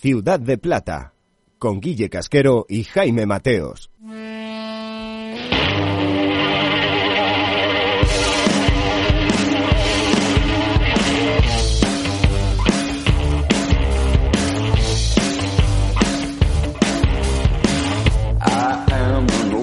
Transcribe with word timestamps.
Ciudad 0.00 0.40
de 0.40 0.56
Plata, 0.56 1.12
con 1.58 1.78
Guille 1.78 2.08
Casquero 2.08 2.64
y 2.70 2.84
Jaime 2.84 3.26
Mateos. 3.26 3.90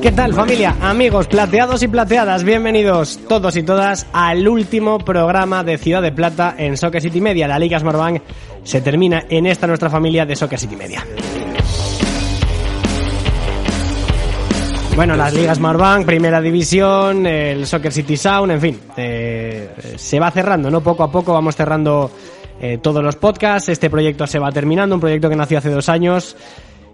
¿Qué 0.08 0.14
tal 0.14 0.34
familia, 0.34 0.74
amigos 0.80 1.28
plateados 1.28 1.84
y 1.84 1.90
plateadas? 1.90 2.46
Bienvenidos 2.46 3.20
todos 3.28 3.58
y 3.58 3.64
todas 3.64 4.08
al 4.14 4.48
último 4.48 5.00
programa 5.00 5.66
de 5.66 5.78
Ciudad 5.78 6.02
de 6.02 6.14
Plata 6.14 6.56
en 6.58 6.78
Soccer 6.78 7.02
City 7.02 7.20
Media. 7.20 7.46
La 7.46 7.60
Liga 7.60 7.78
Smartbank 7.78 8.22
se 8.64 8.80
termina 8.80 9.26
en 9.30 9.46
esta 9.48 9.68
nuestra 9.68 9.90
familia 9.90 10.26
de 10.26 10.38
Soccer 10.38 10.58
City 10.58 10.78
Media. 10.78 11.06
Bueno, 14.96 15.18
las 15.18 15.34
ligas 15.34 15.58
Smartbank, 15.58 16.06
Primera 16.06 16.40
División, 16.40 17.28
el 17.28 17.68
Soccer 17.68 17.92
City 17.92 18.16
Sound, 18.16 18.54
en 18.54 18.62
fin, 18.62 18.80
eh, 18.96 19.70
se 19.98 20.22
va 20.22 20.32
cerrando, 20.32 20.72
¿no? 20.72 20.80
Poco 20.80 21.04
a 21.04 21.12
poco 21.12 21.34
vamos 21.34 21.54
cerrando 21.58 22.10
eh, 22.62 22.78
todos 22.82 23.04
los 23.04 23.18
podcasts. 23.18 23.68
Este 23.68 23.90
proyecto 23.90 24.26
se 24.26 24.40
va 24.40 24.54
terminando, 24.54 24.96
un 24.96 25.02
proyecto 25.02 25.30
que 25.30 25.36
nació 25.36 25.58
hace 25.58 25.70
dos 25.70 25.90
años 25.90 26.38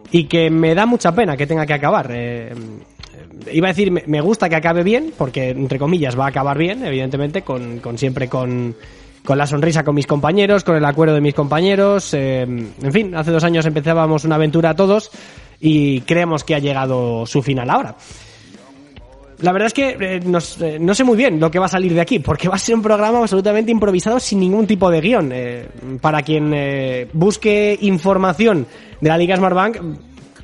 y 0.09 0.23
que 0.23 0.49
me 0.49 0.73
da 0.73 0.88
mucha 0.88 1.12
pena 1.12 1.38
que 1.38 1.45
tenga 1.45 1.68
que 1.68 1.73
acabar. 1.73 2.07
Eh, 2.12 2.55
iba 3.51 3.67
a 3.67 3.71
decir, 3.73 3.91
me, 3.91 4.21
gusta 4.21 4.49
que 4.49 4.55
acabe 4.55 4.83
bien, 4.83 5.13
porque 5.17 5.49
entre 5.49 5.79
comillas 5.79 6.17
va 6.17 6.25
a 6.25 6.29
acabar 6.29 6.57
bien, 6.57 6.83
evidentemente, 6.85 7.41
con, 7.41 7.79
con 7.79 7.97
siempre 7.97 8.27
con, 8.27 8.75
con 9.23 9.37
la 9.37 9.47
sonrisa 9.47 9.83
con 9.83 9.95
mis 9.95 10.07
compañeros, 10.07 10.63
con 10.63 10.75
el 10.75 10.85
acuerdo 10.85 11.15
de 11.15 11.21
mis 11.21 11.33
compañeros. 11.33 12.13
eh, 12.13 12.41
en 12.41 12.91
fin, 12.91 13.15
hace 13.15 13.31
dos 13.31 13.43
años 13.43 13.65
empezábamos 13.65 14.25
una 14.25 14.35
aventura 14.35 14.75
todos 14.75 15.11
y 15.59 16.01
creemos 16.01 16.43
que 16.43 16.55
ha 16.55 16.59
llegado 16.59 17.25
su 17.25 17.41
final 17.41 17.70
ahora. 17.70 17.95
La 19.40 19.51
verdad 19.51 19.68
es 19.68 19.73
que 19.73 19.90
eh, 19.90 19.97
eh, 19.99 20.77
no 20.79 20.93
sé 20.93 21.03
muy 21.03 21.18
bien 21.18 21.40
lo 21.40 21.51
que 21.51 21.59
va 21.59 21.65
a 21.65 21.70
salir 21.70 21.93
de 21.93 22.01
aquí, 22.01 22.20
porque 22.20 22.47
va 22.47 22.55
a 22.55 22.59
ser 22.59 22.75
un 22.75 22.81
programa 22.81 23.20
absolutamente 23.20 23.71
improvisado 23.71 24.20
sin 24.20 24.40
ningún 24.40 24.68
tipo 24.68 24.90
de 24.90 25.01
guion. 25.01 25.34
Para 25.99 26.21
quien 26.21 27.09
busque 27.13 27.77
información 27.81 28.68
de 29.01 29.09
la 29.09 29.18
Liga 29.18 29.35
Smartbank, 29.35 29.77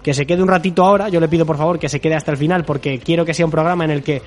que 0.04 0.14
se 0.14 0.26
quede 0.26 0.42
un 0.42 0.48
ratito 0.48 0.86
ahora, 0.86 1.10
yo 1.10 1.20
le 1.20 1.28
pido 1.28 1.46
por 1.46 1.58
favor 1.58 1.80
que 1.80 1.90
se 1.90 2.00
quede 2.00 2.16
hasta 2.16 2.32
el 2.32 2.38
final, 2.38 2.66
porque 2.66 3.00
quiero 3.00 3.26
que 3.26 3.34
sea 3.34 3.46
un 3.46 3.52
programa 3.52 3.86
en 3.86 3.92
el 3.92 4.04
que 4.04 4.22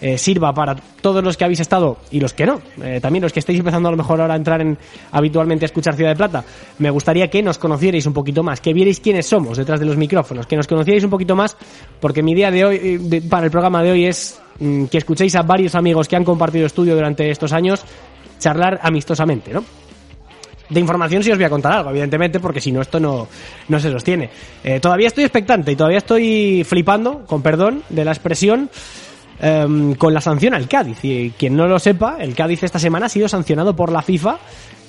eh, 0.00 0.16
sirva 0.16 0.54
para 0.54 0.76
todos 0.76 1.24
los 1.24 1.36
que 1.36 1.44
habéis 1.44 1.58
estado 1.58 1.98
y 2.12 2.20
los 2.20 2.32
que 2.32 2.46
no. 2.46 2.60
Eh, 2.82 3.00
también 3.02 3.22
los 3.22 3.32
que 3.32 3.40
estáis 3.40 3.58
empezando 3.58 3.88
a 3.88 3.90
lo 3.90 3.96
mejor 3.96 4.20
ahora 4.20 4.34
a 4.34 4.36
entrar 4.36 4.60
en 4.60 4.78
habitualmente 5.10 5.64
a 5.64 5.66
escuchar 5.66 5.96
Ciudad 5.96 6.10
de 6.10 6.16
Plata. 6.16 6.44
Me 6.78 6.90
gustaría 6.90 7.28
que 7.28 7.42
nos 7.42 7.58
conocierais 7.58 8.06
un 8.06 8.12
poquito 8.12 8.44
más, 8.44 8.60
que 8.60 8.72
vierais 8.72 9.00
quiénes 9.00 9.26
somos 9.26 9.58
detrás 9.58 9.80
de 9.80 9.86
los 9.86 9.96
micrófonos, 9.96 10.46
que 10.46 10.54
nos 10.54 10.68
conocierais 10.68 11.02
un 11.02 11.10
poquito 11.10 11.34
más, 11.34 11.56
porque 11.98 12.22
mi 12.22 12.32
idea 12.32 12.50
de 12.52 12.64
hoy, 12.64 13.00
eh, 13.10 13.22
para 13.28 13.46
el 13.46 13.50
programa 13.50 13.82
de 13.82 13.90
hoy 13.90 14.06
es 14.06 14.40
mm, 14.60 14.84
que 14.84 14.98
escuchéis 14.98 15.34
a 15.34 15.42
varios 15.42 15.74
amigos 15.74 16.06
que 16.06 16.14
han 16.14 16.24
compartido 16.24 16.66
estudio 16.66 16.94
durante 16.94 17.28
estos 17.28 17.52
años 17.52 17.82
charlar 18.38 18.78
amistosamente, 18.82 19.52
¿no? 19.52 19.64
De 20.70 20.80
información 20.80 21.22
sí 21.22 21.30
os 21.30 21.38
voy 21.38 21.44
a 21.44 21.50
contar 21.50 21.72
algo, 21.72 21.90
evidentemente, 21.90 22.40
porque 22.40 22.60
si 22.60 22.72
no 22.72 22.82
esto 22.82 23.00
no, 23.00 23.28
no 23.68 23.80
se 23.80 23.90
sostiene. 23.90 24.30
Eh, 24.62 24.80
todavía 24.80 25.08
estoy 25.08 25.24
expectante 25.24 25.72
y 25.72 25.76
todavía 25.76 25.98
estoy 25.98 26.64
flipando, 26.64 27.24
con 27.26 27.42
perdón 27.42 27.82
de 27.88 28.04
la 28.04 28.12
expresión, 28.12 28.70
em, 29.40 29.94
con 29.94 30.12
la 30.12 30.20
sanción 30.20 30.54
al 30.54 30.68
Cádiz. 30.68 30.98
Y 31.02 31.30
quien 31.30 31.56
no 31.56 31.66
lo 31.66 31.78
sepa, 31.78 32.18
el 32.20 32.34
Cádiz 32.34 32.62
esta 32.62 32.78
semana 32.78 33.06
ha 33.06 33.08
sido 33.08 33.28
sancionado 33.28 33.74
por 33.74 33.90
la 33.90 34.02
FIFA 34.02 34.38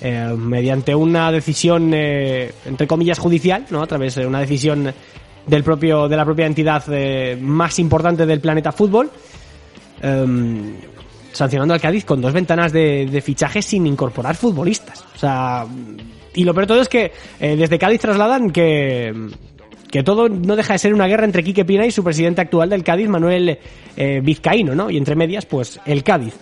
eh, 0.02 0.34
mediante 0.38 0.96
una 0.96 1.32
decisión, 1.32 1.92
eh, 1.94 2.54
entre 2.66 2.88
comillas, 2.88 3.20
judicial, 3.20 3.66
¿no? 3.70 3.82
A 3.82 3.88
través 3.88 4.16
de 4.16 4.26
una 4.26 4.40
decisión 4.40 4.94
del 5.46 5.64
propio, 5.64 6.08
de 6.08 6.16
la 6.16 6.24
propia 6.24 6.46
entidad 6.46 6.84
eh, 6.90 7.38
más 7.40 7.80
importante 7.80 8.26
del 8.26 8.40
planeta 8.40 8.72
fútbol. 8.72 9.10
em, 10.02 10.76
sancionando 11.32 11.74
al 11.74 11.82
Cádiz 11.82 12.06
con 12.06 12.22
dos 12.22 12.34
ventanas 12.34 12.72
de, 12.72 13.06
de 13.06 13.22
fichaje 13.22 13.62
sin 13.62 13.88
incorporar 13.88 14.36
futbolistas. 14.36 15.04
O 15.16 15.18
sea, 15.18 15.66
y 16.34 16.44
lo 16.44 16.54
peor 16.54 16.66
de 16.66 16.68
todo 16.68 16.82
es 16.82 16.90
que 16.90 17.12
eh, 17.40 17.56
desde 17.56 17.80
Cádiz 17.80 18.02
trasladan 18.02 18.52
que, 18.52 19.14
que 19.90 20.04
todo 20.04 20.30
no 20.30 20.56
deja 20.56 20.74
de 20.74 20.80
ser 20.80 20.94
una 20.94 21.08
guerra 21.08 21.26
entre 21.26 21.44
Quique 21.44 21.66
Pina 21.66 21.86
y 21.86 21.92
su 21.92 22.04
presidente 22.04 22.42
actual 22.42 22.70
del 22.70 22.84
Cádiz, 22.84 23.10
Manuel 23.10 23.60
eh, 23.98 24.22
Vizcaíno, 24.24 24.76
¿no? 24.76 24.90
Y 24.90 24.98
entre 24.98 25.16
medias, 25.16 25.46
pues 25.46 25.80
el 25.86 26.04
Cádiz. 26.04 26.36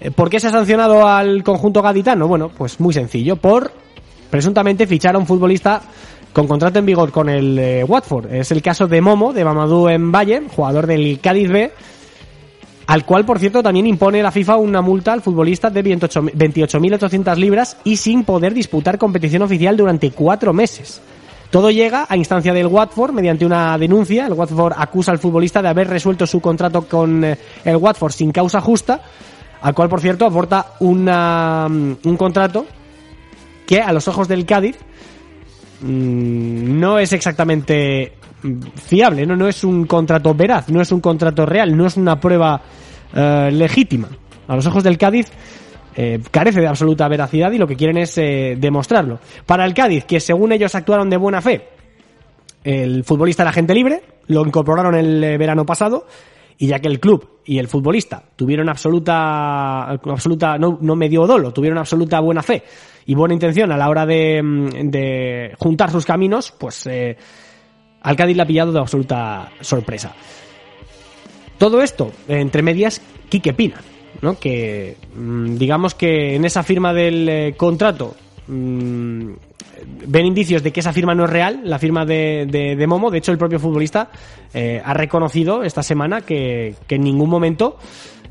Eh, 0.00 0.10
¿Por 0.10 0.30
qué 0.30 0.40
se 0.40 0.48
ha 0.48 0.50
sancionado 0.50 1.06
al 1.06 1.42
conjunto 1.42 1.82
gaditano? 1.82 2.28
Bueno, 2.28 2.50
pues 2.56 2.80
muy 2.80 2.94
sencillo, 2.94 3.36
por 3.36 3.72
presuntamente 4.30 4.86
fichar 4.86 5.14
a 5.14 5.18
un 5.18 5.26
futbolista 5.26 5.82
con 6.32 6.48
contrato 6.48 6.78
en 6.80 6.86
vigor 6.86 7.12
con 7.12 7.28
el 7.28 7.84
Watford. 7.86 8.32
Es 8.32 8.50
el 8.50 8.60
caso 8.60 8.88
de 8.88 9.00
Momo, 9.00 9.32
de 9.32 9.44
Mamadou 9.44 9.88
en 9.88 10.10
Valle, 10.10 10.42
jugador 10.48 10.88
del 10.88 11.20
Cádiz 11.20 11.48
B, 11.48 11.70
al 12.86 13.04
cual, 13.04 13.24
por 13.24 13.38
cierto, 13.38 13.62
también 13.62 13.86
impone 13.86 14.22
la 14.22 14.30
FIFA 14.30 14.56
una 14.56 14.82
multa 14.82 15.12
al 15.12 15.22
futbolista 15.22 15.70
de 15.70 15.82
28 15.82 16.22
28.800 16.22 17.36
libras 17.36 17.76
y 17.84 17.96
sin 17.96 18.24
poder 18.24 18.52
disputar 18.52 18.98
competición 18.98 19.42
oficial 19.42 19.76
durante 19.76 20.10
cuatro 20.10 20.52
meses. 20.52 21.00
Todo 21.50 21.70
llega 21.70 22.06
a 22.08 22.16
instancia 22.16 22.52
del 22.52 22.66
Watford 22.66 23.12
mediante 23.12 23.46
una 23.46 23.78
denuncia. 23.78 24.26
El 24.26 24.32
Watford 24.32 24.74
acusa 24.76 25.12
al 25.12 25.18
futbolista 25.18 25.62
de 25.62 25.68
haber 25.68 25.88
resuelto 25.88 26.26
su 26.26 26.40
contrato 26.40 26.82
con 26.86 27.24
eh, 27.24 27.38
el 27.64 27.76
Watford 27.76 28.12
sin 28.12 28.32
causa 28.32 28.60
justa, 28.60 29.00
al 29.62 29.74
cual, 29.74 29.88
por 29.88 30.00
cierto, 30.00 30.26
aporta 30.26 30.72
mm, 30.80 31.92
un 32.04 32.16
contrato 32.18 32.66
que 33.66 33.80
a 33.80 33.92
los 33.92 34.08
ojos 34.08 34.28
del 34.28 34.44
Cádiz 34.44 34.76
mm, 35.80 36.80
no 36.80 36.98
es 36.98 37.12
exactamente 37.12 38.14
fiable, 38.74 39.26
¿no? 39.26 39.36
no 39.36 39.48
es 39.48 39.64
un 39.64 39.86
contrato 39.86 40.34
veraz, 40.34 40.68
no 40.68 40.80
es 40.80 40.92
un 40.92 41.00
contrato 41.00 41.46
real, 41.46 41.76
no 41.76 41.86
es 41.86 41.96
una 41.96 42.18
prueba 42.20 42.60
eh, 43.14 43.50
legítima. 43.52 44.08
A 44.46 44.56
los 44.56 44.66
ojos 44.66 44.84
del 44.84 44.98
Cádiz 44.98 45.30
eh, 45.96 46.20
carece 46.30 46.60
de 46.60 46.66
absoluta 46.66 47.08
veracidad 47.08 47.52
y 47.52 47.58
lo 47.58 47.66
que 47.66 47.76
quieren 47.76 47.98
es 47.98 48.18
eh, 48.18 48.56
demostrarlo. 48.58 49.20
Para 49.46 49.64
el 49.64 49.74
Cádiz, 49.74 50.04
que 50.04 50.20
según 50.20 50.52
ellos 50.52 50.74
actuaron 50.74 51.08
de 51.08 51.16
buena 51.16 51.40
fe, 51.40 51.68
el 52.64 53.04
futbolista 53.04 53.42
era 53.42 53.50
agente 53.50 53.74
libre, 53.74 54.02
lo 54.26 54.44
incorporaron 54.46 54.94
el 54.94 55.22
eh, 55.22 55.38
verano 55.38 55.64
pasado, 55.64 56.06
y 56.56 56.68
ya 56.68 56.78
que 56.78 56.88
el 56.88 57.00
club 57.00 57.40
y 57.44 57.58
el 57.58 57.68
futbolista 57.68 58.22
tuvieron 58.36 58.68
absoluta, 58.68 59.84
absoluta 59.90 60.56
no, 60.56 60.78
no 60.80 60.96
medio 60.96 61.26
dolo, 61.26 61.52
tuvieron 61.52 61.78
absoluta 61.78 62.20
buena 62.20 62.42
fe 62.42 62.62
y 63.06 63.14
buena 63.14 63.34
intención 63.34 63.70
a 63.72 63.76
la 63.76 63.88
hora 63.88 64.06
de, 64.06 64.42
mm, 64.42 64.90
de 64.90 65.52
juntar 65.58 65.90
sus 65.90 66.06
caminos, 66.06 66.52
pues 66.58 66.86
eh, 66.86 67.16
al 68.04 68.16
le 68.16 68.42
ha 68.42 68.46
pillado 68.46 68.70
de 68.70 68.78
absoluta 68.78 69.50
sorpresa. 69.60 70.12
Todo 71.58 71.82
esto, 71.82 72.12
entre 72.28 72.62
medias, 72.62 73.00
Quique 73.28 73.54
Pina, 73.54 73.80
¿no? 74.20 74.38
Que 74.38 74.96
mm, 75.16 75.56
digamos 75.56 75.94
que 75.94 76.36
en 76.36 76.44
esa 76.44 76.62
firma 76.62 76.92
del 76.92 77.28
eh, 77.28 77.54
contrato 77.56 78.14
mm, 78.46 79.30
ven 80.06 80.26
indicios 80.26 80.62
de 80.62 80.70
que 80.70 80.80
esa 80.80 80.92
firma 80.92 81.14
no 81.14 81.24
es 81.24 81.30
real, 81.30 81.62
la 81.64 81.78
firma 81.78 82.04
de, 82.04 82.84
Momo. 82.86 83.10
De 83.10 83.18
hecho, 83.18 83.32
el 83.32 83.38
propio 83.38 83.58
futbolista 83.58 84.10
eh, 84.52 84.82
ha 84.84 84.92
reconocido 84.92 85.62
esta 85.62 85.82
semana 85.82 86.20
que 86.20 86.74
en 86.88 87.02
ningún 87.02 87.30
momento 87.30 87.78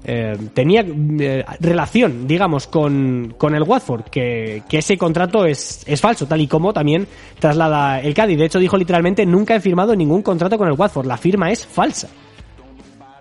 eh, 0.05 0.37
tenía 0.53 0.85
eh, 0.85 1.45
relación, 1.59 2.27
digamos, 2.27 2.67
con, 2.67 3.35
con 3.37 3.55
el 3.55 3.63
Watford, 3.63 4.03
que, 4.05 4.63
que 4.67 4.79
ese 4.79 4.97
contrato 4.97 5.45
es, 5.45 5.83
es 5.85 6.01
falso, 6.01 6.25
tal 6.25 6.41
y 6.41 6.47
como 6.47 6.73
también 6.73 7.07
traslada 7.39 7.99
el 8.01 8.13
Cádiz. 8.13 8.37
De 8.37 8.45
hecho, 8.45 8.59
dijo 8.59 8.77
literalmente, 8.77 9.25
nunca 9.25 9.55
he 9.55 9.59
firmado 9.59 9.95
ningún 9.95 10.21
contrato 10.21 10.57
con 10.57 10.67
el 10.67 10.73
Watford, 10.73 11.05
la 11.05 11.17
firma 11.17 11.51
es 11.51 11.65
falsa. 11.65 12.09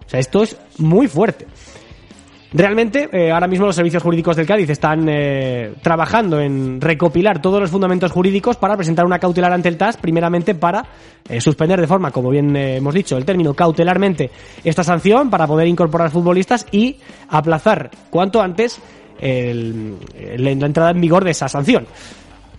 O 0.06 0.08
sea, 0.08 0.20
esto 0.20 0.42
es 0.42 0.56
muy 0.78 1.08
fuerte. 1.08 1.46
Realmente, 2.54 3.08
eh, 3.12 3.30
ahora 3.30 3.46
mismo 3.46 3.64
los 3.64 3.74
servicios 3.74 4.02
jurídicos 4.02 4.36
del 4.36 4.46
Cádiz 4.46 4.68
están 4.68 5.06
eh, 5.08 5.72
trabajando 5.80 6.38
en 6.38 6.80
recopilar 6.82 7.40
todos 7.40 7.60
los 7.60 7.70
fundamentos 7.70 8.12
jurídicos 8.12 8.56
para 8.58 8.76
presentar 8.76 9.06
una 9.06 9.18
cautelar 9.18 9.52
ante 9.52 9.70
el 9.70 9.78
TAS, 9.78 9.96
primeramente 9.96 10.54
para 10.54 10.84
eh, 11.28 11.40
suspender 11.40 11.80
de 11.80 11.86
forma, 11.86 12.10
como 12.10 12.28
bien 12.30 12.54
eh, 12.54 12.76
hemos 12.76 12.92
dicho, 12.92 13.16
el 13.16 13.24
término 13.24 13.54
cautelarmente 13.54 14.30
esta 14.64 14.84
sanción 14.84 15.30
para 15.30 15.46
poder 15.46 15.66
incorporar 15.66 16.10
futbolistas 16.10 16.66
y 16.70 16.96
aplazar 17.30 17.90
cuanto 18.10 18.42
antes 18.42 18.78
el- 19.18 19.96
el- 20.18 20.44
la 20.44 20.66
entrada 20.66 20.90
en 20.90 21.00
vigor 21.00 21.24
de 21.24 21.30
esa 21.30 21.48
sanción. 21.48 21.86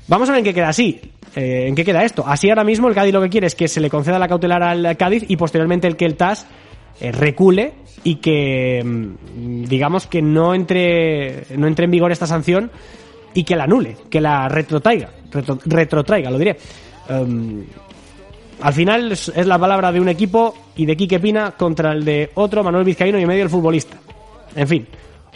Vamos 0.07 0.28
a 0.28 0.31
ver 0.31 0.40
en 0.40 0.45
qué 0.45 0.54
queda 0.56 0.69
así. 0.69 1.00
Eh, 1.36 1.66
¿En 1.68 1.75
qué 1.75 1.86
queda 1.86 2.04
esto? 2.04 2.24
Así 2.28 2.50
ahora 2.50 2.63
mismo 2.63 2.88
el 2.90 2.95
Cádiz 2.95 3.13
lo 3.13 3.22
que 3.22 3.30
quiere 3.30 3.48
es 3.48 3.56
que 3.56 3.68
se 3.68 3.80
le 3.80 3.90
conceda 3.90 4.18
la 4.19 4.28
cautelar 4.28 4.63
al 4.63 4.98
Cádiz 4.98 5.24
y 5.28 5.36
posteriormente 5.38 5.88
el 5.88 5.95
que 5.98 6.06
el 6.06 6.16
TAS 6.16 6.45
recule 7.01 7.74
y 8.04 8.16
que 8.16 8.81
mm, 8.84 9.63
digamos 9.66 10.07
que 10.07 10.22
no 10.22 10.54
entre 10.54 11.45
no 11.57 11.68
entre 11.68 11.86
en 11.86 11.92
vigor 11.92 12.12
esta 12.12 12.28
sanción 12.28 12.69
y 13.34 13.44
que 13.44 13.56
la 13.56 13.63
anule, 13.63 13.98
que 14.10 14.22
la 14.22 14.48
retrotraiga, 14.50 15.10
retro- 15.31 15.60
retrotraiga, 15.66 16.30
lo 16.30 16.38
diré. 16.38 16.57
Em, 17.10 17.63
al 18.62 18.74
final 18.74 19.12
es, 19.12 19.31
la 19.45 19.57
palabra 19.57 19.92
de 19.92 20.00
un 20.00 20.07
equipo 20.07 20.54
y 20.75 20.86
de 20.86 20.95
Quique 20.95 21.19
Pina 21.19 21.51
contra 21.51 21.92
el 21.94 22.06
de 22.06 22.30
otro, 22.36 22.63
Manuel 22.63 22.86
Vizcaíno 22.86 23.19
y 23.19 23.25
medio 23.25 23.44
el 23.44 23.50
futbolista. 23.50 23.98
En 24.56 24.68
fin, 24.68 24.88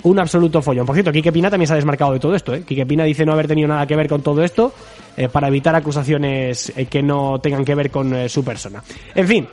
un 0.04 0.19
absoluto 0.19 0.62
follón. 0.62 0.86
Por 0.86 0.95
cierto, 0.95 1.12
Quique 1.12 1.31
Pina 1.31 1.50
también 1.50 1.68
se 1.68 1.74
ha 1.74 1.75
desmarcado 1.75 2.13
de 2.13 2.19
todo 2.19 2.36
esto. 2.36 2.54
¿eh? 2.54 2.63
Quique 2.65 2.86
Pina 2.86 3.04
dice 3.04 3.25
no 3.25 3.33
haber 3.33 3.48
tenido 3.48 3.68
nada 3.68 3.86
que 3.88 3.95
ver 3.95 4.07
con 4.07 4.21
todo 4.21 4.44
esto 4.44 4.71
eh, 5.18 5.27
para 5.27 5.48
evitar 5.48 5.75
acusaciones 5.75 6.71
eh, 6.77 6.86
que 6.86 7.01
no 7.01 7.39
tengan 7.39 7.65
que 7.65 7.74
ver 7.75 7.89
con 7.89 8.13
eh, 8.15 8.30
su 8.30 8.45
persona. 8.45 8.81
En 9.15 9.27
fin, 9.27 9.48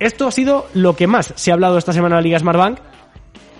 esto 0.00 0.26
ha 0.26 0.32
sido 0.32 0.66
lo 0.74 0.96
que 0.96 1.06
más 1.06 1.32
se 1.36 1.50
ha 1.50 1.54
hablado 1.54 1.78
esta 1.78 1.92
semana 1.92 2.16
en 2.16 2.18
la 2.18 2.22
Liga 2.22 2.38
Smartbank 2.38 2.78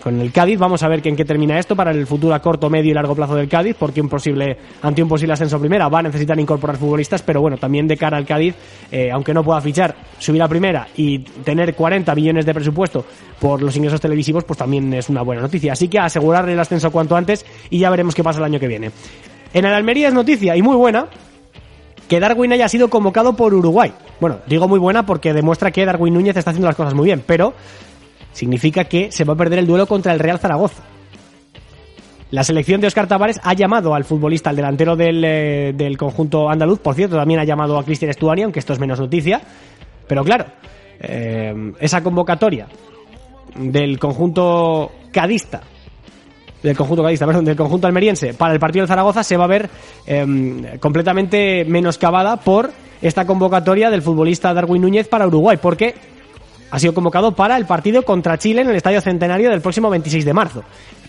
con 0.02 0.18
el 0.20 0.32
Cádiz. 0.32 0.58
Vamos 0.58 0.82
a 0.82 0.88
ver 0.88 1.06
en 1.06 1.14
qué 1.14 1.24
termina 1.24 1.58
esto 1.58 1.76
para 1.76 1.90
el 1.90 2.06
futuro 2.06 2.34
a 2.34 2.40
corto, 2.40 2.70
medio 2.70 2.90
y 2.90 2.94
largo 2.94 3.14
plazo 3.14 3.34
del 3.34 3.48
Cádiz, 3.48 3.76
porque 3.78 4.00
un 4.00 4.08
posible, 4.08 4.56
ante 4.82 5.02
un 5.02 5.08
posible 5.08 5.34
ascenso 5.34 5.60
primera 5.60 5.88
va 5.88 5.98
a 5.98 6.02
necesitar 6.02 6.40
incorporar 6.40 6.78
futbolistas, 6.78 7.22
pero 7.22 7.40
bueno, 7.40 7.58
también 7.58 7.86
de 7.86 7.96
cara 7.96 8.16
al 8.16 8.24
Cádiz, 8.24 8.54
eh, 8.90 9.10
aunque 9.10 9.34
no 9.34 9.44
pueda 9.44 9.60
fichar, 9.60 9.94
subir 10.18 10.42
a 10.42 10.48
primera 10.48 10.88
y 10.96 11.18
tener 11.18 11.74
40 11.74 12.14
millones 12.14 12.46
de 12.46 12.54
presupuesto 12.54 13.04
por 13.38 13.62
los 13.62 13.76
ingresos 13.76 14.00
televisivos, 14.00 14.44
pues 14.44 14.58
también 14.58 14.92
es 14.94 15.08
una 15.08 15.22
buena 15.22 15.42
noticia. 15.42 15.74
Así 15.74 15.88
que 15.88 15.98
asegurarle 15.98 16.54
el 16.54 16.60
ascenso 16.60 16.90
cuanto 16.90 17.16
antes 17.16 17.44
y 17.68 17.78
ya 17.78 17.90
veremos 17.90 18.14
qué 18.14 18.24
pasa 18.24 18.38
el 18.38 18.46
año 18.46 18.58
que 18.58 18.68
viene. 18.68 18.90
En 19.52 19.64
el 19.64 19.74
Almería 19.74 20.08
es 20.08 20.14
noticia 20.14 20.56
y 20.56 20.62
muy 20.62 20.76
buena 20.76 21.06
que 22.10 22.18
Darwin 22.18 22.52
haya 22.52 22.68
sido 22.68 22.90
convocado 22.90 23.36
por 23.36 23.54
Uruguay. 23.54 23.92
Bueno, 24.20 24.40
digo 24.48 24.66
muy 24.66 24.80
buena 24.80 25.06
porque 25.06 25.32
demuestra 25.32 25.70
que 25.70 25.86
Darwin 25.86 26.12
Núñez 26.12 26.36
está 26.36 26.50
haciendo 26.50 26.66
las 26.66 26.74
cosas 26.74 26.92
muy 26.92 27.04
bien, 27.04 27.22
pero 27.24 27.54
significa 28.32 28.82
que 28.82 29.12
se 29.12 29.22
va 29.22 29.34
a 29.34 29.36
perder 29.36 29.60
el 29.60 29.66
duelo 29.68 29.86
contra 29.86 30.12
el 30.12 30.18
Real 30.18 30.40
Zaragoza. 30.40 30.82
La 32.32 32.42
selección 32.42 32.80
de 32.80 32.88
Oscar 32.88 33.06
Tavares 33.06 33.40
ha 33.44 33.54
llamado 33.54 33.94
al 33.94 34.02
futbolista, 34.02 34.50
al 34.50 34.56
delantero 34.56 34.96
del, 34.96 35.24
eh, 35.24 35.72
del 35.72 35.96
conjunto 35.96 36.50
andaluz, 36.50 36.80
por 36.80 36.96
cierto, 36.96 37.14
también 37.14 37.38
ha 37.38 37.44
llamado 37.44 37.78
a 37.78 37.84
Cristian 37.84 38.10
Estuani, 38.10 38.42
aunque 38.42 38.58
esto 38.58 38.72
es 38.72 38.80
menos 38.80 38.98
noticia. 38.98 39.40
Pero 40.08 40.24
claro, 40.24 40.46
eh, 40.98 41.72
esa 41.78 42.02
convocatoria 42.02 42.66
del 43.54 44.00
conjunto 44.00 44.90
cadista, 45.12 45.60
del 46.62 46.76
conjunto 46.76 47.02
cadista, 47.02 47.26
perdón, 47.26 47.44
del 47.44 47.56
conjunto 47.56 47.86
almeriense 47.86 48.34
para 48.34 48.52
el 48.52 48.60
partido 48.60 48.82
del 48.82 48.88
Zaragoza 48.88 49.22
se 49.22 49.36
va 49.36 49.44
a 49.44 49.48
ver 49.48 49.70
eh, 50.06 50.76
completamente 50.80 51.64
menoscabada 51.64 52.36
por 52.36 52.70
esta 53.02 53.26
convocatoria 53.26 53.90
del 53.90 54.02
futbolista 54.02 54.52
Darwin 54.52 54.82
Núñez 54.82 55.08
para 55.08 55.26
Uruguay, 55.26 55.58
porque 55.60 55.94
ha 56.70 56.78
sido 56.78 56.94
convocado 56.94 57.32
para 57.32 57.56
el 57.56 57.66
partido 57.66 58.02
contra 58.02 58.38
Chile 58.38 58.62
en 58.62 58.68
el 58.68 58.76
Estadio 58.76 59.00
Centenario 59.00 59.50
del 59.50 59.60
próximo 59.60 59.90
26 59.90 60.24
de 60.24 60.32
marzo. 60.32 60.62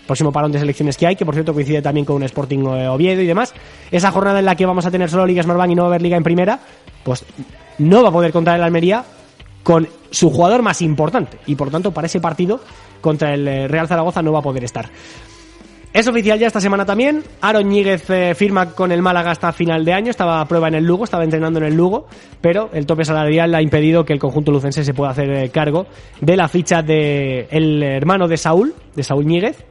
Próximo 0.06 0.32
parón 0.32 0.50
de 0.50 0.58
selecciones 0.58 0.96
que 0.96 1.06
hay, 1.06 1.16
que 1.16 1.24
por 1.24 1.34
cierto 1.34 1.54
coincide 1.54 1.80
también 1.80 2.04
con 2.04 2.16
un 2.16 2.24
Sporting 2.24 2.58
eh, 2.58 2.88
Oviedo 2.88 3.22
y 3.22 3.26
demás. 3.26 3.54
Esa 3.90 4.10
jornada 4.10 4.40
en 4.40 4.46
la 4.46 4.56
que 4.56 4.66
vamos 4.66 4.84
a 4.84 4.90
tener 4.90 5.08
solo 5.08 5.26
Liga 5.26 5.42
Smartbank 5.42 5.70
y 5.70 5.74
no 5.74 5.82
va 5.82 5.88
a 5.88 5.90
haber 5.90 6.02
Liga 6.02 6.16
en 6.16 6.24
primera, 6.24 6.58
pues 7.04 7.24
no 7.78 8.02
va 8.02 8.08
a 8.08 8.12
poder 8.12 8.32
contar 8.32 8.56
el 8.56 8.64
Almería 8.64 9.04
con 9.62 9.88
su 10.10 10.30
jugador 10.30 10.62
más 10.62 10.82
importante. 10.82 11.38
Y 11.46 11.54
por 11.54 11.70
tanto, 11.70 11.92
para 11.92 12.06
ese 12.06 12.20
partido 12.20 12.60
contra 13.00 13.32
el 13.34 13.46
eh, 13.46 13.68
Real 13.68 13.86
Zaragoza 13.86 14.22
no 14.22 14.32
va 14.32 14.40
a 14.40 14.42
poder 14.42 14.64
estar. 14.64 14.90
Es 15.92 16.08
oficial 16.08 16.38
ya 16.38 16.46
esta 16.46 16.60
semana 16.60 16.86
también. 16.86 17.22
Aaron 17.42 17.68
Ñíguez 17.68 18.08
eh, 18.08 18.34
firma 18.34 18.70
con 18.70 18.92
el 18.92 19.02
Málaga 19.02 19.30
hasta 19.30 19.52
final 19.52 19.84
de 19.84 19.92
año. 19.92 20.10
Estaba 20.10 20.40
a 20.40 20.48
prueba 20.48 20.68
en 20.68 20.74
el 20.74 20.84
Lugo, 20.84 21.04
estaba 21.04 21.22
entrenando 21.22 21.58
en 21.58 21.66
el 21.66 21.74
Lugo, 21.74 22.06
pero 22.40 22.70
el 22.72 22.86
tope 22.86 23.04
salarial 23.04 23.54
ha 23.54 23.60
impedido 23.60 24.02
que 24.02 24.14
el 24.14 24.18
conjunto 24.18 24.50
lucense 24.50 24.84
se 24.84 24.94
pueda 24.94 25.10
hacer 25.10 25.30
eh, 25.30 25.50
cargo 25.50 25.86
de 26.18 26.36
la 26.38 26.48
ficha 26.48 26.80
de 26.80 27.46
el 27.50 27.82
hermano 27.82 28.26
de 28.26 28.38
Saúl, 28.38 28.74
de 28.94 29.02
Saúl 29.02 29.26
Ñíguez. 29.26 29.66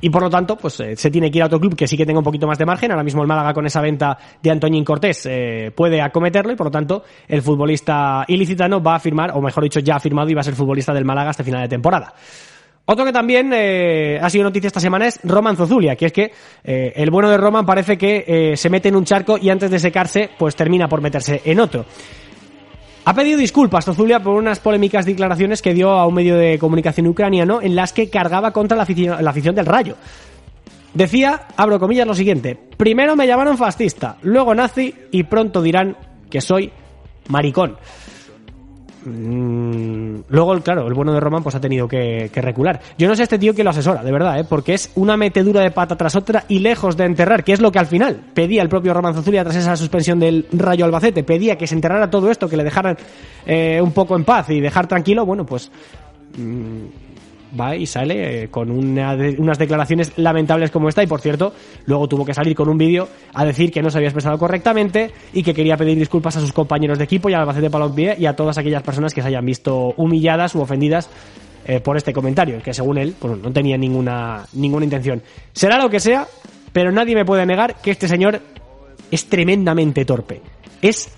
Y 0.00 0.08
por 0.08 0.22
lo 0.22 0.30
tanto, 0.30 0.56
pues 0.56 0.80
eh, 0.80 0.96
se 0.96 1.10
tiene 1.10 1.30
que 1.30 1.36
ir 1.36 1.42
a 1.42 1.46
otro 1.46 1.60
club 1.60 1.76
que 1.76 1.86
sí 1.86 1.98
que 1.98 2.06
tenga 2.06 2.20
un 2.20 2.24
poquito 2.24 2.46
más 2.46 2.56
de 2.56 2.64
margen. 2.64 2.90
Ahora 2.92 3.04
mismo 3.04 3.20
el 3.20 3.28
Málaga 3.28 3.52
con 3.52 3.66
esa 3.66 3.82
venta 3.82 4.16
de 4.42 4.50
Antoñín 4.50 4.84
Cortés 4.84 5.28
puede 5.76 6.00
acometerlo 6.00 6.50
y 6.50 6.56
por 6.56 6.68
lo 6.68 6.70
tanto 6.70 7.04
el 7.28 7.42
futbolista 7.42 8.24
ilicitano 8.26 8.82
va 8.82 8.94
a 8.94 8.98
firmar, 8.98 9.32
o 9.34 9.42
mejor 9.42 9.64
dicho, 9.64 9.80
ya 9.80 9.96
ha 9.96 10.00
firmado 10.00 10.30
y 10.30 10.34
va 10.34 10.40
a 10.40 10.44
ser 10.44 10.54
futbolista 10.54 10.94
del 10.94 11.04
Málaga 11.04 11.30
hasta 11.30 11.44
final 11.44 11.60
de 11.60 11.68
temporada. 11.68 12.14
Otro 12.84 13.04
que 13.04 13.12
también 13.12 13.52
eh, 13.54 14.18
ha 14.20 14.28
sido 14.28 14.44
noticia 14.44 14.66
esta 14.66 14.80
semana 14.80 15.06
es 15.06 15.20
Roman 15.22 15.56
Zozulia, 15.56 15.94
que 15.94 16.06
es 16.06 16.12
que 16.12 16.32
eh, 16.64 16.92
el 16.96 17.10
bueno 17.10 17.30
de 17.30 17.36
Roman 17.36 17.64
parece 17.64 17.96
que 17.96 18.24
eh, 18.26 18.56
se 18.56 18.70
mete 18.70 18.88
en 18.88 18.96
un 18.96 19.04
charco 19.04 19.38
y 19.38 19.50
antes 19.50 19.70
de 19.70 19.78
secarse, 19.78 20.30
pues 20.36 20.56
termina 20.56 20.88
por 20.88 21.00
meterse 21.00 21.42
en 21.44 21.60
otro. 21.60 21.84
Ha 23.04 23.14
pedido 23.14 23.38
disculpas 23.38 23.84
Zozulia 23.84 24.20
por 24.20 24.34
unas 24.34 24.58
polémicas 24.58 25.06
declaraciones 25.06 25.62
que 25.62 25.74
dio 25.74 25.90
a 25.90 26.06
un 26.06 26.14
medio 26.14 26.36
de 26.36 26.58
comunicación 26.58 27.06
ucraniano 27.06 27.62
en 27.62 27.76
las 27.76 27.92
que 27.92 28.10
cargaba 28.10 28.52
contra 28.52 28.76
la 28.76 28.82
afición, 28.82 29.22
la 29.22 29.30
afición 29.30 29.54
del 29.54 29.66
Rayo. 29.66 29.96
Decía, 30.92 31.46
abro 31.56 31.78
comillas, 31.78 32.06
lo 32.06 32.14
siguiente: 32.14 32.58
primero 32.76 33.14
me 33.16 33.26
llamaron 33.26 33.56
fascista, 33.56 34.18
luego 34.22 34.54
nazi 34.54 34.94
y 35.10 35.22
pronto 35.22 35.62
dirán 35.62 35.96
que 36.28 36.40
soy 36.40 36.70
maricón. 37.28 37.76
Mm, 39.04 40.20
luego, 40.28 40.60
claro, 40.60 40.86
el 40.86 40.94
bueno 40.94 41.12
de 41.12 41.20
Roman 41.20 41.42
pues 41.42 41.54
ha 41.54 41.60
tenido 41.60 41.88
que, 41.88 42.30
que 42.32 42.40
recular. 42.40 42.80
Yo 42.98 43.08
no 43.08 43.16
sé 43.16 43.24
este 43.24 43.38
tío 43.38 43.54
que 43.54 43.64
lo 43.64 43.70
asesora, 43.70 44.02
de 44.02 44.12
verdad, 44.12 44.38
¿eh? 44.38 44.44
porque 44.48 44.74
es 44.74 44.90
una 44.94 45.16
metedura 45.16 45.60
de 45.60 45.70
pata 45.70 45.96
tras 45.96 46.14
otra 46.14 46.44
y 46.48 46.60
lejos 46.60 46.96
de 46.96 47.04
enterrar, 47.04 47.44
que 47.44 47.52
es 47.52 47.60
lo 47.60 47.72
que 47.72 47.78
al 47.78 47.86
final 47.86 48.20
pedía 48.34 48.62
el 48.62 48.68
propio 48.68 48.94
Roman 48.94 49.14
Zozulia 49.14 49.42
tras 49.42 49.56
esa 49.56 49.76
suspensión 49.76 50.20
del 50.20 50.46
Rayo 50.52 50.84
Albacete. 50.84 51.24
Pedía 51.24 51.56
que 51.56 51.66
se 51.66 51.74
enterrara 51.74 52.10
todo 52.10 52.30
esto, 52.30 52.48
que 52.48 52.56
le 52.56 52.64
dejaran 52.64 52.96
eh, 53.46 53.80
un 53.82 53.92
poco 53.92 54.16
en 54.16 54.24
paz 54.24 54.50
y 54.50 54.60
dejar 54.60 54.86
tranquilo. 54.86 55.26
Bueno, 55.26 55.44
pues 55.44 55.70
mm, 56.36 57.01
va 57.58 57.76
y 57.76 57.86
sale 57.86 58.44
eh, 58.44 58.48
con 58.48 58.70
una 58.70 59.16
unas 59.38 59.58
declaraciones 59.58 60.12
lamentables 60.16 60.70
como 60.70 60.88
esta 60.88 61.02
y 61.02 61.06
por 61.06 61.20
cierto 61.20 61.52
luego 61.86 62.08
tuvo 62.08 62.24
que 62.24 62.34
salir 62.34 62.54
con 62.54 62.68
un 62.68 62.78
vídeo 62.78 63.08
a 63.34 63.44
decir 63.44 63.70
que 63.70 63.82
no 63.82 63.90
se 63.90 63.98
había 63.98 64.08
expresado 64.08 64.38
correctamente 64.38 65.10
y 65.32 65.42
que 65.42 65.54
quería 65.54 65.76
pedir 65.76 65.98
disculpas 65.98 66.36
a 66.36 66.40
sus 66.40 66.52
compañeros 66.52 66.98
de 66.98 67.04
equipo 67.04 67.28
y 67.28 67.34
al 67.34 67.40
Albacete 67.40 67.68
Balompié 67.68 68.16
y 68.18 68.26
a 68.26 68.34
todas 68.34 68.58
aquellas 68.58 68.82
personas 68.82 69.14
que 69.14 69.22
se 69.22 69.28
hayan 69.28 69.44
visto 69.44 69.94
humilladas 69.96 70.54
u 70.54 70.60
ofendidas 70.60 71.10
eh, 71.66 71.80
por 71.80 71.96
este 71.96 72.12
comentario 72.12 72.62
que 72.62 72.74
según 72.74 72.98
él 72.98 73.14
pues, 73.18 73.38
no 73.38 73.52
tenía 73.52 73.76
ninguna 73.76 74.44
ninguna 74.54 74.84
intención 74.84 75.22
será 75.52 75.78
lo 75.78 75.90
que 75.90 76.00
sea 76.00 76.26
pero 76.72 76.90
nadie 76.90 77.14
me 77.14 77.24
puede 77.24 77.46
negar 77.46 77.76
que 77.82 77.90
este 77.90 78.08
señor 78.08 78.40
es 79.10 79.28
tremendamente 79.28 80.04
torpe 80.04 80.40
es 80.80 81.12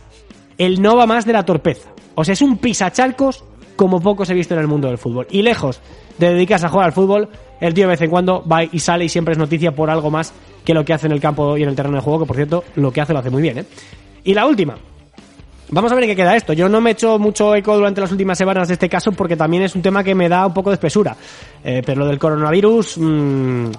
el 0.58 0.80
no 0.80 0.96
va 0.96 1.06
más 1.06 1.24
de 1.24 1.32
la 1.32 1.44
torpeza. 1.44 1.90
O 2.14 2.24
sea, 2.24 2.34
es 2.34 2.42
un 2.42 2.58
pisachalcos 2.58 3.44
como 3.76 4.00
pocos 4.00 4.28
he 4.30 4.34
visto 4.34 4.54
en 4.54 4.60
el 4.60 4.66
mundo 4.66 4.88
del 4.88 4.98
fútbol. 4.98 5.26
Y 5.30 5.42
lejos 5.42 5.80
de 6.18 6.32
dedicarse 6.32 6.66
a 6.66 6.68
jugar 6.68 6.86
al 6.86 6.92
fútbol, 6.92 7.28
el 7.60 7.74
tío 7.74 7.84
de 7.84 7.90
vez 7.90 8.00
en 8.02 8.10
cuando 8.10 8.44
va 8.46 8.64
y 8.64 8.78
sale 8.78 9.04
y 9.04 9.08
siempre 9.08 9.32
es 9.32 9.38
noticia 9.38 9.72
por 9.72 9.90
algo 9.90 10.10
más 10.10 10.32
que 10.64 10.74
lo 10.74 10.84
que 10.84 10.92
hace 10.92 11.06
en 11.06 11.12
el 11.12 11.20
campo 11.20 11.56
y 11.56 11.62
en 11.62 11.68
el 11.68 11.76
terreno 11.76 11.96
de 11.96 12.02
juego, 12.02 12.20
que 12.20 12.26
por 12.26 12.36
cierto, 12.36 12.64
lo 12.76 12.92
que 12.92 13.00
hace 13.00 13.12
lo 13.12 13.18
hace 13.18 13.30
muy 13.30 13.42
bien, 13.42 13.58
¿eh? 13.58 13.64
Y 14.24 14.34
la 14.34 14.46
última. 14.46 14.76
Vamos 15.70 15.90
a 15.90 15.94
ver 15.94 16.04
en 16.04 16.10
qué 16.10 16.16
queda 16.16 16.36
esto. 16.36 16.52
Yo 16.52 16.68
no 16.68 16.80
me 16.80 16.90
he 16.90 16.92
hecho 16.92 17.18
mucho 17.18 17.54
eco 17.54 17.74
durante 17.76 18.00
las 18.00 18.12
últimas 18.12 18.38
semanas 18.38 18.68
de 18.68 18.74
este 18.74 18.88
caso 18.88 19.12
porque 19.12 19.36
también 19.36 19.62
es 19.62 19.74
un 19.74 19.82
tema 19.82 20.04
que 20.04 20.14
me 20.14 20.28
da 20.28 20.46
un 20.46 20.54
poco 20.54 20.70
de 20.70 20.74
espesura. 20.74 21.16
Eh, 21.62 21.82
pero 21.84 22.00
lo 22.00 22.06
del 22.06 22.18
coronavirus... 22.18 22.98
mm, 22.98 23.70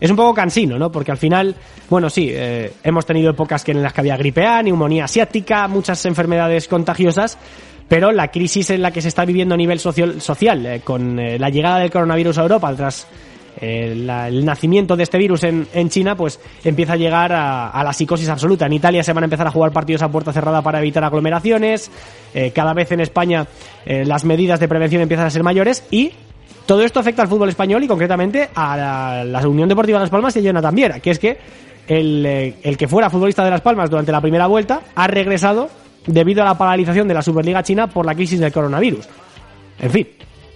es 0.00 0.10
un 0.10 0.16
poco 0.16 0.32
cansino, 0.32 0.78
¿no? 0.78 0.90
Porque 0.90 1.10
al 1.10 1.18
final, 1.18 1.54
bueno, 1.90 2.08
sí, 2.08 2.30
eh, 2.32 2.72
hemos 2.82 3.04
tenido 3.04 3.30
épocas 3.30 3.62
que 3.62 3.72
en 3.72 3.82
las 3.82 3.92
que 3.92 4.00
había 4.00 4.16
gripe 4.16 4.46
A, 4.46 4.62
neumonía 4.62 5.04
asiática, 5.04 5.68
muchas 5.68 6.04
enfermedades 6.06 6.68
contagiosas, 6.68 7.36
pero 7.90 8.12
la 8.12 8.28
crisis 8.28 8.70
en 8.70 8.82
la 8.82 8.92
que 8.92 9.02
se 9.02 9.08
está 9.08 9.24
viviendo 9.24 9.56
a 9.56 9.58
nivel 9.58 9.80
social, 9.80 10.20
social 10.20 10.64
eh, 10.64 10.80
con 10.84 11.18
eh, 11.18 11.40
la 11.40 11.50
llegada 11.50 11.80
del 11.80 11.90
coronavirus 11.90 12.38
a 12.38 12.42
Europa 12.42 12.72
tras 12.76 13.08
eh, 13.60 14.06
el 14.28 14.44
nacimiento 14.44 14.94
de 14.94 15.02
este 15.02 15.18
virus 15.18 15.42
en, 15.42 15.66
en 15.74 15.88
China, 15.88 16.14
pues 16.14 16.38
empieza 16.62 16.92
a 16.92 16.96
llegar 16.96 17.32
a, 17.32 17.82
la 17.82 17.92
psicosis 17.92 18.28
absoluta. 18.28 18.66
En 18.66 18.74
Italia 18.74 19.02
se 19.02 19.12
van 19.12 19.24
a 19.24 19.26
empezar 19.26 19.48
a 19.48 19.50
jugar 19.50 19.72
partidos 19.72 20.02
a 20.02 20.08
puerta 20.08 20.32
cerrada 20.32 20.62
para 20.62 20.78
evitar 20.78 21.02
aglomeraciones, 21.02 21.90
cada 22.54 22.74
vez 22.74 22.92
en 22.92 23.00
España 23.00 23.48
las 23.84 24.24
medidas 24.24 24.60
de 24.60 24.68
prevención 24.68 25.02
empiezan 25.02 25.26
a 25.26 25.30
ser 25.30 25.42
mayores 25.42 25.82
y 25.90 26.12
todo 26.66 26.82
esto 26.82 27.00
afecta 27.00 27.22
al 27.22 27.28
fútbol 27.28 27.48
español 27.48 27.82
y 27.82 27.88
concretamente 27.88 28.50
a 28.54 29.24
la, 29.24 29.48
Unión 29.48 29.68
Deportiva 29.68 29.98
de 29.98 30.04
Las 30.04 30.10
Palmas 30.10 30.36
y 30.36 30.38
a 30.38 30.42
Jonathan 30.42 30.74
Viera, 30.76 31.00
que 31.00 31.10
es 31.10 31.18
que 31.18 31.38
el 31.88 32.76
que 32.78 32.86
fuera 32.86 33.10
futbolista 33.10 33.44
de 33.44 33.50
Las 33.50 33.62
Palmas 33.62 33.90
durante 33.90 34.12
la 34.12 34.20
primera 34.20 34.46
vuelta 34.46 34.82
ha 34.94 35.08
regresado 35.08 35.68
debido 36.06 36.42
a 36.42 36.46
la 36.46 36.58
paralización 36.58 37.08
de 37.08 37.14
la 37.14 37.22
Superliga 37.22 37.62
China 37.62 37.86
por 37.86 38.06
la 38.06 38.14
crisis 38.14 38.40
del 38.40 38.52
coronavirus. 38.52 39.08
En 39.78 39.90
fin, 39.90 40.08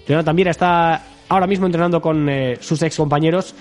Jonathan 0.06 0.36
Viera 0.36 0.50
está 0.50 1.02
ahora 1.28 1.46
mismo 1.46 1.66
entrenando 1.66 2.00
con 2.00 2.28
eh, 2.28 2.56
sus 2.60 2.82
ex 2.82 2.96
compañeros 2.96 3.54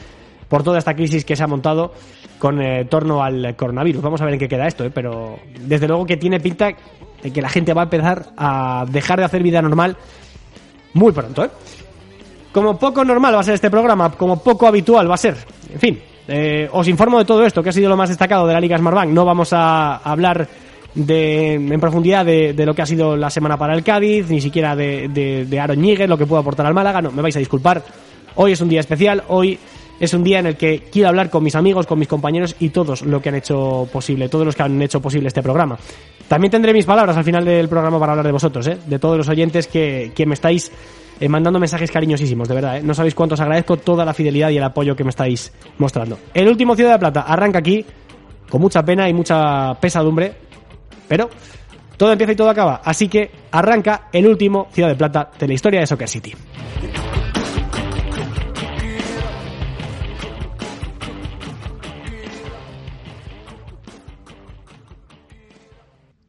por 0.48 0.63
toda 0.63 0.78
esta 0.78 0.94
crisis 0.94 1.25
que 1.25 1.36
se 1.36 1.44
ha 1.44 1.48
montado 1.48 1.94
con 2.40 2.62
eh, 2.62 2.86
torno 2.86 3.24
al 3.24 3.56
coronavirus. 3.56 4.02
Vamos 4.02 4.22
a 4.22 4.25
ver 4.25 4.34
en 4.34 4.40
qué 4.40 4.48
queda 4.48 4.68
esto, 4.68 4.84
eh, 4.84 4.92
pero 4.94 5.40
desde 5.62 5.88
luego 5.88 6.06
que 6.06 6.18
tiene 6.18 6.40
pinta 6.40 6.72
de 7.22 7.32
que 7.32 7.42
la 7.42 7.50
gente 7.50 7.74
va 7.74 7.82
a 7.82 7.86
empezar 7.86 8.34
a 8.38 8.86
dejar 8.90 9.20
de 9.20 9.25
hacer 9.25 9.42
vida 9.42 9.62
normal 9.62 9.98
muy 10.94 11.12
pronto, 11.12 11.46
¿eh? 11.46 11.50
Como 12.52 12.78
poco 12.78 13.04
normal 13.04 13.34
va 13.34 13.40
a 13.40 13.44
ser 13.44 13.56
este 13.56 13.72
programa, 13.72 14.12
como 14.12 14.44
poco 14.44 14.68
habitual 14.68 15.10
va 15.10 15.16
a 15.16 15.18
ser. 15.18 15.36
En 15.74 15.80
fin, 15.80 16.00
eh, 16.28 16.70
os 16.72 16.88
informo 16.88 17.18
de 17.18 17.25
todo 17.25 17.44
esto, 17.44 17.63
que 17.63 17.70
ha 17.70 17.74
sido 17.74 17.90
lo 17.90 17.98
más 17.98 18.10
destacado 18.10 18.46
de 18.46 18.54
la 18.54 18.60
Liga 18.60 18.78
Smartbank. 18.78 19.10
No 19.10 19.25
vamos 19.25 19.54
a 19.54 19.96
hablar 19.98 20.48
de, 20.96 21.54
en 21.56 21.80
profundidad 21.80 22.26
de, 22.26 22.54
de 22.54 22.66
lo 22.66 22.74
que 22.74 22.82
ha 22.82 22.86
sido 22.86 23.16
la 23.16 23.30
semana 23.30 23.58
para 23.58 23.74
el 23.74 23.84
Cádiz, 23.84 24.30
ni 24.30 24.42
siquiera 24.42 24.76
de, 24.76 25.08
de, 25.48 25.60
Aaron 25.60 25.82
lo 26.08 26.18
que 26.18 26.26
puede 26.26 26.42
aportar 26.42 26.66
al 26.66 26.74
Málaga. 26.74 27.02
No, 27.02 27.12
me 27.12 27.22
vais 27.22 27.36
a 27.36 27.40
disculpar. 27.40 27.84
Hoy 28.36 28.54
es 28.54 28.62
un 28.62 28.70
día 28.70 28.80
especial, 28.80 29.24
hoy 29.28 29.60
es 30.00 30.14
un 30.14 30.24
día 30.24 30.40
en 30.40 30.48
el 30.48 30.58
que 30.58 30.84
quiero 30.92 31.10
hablar 31.10 31.30
con 31.30 31.44
mis 31.44 31.56
amigos, 31.56 31.86
con 31.86 32.00
mis 32.00 32.08
compañeros 32.08 32.56
y 32.60 32.70
todos 32.70 33.04
lo 33.04 33.22
que 33.22 33.30
han 33.30 33.36
hecho 33.36 33.88
posible, 33.92 34.30
todos 34.30 34.46
los 34.46 34.56
que 34.56 34.64
han 34.64 34.82
hecho 34.82 35.02
posible 35.02 35.28
este 35.28 35.44
programa. 35.44 35.78
También 36.28 36.52
tendré 36.52 36.74
mis 36.74 36.86
palabras 36.86 37.16
al 37.16 37.24
final 37.24 37.46
del 37.46 37.70
programa 37.70 38.00
para 38.00 38.14
hablar 38.14 38.26
de 38.26 38.32
vosotros, 38.32 38.66
¿eh? 38.68 38.78
de 38.86 39.00
todos 39.00 39.18
los 39.18 39.30
oyentes 39.30 39.68
que, 39.68 40.12
que 40.16 40.26
me 40.26 40.34
estáis 40.34 40.72
eh, 41.20 41.30
mandando 41.30 41.60
mensajes 41.60 41.92
cariñosísimos, 41.92 42.48
de 42.48 42.56
verdad. 42.56 42.78
¿eh? 42.78 42.82
No 42.84 42.94
sabéis 42.94 43.14
cuánto 43.14 43.36
os 43.36 43.42
agradezco 43.42 43.78
toda 43.78 44.04
la 44.04 44.14
fidelidad 44.14 44.50
y 44.50 44.58
el 44.58 44.64
apoyo 44.64 44.96
que 44.96 45.04
me 45.04 45.12
estáis 45.12 45.54
mostrando. 45.78 46.18
El 46.34 46.48
último 46.48 46.76
Ciudad 46.76 46.94
de 46.94 47.00
Plata 47.00 47.22
arranca 47.22 47.60
aquí 47.60 47.86
con 48.50 48.62
mucha 48.62 48.84
pena 48.84 49.08
y 49.08 49.14
mucha 49.14 49.74
pesadumbre, 49.80 50.34
pero 51.08 51.30
todo 51.98 52.12
empieza 52.12 52.34
y 52.34 52.36
todo 52.36 52.50
acaba. 52.50 52.82
Así 52.84 53.08
que 53.08 53.32
arranca 53.52 54.10
el 54.12 54.28
último 54.28 54.68
Ciudad 54.72 54.90
de 54.90 54.96
Plata 54.96 55.32
de 55.38 55.48
la 55.48 55.54
historia 55.54 55.80
de 55.80 55.88
Soccer 55.88 56.08
City. 56.08 56.34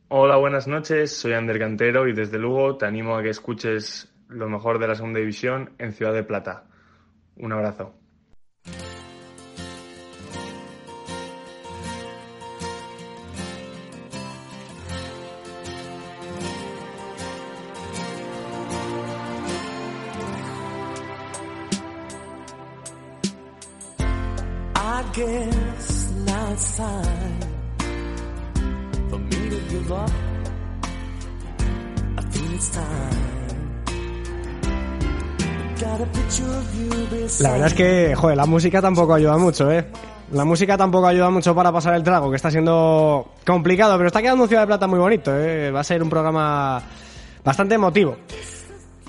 Hola, 0.08 0.36
buenas 0.36 0.68
noches. 0.68 1.16
Soy 1.16 1.32
Ander 1.32 1.58
Cantero 1.58 2.06
y 2.06 2.12
desde 2.12 2.38
luego 2.38 2.76
te 2.76 2.86
animo 2.86 3.16
a 3.16 3.22
que 3.22 3.30
escuches 3.30 4.14
lo 4.28 4.48
mejor 4.48 4.78
de 4.78 4.86
la 4.86 4.94
segunda 4.94 5.18
división 5.18 5.72
en 5.78 5.92
Ciudad 5.92 6.12
de 6.12 6.22
Plata. 6.22 6.64
Un 7.36 7.52
abrazo. 7.52 7.94
La 37.40 37.52
verdad 37.52 37.68
es 37.68 37.74
que, 37.74 38.14
joder, 38.16 38.36
la 38.36 38.46
música 38.46 38.82
tampoco 38.82 39.14
ayuda 39.14 39.36
mucho, 39.38 39.70
¿eh? 39.70 39.86
La 40.32 40.44
música 40.44 40.76
tampoco 40.76 41.06
ayuda 41.06 41.30
mucho 41.30 41.54
para 41.54 41.70
pasar 41.70 41.94
el 41.94 42.02
trago, 42.02 42.28
que 42.30 42.36
está 42.36 42.50
siendo 42.50 43.34
complicado, 43.46 43.96
pero 43.96 44.08
está 44.08 44.20
quedando 44.20 44.42
un 44.42 44.48
Ciudad 44.48 44.62
de 44.62 44.66
Plata 44.66 44.88
muy 44.88 44.98
bonito, 44.98 45.32
¿eh? 45.32 45.70
Va 45.70 45.78
a 45.80 45.84
ser 45.84 46.02
un 46.02 46.10
programa 46.10 46.82
bastante 47.44 47.76
emotivo. 47.76 48.16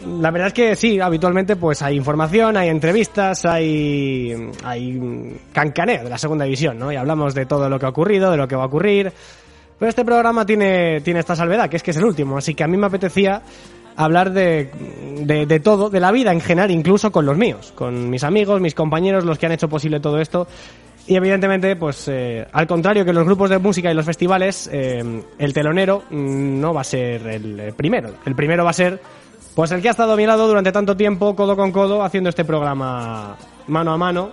La 0.04 0.30
verdad 0.30 0.48
es 0.48 0.54
que 0.54 0.76
sí, 0.76 1.00
habitualmente 1.00 1.56
pues 1.56 1.82
hay 1.82 1.96
información, 1.96 2.58
hay 2.58 2.70
entrevistas, 2.70 3.46
hay, 3.46 4.36
hay 4.64 5.40
cancaneo 5.54 6.04
de 6.04 6.10
la 6.10 6.18
segunda 6.18 6.46
división, 6.46 6.78
¿no? 6.78 6.92
Y 6.92 6.96
hablamos 6.96 7.34
de 7.34 7.46
todo 7.46 7.70
lo 7.70 7.80
que 7.80 7.86
ha 7.86 7.90
ocurrido, 7.90 8.30
de 8.30 8.38
lo 8.38 8.48
que 8.48 8.56
va 8.56 8.64
a 8.64 8.68
ocurrir. 8.68 9.12
Pero 9.80 9.90
este 9.90 10.06
programa 10.06 10.46
tiene, 10.46 11.02
tiene 11.02 11.22
esta 11.22 11.36
salvedad, 11.36 11.70
que 11.70 11.78
es 11.78 11.84
que 11.84 11.92
es 11.92 11.98
el 11.98 12.06
último, 12.06 12.38
así 12.38 12.54
que 12.54 12.64
a 12.64 12.68
mí 12.68 12.78
me 12.78 12.88
apetecía 12.88 13.42
hablar 13.96 14.32
de, 14.32 14.70
de, 15.26 15.60
todo, 15.60 15.90
de 15.90 16.00
la 16.00 16.12
vida 16.12 16.32
en 16.32 16.42
general, 16.42 16.72
incluso 16.72 17.12
con 17.12 17.26
los 17.26 17.38
míos, 17.38 17.72
con 17.76 18.10
mis 18.10 18.24
amigos, 18.24 18.62
mis 18.62 18.76
compañeros, 18.76 19.24
los 19.24 19.38
que 19.38 19.46
han 19.46 19.52
hecho 19.54 19.70
posible 19.70 20.00
todo 20.00 20.20
esto. 20.20 20.48
Y 21.08 21.16
evidentemente, 21.16 21.76
pues 21.76 22.08
eh, 22.08 22.48
al 22.52 22.66
contrario 22.66 23.06
que 23.06 23.14
los 23.14 23.26
grupos 23.26 23.50
de 23.50 23.60
música 23.60 23.92
y 23.92 23.94
los 23.94 24.06
festivales, 24.06 24.70
eh, 24.72 25.04
el 25.38 25.54
telonero 25.54 26.04
mm, 26.10 26.60
no 26.60 26.74
va 26.74 26.82
a 26.82 26.86
ser 26.86 27.28
el 27.28 27.74
primero. 27.78 28.10
El 28.26 28.36
primero 28.36 28.64
va 28.64 28.72
a 28.72 28.74
ser, 28.74 29.00
pues 29.56 29.72
el 29.72 29.82
que 29.82 29.88
ha 29.88 29.92
estado 29.92 30.14
a 30.14 30.18
mi 30.18 30.26
lado 30.26 30.48
durante 30.48 30.72
tanto 30.72 30.98
tiempo, 30.98 31.36
codo 31.36 31.56
con 31.56 31.72
codo, 31.72 32.04
haciendo 32.04 32.30
este 32.30 32.44
programa 32.44 33.38
mano 33.68 33.94
a 33.94 33.98
mano, 33.98 34.32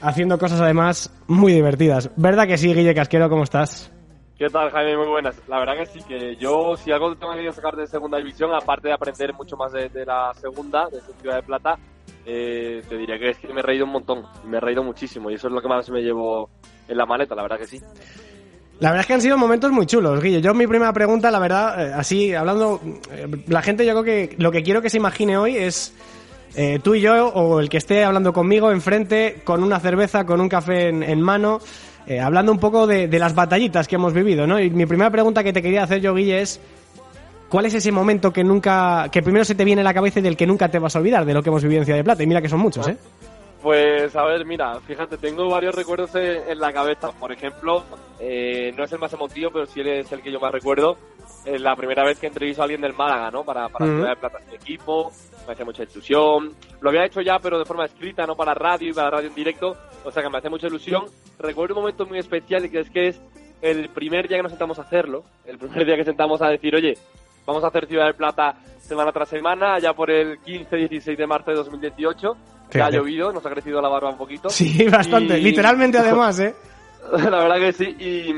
haciendo 0.00 0.38
cosas 0.38 0.60
además 0.60 1.12
muy 1.26 1.52
divertidas. 1.52 2.10
¿Verdad 2.16 2.46
que 2.46 2.56
sí, 2.56 2.72
Guille 2.74 2.94
Casquero? 2.94 3.28
¿Cómo 3.28 3.44
estás? 3.44 3.92
¿Qué 4.38 4.48
tal, 4.48 4.70
Jaime? 4.70 4.96
Muy 4.96 5.08
buenas. 5.08 5.40
La 5.48 5.58
verdad 5.58 5.74
que 5.78 5.86
sí, 5.86 6.00
que 6.06 6.36
yo, 6.36 6.74
si 6.76 6.90
algo 6.90 7.14
tengo 7.16 7.34
que 7.34 7.52
sacar 7.52 7.76
de 7.76 7.86
segunda 7.86 8.18
división, 8.18 8.50
aparte 8.54 8.88
de 8.88 8.94
aprender 8.94 9.32
mucho 9.34 9.56
más 9.56 9.72
de, 9.72 9.88
de 9.88 10.04
la 10.04 10.32
segunda, 10.34 10.88
de 10.90 11.00
Ciudad 11.20 11.36
de 11.36 11.42
Plata, 11.42 11.78
eh, 12.24 12.82
te 12.88 12.96
diría 12.96 13.18
que 13.18 13.30
es 13.30 13.38
que 13.38 13.52
me 13.52 13.60
he 13.60 13.62
reído 13.62 13.84
un 13.84 13.92
montón, 13.92 14.24
me 14.44 14.56
he 14.56 14.60
reído 14.60 14.82
muchísimo 14.82 15.30
y 15.30 15.34
eso 15.34 15.48
es 15.48 15.54
lo 15.54 15.62
que 15.62 15.68
más 15.68 15.88
me 15.90 16.02
llevo 16.02 16.50
en 16.88 16.96
la 16.96 17.06
maleta, 17.06 17.34
la 17.34 17.42
verdad 17.42 17.58
que 17.58 17.66
sí. 17.66 17.80
La 18.78 18.90
verdad 18.90 19.00
es 19.00 19.06
que 19.06 19.14
han 19.14 19.22
sido 19.22 19.38
momentos 19.38 19.72
muy 19.72 19.86
chulos, 19.86 20.22
Guille. 20.22 20.42
Yo 20.42 20.52
mi 20.52 20.66
primera 20.66 20.92
pregunta, 20.92 21.30
la 21.30 21.38
verdad, 21.38 21.80
eh, 21.80 21.92
así 21.94 22.34
hablando, 22.34 22.80
eh, 23.10 23.26
la 23.48 23.62
gente 23.62 23.86
yo 23.86 23.92
creo 23.92 24.04
que 24.04 24.36
lo 24.38 24.52
que 24.52 24.62
quiero 24.62 24.82
que 24.82 24.90
se 24.90 24.98
imagine 24.98 25.38
hoy 25.38 25.56
es 25.56 25.94
eh, 26.56 26.78
tú 26.82 26.94
y 26.94 27.00
yo 27.00 27.28
o 27.28 27.60
el 27.60 27.70
que 27.70 27.78
esté 27.78 28.04
hablando 28.04 28.34
conmigo 28.34 28.70
enfrente 28.70 29.40
con 29.44 29.62
una 29.62 29.80
cerveza, 29.80 30.26
con 30.26 30.42
un 30.42 30.48
café 30.48 30.88
en, 30.88 31.22
mano, 31.22 31.60
hablando 32.22 32.52
un 32.52 32.58
poco 32.58 32.86
de, 32.86 33.08
de 33.08 33.18
las 33.18 33.34
batallitas 33.34 33.88
que 33.88 33.94
hemos 33.94 34.12
vivido, 34.12 34.46
¿no? 34.46 34.60
Y 34.60 34.68
mi 34.68 34.84
primera 34.84 35.10
pregunta 35.10 35.42
que 35.42 35.54
te 35.54 35.62
quería 35.62 35.82
hacer 35.82 36.00
yo, 36.00 36.14
Guille, 36.14 36.42
es 36.42 36.60
¿cuál 37.48 37.64
es 37.66 37.74
ese 37.74 37.92
momento 37.92 38.30
que 38.30 38.44
nunca, 38.44 39.08
que 39.10 39.22
primero 39.22 39.44
se 39.44 39.54
te 39.54 39.64
viene 39.64 39.80
a 39.80 39.84
la 39.84 39.94
cabeza 39.94 40.18
y 40.20 40.22
del 40.22 40.36
que 40.36 40.46
nunca 40.46 40.68
te 40.68 40.78
vas 40.78 40.94
a 40.94 40.98
olvidar 40.98 41.24
de 41.24 41.32
lo 41.32 41.42
que 41.42 41.48
hemos 41.48 41.62
vivido 41.62 41.80
en 41.80 41.86
Ciudad 41.86 41.98
de 41.98 42.04
Plata? 42.04 42.22
Y 42.22 42.26
mira 42.26 42.42
que 42.42 42.48
son 42.48 42.60
muchos, 42.60 42.86
¿eh? 42.88 42.96
Pues 43.62 44.14
a 44.14 44.24
ver, 44.24 44.44
mira, 44.44 44.78
fíjate, 44.80 45.16
tengo 45.16 45.48
varios 45.48 45.74
recuerdos 45.74 46.14
en, 46.14 46.48
en 46.48 46.60
la 46.60 46.72
cabeza. 46.72 47.10
Por 47.12 47.32
ejemplo, 47.32 47.84
eh, 48.20 48.72
no 48.76 48.84
es 48.84 48.92
el 48.92 48.98
más 48.98 49.12
emotivo, 49.12 49.50
pero 49.50 49.66
sí 49.66 49.80
es 49.80 50.10
el 50.12 50.22
que 50.22 50.30
yo 50.30 50.40
más 50.40 50.52
recuerdo. 50.52 50.96
Eh, 51.44 51.58
la 51.58 51.76
primera 51.76 52.04
vez 52.04 52.18
que 52.18 52.26
entrevisto 52.26 52.62
a 52.62 52.64
alguien 52.64 52.80
del 52.80 52.92
Málaga, 52.92 53.30
¿no? 53.30 53.44
Para, 53.44 53.68
para. 53.68 53.86
Ciudad 53.86 54.10
de 54.10 54.16
Plata, 54.16 54.38
mi 54.48 54.56
equipo, 54.56 55.12
me 55.46 55.52
hace 55.52 55.64
mucha 55.64 55.84
ilusión. 55.84 56.52
Lo 56.80 56.90
había 56.90 57.04
hecho 57.04 57.20
ya, 57.20 57.38
pero 57.38 57.58
de 57.58 57.64
forma 57.64 57.84
escrita, 57.84 58.26
no 58.26 58.34
para 58.36 58.54
radio 58.54 58.90
y 58.90 58.92
para 58.92 59.10
radio 59.10 59.28
en 59.28 59.34
directo. 59.34 59.76
O 60.04 60.10
sea 60.10 60.22
que 60.22 60.28
me 60.28 60.38
hace 60.38 60.50
mucha 60.50 60.66
ilusión. 60.66 61.04
Recuerdo 61.38 61.74
un 61.74 61.82
momento 61.82 62.06
muy 62.06 62.18
especial 62.18 62.64
y 62.64 62.70
que 62.70 62.80
es 62.80 62.90
que 62.90 63.08
es 63.08 63.20
el 63.62 63.88
primer 63.90 64.28
día 64.28 64.38
que 64.38 64.42
nos 64.42 64.52
sentamos 64.52 64.78
a 64.78 64.82
hacerlo. 64.82 65.24
El 65.44 65.58
primer 65.58 65.86
día 65.86 65.96
que 65.96 66.04
sentamos 66.04 66.42
a 66.42 66.48
decir, 66.48 66.74
oye, 66.74 66.94
vamos 67.46 67.64
a 67.64 67.68
hacer 67.68 67.86
Ciudad 67.86 68.06
de 68.06 68.14
Plata 68.14 68.54
semana 68.80 69.12
tras 69.12 69.28
semana, 69.28 69.78
ya 69.78 69.92
por 69.94 70.10
el 70.10 70.40
15-16 70.42 71.16
de 71.16 71.26
marzo 71.26 71.50
de 71.50 71.56
2018. 71.56 72.36
Que 72.70 72.82
ha 72.82 72.90
llovido, 72.90 73.32
nos 73.32 73.46
ha 73.46 73.50
crecido 73.50 73.80
la 73.80 73.88
barba 73.88 74.10
un 74.10 74.16
poquito. 74.18 74.48
Sí, 74.50 74.86
bastante. 74.90 75.38
Y- 75.38 75.42
Literalmente 75.42 75.98
además, 75.98 76.38
¿eh? 76.40 76.54
La 77.12 77.38
verdad 77.38 77.58
que 77.58 77.72
sí, 77.72 77.96
y, 78.00 78.34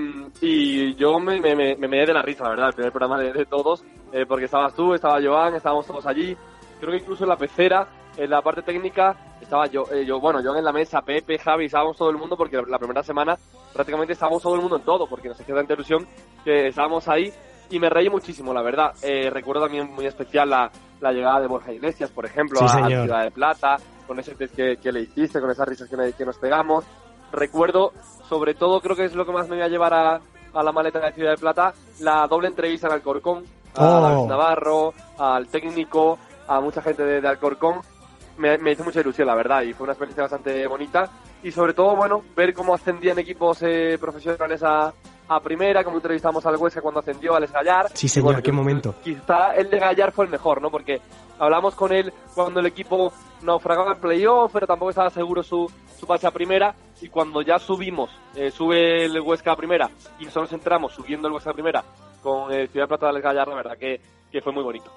y 0.46 0.94
yo 0.96 1.18
me, 1.18 1.40
me, 1.40 1.56
me, 1.56 1.74
me 1.76 2.06
de 2.06 2.12
la 2.12 2.20
risa, 2.20 2.44
la 2.44 2.50
verdad, 2.50 2.68
el 2.68 2.74
primer 2.74 2.92
programa 2.92 3.18
de, 3.18 3.32
de 3.32 3.46
todos, 3.46 3.82
eh, 4.12 4.26
porque 4.28 4.44
estabas 4.44 4.74
tú, 4.74 4.92
estaba 4.92 5.18
Joan, 5.22 5.54
estábamos 5.54 5.86
todos 5.86 6.04
allí, 6.06 6.36
creo 6.78 6.90
que 6.92 6.98
incluso 6.98 7.24
en 7.24 7.30
la 7.30 7.36
pecera, 7.36 7.88
en 8.18 8.28
la 8.28 8.42
parte 8.42 8.60
técnica, 8.60 9.16
estaba 9.40 9.66
yo, 9.68 9.84
eh, 9.90 10.04
yo 10.04 10.20
bueno, 10.20 10.40
Joan 10.42 10.58
en 10.58 10.64
la 10.66 10.72
mesa, 10.72 11.00
Pepe, 11.00 11.38
Javi, 11.38 11.64
estábamos 11.64 11.96
todo 11.96 12.10
el 12.10 12.18
mundo, 12.18 12.36
porque 12.36 12.60
la 12.68 12.78
primera 12.78 13.02
semana 13.02 13.38
prácticamente 13.72 14.12
estábamos 14.12 14.42
todo 14.42 14.54
el 14.54 14.60
mundo 14.60 14.76
en 14.76 14.82
todo, 14.82 15.06
porque 15.06 15.28
nos 15.28 15.40
hacía 15.40 15.54
tanta 15.54 15.72
ilusión 15.72 16.06
que 16.44 16.66
estábamos 16.68 17.08
ahí, 17.08 17.32
y 17.70 17.78
me 17.78 17.88
reí 17.90 18.08
muchísimo, 18.08 18.52
la 18.54 18.62
verdad. 18.62 18.92
Eh, 19.02 19.30
recuerdo 19.30 19.62
también 19.62 19.90
muy 19.92 20.06
especial 20.06 20.50
la, 20.50 20.70
la 21.00 21.12
llegada 21.12 21.40
de 21.40 21.46
Borja 21.46 21.72
Iglesias, 21.72 22.10
por 22.10 22.24
ejemplo, 22.26 22.60
Sí, 22.60 22.64
a, 22.66 22.84
a. 22.86 22.88
Ciudad 22.88 23.22
de 23.24 23.30
Plata, 23.30 23.76
con 24.06 24.18
ese 24.18 24.34
test 24.34 24.54
que, 24.54 24.76
que 24.76 24.92
le 24.92 25.00
hiciste, 25.00 25.40
con 25.40 25.50
esas 25.50 25.68
risas 25.68 25.88
que, 25.88 26.12
que 26.16 26.24
nos 26.24 26.38
pegamos. 26.38 26.84
Recuerdo, 27.32 27.92
sobre 28.28 28.54
todo, 28.54 28.80
creo 28.80 28.96
que 28.96 29.04
es 29.04 29.14
lo 29.14 29.26
que 29.26 29.32
más 29.32 29.48
me 29.48 29.56
voy 29.56 29.64
a 29.64 29.68
llevar 29.68 29.92
a, 29.94 30.20
a 30.54 30.62
la 30.62 30.72
maleta 30.72 30.98
de 31.00 31.12
Ciudad 31.12 31.32
de 31.32 31.36
Plata, 31.38 31.74
la 32.00 32.26
doble 32.26 32.48
entrevista 32.48 32.86
en 32.86 32.94
Alcorcón, 32.94 33.44
a 33.76 34.18
Oh. 34.18 34.26
Navarro, 34.26 34.94
al 35.18 35.46
técnico, 35.48 36.18
a 36.46 36.60
mucha 36.60 36.80
gente 36.82 37.04
de, 37.04 37.20
de 37.20 37.28
Alcorcón. 37.28 37.80
Me, 38.38 38.56
me 38.58 38.72
hizo 38.72 38.84
mucha 38.84 39.00
ilusión, 39.00 39.26
la 39.26 39.34
verdad, 39.34 39.62
y 39.62 39.72
fue 39.74 39.84
una 39.84 39.92
experiencia 39.92 40.22
bastante 40.22 40.66
bonita. 40.66 41.10
Y 41.42 41.50
sobre 41.52 41.74
todo, 41.74 41.94
bueno, 41.96 42.22
ver 42.34 42.54
cómo 42.54 42.72
ascendían 42.74 43.18
equipos 43.18 43.58
eh, 43.62 43.98
profesionales 44.00 44.62
a, 44.62 44.92
a 45.28 45.40
primera, 45.40 45.84
como 45.84 45.96
entrevistamos 45.96 46.44
al 46.46 46.56
Huesca 46.56 46.80
cuando 46.80 47.00
ascendió, 47.00 47.34
al 47.34 47.46
Gallar. 47.46 47.86
Sí, 47.94 48.08
señor, 48.08 48.24
bueno, 48.24 48.42
qué 48.42 48.52
momento. 48.52 48.94
Quizá 49.02 49.54
el 49.54 49.68
de 49.70 49.78
Gallar 49.78 50.12
fue 50.12 50.24
el 50.24 50.30
mejor, 50.30 50.62
¿no? 50.62 50.70
Porque 50.70 51.00
hablamos 51.38 51.74
con 51.74 51.92
él 51.92 52.12
cuando 52.34 52.60
el 52.60 52.66
equipo 52.66 53.12
naufragaba 53.42 53.92
en 53.92 54.00
playoff, 54.00 54.50
pero 54.52 54.66
tampoco 54.66 54.90
estaba 54.90 55.10
seguro 55.10 55.42
su, 55.42 55.70
su 55.98 56.06
pase 56.06 56.26
a 56.26 56.30
primera. 56.30 56.74
Y 57.00 57.08
cuando 57.08 57.42
ya 57.42 57.58
subimos, 57.58 58.10
eh, 58.34 58.50
sube 58.50 59.04
el 59.04 59.20
Huesca 59.20 59.52
a 59.52 59.56
primera 59.56 59.88
y 60.18 60.24
nosotros 60.24 60.52
entramos 60.52 60.92
subiendo 60.94 61.28
el 61.28 61.34
Huesca 61.34 61.50
a 61.50 61.54
primera 61.54 61.84
con 62.22 62.52
eh, 62.52 62.66
Ciudad 62.68 62.88
Plata 62.88 63.06
del 63.12 63.22
Gallar, 63.22 63.46
la 63.46 63.54
verdad 63.54 63.76
que, 63.78 64.00
que 64.32 64.40
fue 64.40 64.52
muy 64.52 64.64
bonito. 64.64 64.90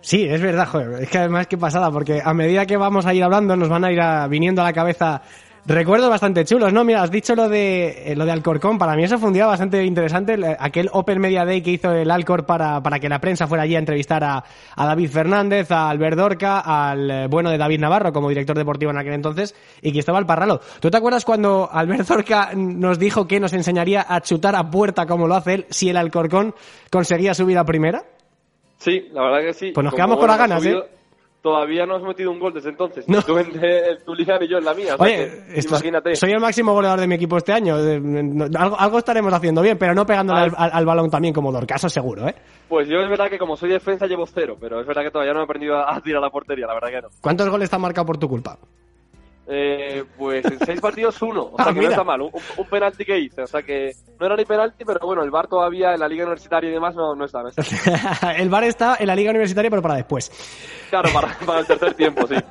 Sí, 0.00 0.24
es 0.28 0.40
verdad, 0.40 0.68
joder. 0.68 1.02
Es 1.02 1.10
que 1.10 1.18
además 1.18 1.48
qué 1.48 1.58
pasada, 1.58 1.90
porque 1.90 2.22
a 2.24 2.32
medida 2.32 2.64
que 2.66 2.76
vamos 2.76 3.04
a 3.04 3.12
ir 3.14 3.24
hablando 3.24 3.56
nos 3.56 3.68
van 3.68 3.84
a 3.84 3.90
ir 3.90 4.00
a- 4.00 4.28
viniendo 4.28 4.62
a 4.62 4.66
la 4.66 4.72
cabeza 4.72 5.22
recuerdos 5.76 6.08
bastante 6.08 6.44
chulos, 6.44 6.72
¿no? 6.72 6.84
Mira, 6.84 7.02
has 7.02 7.10
dicho 7.10 7.34
lo 7.34 7.48
de 7.48 8.12
eh, 8.12 8.16
lo 8.16 8.24
de 8.24 8.32
Alcorcón, 8.32 8.78
para 8.78 8.94
mí 8.96 9.04
eso 9.04 9.18
fue 9.18 9.28
un 9.28 9.34
día 9.34 9.46
bastante 9.46 9.84
interesante, 9.84 10.34
el- 10.34 10.44
aquel 10.58 10.88
Open 10.92 11.18
Media 11.20 11.44
Day 11.44 11.62
que 11.62 11.72
hizo 11.72 11.92
el 11.92 12.10
Alcor 12.10 12.46
para, 12.46 12.82
para 12.82 12.98
que 12.98 13.08
la 13.08 13.20
prensa 13.20 13.46
fuera 13.46 13.64
allí 13.64 13.76
a 13.76 13.78
entrevistar 13.78 14.24
a, 14.24 14.42
a 14.76 14.86
David 14.86 15.10
Fernández, 15.10 15.70
a 15.70 15.90
Albert 15.90 16.16
Dorca, 16.16 16.60
al 16.60 17.10
eh, 17.10 17.26
bueno 17.28 17.50
de 17.50 17.58
David 17.58 17.80
Navarro 17.80 18.12
como 18.12 18.28
director 18.28 18.56
deportivo 18.56 18.90
en 18.90 18.98
aquel 18.98 19.12
entonces 19.14 19.54
y 19.82 19.92
Cristóbal 19.92 20.26
Parralo. 20.26 20.60
¿Tú 20.80 20.90
te 20.90 20.96
acuerdas 20.96 21.24
cuando 21.24 21.68
Albert 21.70 22.06
Dorca 22.08 22.50
nos 22.54 22.98
dijo 22.98 23.26
que 23.26 23.40
nos 23.40 23.52
enseñaría 23.52 24.06
a 24.08 24.20
chutar 24.20 24.56
a 24.56 24.70
puerta 24.70 25.06
como 25.06 25.26
lo 25.26 25.34
hace 25.34 25.54
él 25.54 25.66
si 25.70 25.88
el 25.90 25.96
Alcorcón 25.96 26.54
conseguía 26.90 27.34
subir 27.34 27.58
a 27.58 27.64
primera? 27.64 28.04
Sí, 28.78 29.08
la 29.12 29.22
verdad 29.22 29.40
que 29.40 29.52
sí. 29.54 29.72
Pues 29.74 29.82
nos 29.84 29.92
Como, 29.92 29.96
quedamos 29.96 30.18
con 30.18 30.28
las 30.28 30.38
ganas, 30.38 30.62
subido- 30.62 30.84
¿eh? 30.84 30.88
Todavía 31.42 31.86
no 31.86 31.96
has 31.96 32.02
metido 32.02 32.30
un 32.30 32.38
gol 32.40 32.52
desde 32.52 32.70
entonces. 32.70 33.08
No. 33.08 33.22
Tú 33.22 33.38
en 33.38 33.48
en 33.64 34.04
tu 34.04 34.14
liga 34.14 34.38
y 34.42 34.48
yo 34.48 34.58
en 34.58 34.64
la 34.64 34.74
mía. 34.74 34.94
o 34.94 34.96
sea 34.98 35.06
Oye, 35.06 35.30
que, 35.54 35.60
imagínate. 35.68 36.16
soy 36.16 36.32
el 36.32 36.40
máximo 36.40 36.72
goleador 36.72 37.00
de 37.00 37.06
mi 37.06 37.14
equipo 37.14 37.36
este 37.36 37.52
año. 37.52 37.76
Algo, 37.76 38.78
algo 38.78 38.98
estaremos 38.98 39.32
haciendo 39.32 39.62
bien, 39.62 39.78
pero 39.78 39.94
no 39.94 40.04
pegándole 40.04 40.40
al, 40.40 40.52
al- 40.56 40.70
al 40.72 40.86
balón 40.86 41.10
también 41.10 41.32
como 41.34 41.52
Dorcaso, 41.52 41.88
seguro, 41.88 42.28
¿eh? 42.28 42.34
Pues 42.68 42.88
yo 42.88 42.98
es 43.00 43.08
verdad 43.08 43.30
que 43.30 43.38
como 43.38 43.56
soy 43.56 43.70
defensa 43.70 44.06
llevo 44.06 44.26
cero, 44.26 44.56
pero 44.60 44.80
es 44.80 44.86
verdad 44.86 45.02
que 45.02 45.10
todavía 45.10 45.32
no 45.32 45.40
he 45.40 45.44
aprendido 45.44 45.76
a, 45.76 45.94
a 45.96 46.00
tirar 46.00 46.18
a 46.22 46.26
la 46.26 46.30
portería, 46.30 46.66
la 46.66 46.74
verdad 46.74 46.88
que 46.88 47.02
no. 47.02 47.08
¿Cuántos 47.20 47.48
goles 47.48 47.70
te 47.70 47.76
han 47.76 47.82
marcado 47.82 48.06
por 48.06 48.18
tu 48.18 48.28
culpa? 48.28 48.58
Eh, 49.50 50.04
pues 50.18 50.44
en 50.44 50.58
seis 50.58 50.78
partidos 50.80 51.20
uno, 51.22 51.50
o 51.52 51.56
sea 51.56 51.66
Ah, 51.66 51.72
que 51.72 51.80
mira. 51.80 51.86
no 51.86 51.90
está 51.92 52.04
mal, 52.04 52.20
un, 52.20 52.30
un 52.58 52.66
penalti 52.66 53.04
que 53.04 53.18
hice, 53.18 53.42
o 53.42 53.46
sea 53.46 53.62
que 53.62 53.92
no 54.20 54.26
era 54.26 54.36
ni 54.36 54.44
penalti, 54.44 54.84
pero 54.84 55.00
bueno, 55.06 55.22
el 55.22 55.30
VAR 55.30 55.46
todavía 55.46 55.94
en 55.94 56.00
la 56.00 56.08
liga 56.08 56.24
universitaria 56.24 56.68
y 56.68 56.72
demás 56.74 56.94
no, 56.94 57.14
no 57.14 57.24
está, 57.24 57.42
no 57.42 57.48
está. 57.48 58.32
el 58.36 58.50
bar 58.50 58.64
está 58.64 58.96
en 59.00 59.06
la 59.06 59.16
liga 59.16 59.30
universitaria, 59.30 59.70
pero 59.70 59.80
para 59.80 59.94
después. 59.96 60.30
Claro, 60.90 61.08
para, 61.12 61.28
para 61.46 61.60
el 61.60 61.66
tercer 61.66 61.94
tiempo, 61.94 62.26
sí. 62.26 62.34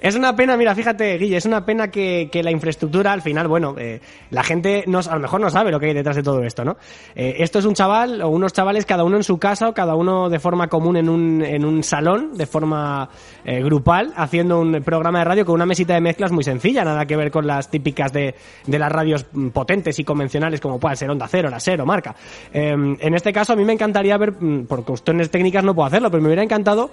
Es 0.00 0.16
una 0.16 0.34
pena, 0.34 0.56
mira, 0.56 0.74
fíjate, 0.74 1.16
Guille, 1.18 1.36
es 1.36 1.44
una 1.44 1.64
pena 1.64 1.88
que, 1.88 2.28
que 2.32 2.42
la 2.42 2.50
infraestructura, 2.50 3.12
al 3.12 3.22
final, 3.22 3.46
bueno, 3.46 3.74
eh, 3.78 4.00
la 4.30 4.42
gente 4.42 4.82
no, 4.86 4.98
a 4.98 5.14
lo 5.14 5.20
mejor 5.20 5.40
no 5.40 5.48
sabe 5.50 5.70
lo 5.70 5.78
que 5.78 5.86
hay 5.86 5.94
detrás 5.94 6.16
de 6.16 6.22
todo 6.24 6.42
esto, 6.42 6.64
¿no? 6.64 6.76
Eh, 7.14 7.36
esto 7.38 7.58
es 7.60 7.66
un 7.66 7.74
chaval 7.74 8.20
o 8.22 8.28
unos 8.30 8.52
chavales, 8.52 8.84
cada 8.86 9.04
uno 9.04 9.16
en 9.16 9.22
su 9.22 9.38
casa 9.38 9.68
o 9.68 9.74
cada 9.74 9.94
uno 9.94 10.28
de 10.28 10.40
forma 10.40 10.66
común 10.68 10.96
en 10.96 11.08
un, 11.08 11.42
en 11.44 11.64
un 11.64 11.84
salón, 11.84 12.32
de 12.34 12.46
forma 12.46 13.10
eh, 13.44 13.62
grupal, 13.62 14.12
haciendo 14.16 14.58
un 14.60 14.82
programa 14.82 15.20
de 15.20 15.24
radio 15.26 15.44
con 15.44 15.54
una 15.56 15.66
mesita 15.66 15.94
de 15.94 16.00
mezclas 16.22 16.32
muy 16.32 16.44
sencilla, 16.44 16.84
nada 16.84 17.04
que 17.04 17.16
ver 17.16 17.30
con 17.30 17.46
las 17.46 17.68
típicas 17.68 18.12
de, 18.12 18.34
de 18.66 18.78
las 18.78 18.92
radios 18.92 19.26
mm, 19.32 19.48
potentes 19.48 19.98
y 19.98 20.04
convencionales 20.04 20.60
como 20.60 20.78
pueden 20.78 20.96
ser 20.96 21.10
Onda 21.10 21.26
Cero, 21.26 21.50
La 21.50 21.58
Cero, 21.58 21.84
Marca. 21.84 22.14
Eh, 22.52 22.70
en 22.70 23.14
este 23.14 23.32
caso, 23.32 23.54
a 23.54 23.56
mí 23.56 23.64
me 23.64 23.72
encantaría 23.72 24.16
ver, 24.16 24.32
mm, 24.32 24.66
por 24.66 24.84
cuestiones 24.84 25.30
técnicas 25.30 25.64
no 25.64 25.74
puedo 25.74 25.86
hacerlo, 25.86 26.10
pero 26.10 26.22
me 26.22 26.28
hubiera 26.28 26.42
encantado 26.42 26.90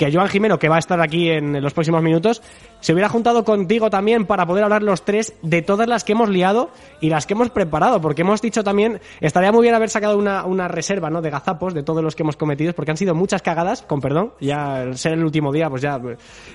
que 0.00 0.10
Joan 0.10 0.28
Jimeno, 0.28 0.58
que 0.58 0.70
va 0.70 0.76
a 0.76 0.78
estar 0.78 0.98
aquí 1.02 1.28
en 1.28 1.60
los 1.60 1.74
próximos 1.74 2.02
minutos, 2.02 2.40
se 2.80 2.94
hubiera 2.94 3.10
juntado 3.10 3.44
contigo 3.44 3.90
también 3.90 4.24
para 4.24 4.46
poder 4.46 4.64
hablar 4.64 4.82
los 4.82 5.04
tres 5.04 5.34
de 5.42 5.60
todas 5.60 5.86
las 5.86 6.04
que 6.04 6.12
hemos 6.12 6.30
liado 6.30 6.70
y 7.02 7.10
las 7.10 7.26
que 7.26 7.34
hemos 7.34 7.50
preparado, 7.50 8.00
porque 8.00 8.22
hemos 8.22 8.40
dicho 8.40 8.64
también, 8.64 8.98
estaría 9.20 9.52
muy 9.52 9.60
bien 9.60 9.74
haber 9.74 9.90
sacado 9.90 10.16
una, 10.16 10.46
una 10.46 10.68
reserva 10.68 11.10
¿no? 11.10 11.20
de 11.20 11.28
gazapos 11.28 11.74
de 11.74 11.82
todos 11.82 12.02
los 12.02 12.16
que 12.16 12.22
hemos 12.22 12.38
cometido, 12.38 12.72
porque 12.72 12.92
han 12.92 12.96
sido 12.96 13.14
muchas 13.14 13.42
cagadas, 13.42 13.82
con 13.82 14.00
perdón, 14.00 14.32
ya 14.40 14.76
al 14.76 14.96
ser 14.96 15.12
el 15.12 15.22
último 15.22 15.52
día, 15.52 15.68
pues 15.68 15.82
ya, 15.82 16.00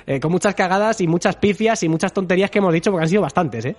eh, 0.07 0.19
con 0.19 0.31
muchas 0.31 0.55
cagadas 0.55 0.99
y 1.01 1.07
muchas 1.07 1.35
pifias 1.35 1.83
y 1.83 1.87
muchas 1.87 2.13
tonterías 2.13 2.49
que 2.49 2.57
hemos 2.57 2.73
dicho, 2.73 2.89
porque 2.89 3.03
han 3.03 3.09
sido 3.09 3.21
bastantes, 3.21 3.63
¿eh? 3.63 3.75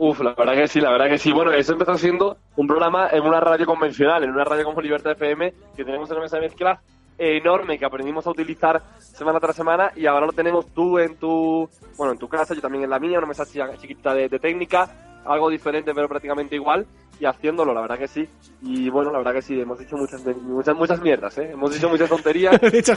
Uf, 0.00 0.18
la 0.22 0.34
verdad 0.34 0.54
que 0.54 0.66
sí, 0.66 0.80
la 0.80 0.90
verdad 0.90 1.06
que 1.06 1.18
sí. 1.18 1.30
Bueno, 1.30 1.52
eso 1.52 1.74
empezó 1.74 1.96
siendo 1.96 2.36
un 2.56 2.66
programa 2.66 3.10
en 3.12 3.22
una 3.22 3.38
radio 3.38 3.64
convencional, 3.64 4.24
en 4.24 4.30
una 4.30 4.42
radio 4.42 4.64
como 4.64 4.80
Libertad 4.80 5.12
FM, 5.12 5.52
que 5.76 5.84
tenemos 5.84 6.10
una 6.10 6.22
mesa 6.22 6.38
de 6.38 6.42
mezclas 6.42 6.80
enorme 7.18 7.78
que 7.78 7.84
aprendimos 7.84 8.26
a 8.26 8.30
utilizar 8.30 8.82
semana 8.98 9.38
tras 9.40 9.54
semana 9.56 9.92
y 9.94 10.06
ahora 10.06 10.26
lo 10.26 10.32
tenemos 10.32 10.66
tú 10.74 10.98
en 10.98 11.16
tu, 11.16 11.68
bueno, 11.96 12.12
en 12.12 12.18
tu 12.18 12.28
casa, 12.28 12.54
yo 12.54 12.60
también 12.60 12.84
en 12.84 12.90
la 12.90 12.98
mía, 12.98 13.18
una 13.18 13.26
mesa 13.26 13.44
chi- 13.46 13.60
chiquitita 13.80 14.14
de, 14.14 14.28
de 14.28 14.38
técnica, 14.38 15.20
algo 15.24 15.48
diferente 15.50 15.94
pero 15.94 16.08
prácticamente 16.08 16.56
igual 16.56 16.86
y 17.20 17.26
haciéndolo, 17.26 17.72
la 17.72 17.82
verdad 17.82 17.98
que 17.98 18.08
sí. 18.08 18.28
Y 18.62 18.88
bueno, 18.90 19.12
la 19.12 19.18
verdad 19.18 19.34
que 19.34 19.42
sí, 19.42 19.60
hemos 19.60 19.78
dicho 19.78 19.96
muchas 19.96 20.24
muchas 20.24 20.74
muchas 20.74 21.00
mierdas, 21.00 21.36
¿eh? 21.38 21.50
Hemos 21.52 21.72
dicho 21.72 21.88
muchas 21.88 22.08
tonterías. 22.08 22.60
de 22.60 22.78
hecho, 22.78 22.92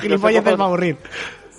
aburrir. 0.63 0.97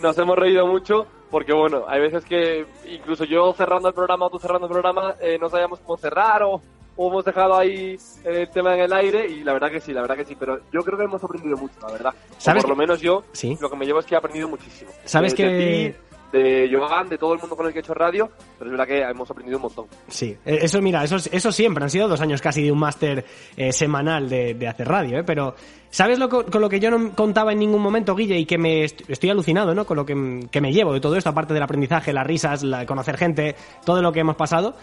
nos 0.00 0.18
hemos 0.18 0.36
reído 0.36 0.66
mucho 0.66 1.06
porque 1.30 1.52
bueno, 1.52 1.84
hay 1.86 2.00
veces 2.00 2.24
que 2.24 2.66
incluso 2.88 3.24
yo 3.24 3.52
cerrando 3.52 3.88
el 3.88 3.94
programa 3.94 4.26
o 4.26 4.30
tú 4.30 4.38
cerrando 4.38 4.66
el 4.66 4.72
programa 4.72 5.14
eh, 5.20 5.38
no 5.40 5.48
sabíamos 5.48 5.78
cómo 5.80 5.96
cerrar 5.98 6.42
o 6.44 6.60
hemos 6.98 7.24
dejado 7.24 7.56
ahí 7.56 7.96
el 8.24 8.48
tema 8.50 8.74
en 8.74 8.80
el 8.82 8.92
aire 8.92 9.26
y 9.28 9.44
la 9.44 9.52
verdad 9.52 9.70
que 9.70 9.80
sí, 9.80 9.92
la 9.92 10.00
verdad 10.02 10.16
que 10.16 10.24
sí, 10.24 10.34
pero 10.38 10.58
yo 10.72 10.80
creo 10.82 10.96
que 10.98 11.04
hemos 11.04 11.22
aprendido 11.22 11.56
mucho, 11.56 11.74
la 11.82 11.92
verdad. 11.92 12.14
O 12.30 12.34
¿Sabes 12.38 12.62
por 12.62 12.70
lo 12.70 12.76
que- 12.76 12.80
menos 12.80 13.00
yo 13.00 13.22
Sí. 13.32 13.56
lo 13.60 13.68
que 13.70 13.76
me 13.76 13.84
llevo 13.84 14.00
es 14.00 14.06
que 14.06 14.14
he 14.14 14.18
aprendido 14.18 14.48
muchísimo. 14.48 14.90
¿Sabes 15.04 15.32
de, 15.32 15.36
que- 15.36 15.48
de 15.48 15.90
ti, 15.90 15.96
de 16.32 16.68
Joan, 16.72 17.08
de 17.08 17.18
todo 17.18 17.34
el 17.34 17.40
mundo 17.40 17.56
con 17.56 17.66
el 17.66 17.72
que 17.72 17.78
he 17.78 17.82
hecho 17.82 17.94
radio, 17.94 18.28
pero 18.58 18.68
es 18.70 18.76
verdad 18.76 18.86
que 18.86 19.00
hemos 19.00 19.30
aprendido 19.30 19.58
un 19.58 19.62
montón. 19.62 19.86
Sí, 20.08 20.36
eh, 20.44 20.58
eso 20.62 20.82
mira, 20.82 21.04
eso, 21.04 21.16
eso 21.30 21.52
siempre, 21.52 21.84
han 21.84 21.88
sido 21.90 22.08
dos 22.08 22.20
años 22.20 22.42
casi 22.42 22.62
de 22.62 22.72
un 22.72 22.78
máster 22.80 23.24
eh, 23.56 23.72
semanal 23.72 24.28
de, 24.28 24.54
de 24.54 24.66
hacer 24.68 24.88
radio, 24.88 25.18
¿eh? 25.20 25.24
pero 25.24 25.54
¿sabes 25.88 26.18
lo 26.18 26.28
co- 26.28 26.44
con 26.46 26.60
lo 26.60 26.68
que 26.68 26.80
yo 26.80 26.90
no 26.90 27.12
contaba 27.14 27.52
en 27.52 27.60
ningún 27.60 27.80
momento, 27.80 28.14
Guille, 28.14 28.36
y 28.38 28.44
que 28.44 28.58
me 28.58 28.84
est- 28.84 29.08
estoy 29.08 29.30
alucinado, 29.30 29.72
¿no? 29.74 29.86
Con 29.86 29.96
lo 29.96 30.04
que, 30.04 30.40
que 30.50 30.60
me 30.60 30.72
llevo 30.72 30.92
de 30.92 31.00
todo 31.00 31.16
esto, 31.16 31.30
aparte 31.30 31.54
del 31.54 31.62
aprendizaje, 31.62 32.12
las 32.12 32.26
risas, 32.26 32.62
la, 32.64 32.84
conocer 32.86 33.16
gente, 33.16 33.54
todo 33.84 34.02
lo 34.02 34.12
que 34.12 34.20
hemos 34.20 34.36
pasado, 34.36 34.74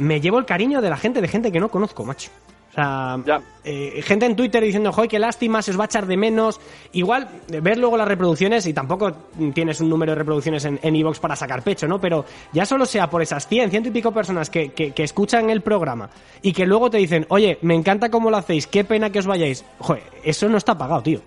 me 0.00 0.20
llevo 0.20 0.38
el 0.38 0.44
cariño 0.46 0.80
de 0.80 0.90
la 0.90 0.96
gente, 0.96 1.20
de 1.20 1.28
gente 1.28 1.52
que 1.52 1.60
no 1.60 1.68
conozco, 1.68 2.04
macho. 2.04 2.30
O 2.70 2.72
sea, 2.72 3.18
Ya. 3.26 3.40
eh, 3.64 4.00
gente 4.04 4.26
en 4.26 4.36
Twitter 4.36 4.62
diciendo, 4.62 4.92
joder, 4.92 5.10
qué 5.10 5.18
lástima, 5.18 5.60
se 5.60 5.72
os 5.72 5.78
va 5.78 5.82
a 5.82 5.86
echar 5.86 6.06
de 6.06 6.16
menos. 6.16 6.60
Igual, 6.92 7.28
eh, 7.50 7.58
ves 7.60 7.76
luego 7.78 7.96
las 7.96 8.06
reproducciones 8.06 8.64
y 8.68 8.72
tampoco 8.72 9.10
tienes 9.52 9.80
un 9.80 9.88
número 9.88 10.12
de 10.12 10.16
reproducciones 10.18 10.64
en 10.64 10.78
en 10.80 10.94
iVoox 10.94 11.18
para 11.18 11.34
sacar 11.34 11.62
pecho, 11.62 11.88
¿no? 11.88 12.00
Pero 12.00 12.24
ya 12.52 12.64
solo 12.64 12.86
sea 12.86 13.10
por 13.10 13.22
esas 13.22 13.48
100, 13.48 13.70
ciento 13.70 13.88
y 13.88 13.92
pico 13.92 14.12
personas 14.12 14.48
que, 14.50 14.70
que, 14.72 14.92
que 14.92 15.02
escuchan 15.02 15.50
el 15.50 15.62
programa 15.62 16.10
y 16.42 16.52
que 16.52 16.64
luego 16.64 16.88
te 16.90 16.98
dicen, 16.98 17.26
oye, 17.28 17.58
me 17.62 17.74
encanta 17.74 18.08
cómo 18.08 18.30
lo 18.30 18.36
hacéis, 18.36 18.68
qué 18.68 18.84
pena 18.84 19.10
que 19.10 19.18
os 19.18 19.26
vayáis. 19.26 19.64
Joder, 19.80 20.04
eso 20.22 20.48
no 20.48 20.56
está 20.56 20.78
pagado, 20.78 21.02
tío. 21.02 21.20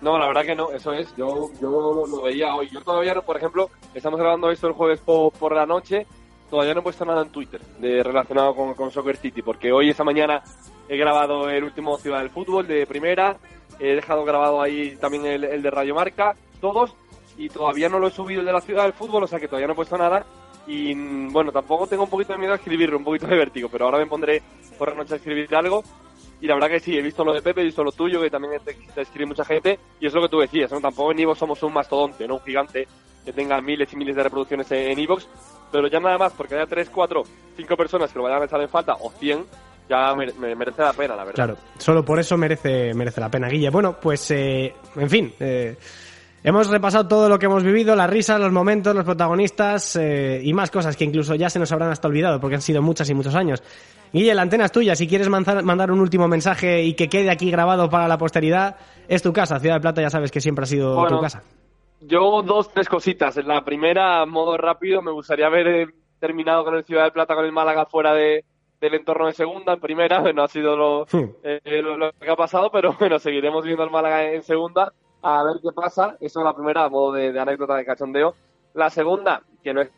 No, 0.00 0.18
la 0.18 0.28
verdad 0.28 0.46
que 0.46 0.54
no, 0.54 0.70
eso 0.70 0.94
es. 0.94 1.14
Yo, 1.14 1.50
yo 1.60 1.68
lo, 1.70 2.06
lo 2.06 2.22
veía 2.22 2.54
hoy. 2.54 2.70
Yo 2.72 2.80
todavía, 2.80 3.14
por 3.20 3.36
ejemplo, 3.36 3.68
estamos 3.94 4.18
grabando 4.18 4.50
esto 4.50 4.66
el 4.66 4.72
jueves 4.72 4.98
po- 5.00 5.30
por, 5.30 5.54
la 5.54 5.66
noche. 5.66 6.06
Todavía 6.50 6.74
no 6.74 6.80
he 6.80 6.82
puesto 6.82 7.04
nada 7.04 7.22
en 7.22 7.30
Twitter 7.30 7.60
de 7.78 8.02
relacionado 8.02 8.54
con, 8.54 8.74
con 8.74 8.90
Soccer 8.90 9.16
City, 9.16 9.40
porque 9.40 9.72
hoy, 9.72 9.90
esta 9.90 10.02
mañana, 10.04 10.42
he 10.88 10.96
grabado 10.96 11.48
el 11.48 11.62
último 11.62 11.96
Ciudad 11.98 12.18
del 12.18 12.30
Fútbol 12.30 12.66
de 12.66 12.86
primera. 12.86 13.36
He 13.78 13.94
dejado 13.94 14.24
grabado 14.24 14.60
ahí 14.60 14.96
también 14.96 15.24
el, 15.24 15.44
el 15.44 15.62
de 15.62 15.70
Radio 15.70 15.94
Marca, 15.94 16.34
todos. 16.60 16.94
Y 17.38 17.48
todavía 17.48 17.88
no 17.88 17.98
lo 17.98 18.08
he 18.08 18.10
subido 18.10 18.40
el 18.40 18.46
de 18.46 18.52
la 18.52 18.60
Ciudad 18.60 18.82
del 18.82 18.92
Fútbol, 18.92 19.22
o 19.22 19.26
sea 19.26 19.38
que 19.38 19.46
todavía 19.46 19.68
no 19.68 19.74
he 19.74 19.76
puesto 19.76 19.96
nada. 19.96 20.26
Y 20.66 20.94
mm, 20.94 21.32
bueno, 21.32 21.52
tampoco 21.52 21.86
tengo 21.86 22.02
un 22.04 22.10
poquito 22.10 22.32
de 22.32 22.38
miedo 22.38 22.52
a 22.52 22.56
escribirlo, 22.56 22.98
un 22.98 23.04
poquito 23.04 23.26
de 23.26 23.36
vértigo, 23.36 23.68
pero 23.70 23.86
ahora 23.86 23.98
me 23.98 24.06
pondré 24.06 24.42
por 24.76 24.88
la 24.90 24.96
noche 24.96 25.14
a 25.14 25.16
escribir 25.16 25.54
algo. 25.54 25.82
Y 26.40 26.46
la 26.46 26.54
verdad 26.54 26.68
que 26.68 26.80
sí, 26.80 26.96
he 26.96 27.02
visto 27.02 27.24
lo 27.24 27.32
de 27.32 27.42
Pepe, 27.42 27.60
he 27.60 27.64
visto 27.64 27.84
lo 27.84 27.92
tuyo, 27.92 28.20
que 28.20 28.30
también 28.30 28.54
te, 28.64 28.74
te 28.74 29.02
escribe 29.02 29.26
mucha 29.26 29.44
gente. 29.44 29.78
Y 30.00 30.06
es 30.06 30.14
lo 30.14 30.22
que 30.22 30.28
tú 30.28 30.38
decías, 30.38 30.70
¿no? 30.72 30.80
Tampoco 30.80 31.12
en 31.12 31.20
Evox 31.20 31.38
somos 31.38 31.62
un 31.62 31.72
mastodonte, 31.72 32.26
¿no? 32.26 32.36
Un 32.36 32.42
gigante 32.42 32.88
que 33.24 33.32
tenga 33.32 33.60
miles 33.60 33.92
y 33.92 33.96
miles 33.96 34.16
de 34.16 34.22
reproducciones 34.22 34.70
en 34.72 34.98
Evox. 34.98 35.28
Pero 35.70 35.86
ya 35.88 36.00
nada 36.00 36.18
más, 36.18 36.32
porque 36.32 36.54
haya 36.54 36.66
3, 36.66 36.90
4, 36.90 37.22
5 37.56 37.76
personas 37.76 38.12
que 38.12 38.18
lo 38.18 38.24
vayan 38.24 38.42
a 38.42 38.46
echar 38.46 38.60
en 38.60 38.68
falta, 38.68 38.94
o 38.94 39.10
100, 39.10 39.44
ya 39.88 40.14
me, 40.14 40.32
me 40.32 40.54
merece 40.54 40.82
la 40.82 40.92
pena, 40.92 41.14
la 41.14 41.24
verdad. 41.24 41.34
Claro, 41.34 41.56
solo 41.78 42.04
por 42.04 42.18
eso 42.18 42.36
merece, 42.36 42.94
merece 42.94 43.20
la 43.20 43.28
pena, 43.28 43.48
Guille. 43.48 43.70
Bueno, 43.70 43.96
pues, 44.00 44.30
eh, 44.30 44.74
en 44.96 45.10
fin, 45.10 45.32
eh, 45.38 45.76
hemos 46.42 46.68
repasado 46.68 47.06
todo 47.08 47.28
lo 47.28 47.38
que 47.38 47.46
hemos 47.46 47.62
vivido, 47.62 47.94
las 47.94 48.08
risas, 48.10 48.40
los 48.40 48.52
momentos, 48.52 48.94
los 48.94 49.04
protagonistas 49.04 49.96
eh, 49.96 50.40
y 50.42 50.52
más 50.52 50.70
cosas 50.70 50.96
que 50.96 51.04
incluso 51.04 51.34
ya 51.34 51.50
se 51.50 51.58
nos 51.58 51.70
habrán 51.72 51.90
hasta 51.90 52.08
olvidado 52.08 52.40
porque 52.40 52.56
han 52.56 52.62
sido 52.62 52.82
muchas 52.82 53.08
y 53.10 53.14
muchos 53.14 53.34
años. 53.34 53.62
Guille, 54.12 54.34
la 54.34 54.42
antena 54.42 54.64
es 54.64 54.72
tuya. 54.72 54.96
Si 54.96 55.06
quieres 55.06 55.28
mandar, 55.28 55.62
mandar 55.62 55.92
un 55.92 56.00
último 56.00 56.26
mensaje 56.26 56.82
y 56.82 56.94
que 56.94 57.08
quede 57.08 57.30
aquí 57.30 57.50
grabado 57.50 57.88
para 57.88 58.08
la 58.08 58.18
posteridad, 58.18 58.76
es 59.06 59.22
tu 59.22 59.32
casa. 59.32 59.60
Ciudad 59.60 59.76
de 59.76 59.80
Plata 59.80 60.02
ya 60.02 60.10
sabes 60.10 60.32
que 60.32 60.40
siempre 60.40 60.64
ha 60.64 60.66
sido 60.66 60.96
Bueno, 60.96 61.16
tu 61.16 61.22
casa. 61.22 61.42
Yo 62.00 62.42
dos, 62.42 62.72
tres 62.72 62.88
cositas. 62.88 63.36
La 63.44 63.64
primera, 63.64 64.24
modo 64.26 64.56
rápido, 64.56 65.00
me 65.02 65.12
gustaría 65.12 65.46
haber 65.46 65.66
eh, 65.68 65.86
terminado 66.18 66.64
con 66.64 66.74
el 66.74 66.84
Ciudad 66.84 67.04
de 67.04 67.12
Plata, 67.12 67.34
con 67.34 67.44
el 67.44 67.52
Málaga 67.52 67.86
fuera 67.86 68.12
de, 68.12 68.44
del 68.80 68.94
entorno 68.94 69.26
de 69.26 69.32
segunda. 69.32 69.74
En 69.74 69.80
primera, 69.80 70.20
no 70.34 70.42
ha 70.42 70.48
sido 70.48 70.76
lo, 70.76 71.06
Hmm. 71.12 71.30
eh, 71.44 71.60
lo, 71.82 71.96
lo 71.96 72.10
que 72.12 72.30
ha 72.30 72.36
pasado, 72.36 72.70
pero 72.72 72.96
bueno, 72.98 73.18
seguiremos 73.20 73.64
viendo 73.64 73.84
al 73.84 73.90
Málaga 73.90 74.32
en 74.32 74.42
segunda 74.42 74.92
a 75.22 75.42
ver 75.44 75.56
qué 75.62 75.70
pasa. 75.74 76.16
Eso 76.20 76.40
es 76.40 76.44
la 76.44 76.54
primera, 76.54 76.84
a 76.84 76.88
modo 76.88 77.12
de, 77.12 77.32
de 77.32 77.40
anécdota 77.40 77.76
de 77.76 77.84
cachondeo. 77.84 78.34
La 78.74 78.90
segunda, 78.90 79.42
que 79.62 79.74
no 79.74 79.80
es... 79.82 79.90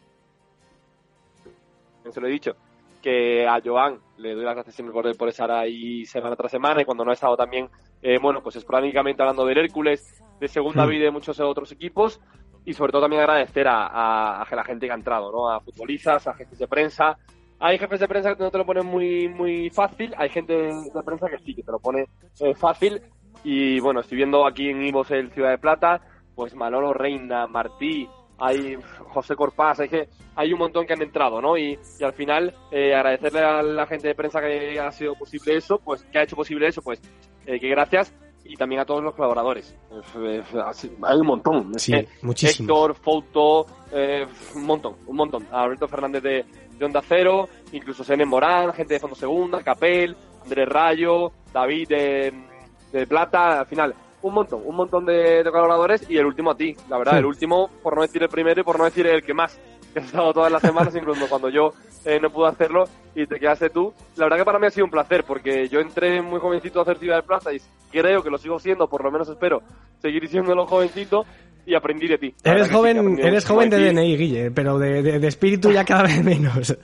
Se 2.10 2.20
lo 2.20 2.26
he 2.26 2.30
dicho, 2.30 2.56
que 3.00 3.46
a 3.46 3.60
Joan 3.64 3.98
le 4.18 4.34
doy 4.34 4.44
las 4.44 4.54
gracias 4.54 4.74
siempre 4.74 4.92
por, 4.92 5.16
por 5.16 5.28
estar 5.28 5.50
ahí 5.50 6.04
semana 6.04 6.34
tras 6.36 6.50
semana 6.50 6.82
y 6.82 6.84
cuando 6.84 7.04
no 7.04 7.10
ha 7.10 7.14
estado 7.14 7.36
también, 7.36 7.68
eh, 8.02 8.18
bueno, 8.20 8.42
pues 8.42 8.56
esporádicamente 8.56 9.22
hablando 9.22 9.44
del 9.46 9.58
Hércules, 9.58 10.22
de 10.40 10.48
Segunda 10.48 10.84
Hmm. 10.86 10.92
Y 10.92 10.98
de 10.98 11.10
muchos 11.12 11.38
otros 11.40 11.70
equipos 11.72 12.20
y 12.64 12.72
sobre 12.74 12.90
todo 12.92 13.02
también 13.02 13.22
agradecer 13.22 13.68
a, 13.68 13.86
a- 13.86 14.42
a 14.42 14.56
la 14.56 14.64
gente 14.64 14.86
que 14.86 14.92
ha 14.92 14.96
entrado, 14.96 15.30
¿no? 15.30 15.48
A 15.50 15.60
futbolistas, 15.60 16.26
a 16.26 16.34
jefes 16.34 16.58
de 16.58 16.66
prensa. 16.66 17.16
Hay 17.60 17.78
jefes 17.78 18.00
de 18.00 18.08
prensa 18.08 18.34
que 18.34 18.42
no 18.42 18.50
te 18.50 18.58
lo 18.58 18.66
ponen 18.66 18.86
muy, 18.86 19.28
muy 19.28 19.70
fácil, 19.70 20.12
hay 20.18 20.28
gente 20.30 20.54
de 20.54 21.02
prensa 21.04 21.28
que 21.28 21.38
sí, 21.38 21.54
que 21.54 21.62
te 21.62 21.70
lo 21.70 21.78
pone 21.78 22.06
eh, 22.40 22.54
fácil. 22.54 23.00
Y 23.44 23.80
bueno, 23.80 24.00
estoy 24.00 24.16
viendo 24.16 24.46
aquí 24.46 24.68
en 24.68 24.82
Ivos 24.82 25.10
el 25.10 25.30
Ciudad 25.32 25.50
de 25.50 25.58
Plata, 25.58 26.00
pues 26.34 26.54
Manolo 26.54 26.92
Reina, 26.92 27.46
Martí, 27.46 28.08
hay 28.38 28.76
José 29.08 29.34
Corpás, 29.36 29.80
hay 29.80 29.88
que 29.88 30.08
hay 30.34 30.52
un 30.52 30.58
montón 30.58 30.86
que 30.86 30.94
han 30.94 31.02
entrado, 31.02 31.40
¿no? 31.42 31.56
Y, 31.58 31.78
y 31.98 32.04
al 32.04 32.14
final 32.14 32.54
eh, 32.70 32.94
agradecerle 32.94 33.40
a 33.40 33.62
la 33.62 33.86
gente 33.86 34.08
de 34.08 34.14
prensa 34.14 34.40
que 34.40 34.80
ha 34.80 34.90
sido 34.90 35.14
posible 35.14 35.56
eso, 35.56 35.78
pues 35.78 36.02
que 36.04 36.18
ha 36.18 36.22
hecho 36.22 36.36
posible 36.36 36.68
eso, 36.68 36.80
pues 36.82 37.00
eh, 37.46 37.60
que 37.60 37.68
gracias 37.68 38.14
y 38.44 38.56
también 38.56 38.80
a 38.80 38.84
todos 38.84 39.02
los 39.02 39.14
colaboradores. 39.14 39.74
Eh, 40.16 40.42
eh, 40.54 40.90
Hay 41.02 41.18
un 41.18 41.26
montón. 41.26 41.72
Es 41.76 41.82
Sí, 41.82 41.92
que 41.92 42.08
muchísimos. 42.22 42.68
Héctor, 42.70 42.94
Foto, 42.94 43.66
eh, 43.92 44.26
un 44.54 44.64
montón, 44.64 44.96
un 45.06 45.16
montón. 45.16 45.46
A 45.52 45.62
Alberto 45.62 45.86
Fernández 45.88 46.22
de, 46.22 46.44
de 46.78 46.84
Onda 46.84 47.02
Cero, 47.06 47.48
incluso 47.72 48.02
Sene 48.04 48.24
Morán, 48.24 48.72
gente 48.72 48.94
de 48.94 49.00
Fondo 49.00 49.16
Segunda, 49.16 49.62
Capel, 49.62 50.16
Andrés 50.42 50.68
Rayo, 50.68 51.32
David 51.52 51.88
de, 51.88 52.32
de 52.92 53.06
Plata, 53.06 53.60
al 53.60 53.66
final, 53.66 53.94
un 54.22 54.34
montón, 54.34 54.62
un 54.64 54.76
montón 54.76 55.04
de, 55.06 55.42
de 55.42 55.50
colaboradores 55.50 56.08
y 56.08 56.16
el 56.16 56.26
último 56.26 56.50
a 56.52 56.56
ti, 56.56 56.76
la 56.88 56.98
verdad, 56.98 57.12
Sí. 57.12 57.18
el 57.18 57.26
último, 57.26 57.70
por 57.82 57.96
no 57.96 58.02
decir 58.02 58.22
el 58.22 58.28
primero 58.28 58.60
y 58.60 58.64
por 58.64 58.78
no 58.78 58.84
decir 58.84 59.06
el 59.06 59.22
que 59.22 59.34
más, 59.34 59.58
que 59.92 59.98
has 60.00 60.06
estado 60.06 60.32
todas 60.32 60.52
las 60.52 60.62
semanas, 60.62 60.94
incluso 60.94 61.28
cuando 61.28 61.48
yo 61.48 61.72
eh, 62.04 62.18
no 62.20 62.30
pude 62.30 62.48
hacerlo 62.48 62.84
y 63.14 63.26
te 63.26 63.38
quedaste 63.38 63.70
tú. 63.70 63.92
La 64.16 64.24
verdad 64.26 64.38
que 64.38 64.44
para 64.44 64.58
mí 64.58 64.66
ha 64.66 64.70
sido 64.70 64.84
un 64.86 64.90
placer, 64.90 65.24
porque 65.24 65.68
yo 65.68 65.80
entré 65.80 66.22
muy 66.22 66.38
jovencito 66.40 66.78
a 66.78 66.82
hacer 66.82 66.98
Ciudad 66.98 67.16
de 67.16 67.22
Plaza 67.22 67.52
y 67.52 67.58
creo 67.90 68.22
que 68.22 68.30
lo 68.30 68.38
sigo 68.38 68.58
siendo, 68.58 68.88
por 68.88 69.02
lo 69.04 69.10
menos 69.10 69.28
espero 69.28 69.60
seguir 70.00 70.26
siéndolo 70.28 70.66
jovencito 70.66 71.24
y 71.66 71.74
aprendí 71.74 72.08
de 72.08 72.18
ti. 72.18 72.34
Eres 72.42 72.68
sí, 72.68 72.72
joven, 72.74 72.98
aprendí 72.98 73.22
eres 73.22 73.44
joven 73.46 73.70
de 73.70 73.76
ti. 73.76 73.84
DNI, 73.94 74.16
Guille, 74.16 74.50
pero 74.50 74.78
de, 74.78 75.02
de- 75.02 75.18
de 75.18 75.28
espíritu 75.28 75.70
ya 75.70 75.84
cada 75.84 76.02
vez 76.04 76.24
menos. 76.24 76.76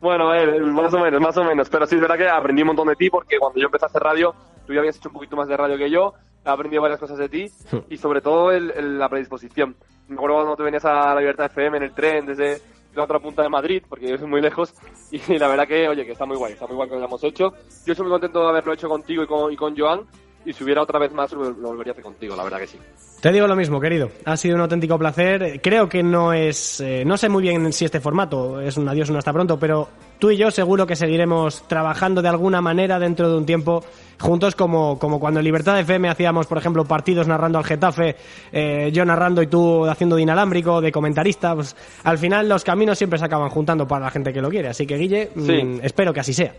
Bueno, 0.00 0.34
eh, 0.34 0.60
más 0.60 0.92
o 0.94 0.98
menos, 0.98 1.20
más 1.20 1.36
o 1.36 1.44
menos. 1.44 1.68
Pero 1.68 1.86
sí 1.86 1.94
es 1.96 2.00
verdad 2.00 2.16
que 2.16 2.28
aprendí 2.28 2.62
un 2.62 2.68
montón 2.68 2.88
de 2.88 2.96
ti 2.96 3.10
porque 3.10 3.38
cuando 3.38 3.58
yo 3.58 3.66
empecé 3.66 3.84
a 3.86 3.88
hacer 3.88 4.02
radio, 4.02 4.34
tú 4.66 4.72
ya 4.72 4.80
habías 4.80 4.96
hecho 4.96 5.08
un 5.08 5.14
poquito 5.14 5.36
más 5.36 5.48
de 5.48 5.56
radio 5.56 5.76
que 5.78 5.90
yo, 5.90 6.12
he 6.44 6.48
aprendido 6.48 6.82
varias 6.82 7.00
cosas 7.00 7.18
de 7.18 7.28
ti 7.28 7.46
y 7.88 7.96
sobre 7.96 8.20
todo 8.20 8.52
el- 8.52 8.70
el- 8.72 8.98
la 8.98 9.08
predisposición. 9.08 9.74
Me 10.08 10.14
acuerdo 10.14 10.36
cuando 10.36 10.56
te 10.56 10.62
venías 10.62 10.84
a 10.84 11.14
la 11.14 11.20
Libertad 11.20 11.46
FM 11.46 11.78
en 11.78 11.82
el 11.84 11.92
tren 11.92 12.26
desde 12.26 12.60
la 12.94 13.04
otra 13.04 13.18
punta 13.18 13.42
de 13.42 13.48
Madrid, 13.48 13.82
porque 13.88 14.08
yo 14.08 14.16
soy 14.16 14.26
muy 14.28 14.40
lejos, 14.40 14.72
y 15.10 15.18
la 15.38 15.48
verdad 15.48 15.66
que, 15.68 15.88
oye, 15.88 16.06
que 16.06 16.12
está 16.12 16.24
muy 16.24 16.36
guay, 16.36 16.52
está 16.54 16.66
muy 16.66 16.76
guay 16.76 16.88
que 16.88 16.94
lo 16.94 17.00
hayamos 17.02 17.22
hecho. 17.24 17.52
Yo 17.84 17.92
estoy 17.92 18.04
muy 18.06 18.12
contento 18.12 18.40
de 18.42 18.48
haberlo 18.48 18.72
hecho 18.72 18.88
contigo 18.88 19.22
y 19.22 19.26
con, 19.26 19.52
y 19.52 19.56
con 19.56 19.76
Joan, 19.76 20.00
y 20.46 20.52
si 20.52 20.64
hubiera 20.64 20.80
otra 20.82 20.98
vez 20.98 21.12
más, 21.12 21.32
lo, 21.32 21.52
volvería 21.54 21.90
a 21.90 21.94
hacer 21.94 22.04
contigo, 22.04 22.34
la 22.36 22.44
verdad 22.44 22.58
que 22.60 22.66
sí. 22.68 22.78
Te 23.20 23.32
digo 23.32 23.46
lo 23.46 23.56
mismo, 23.56 23.80
querido. 23.80 24.10
Ha 24.24 24.36
sido 24.36 24.54
un 24.54 24.60
auténtico 24.60 24.98
placer. 24.98 25.60
Creo 25.62 25.88
que 25.88 26.02
no 26.02 26.32
es. 26.32 26.80
eh, 26.80 27.02
no 27.04 27.16
sé 27.16 27.28
muy 27.28 27.42
bien 27.42 27.72
si 27.72 27.84
este 27.84 28.00
formato 28.00 28.60
es 28.60 28.76
un 28.76 28.88
adiós, 28.88 29.10
un 29.10 29.16
hasta 29.16 29.32
pronto, 29.32 29.58
pero 29.58 29.88
tú 30.18 30.30
y 30.30 30.36
yo 30.36 30.50
seguro 30.50 30.86
que 30.86 30.94
seguiremos 30.96 31.66
trabajando 31.66 32.22
de 32.22 32.28
alguna 32.28 32.60
manera 32.60 32.98
dentro 32.98 33.28
de 33.30 33.36
un 33.36 33.44
tiempo 33.46 33.82
juntos, 34.20 34.54
como, 34.54 34.98
como 34.98 35.18
cuando 35.18 35.40
en 35.40 35.44
Libertad 35.44 35.78
FM 35.80 36.08
hacíamos, 36.08 36.46
por 36.46 36.58
ejemplo, 36.58 36.84
partidos 36.84 37.26
narrando 37.26 37.58
al 37.58 37.64
Getafe, 37.64 38.16
eh, 38.52 38.90
yo 38.92 39.04
narrando 39.04 39.42
y 39.42 39.46
tú 39.48 39.84
haciendo 39.86 40.16
de 40.16 40.22
inalámbrico, 40.22 40.80
de 40.80 40.92
comentarista. 40.92 41.54
Pues, 41.54 41.74
al 42.04 42.18
final 42.18 42.48
los 42.48 42.64
caminos 42.64 42.96
siempre 42.96 43.18
se 43.18 43.24
acaban 43.24 43.48
juntando 43.50 43.86
para 43.88 44.04
la 44.06 44.10
gente 44.10 44.32
que 44.32 44.40
lo 44.40 44.50
quiere. 44.50 44.68
Así 44.68 44.86
que, 44.86 44.96
Guille, 44.96 45.30
Sí. 45.34 45.62
mm, 45.64 45.80
espero 45.82 46.12
que 46.14 46.20
así 46.20 46.32
sea. 46.32 46.52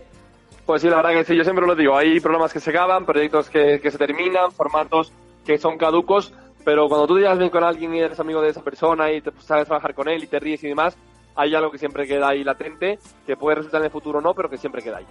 Pues 0.67 0.81
sí, 0.81 0.89
la 0.89 0.97
verdad 0.97 1.11
que 1.11 1.23
sí, 1.23 1.35
yo 1.35 1.45
siempre 1.45 1.65
lo 1.65 1.75
digo, 1.75 1.95
hay 1.97 2.19
programas 2.19 2.51
que 2.51 2.59
se 2.59 2.71
acaban, 2.71 3.05
proyectos 3.05 3.49
que, 3.49 3.79
que 3.79 3.89
se 3.89 3.97
terminan, 3.97 4.51
formatos 4.51 5.13
que 5.45 5.57
son 5.57 5.77
caducos, 5.77 6.33
pero 6.65 6.89
cuando 6.89 7.07
tú 7.07 7.15
te 7.15 7.21
llevas 7.21 7.37
bien 7.37 7.49
con 7.49 7.63
alguien 7.63 7.95
y 7.95 7.99
eres 8.01 8.19
amigo 8.19 8.41
de 8.41 8.49
esa 8.49 8.61
persona 8.61 9.09
y 9.09 9.21
te 9.21 9.31
pues, 9.31 9.45
sabes 9.45 9.65
trabajar 9.65 9.93
con 9.93 10.09
él 10.09 10.25
y 10.25 10.27
te 10.27 10.39
ríes 10.41 10.61
y 10.65 10.67
demás, 10.67 10.97
hay 11.37 11.55
algo 11.55 11.71
que 11.71 11.77
siempre 11.77 12.05
queda 12.05 12.27
ahí 12.27 12.43
latente, 12.43 12.99
que 13.25 13.37
puede 13.37 13.55
resultar 13.55 13.79
en 13.79 13.85
el 13.85 13.91
futuro 13.91 14.19
o 14.19 14.21
no, 14.21 14.33
pero 14.33 14.49
que 14.49 14.57
siempre 14.57 14.81
queda 14.81 14.97
ahí. 14.97 15.05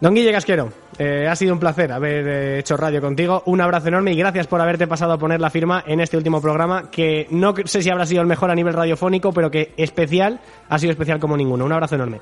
Don 0.00 0.14
Guille 0.14 0.30
Casquero, 0.30 0.68
eh, 0.96 1.26
ha 1.28 1.34
sido 1.34 1.54
un 1.54 1.58
placer 1.58 1.90
haber 1.90 2.28
eh, 2.28 2.58
hecho 2.60 2.76
radio 2.76 3.00
contigo. 3.00 3.42
Un 3.46 3.60
abrazo 3.60 3.88
enorme 3.88 4.12
y 4.12 4.16
gracias 4.16 4.46
por 4.46 4.60
haberte 4.60 4.86
pasado 4.86 5.14
a 5.14 5.18
poner 5.18 5.40
la 5.40 5.50
firma 5.50 5.82
en 5.84 5.98
este 5.98 6.16
último 6.16 6.40
programa, 6.40 6.88
que 6.88 7.26
no 7.30 7.52
sé 7.64 7.82
si 7.82 7.90
habrá 7.90 8.06
sido 8.06 8.20
el 8.20 8.28
mejor 8.28 8.52
a 8.52 8.54
nivel 8.54 8.74
radiofónico, 8.74 9.32
pero 9.32 9.50
que 9.50 9.74
especial 9.76 10.38
ha 10.68 10.78
sido 10.78 10.92
especial 10.92 11.18
como 11.18 11.36
ninguno. 11.36 11.64
Un 11.64 11.72
abrazo 11.72 11.96
enorme. 11.96 12.20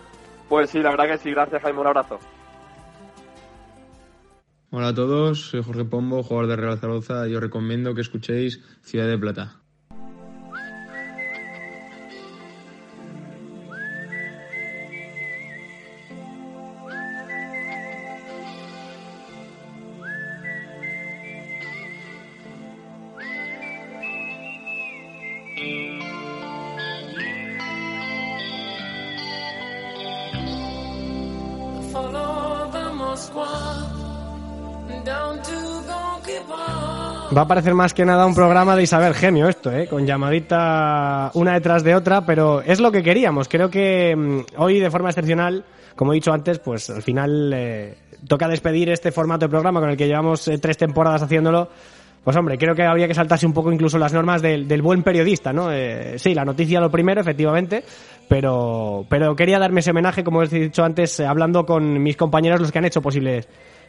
Pues 0.49 0.71
sí, 0.71 0.79
la 0.79 0.88
verdad 0.88 1.09
que 1.09 1.19
sí, 1.19 1.33
gracias 1.33 1.61
Jaime, 1.61 1.81
un 1.81 1.88
abrazo. 1.88 2.19
Hola 4.70 4.88
a 4.88 4.94
todos, 4.94 5.50
soy 5.50 5.62
Jorge 5.62 5.85
Pombo, 5.85 6.24
jugador 6.24 6.48
de 6.48 6.57
Real 6.57 6.79
Zaragoza 6.79 7.29
y 7.29 7.35
os 7.37 7.40
recomiendo 7.40 7.94
que 7.94 8.00
escuchéis 8.00 8.61
Ciudad 8.83 9.07
de 9.07 9.16
Plata. 9.16 9.61
Va 37.37 37.42
a 37.42 37.47
parecer 37.47 37.75
más 37.75 37.95
que 37.95 38.05
nada 38.05 38.27
un 38.27 38.35
programa 38.35 38.75
de 38.75 38.83
Isabel 38.83 39.14
Gemio 39.14 39.49
esto, 39.49 39.71
¿eh? 39.71 39.87
con 39.87 40.07
llamadita 40.07 41.31
una 41.35 41.55
detrás 41.55 41.85
de 41.85 41.95
otra, 41.95 42.25
pero 42.25 42.61
es 42.62 42.81
lo 42.81 42.90
que 42.90 43.03
queríamos. 43.03 43.49
Creo 43.49 43.71
que 43.71 44.16
mm, 44.16 44.40
hoy 44.57 44.81
de 44.81 44.90
forma 44.90 45.11
excepcional, 45.11 45.64
como 45.95 46.12
he 46.12 46.16
dicho 46.16 46.33
antes, 46.33 46.59
pues 46.59 46.90
al 46.90 47.03
final 47.03 47.53
eh, 47.55 47.95
toca 48.27 48.49
despedir 48.49 48.90
este 48.90 49.12
formato 49.12 49.47
de 49.47 49.51
programa 49.51 49.81
con 49.81 49.90
el 49.90 49.97
que 49.97 50.07
llevamos 50.07 50.49
eh, 50.49 50.59
tres 50.59 50.77
temporadas 50.77 51.23
haciéndolo. 51.23 51.69
Pues 52.25 52.37
hombre, 52.37 52.59
creo 52.59 52.75
que 52.75 52.83
había 52.83 53.07
que 53.07 53.14
saltarse 53.14 53.47
un 53.47 53.53
poco 53.53 53.71
incluso 53.71 53.99
las 53.99 54.12
normas 54.12 54.42
del, 54.42 54.83
buen 54.83 55.05
periodista, 55.05 55.53
¿no? 55.53 55.71
Eh, 55.71 56.19
sí, 56.19 56.35
la 56.35 56.45
noticia 56.45 56.81
lo 56.81 56.90
primero, 56.90 57.21
efectivamente, 57.21 57.85
pero, 58.29 59.07
pero 59.09 59.37
quería 59.37 59.61
darme 59.61 59.79
ese 59.79 59.92
homenaje, 59.92 60.25
como 60.25 60.42
he 60.42 60.49
dicho 60.49 60.83
antes, 60.83 61.21
hablando 61.21 61.64
con 61.64 62.03
mis 62.03 62.16
compañeros, 62.16 62.61
los 62.61 62.73
que 62.73 62.79
han 62.79 62.85
hecho 62.85 63.01
posible 63.01 63.45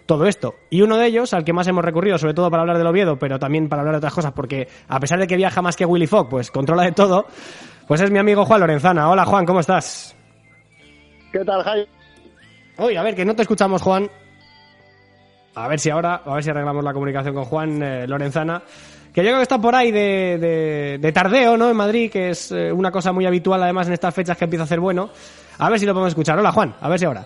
todo 0.08 0.26
esto. 0.26 0.56
Y 0.72 0.82
uno 0.82 0.98
de 0.98 1.06
ellos, 1.06 1.34
al 1.36 1.44
que 1.44 1.54
más 1.54 1.68
hemos 1.68 1.86
recurrido, 1.86 2.18
sobre 2.18 2.34
todo 2.34 2.50
para 2.50 2.62
hablar 2.62 2.80
del 2.80 2.88
Oviedo, 2.88 3.20
pero 3.20 3.38
también 3.38 3.70
para 3.70 3.82
hablar 3.84 3.94
de 3.96 4.00
otras 4.00 4.14
cosas, 4.14 4.32
porque 4.32 4.68
a 4.88 5.00
pesar 5.00 5.20
de 5.20 5.28
que 5.28 5.36
viaja 5.38 5.62
más 5.62 5.76
que 5.76 5.86
Willy 5.86 6.08
Fogg, 6.08 6.30
pues 6.30 6.50
controla 6.50 6.84
de 6.84 6.94
todo, 6.94 7.28
pues 7.88 8.02
es 8.02 8.10
mi 8.10 8.18
amigo 8.18 8.46
Juan 8.46 8.62
Lorenzana. 8.62 9.10
Hola 9.12 9.26
Juan, 9.26 9.46
¿cómo 9.46 9.60
estás? 9.60 10.16
¿Qué 11.32 11.46
tal, 11.46 11.62
Jaime? 11.64 11.88
Uy, 12.80 12.96
a 12.96 13.04
ver, 13.04 13.14
que 13.16 13.26
no 13.26 13.36
te 13.36 13.42
escuchamos, 13.44 13.82
Juan. 13.82 14.10
A 15.56 15.68
ver 15.68 15.80
si 15.80 15.90
ahora, 15.90 16.22
a 16.26 16.34
ver 16.36 16.44
si 16.44 16.50
arreglamos 16.52 16.84
la 16.84 16.94
comunicación 16.94 17.34
con 17.34 17.46
Juan 17.46 17.82
eh, 17.82 18.08
Lorenzana. 18.08 18.62
Que 19.14 19.22
yo 19.24 19.30
creo 19.30 19.38
que 19.38 19.44
está 19.44 19.60
por 19.60 19.74
ahí 19.74 19.92
de, 19.92 20.38
de- 20.40 20.98
de 21.02 21.12
tardeo, 21.12 21.58
¿no? 21.58 21.70
En 21.72 21.76
Madrid, 21.76 22.12
que 22.12 22.30
es 22.30 22.52
eh, 22.52 22.72
una 22.72 22.92
cosa 22.92 23.12
muy 23.12 23.26
habitual 23.26 23.64
además 23.64 23.88
en 23.88 23.94
estas 23.94 24.14
fechas 24.14 24.38
que 24.38 24.44
empieza 24.44 24.64
a 24.64 24.66
hacer 24.66 24.80
bueno. 24.80 25.10
A 25.58 25.70
ver 25.72 25.80
si 25.80 25.88
lo 25.88 25.94
podemos 25.94 26.12
escuchar. 26.12 26.38
Hola 26.38 26.52
Juan, 26.52 26.76
a 26.80 26.88
ver 26.88 27.00
si 27.00 27.06
ahora. 27.06 27.26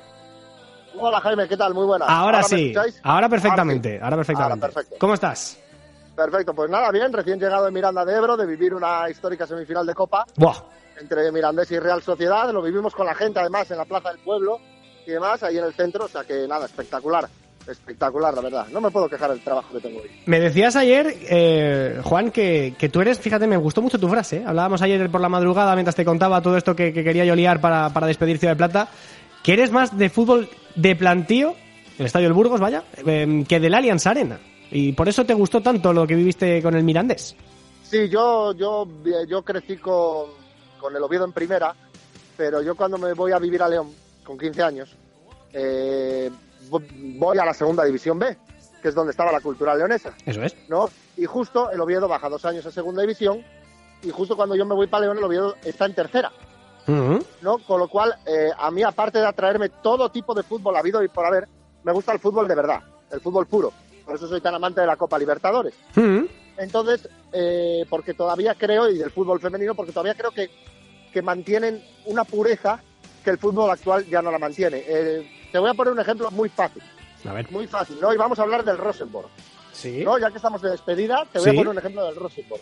Hola, 1.04 1.20
Jaime, 1.20 1.48
¿qué 1.48 1.58
tal? 1.58 1.74
Muy 1.74 1.86
buenas. 1.86 2.08
Ahora, 2.08 2.44
sí, 2.44 2.74
ahora 3.02 3.28
perfectamente, 3.28 4.00
Ahora 4.02 4.18
perfectamente. 4.18 4.68
Perfecto. 4.68 4.96
¿Cómo 5.00 5.16
estás? 5.16 5.58
Perfecto, 6.16 6.54
pues 6.54 6.70
nada, 6.70 6.92
bien, 6.92 7.12
recién 7.12 7.40
llegado 7.40 7.66
de 7.66 7.72
Miranda 7.72 8.06
de 8.06 8.16
Ebro, 8.16 8.38
de 8.38 8.46
vivir 8.46 8.76
una 8.76 9.10
histórica 9.10 9.48
semifinal 9.48 9.86
de 9.88 9.96
Copa 9.96 10.26
Buah, 10.36 10.58
entre 11.00 11.32
Mirandés 11.32 11.72
y 11.72 11.80
Real 11.80 12.04
Sociedad. 12.04 12.52
Lo 12.52 12.62
vivimos 12.62 12.94
con 12.94 13.08
la 13.08 13.16
gente, 13.16 13.40
además, 13.40 13.72
en 13.72 13.78
la 13.78 13.86
Plaza 13.86 14.10
del 14.10 14.20
Pueblo 14.20 14.60
y 15.08 15.12
demás, 15.12 15.42
ahí 15.42 15.58
en 15.58 15.64
el 15.64 15.74
centro. 15.74 16.06
O 16.06 16.08
sea 16.08 16.24
que 16.24 16.48
nada, 16.48 16.68
espectacular. 16.68 17.28
Espectacular, 17.68 18.34
la 18.34 18.42
verdad. 18.42 18.68
No 18.72 18.82
me 18.82 18.92
puedo 18.92 19.08
quejar 19.08 19.32
del 19.32 19.44
trabajo 19.44 19.74
que 19.74 19.80
tengo 19.80 20.02
hoy. 20.02 20.10
Me 20.26 20.40
decías 20.40 20.76
ayer, 20.76 21.16
eh, 21.30 22.02
Juan, 22.04 22.32
que, 22.32 22.76
que 22.78 22.90
tú 22.90 23.02
eres, 23.02 23.20
fíjate, 23.20 23.48
me 23.48 23.58
gustó 23.58 23.82
mucho 23.82 24.00
tu 24.00 24.08
frase. 24.10 24.38
¿eh? 24.38 24.44
Hablábamos 24.46 24.82
ayer 24.82 25.10
por 25.10 25.22
la 25.22 25.30
madrugada 25.30 25.74
mientras 25.76 25.96
te 25.96 26.04
contaba 26.06 26.42
todo 26.42 26.58
esto 26.58 26.76
que, 26.76 26.92
que 26.92 27.04
quería 27.04 27.24
yo 27.24 27.36
liar 27.36 27.62
para, 27.62 27.90
para 27.90 28.08
despedir 28.08 28.38
Ciudad 28.38 28.54
de 28.54 28.58
Plata. 28.58 28.88
Que 29.44 29.54
eres 29.54 29.72
más 29.72 29.98
de 29.98 30.10
fútbol 30.10 30.50
de 30.76 30.96
plantío, 30.96 31.56
el 31.98 32.06
Estadio 32.06 32.28
del 32.28 32.34
Burgos, 32.34 32.60
vaya, 32.60 32.84
eh, 33.06 33.44
que 33.48 33.60
del 33.60 33.74
Allianz 33.74 34.06
Arena. 34.08 34.40
Y 34.70 34.94
por 34.94 35.10
eso 35.10 35.26
te 35.26 35.34
gustó 35.34 35.62
tanto 35.62 35.92
lo 35.94 36.08
que 36.08 36.16
viviste 36.16 36.62
con 36.62 36.76
el 36.76 36.84
Mirandés. 36.84 37.36
Sí, 37.84 38.08
yo, 38.10 38.54
yo, 38.54 38.88
yo 39.28 39.42
crecí 39.44 39.78
con, 39.78 40.28
con 40.80 40.96
el 40.96 41.04
Oviedo 41.04 41.26
en 41.26 41.34
primera, 41.34 41.76
pero 42.38 42.62
yo 42.62 42.76
cuando 42.76 42.98
me 42.98 43.14
voy 43.14 43.32
a 43.34 43.40
vivir 43.40 43.62
a 43.62 43.68
León, 43.68 43.90
con 44.24 44.38
15 44.38 44.64
años, 44.64 44.96
eh, 45.54 46.30
vo- 46.70 46.86
voy 47.20 47.38
a 47.38 47.46
la 47.46 47.54
segunda 47.54 47.84
división 47.84 48.18
B, 48.18 48.38
que 48.82 48.88
es 48.88 48.96
donde 48.96 49.12
estaba 49.12 49.32
la 49.32 49.42
cultural 49.42 49.78
leonesa, 49.78 50.14
Eso 50.26 50.42
es. 50.44 50.56
¿no? 50.70 50.90
Y 51.18 51.26
justo 51.26 51.70
el 51.72 51.82
Oviedo 51.82 52.08
baja 52.08 52.30
dos 52.30 52.46
años 52.46 52.66
a 52.66 52.72
segunda 52.72 53.02
división, 53.02 53.44
y 54.04 54.10
justo 54.10 54.36
cuando 54.38 54.56
yo 54.56 54.66
me 54.66 54.74
voy 54.74 54.88
para 54.88 55.06
León, 55.06 55.18
el 55.18 55.24
Oviedo 55.26 55.56
está 55.66 55.86
en 55.86 55.94
tercera, 55.94 56.32
¿no? 56.88 57.58
Con 57.66 57.80
lo 57.80 57.88
cual, 57.88 58.16
eh, 58.26 58.50
a 58.58 58.72
mí, 58.72 58.84
aparte 58.84 59.20
de 59.20 59.26
atraerme 59.28 59.70
todo 59.70 60.10
tipo 60.10 60.34
de 60.34 60.44
fútbol 60.44 60.76
habido 60.76 61.04
y 61.04 61.08
por 61.08 61.26
haber, 61.26 61.48
me 61.84 61.92
gusta 61.92 62.12
el 62.14 62.20
fútbol 62.20 62.48
de 62.48 62.56
verdad, 62.56 62.82
el 63.12 63.22
fútbol 63.22 63.48
puro. 63.48 63.72
Por 64.06 64.16
eso 64.16 64.28
soy 64.28 64.42
tan 64.42 64.56
amante 64.56 64.82
de 64.82 64.88
la 64.88 64.96
Copa 64.98 65.18
Libertadores. 65.20 65.74
Entonces, 66.58 67.08
eh, 67.32 67.86
porque 67.90 68.14
todavía 68.14 68.56
creo, 68.56 68.90
y 68.90 68.98
del 68.98 69.12
fútbol 69.12 69.40
femenino, 69.40 69.74
porque 69.76 69.92
todavía 69.92 70.16
creo 70.16 70.32
que, 70.32 70.50
que 71.14 71.22
mantienen 71.22 71.84
una 72.06 72.24
pureza 72.24 72.82
que 73.24 73.30
el 73.30 73.38
fútbol 73.38 73.70
actual 73.70 74.06
ya 74.08 74.22
no 74.22 74.32
la 74.32 74.40
mantiene. 74.40 74.84
Eh, 74.88 75.30
te 75.52 75.60
voy 75.60 75.70
a 75.70 75.74
poner 75.74 75.94
un 75.94 76.00
ejemplo 76.00 76.30
muy 76.32 76.50
fácil, 76.50 76.82
A 77.26 77.34
ver. 77.34 77.50
muy 77.52 77.68
fácil, 77.68 77.98
¿no? 78.02 78.14
Y 78.14 78.18
vamos 78.18 78.40
a 78.40 78.44
hablar 78.44 78.64
del 78.66 78.78
Rosenborg, 78.78 79.28
Sí. 79.72 80.04
¿no? 80.04 80.18
Ya 80.18 80.30
que 80.30 80.38
estamos 80.38 80.62
de 80.62 80.72
despedida, 80.72 81.26
te 81.32 81.40
voy 81.40 81.46
Sí. 81.46 81.56
a 81.56 81.60
poner 81.60 81.68
un 81.70 81.78
ejemplo 81.78 82.06
del 82.06 82.16
Rosenborg. 82.16 82.62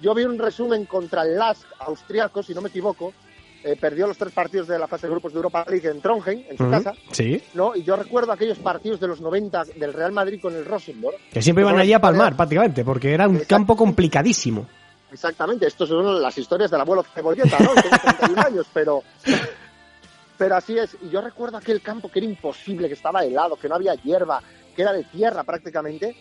Yo 0.00 0.14
vi 0.14 0.24
un 0.24 0.38
resumen 0.38 0.86
contra 0.86 1.22
el 1.22 1.36
LASK 1.36 1.66
austriaco, 1.80 2.42
si 2.42 2.54
no 2.54 2.60
me 2.60 2.68
equivoco, 2.68 3.12
eh, 3.62 3.76
perdió 3.78 4.06
los 4.06 4.16
tres 4.16 4.32
partidos 4.32 4.66
de 4.68 4.78
la 4.78 4.86
fase 4.88 5.06
de 5.06 5.10
grupos 5.12 5.32
de 5.32 5.36
Europa 5.36 5.64
League 5.68 5.88
en 5.88 6.00
Trondheim, 6.00 6.44
en 6.48 6.56
su 6.56 6.70
casa, 6.70 6.94
Sí. 7.12 7.42
¿no? 7.54 7.76
Y 7.76 7.82
yo 7.82 7.96
recuerdo 7.96 8.32
aquellos 8.32 8.58
partidos 8.58 8.98
de 9.00 9.08
los 9.08 9.20
90 9.20 9.64
del 9.76 9.92
Real 9.92 10.12
Madrid 10.12 10.40
con 10.40 10.54
el 10.54 10.64
Rosenborg, 10.64 11.16
Que 11.32 11.42
siempre 11.42 11.62
iban 11.62 11.78
allí 11.78 11.92
a 11.92 12.00
palmar, 12.00 12.36
prácticamente, 12.36 12.84
porque 12.84 13.12
era 13.12 13.28
un 13.28 13.36
Exacto. 13.36 13.54
campo 13.54 13.76
complicadísimo. 13.76 14.66
Exactamente, 15.12 15.66
estos 15.66 15.88
son 15.88 16.22
las 16.22 16.38
historias 16.38 16.70
del 16.70 16.80
abuelo 16.80 17.02
Cebolleta, 17.02 17.58
¿no? 17.58 17.74
Tengo 17.74 17.96
31 18.02 18.40
años, 18.46 18.66
pero, 18.72 19.02
pero 20.38 20.56
así 20.56 20.78
es. 20.78 20.96
Y 21.02 21.10
yo 21.10 21.20
recuerdo 21.20 21.56
aquel 21.58 21.82
campo 21.82 22.08
que 22.10 22.20
era 22.20 22.26
imposible, 22.26 22.88
que 22.88 22.94
estaba 22.94 23.24
helado, 23.24 23.56
que 23.56 23.68
no 23.68 23.74
había 23.74 23.94
hierba, 23.94 24.40
que 24.74 24.82
era 24.82 24.92
de 24.92 25.04
tierra 25.04 25.42
prácticamente. 25.44 26.16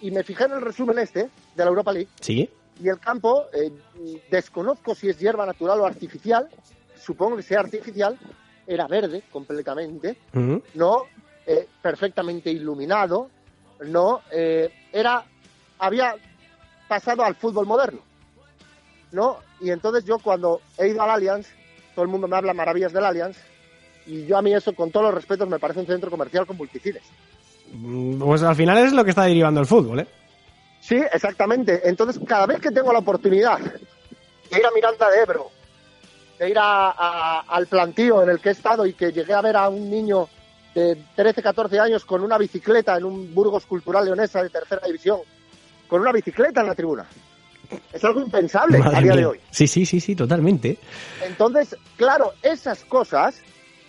y 0.00 0.10
me 0.10 0.22
fijé 0.22 0.44
en 0.44 0.52
el 0.52 0.60
resumen 0.60 0.98
este 0.98 1.20
de 1.54 1.64
la 1.64 1.66
Europa 1.68 1.92
League 1.92 2.08
Sí. 2.20 2.50
Y 2.80 2.88
el 2.88 2.98
campo, 2.98 3.46
eh, 3.52 3.70
desconozco 4.30 4.94
si 4.94 5.08
es 5.08 5.18
hierba 5.18 5.46
natural 5.46 5.80
o 5.80 5.86
artificial, 5.86 6.48
supongo 7.00 7.36
que 7.36 7.42
sea 7.42 7.60
artificial, 7.60 8.18
era 8.66 8.86
verde 8.86 9.22
completamente, 9.30 10.16
no 10.74 11.04
Eh, 11.46 11.68
perfectamente 11.82 12.50
iluminado, 12.50 13.28
no 13.86 14.22
Eh, 14.32 14.72
era 14.90 15.22
había 15.78 16.14
pasado 16.88 17.22
al 17.22 17.34
fútbol 17.34 17.66
moderno, 17.66 18.00
no 19.12 19.36
y 19.60 19.68
entonces 19.70 20.04
yo 20.06 20.18
cuando 20.18 20.60
he 20.78 20.88
ido 20.88 21.02
al 21.02 21.10
Allianz, 21.10 21.48
todo 21.94 22.04
el 22.06 22.10
mundo 22.10 22.26
me 22.28 22.36
habla 22.36 22.54
maravillas 22.54 22.94
del 22.94 23.04
Allianz 23.04 23.36
y 24.06 24.24
yo 24.24 24.38
a 24.38 24.42
mí 24.42 24.54
eso 24.54 24.72
con 24.74 24.90
todos 24.90 25.04
los 25.06 25.14
respetos 25.14 25.46
me 25.48 25.58
parece 25.58 25.80
un 25.80 25.86
centro 25.86 26.10
comercial 26.10 26.46
con 26.46 26.56
multicines. 26.56 27.02
Mm, 27.72 28.18
Pues 28.20 28.42
al 28.42 28.56
final 28.56 28.78
es 28.78 28.92
lo 28.94 29.04
que 29.04 29.10
está 29.10 29.24
derivando 29.24 29.60
el 29.60 29.66
fútbol, 29.66 30.00
¿eh? 30.00 30.06
Sí, 30.86 30.96
exactamente. 31.12 31.80
Entonces, 31.88 32.20
cada 32.26 32.44
vez 32.46 32.60
que 32.60 32.70
tengo 32.70 32.92
la 32.92 32.98
oportunidad 32.98 33.58
de 33.58 34.58
ir 34.58 34.66
a 34.66 34.70
Miranda 34.74 35.08
de 35.10 35.22
Ebro, 35.22 35.50
de 36.38 36.50
ir 36.50 36.58
a- 36.58 36.90
a- 36.90 37.40
al 37.48 37.66
plantío 37.66 38.22
en 38.22 38.28
el 38.28 38.38
que 38.40 38.50
he 38.50 38.52
estado 38.52 38.84
y 38.84 38.92
que 38.92 39.10
llegué 39.12 39.32
a 39.32 39.40
ver 39.40 39.56
a 39.56 39.68
un 39.70 39.88
niño 39.90 40.28
de 40.74 40.98
13, 41.16 41.42
14 41.42 41.78
años 41.80 42.04
con 42.04 42.20
una 42.22 42.36
bicicleta 42.36 42.96
en 42.98 43.04
un 43.04 43.34
Burgos 43.34 43.64
Cultural 43.64 44.04
Leonesa 44.04 44.42
de 44.42 44.50
tercera 44.50 44.86
división, 44.86 45.20
con 45.88 46.02
una 46.02 46.12
bicicleta 46.12 46.60
en 46.60 46.66
la 46.66 46.74
tribuna. 46.74 47.06
Es 47.92 48.04
algo 48.04 48.20
impensable 48.20 48.78
Madre 48.78 48.96
a 48.96 49.00
día 49.00 49.16
de 49.16 49.26
hoy. 49.26 49.40
Sí, 49.50 49.66
sí, 49.66 49.86
sí, 49.86 50.00
sí, 50.00 50.14
totalmente. 50.14 50.78
Entonces, 51.22 51.76
claro, 51.96 52.34
esas 52.42 52.84
cosas, 52.84 53.36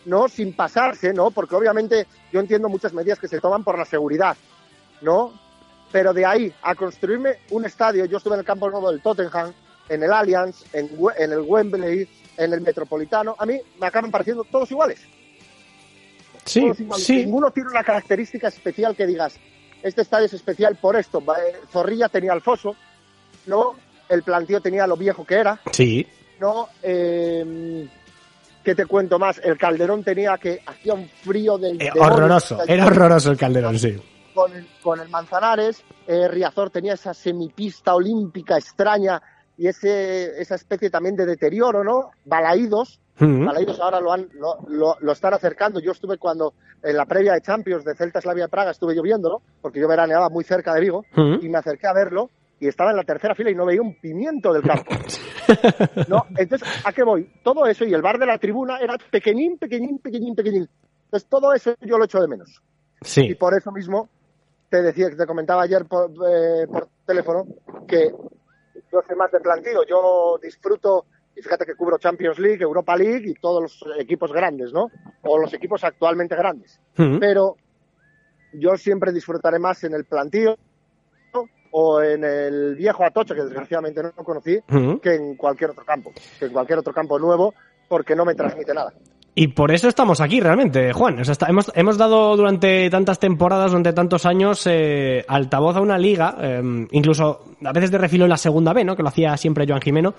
¿no? 0.06 0.30
Sin 0.30 0.54
pasarse, 0.54 1.12
¿no? 1.14 1.32
Porque 1.32 1.56
obviamente 1.56 2.08
yo 2.32 2.40
entiendo 2.40 2.70
muchas 2.70 2.94
medidas 2.94 3.20
que 3.20 3.28
se 3.28 3.42
toman 3.42 3.64
por 3.66 3.78
la 3.78 3.84
seguridad, 3.86 4.38
¿no? 5.02 5.34
Pero 5.96 6.12
de 6.14 6.26
ahí 6.26 6.52
a 6.62 6.76
construirme 6.76 7.38
un 7.52 7.64
estadio, 7.64 8.04
yo 8.04 8.18
estuve 8.18 8.34
en 8.34 8.42
el 8.42 8.46
campo 8.46 8.70
nuevo 8.70 8.92
del 8.92 9.00
Tottenham, 9.02 9.54
en 9.88 10.04
el 10.04 10.12
Allianz, 10.12 10.66
en, 10.74 10.90
en 11.18 11.32
el 11.32 11.40
Wembley, 11.40 12.06
en 12.36 12.52
el 12.52 12.60
Metropolitano, 12.60 13.34
a 13.40 13.46
mí 13.46 13.58
me 13.80 13.88
acaban 13.88 14.12
pareciendo 14.12 14.44
todos 14.44 14.70
iguales. 14.72 15.00
Sí, 16.44 16.60
Todos 16.60 16.82
iguales. 16.82 17.06
sí. 17.06 17.16
Ninguno 17.24 17.50
tiene 17.52 17.70
una 17.70 17.82
característica 17.86 18.50
especial 18.50 18.94
que 18.94 19.08
digas, 19.08 19.40
este 19.82 20.02
estadio 20.02 20.26
es 20.26 20.34
especial 20.34 20.76
por 20.76 20.98
esto. 20.98 21.20
Eh, 21.20 21.56
Zorrilla 21.72 22.10
tenía 22.10 22.34
el 22.34 22.42
foso, 22.42 22.76
¿no? 23.46 23.76
El 24.10 24.22
plantío 24.24 24.60
tenía 24.60 24.86
lo 24.88 24.98
viejo 24.98 25.24
que 25.26 25.36
era, 25.36 25.62
Sí. 25.72 26.06
no 26.42 26.68
eh, 26.84 27.88
¿qué 28.66 28.76
te 28.76 28.86
cuento 28.86 29.18
más? 29.18 29.40
El 29.42 29.58
Calderón 29.58 30.04
tenía 30.04 30.38
que 30.40 30.60
hacía 30.66 30.94
un 30.94 31.08
frío 31.08 31.58
del 31.58 31.82
Eh, 31.82 31.90
horroroso, 31.98 32.60
era 32.68 32.86
horroroso 32.86 33.32
el 33.32 33.38
Calderón, 33.38 33.80
sí. 33.80 33.96
Con 34.36 34.54
el, 34.54 34.68
con 34.84 35.00
el 35.00 35.10
Manzanares 35.10 35.84
eh, 36.06 36.28
Riazor 36.28 36.70
tenía 36.70 36.94
esa 36.94 37.14
semipista 37.16 37.96
olímpica 37.96 38.58
extraña 38.58 39.20
y 39.58 39.68
ese 39.68 40.40
esa 40.40 40.56
especie 40.56 40.90
también 40.92 41.16
de 41.16 41.26
deterioro 41.26 41.84
no 41.84 42.12
Balaídos 42.26 43.00
Ujú. 43.20 43.46
Balaídos 43.46 43.80
ahora 43.80 44.02
lo 44.02 44.12
han 44.12 44.28
lo, 44.34 44.58
lo- 44.68 44.98
lo 45.00 45.12
están 45.14 45.34
acercando 45.34 45.80
yo 45.80 45.94
estuve 45.94 46.18
cuando 46.18 46.54
en 46.84 46.98
la 46.98 47.06
previa 47.06 47.32
de 47.34 47.42
Champions 47.42 47.86
de 47.86 47.96
Celta 47.96 48.20
Slavia 48.20 48.50
Praga 48.50 48.72
estuve 48.72 48.94
yo 48.96 49.02
viéndolo 49.02 49.42
porque 49.62 49.80
yo 49.80 49.88
veraneaba 49.88 50.30
muy 50.30 50.44
cerca 50.44 50.74
de 50.74 50.82
Vigo 50.82 51.06
y 51.42 51.48
me 51.50 51.58
acerqué 51.58 51.88
a 51.88 51.94
verlo 51.94 52.30
y 52.60 52.68
estaba 52.68 52.92
en 52.92 52.98
la 52.98 53.04
tercera 53.04 53.34
fila 53.34 53.50
y 53.52 53.56
no 53.56 53.66
veía 53.66 53.82
un 53.82 53.96
pimiento 54.00 54.54
del 54.54 54.62
campo. 54.64 54.92
¿No? 56.08 56.26
Entonces, 56.38 56.68
¿a 56.86 56.94
qué 56.94 57.04
voy? 57.04 57.30
Todo 57.44 57.66
eso 57.68 57.84
y 57.86 57.94
el 57.94 58.02
bar 58.02 58.18
de 58.18 58.26
la 58.26 58.38
tribuna 58.38 58.80
era 58.80 58.96
pequeñín, 59.12 59.58
pequeñín, 59.58 60.00
pequeñín, 60.00 60.36
pequeñín. 60.36 60.70
Entonces, 61.06 61.28
todo 61.30 61.54
eso 61.54 61.76
yo 61.82 61.98
lo 61.98 62.06
echo 62.06 62.20
de 62.22 62.28
menos. 62.30 62.62
Y 63.02 63.08
Sí. 63.08 63.36
por 63.36 63.56
eso 63.58 63.72
mismo 63.74 64.08
te 64.70 64.82
decía, 64.82 65.10
te 65.16 65.26
comentaba 65.26 65.64
ayer 65.64 65.86
por, 65.86 66.12
eh, 66.28 66.68
por 66.68 66.90
teléfono, 67.06 67.46
que 67.88 68.12
yo 68.92 69.02
soy 69.08 69.16
más 69.16 69.32
de 69.32 69.40
plantío. 69.40 69.84
Yo 69.88 70.38
disfruto, 70.42 71.06
y 71.36 71.42
fíjate 71.42 71.66
que 71.66 71.76
cubro 71.76 71.98
Champions 71.98 72.40
League, 72.40 72.64
Europa 72.64 72.96
League 72.96 73.30
y 73.30 73.34
todos 73.36 73.62
los 73.62 74.00
equipos 74.00 74.32
grandes, 74.32 74.74
¿no? 74.74 74.88
O 75.24 75.38
los 75.38 75.54
equipos 75.54 75.84
actualmente 75.84 76.36
grandes 76.36 76.80
pero 77.20 77.56
yo 78.54 78.76
siempre 78.78 79.12
disfrutaré 79.12 79.60
más 79.60 79.84
en 79.84 79.94
el 79.94 80.06
plantío 80.06 80.58
o 81.72 82.02
en 82.02 82.24
el 82.24 82.76
viejo 82.76 83.04
Atocha, 83.04 83.36
que 83.36 83.42
desgraciadamente 83.42 84.02
no 84.02 84.12
conocí, 84.24 84.62
que 85.02 85.16
en 85.16 85.36
cualquier 85.36 85.72
otro 85.72 85.84
campo, 85.84 86.14
que 86.40 86.46
en 86.46 86.54
cualquier 86.54 86.80
otro 86.80 86.94
campo 86.94 87.20
nuevo, 87.20 87.54
porque 87.90 88.16
no 88.16 88.24
me 88.24 88.34
transmite 88.34 88.74
nada. 88.74 88.94
Y 89.38 89.50
por 89.50 89.74
eso 89.74 89.90
estamos 89.90 90.22
aquí 90.22 90.40
realmente, 90.40 90.94
Juan. 90.94 91.22
Hemos, 91.48 91.70
hemos 91.76 91.98
dado 91.98 92.38
durante 92.38 92.90
tantas 92.90 93.20
temporadas, 93.20 93.72
durante 93.72 93.92
tantos 93.92 94.26
años, 94.26 94.66
eh, 94.66 95.26
altavoz 95.28 95.76
a 95.76 95.82
una 95.82 95.98
liga, 95.98 96.38
eh, 96.42 96.88
incluso 96.92 97.44
a 97.62 97.74
veces 97.74 97.92
de 97.92 97.98
refilo 97.98 98.24
en 98.24 98.30
la 98.30 98.38
segunda 98.38 98.72
B, 98.72 98.86
¿no? 98.86 98.96
Que 98.96 99.04
lo 99.04 99.10
hacía 99.10 99.36
siempre 99.36 99.66
Joan 99.68 99.82
Jimeno. 99.82 100.14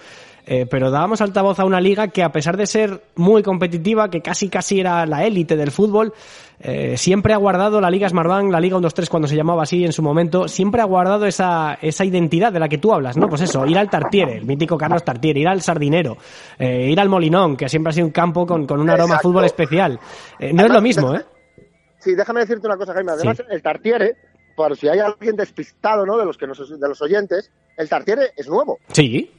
eh, 0.44 0.66
pero 0.70 0.90
dábamos 0.90 1.22
altavoz 1.22 1.58
a 1.58 1.64
una 1.64 1.80
liga 1.80 2.08
que 2.08 2.22
a 2.22 2.30
pesar 2.30 2.58
de 2.58 2.66
ser 2.66 3.04
muy 3.16 3.42
competitiva, 3.42 4.10
que 4.10 4.20
casi 4.20 4.50
casi 4.50 4.80
era 4.80 5.06
la 5.06 5.24
élite 5.24 5.56
del 5.56 5.70
fútbol, 5.70 6.12
eh, 6.60 6.96
siempre 6.96 7.32
ha 7.34 7.36
guardado 7.36 7.80
la 7.80 7.90
Liga 7.90 8.08
Smartbank, 8.08 8.50
la 8.50 8.60
Liga 8.60 8.76
1-2-3 8.78 9.08
cuando 9.08 9.28
se 9.28 9.36
llamaba 9.36 9.62
así 9.64 9.84
en 9.84 9.92
su 9.92 10.02
momento, 10.02 10.48
siempre 10.48 10.80
ha 10.80 10.84
guardado 10.84 11.26
esa, 11.26 11.78
esa 11.82 12.04
identidad 12.04 12.52
de 12.52 12.60
la 12.60 12.68
que 12.68 12.78
tú 12.78 12.92
hablas, 12.92 13.16
¿no? 13.16 13.28
Pues 13.28 13.42
eso, 13.42 13.66
ir 13.66 13.76
al 13.78 13.90
Tartiere, 13.90 14.36
el 14.38 14.44
mítico 14.46 14.76
Carlos 14.78 15.04
Tartiere, 15.04 15.40
ir 15.40 15.48
al 15.48 15.60
Sardinero, 15.62 16.16
eh, 16.58 16.88
ir 16.90 16.98
al 17.00 17.08
Molinón, 17.08 17.56
que 17.56 17.68
siempre 17.68 17.90
ha 17.90 17.92
sido 17.92 18.06
un 18.06 18.12
campo 18.12 18.46
con, 18.46 18.66
con 18.66 18.80
un 18.80 18.88
aroma 18.90 19.16
a 19.16 19.20
fútbol 19.20 19.44
especial. 19.44 19.98
Eh, 20.38 20.52
no 20.52 20.64
es 20.64 20.72
lo 20.72 20.80
mismo, 20.80 21.14
¿eh? 21.14 21.24
Sí, 21.98 22.14
déjame 22.14 22.40
decirte 22.40 22.66
una 22.66 22.76
cosa, 22.76 22.92
Jaime. 22.94 23.12
Además, 23.12 23.36
Sí. 23.38 23.42
el 23.50 23.62
Tartiere, 23.62 24.16
por 24.54 24.76
si 24.76 24.88
hay 24.88 24.98
alguien 25.00 25.36
despistado, 25.36 26.06
¿no? 26.06 26.16
De 26.16 26.24
los 26.24 26.38
que 26.38 26.46
nos, 26.46 26.58
de 26.80 26.88
los 26.88 27.02
oyentes, 27.02 27.50
el 27.76 27.88
Tartiere 27.88 28.30
es 28.36 28.48
nuevo. 28.48 28.78
Sí. 28.92 29.30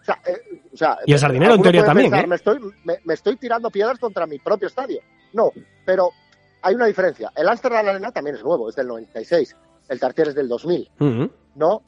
O 0.00 0.04
sea, 0.04 0.18
eh, 0.26 0.60
o 0.72 0.76
sea, 0.76 0.96
Y 1.04 1.12
el 1.12 1.18
Sardinero, 1.18 1.54
en 1.54 1.62
teoría, 1.62 1.84
también, 1.84 2.10
pensar. 2.10 2.28
Me 2.28 2.36
estoy, 2.36 2.58
me, 2.84 2.94
me 3.04 3.14
estoy 3.14 3.36
tirando 3.36 3.70
piedras 3.70 3.98
contra 3.98 4.26
mi 4.26 4.38
propio 4.38 4.68
estadio. 4.68 5.00
No, 5.34 5.50
pero 5.84 6.10
hay 6.62 6.74
una 6.74 6.86
diferencia. 6.86 7.32
El 7.36 7.48
Amsterdam 7.48 7.86
Arena 7.88 8.10
también 8.12 8.36
es 8.36 8.42
nuevo, 8.44 8.68
es 8.68 8.76
del 8.76 8.86
96. 8.88 9.56
El 9.88 10.00
Tartiere 10.00 10.30
es 10.30 10.36
del 10.36 10.48
2000. 10.48 10.90
Ujú. 11.00 11.30
¿no? 11.56 11.82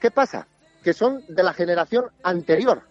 ¿Qué 0.00 0.10
pasa? 0.10 0.46
Que 0.82 0.92
son 0.92 1.22
de 1.28 1.42
la 1.42 1.52
generación 1.52 2.06
anterior. 2.22 2.82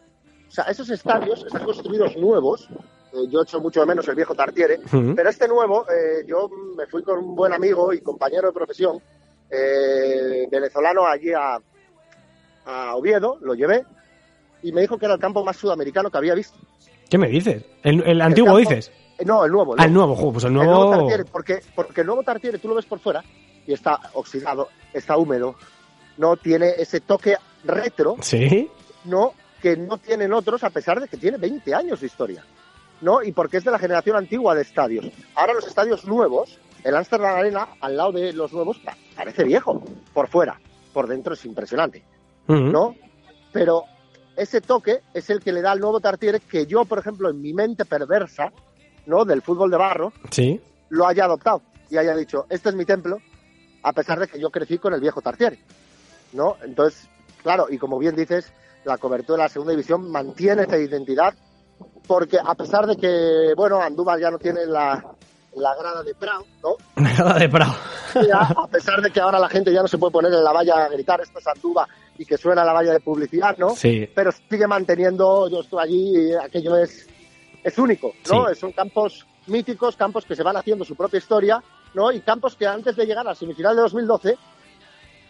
O 0.48 0.52
sea, 0.52 0.66
esos 0.66 0.90
estadios 0.90 1.44
están 1.46 1.64
construidos 1.66 2.16
nuevos. 2.18 2.68
Eh, 3.14 3.28
yo 3.30 3.42
echo 3.42 3.60
mucho 3.60 3.82
de 3.82 3.86
menos 3.88 4.08
el 4.08 4.16
viejo 4.16 4.34
Tartiere, 4.36 4.80
Ujú. 4.86 5.14
pero 5.16 5.30
este 5.30 5.48
nuevo, 5.48 5.86
eh, 5.90 6.24
yo 6.26 6.50
me 6.78 6.86
fui 6.88 7.04
con 7.04 7.20
un 7.20 7.36
buen 7.36 7.52
amigo 7.54 7.92
y 7.94 8.00
compañero 8.02 8.48
de 8.48 8.54
profesión 8.54 9.02
eh, 9.50 10.48
venezolano 10.50 11.06
allí 11.06 11.34
a, 11.34 11.58
a 12.66 12.96
Oviedo, 12.96 13.38
lo 13.42 13.54
llevé 13.54 13.84
y 14.64 14.72
me 14.72 14.82
dijo 14.82 14.98
que 14.98 15.06
era 15.06 15.16
el 15.16 15.20
campo 15.20 15.44
más 15.44 15.58
sudamericano 15.58 16.10
que 16.10 16.18
había 16.18 16.36
visto. 16.36 16.58
¿Qué 17.10 17.18
me 17.18 17.28
dices? 17.28 17.66
El, 17.84 18.02
el 18.04 18.22
antiguo 18.22 18.54
campo- 18.56 18.60
dices. 18.70 18.92
Eh, 19.22 19.26
no, 19.26 19.46
el 19.46 19.52
nuevo. 19.52 19.76
el 19.76 19.82
Ah, 19.82 19.86
el 19.86 19.94
nuevo. 19.94 20.08
nuevo, 20.08 20.16
juego, 20.20 20.34
pues 20.34 20.44
el 20.46 20.50
El 20.52 20.54
nuevo 20.56 20.74
nuevo. 20.86 20.92
Tartiere, 20.92 21.26
porque, 21.26 21.60
porque 21.76 22.02
el 22.02 22.08
nuevo 22.08 22.24
Tartiere 22.24 22.58
tú 22.60 22.68
lo 22.68 22.76
ves 22.76 22.86
por 22.86 23.00
fuera 23.00 23.24
y 23.68 23.74
está 23.74 24.00
oxidado, 24.14 24.70
está 24.94 25.18
húmedo, 25.18 25.56
no 26.18 26.36
tiene 26.38 26.70
ese 26.78 27.00
toque 27.02 27.36
retro 27.64 28.16
Sí. 28.22 28.70
no 29.06 29.34
que 29.62 29.78
no 29.78 29.98
tienen 30.00 30.34
otros 30.34 30.64
a 30.64 30.72
pesar 30.72 31.00
de 31.00 31.08
que 31.08 31.18
tiene 31.18 31.38
20 31.38 31.74
años 31.76 32.00
de 32.02 32.08
historia. 32.08 32.44
¿No? 33.02 33.24
Y 33.24 33.32
porque 33.32 33.58
es 33.58 33.64
de 33.64 33.72
la 33.72 33.80
generación 33.80 34.16
antigua 34.16 34.54
de 34.56 34.62
estadios. 34.62 35.06
Ahora 35.36 35.54
los 35.54 35.66
estadios 35.66 36.06
nuevos, 36.06 36.60
el 36.84 36.96
Amsterdam 36.96 37.36
Arena, 37.36 37.68
al 37.80 37.98
lado 37.98 38.12
de 38.12 38.32
los 38.34 38.54
nuevos, 38.54 38.78
pa- 38.80 38.96
parece 39.16 39.44
viejo. 39.44 39.84
Por 40.14 40.28
fuera. 40.28 40.60
Por 40.94 41.08
dentro 41.08 41.34
es 41.34 41.44
impresionante. 41.46 42.04
Pero 43.52 43.84
ese 44.36 44.62
toque 44.62 45.02
es 45.14 45.30
el 45.30 45.40
que 45.42 45.52
le 45.52 45.62
da 45.62 45.72
al 45.72 45.80
nuevo 45.80 46.00
Tartiere 46.00 46.40
que 46.40 46.66
yo, 46.66 46.86
por 46.86 47.00
ejemplo, 47.00 47.30
en 47.30 47.42
mi 47.42 47.54
mente 47.54 47.86
perversa, 47.86 48.52
¿no? 49.06 49.26
Del 49.26 49.42
fútbol 49.42 49.70
de 49.72 49.78
barro, 49.78 50.14
Sí. 50.30 50.60
lo 50.90 51.08
haya 51.08 51.26
adoptado 51.26 51.62
y 51.90 51.98
haya 51.98 52.16
dicho, 52.16 52.46
este 52.50 52.70
es 52.70 52.76
mi 52.76 52.86
templo, 52.86 53.18
a 53.84 53.94
pesar 53.94 54.20
de 54.20 54.28
que 54.28 54.40
yo 54.40 54.50
crecí 54.50 54.78
con 54.78 54.94
el 54.94 55.02
viejo 55.02 55.22
Tartiere, 55.22 55.60
¿no? 56.34 56.56
Entonces, 56.64 57.08
claro, 57.44 57.68
y 57.70 57.78
como 57.78 57.98
bien 58.00 58.16
dices, 58.16 58.52
la 58.86 58.98
cobertura 58.98 59.38
de 59.38 59.44
la 59.44 59.50
segunda 59.50 59.72
división 59.72 60.10
mantiene 60.12 60.64
esa 60.64 60.78
identidad, 60.78 61.34
porque 62.08 62.38
a 62.44 62.54
pesar 62.56 62.86
de 62.88 62.96
que, 62.98 63.54
bueno, 63.56 63.82
Andújar 63.82 64.20
ya 64.20 64.32
no 64.32 64.38
tiene 64.40 64.66
la, 64.66 65.04
la 65.56 65.76
grada 65.76 66.04
de 66.04 66.14
Prado, 66.16 66.46
¿no? 66.64 66.76
Nada 67.02 67.38
de 67.40 67.50
Prado. 67.50 67.74
A 68.40 68.68
pesar 68.68 69.02
de 69.02 69.10
que 69.12 69.20
ahora 69.20 69.40
la 69.40 69.50
gente 69.50 69.72
ya 69.74 69.82
no 69.82 69.88
se 69.88 69.98
puede 69.98 70.12
poner 70.12 70.34
en 70.34 70.44
la 70.44 70.52
valla 70.52 70.86
a 70.86 70.90
gritar, 70.90 71.22
esto 71.22 71.40
es 71.40 71.48
Andújar, 71.48 71.88
y 72.18 72.26
que 72.26 72.38
suena 72.38 72.64
la 72.64 72.74
valla 72.74 72.92
de 72.94 73.00
publicidad, 73.00 73.58
¿no? 73.58 73.72
Sí. 73.76 74.08
pero 74.14 74.32
sigue 74.32 74.68
manteniendo, 74.68 75.50
yo 75.50 75.62
estoy 75.62 75.80
allí 75.84 76.34
aquello 76.36 76.78
es, 76.78 77.08
es 77.64 77.78
único, 77.78 78.14
¿no? 78.30 78.48
Sí. 78.50 78.60
Son 78.60 78.72
campos 78.72 79.26
míticos, 79.48 79.96
campos 79.96 80.26
que 80.26 80.36
se 80.36 80.44
van 80.44 80.58
haciendo 80.58 80.86
su 80.86 80.96
propia 80.96 81.18
historia, 81.18 81.64
¿no? 81.94 82.12
Y 82.12 82.22
campos 82.22 82.56
que 82.56 82.68
antes 82.68 82.96
de 82.96 83.06
llegar 83.06 83.26
a 83.26 83.32
la 83.32 83.36
semifinal 83.36 83.76
de 83.76 83.82
2012, 83.84 84.38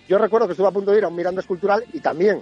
yo 0.08 0.18
recuerdo 0.18 0.48
que 0.48 0.54
estuve 0.54 0.68
a 0.68 0.72
punto 0.72 0.92
de 0.92 0.98
ir 1.00 1.04
a 1.06 1.08
un 1.08 1.16
Miranda 1.16 1.42
Escultural 1.42 1.84
y 1.94 2.00
también, 2.00 2.42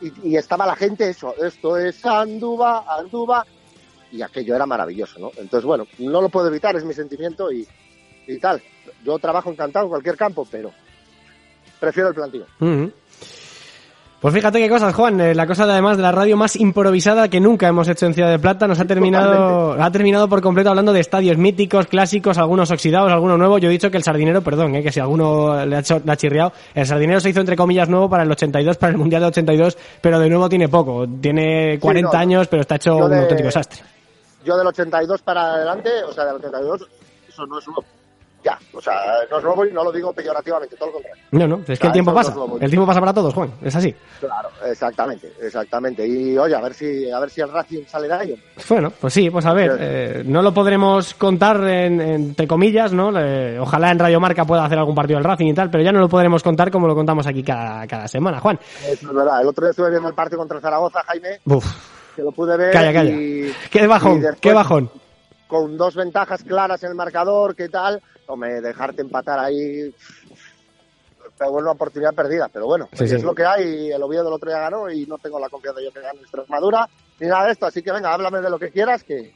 y, 0.00 0.30
y 0.30 0.36
estaba 0.36 0.66
la 0.66 0.76
gente, 0.76 1.08
eso, 1.08 1.34
esto 1.42 1.76
es 1.76 2.04
Andúba, 2.04 2.84
Andúba, 2.88 3.44
y 4.10 4.22
aquello 4.22 4.54
era 4.54 4.66
maravilloso, 4.66 5.18
¿no? 5.18 5.30
Entonces, 5.36 5.64
bueno, 5.64 5.86
no 5.98 6.20
lo 6.20 6.28
puedo 6.28 6.48
evitar, 6.48 6.76
es 6.76 6.84
mi 6.84 6.92
sentimiento 6.92 7.50
y, 7.50 7.66
y 8.26 8.38
tal. 8.38 8.62
Yo 9.04 9.18
trabajo 9.18 9.50
encantado 9.50 9.86
en 9.86 9.90
cualquier 9.90 10.16
campo, 10.16 10.46
pero 10.50 10.70
prefiero 11.80 12.10
el 12.10 12.14
plantío. 12.14 12.46
Ujú. 12.60 12.92
Pues 14.22 14.32
fíjate 14.32 14.60
qué 14.60 14.68
cosas, 14.68 14.94
Juan. 14.94 15.20
Eh, 15.20 15.34
la 15.34 15.48
cosa 15.48 15.66
de, 15.66 15.72
además 15.72 15.96
de 15.96 16.04
la 16.04 16.12
radio 16.12 16.36
más 16.36 16.54
improvisada 16.54 17.26
que 17.26 17.40
nunca 17.40 17.66
hemos 17.66 17.88
hecho 17.88 18.06
en 18.06 18.14
Ciudad 18.14 18.30
de 18.30 18.38
Plata 18.38 18.68
nos 18.68 18.78
ha 18.78 18.84
terminado, 18.84 19.72
ha 19.72 19.90
terminado 19.90 20.28
por 20.28 20.40
completo 20.40 20.70
hablando 20.70 20.92
de 20.92 21.00
estadios 21.00 21.36
míticos, 21.38 21.88
clásicos, 21.88 22.38
algunos 22.38 22.70
oxidados, 22.70 23.10
algunos 23.10 23.36
nuevos. 23.36 23.60
Yo 23.60 23.68
he 23.68 23.72
dicho 23.72 23.90
que 23.90 23.96
el 23.96 24.04
Sardinero, 24.04 24.40
perdón, 24.40 24.76
eh, 24.76 24.82
que 24.84 24.92
si 24.92 25.00
alguno 25.00 25.66
le 25.66 25.74
ha, 25.74 25.80
hecho, 25.80 26.00
le 26.04 26.12
ha 26.12 26.16
chirriado, 26.16 26.52
el 26.72 26.86
Sardinero 26.86 27.18
se 27.18 27.30
hizo 27.30 27.40
entre 27.40 27.56
comillas 27.56 27.88
nuevo 27.88 28.08
para 28.08 28.22
el 28.22 28.30
82, 28.30 28.76
para 28.76 28.92
el 28.92 28.98
Mundial 28.98 29.22
de 29.22 29.26
82, 29.26 29.76
pero 30.00 30.20
de 30.20 30.28
nuevo 30.28 30.48
tiene 30.48 30.68
poco. 30.68 31.04
Tiene 31.20 31.80
40 31.80 32.12
no. 32.12 32.16
años, 32.16 32.46
pero 32.46 32.62
está 32.62 32.76
hecho 32.76 32.94
un 32.94 33.12
auténtico 33.12 33.48
desastre. 33.48 33.82
Yo 34.44 34.56
del 34.56 34.68
82 34.68 35.20
para 35.22 35.54
adelante, 35.54 35.90
o 36.08 36.12
sea, 36.12 36.26
del 36.26 36.36
82, 36.36 36.88
eso 37.28 37.44
no 37.48 37.58
es 37.58 37.66
nuevo. 37.66 37.84
Ya, 38.44 38.58
o 38.72 38.80
sea, 38.80 38.94
no 39.30 39.38
es 39.38 39.44
nuevo 39.44 39.64
y 39.64 39.72
no 39.72 39.84
lo 39.84 39.92
digo 39.92 40.12
peyorativamente, 40.12 40.74
todo 40.76 40.86
lo 40.88 40.92
contrario. 40.94 41.22
No, 41.30 41.46
no, 41.46 41.60
es 41.66 41.78
que 41.78 41.86
el 41.86 41.92
tiempo 41.92 42.12
pasa. 42.12 42.34
El 42.60 42.70
tiempo 42.70 42.84
pasa 42.86 42.98
para 42.98 43.14
todos, 43.14 43.32
Juan. 43.32 43.52
Es 43.62 43.76
así. 43.76 43.94
Claro, 44.18 44.48
exactamente, 44.66 45.32
exactamente. 45.40 46.04
Y 46.04 46.36
oye, 46.36 46.56
a 46.56 46.60
ver 46.60 46.74
si, 46.74 47.08
a 47.08 47.20
ver 47.20 47.30
si 47.30 47.40
el 47.40 47.52
Racing 47.52 47.84
sale 47.86 48.08
de 48.08 48.14
ahí. 48.14 48.42
Bueno, 48.68 48.92
pues 49.00 49.14
sí, 49.14 49.30
pues 49.30 49.46
a 49.46 49.52
ver, 49.52 49.76
eh, 49.78 50.22
no 50.26 50.42
lo 50.42 50.52
podremos 50.52 51.14
contar 51.14 51.62
en- 51.68 52.00
entre 52.00 52.48
comillas, 52.48 52.92
¿no? 52.92 53.12
Eh, 53.16 53.58
ojalá 53.60 53.92
en 53.92 53.98
Radio 54.00 54.18
Marca 54.18 54.44
pueda 54.44 54.64
hacer 54.64 54.78
algún 54.78 54.94
partido 54.96 55.18
del 55.18 55.24
Racing 55.24 55.46
y 55.46 55.54
tal, 55.54 55.70
pero 55.70 55.84
ya 55.84 55.92
no 55.92 56.00
lo 56.00 56.08
podremos 56.08 56.42
contar 56.42 56.70
como 56.72 56.88
lo 56.88 56.96
contamos 56.96 57.24
aquí 57.28 57.44
cada, 57.44 57.86
cada 57.86 58.08
semana, 58.08 58.40
Juan. 58.40 58.58
Eso 58.88 59.08
es 59.08 59.14
verdad. 59.14 59.40
El 59.40 59.46
otro 59.46 59.64
día 59.66 59.70
estuve 59.70 59.90
viendo 59.90 60.08
el 60.08 60.14
partido 60.14 60.38
contra 60.38 60.60
Zaragoza, 60.60 61.00
Jaime, 61.06 61.38
Uf, 61.44 61.64
que 62.16 62.22
lo 62.22 62.32
pude 62.32 62.56
ver. 62.56 62.72
calla, 62.72 62.92
calla. 62.92 63.10
Y, 63.12 63.52
Qué 63.70 63.84
y 63.84 63.86
bajón, 63.86 64.20
después, 64.20 64.40
qué 64.40 64.52
bajón. 64.52 64.90
Con 65.46 65.76
dos 65.76 65.94
ventajas 65.94 66.42
claras 66.44 66.82
en 66.82 66.88
el 66.90 66.94
marcador, 66.96 67.54
¿qué 67.54 67.68
tal? 67.68 68.00
Hombre, 68.26 68.60
dejarte 68.60 69.02
empatar 69.02 69.38
ahí. 69.38 69.94
Pero 71.38 71.50
bueno, 71.50 71.66
una 71.66 71.72
oportunidad 71.72 72.14
perdida. 72.14 72.48
Pero 72.52 72.66
bueno, 72.66 72.88
Sí, 72.92 73.04
es 73.04 73.10
sí. 73.10 73.22
lo 73.22 73.34
que 73.34 73.44
hay. 73.44 73.90
El 73.90 74.02
Oviedo 74.02 74.28
el 74.28 74.34
otro 74.34 74.50
día 74.50 74.60
ganó 74.60 74.90
y 74.90 75.06
no 75.06 75.18
tengo 75.18 75.38
la 75.40 75.48
confianza 75.48 75.80
yo 75.82 75.92
que 75.92 76.00
gane 76.00 76.20
Extremadura 76.20 76.88
ni 77.20 77.26
nada 77.26 77.46
de 77.46 77.52
esto. 77.52 77.66
Así 77.66 77.82
que 77.82 77.92
venga, 77.92 78.12
háblame 78.12 78.40
de 78.40 78.50
lo 78.50 78.58
que 78.58 78.70
quieras. 78.70 79.02
que 79.02 79.32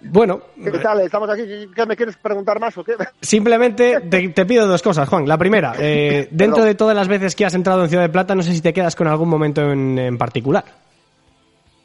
Bueno, 0.00 0.40
¿Qué 0.62 0.70
tal? 0.78 1.00
Estamos 1.00 1.28
aquí. 1.30 1.68
¿Qué 1.74 1.86
me 1.86 1.96
quieres 1.96 2.16
preguntar 2.16 2.58
más 2.58 2.76
o 2.78 2.82
qué? 2.84 2.94
simplemente 3.20 4.00
te, 4.02 4.28
te 4.30 4.46
pido 4.46 4.66
dos 4.66 4.82
cosas, 4.82 5.08
Juan. 5.08 5.28
La 5.28 5.36
primera, 5.38 5.74
eh, 5.78 6.28
dentro 6.30 6.56
Perdón. 6.56 6.68
de 6.68 6.74
todas 6.74 6.96
las 6.96 7.08
veces 7.08 7.34
que 7.36 7.44
has 7.44 7.54
entrado 7.54 7.82
en 7.84 7.88
Ciudad 7.90 8.02
de 8.04 8.08
Plata, 8.08 8.34
no 8.34 8.42
sé 8.42 8.52
si 8.52 8.60
te 8.60 8.72
quedas 8.72 8.96
con 8.96 9.06
algún 9.06 9.28
momento 9.28 9.60
en, 9.62 9.98
en 9.98 10.16
particular. 10.18 10.64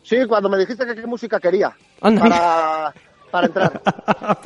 Sí, 0.03 0.17
cuando 0.27 0.49
me 0.49 0.57
dijiste 0.57 0.85
que 0.85 0.95
qué 0.95 1.05
música 1.05 1.39
quería 1.39 1.71
Anda. 2.01 2.21
para, 2.21 2.93
para 3.31 3.47
entrar. 3.47 3.81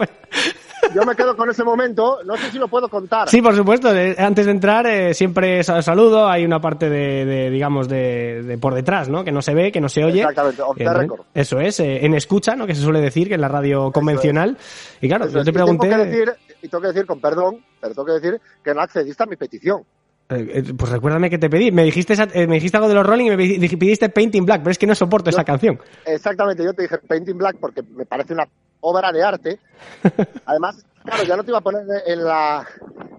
Yo 0.94 1.04
me 1.06 1.16
quedo 1.16 1.36
con 1.36 1.50
ese 1.50 1.64
momento. 1.64 2.20
No 2.26 2.36
sé 2.38 2.52
si 2.52 2.58
lo 2.58 2.68
puedo 2.68 2.88
contar. 2.90 3.30
Sí, 3.30 3.42
por 3.42 3.56
supuesto. 3.56 3.90
Antes 4.18 4.46
de 4.46 4.52
entrar, 4.52 4.86
eh, 4.88 5.14
siempre 5.14 5.64
sa- 5.64 5.82
saludo. 5.82 6.28
Hay 6.28 6.46
una 6.46 6.60
parte 6.60 6.90
de, 6.90 7.26
de, 7.26 7.50
digamos, 7.50 7.88
de, 7.88 8.44
de 8.44 8.58
por 8.58 8.74
detrás, 8.74 9.10
¿no? 9.10 9.24
Que 9.24 9.32
no 9.32 9.42
se 9.42 9.54
ve, 9.54 9.72
que 9.72 9.82
no 9.82 9.90
se 9.90 10.04
oye. 10.04 10.22
Exactamente, 10.22 10.62
off 10.62 10.78
the 10.78 10.84
Eh, 10.84 10.94
record. 10.94 11.22
Eso 11.34 11.60
es, 11.60 11.80
eh, 11.80 12.06
en 12.06 12.14
escucha, 12.14 12.56
¿no? 12.56 12.68
Que 12.68 12.76
se 12.76 12.82
suele 12.82 13.02
decir, 13.02 13.28
que 13.28 13.36
en 13.36 13.42
la 13.42 13.48
radio 13.50 13.92
convencional. 13.92 14.58
Y 15.02 15.08
claro, 15.08 15.26
Eso 15.26 15.34
yo 15.36 15.40
es. 15.40 15.46
te 15.46 15.52
Y 15.52 15.54
tengo 15.54 15.66
pregunté. 15.66 15.90
que 15.90 15.98
decir, 16.06 16.34
y 16.62 16.68
tengo 16.68 16.82
que 16.82 16.88
decir, 16.88 17.06
con 17.06 17.20
perdón, 17.20 17.58
pero 17.80 17.94
tengo 17.94 18.06
que 18.06 18.14
decir 18.14 18.42
que 18.64 18.74
no 18.74 18.82
accediste 18.82 19.24
a 19.24 19.26
mi 19.26 19.36
petición. 19.36 19.84
pues 20.28 20.90
recuérdame 20.90 21.30
que 21.30 21.38
te 21.38 21.50
pedí. 21.50 21.72
Me 21.72 21.84
dijiste, 21.84 22.16
me 22.48 22.56
dijiste 22.56 22.78
algo 22.78 22.90
de 22.90 22.96
los 22.96 23.06
Rolling 23.06 23.26
y 23.34 23.60
me 23.60 23.70
pidiste 23.70 24.10
Painting 24.10 24.46
Black, 24.46 24.62
pero 24.62 24.72
es 24.72 24.78
que 24.78 24.88
no 24.88 24.96
soporto 24.96 25.30
esa 25.30 25.44
canción. 25.44 25.80
Exactamente, 26.06 26.64
yo 26.64 26.74
te 26.74 26.84
dije 26.84 26.98
Painting 27.08 27.38
Black 27.38 27.58
porque 27.60 27.84
me 27.96 28.06
parece 28.06 28.34
una 28.34 28.48
obra 28.84 29.12
de 29.12 29.24
arte. 29.24 29.60
Además, 30.46 30.86
claro, 31.04 31.24
ya 31.24 31.36
no 31.36 31.44
te 31.44 31.52
iba 31.52 31.58
a 31.58 31.62
poner 31.62 31.86
en 32.06 32.24
la, 32.24 32.68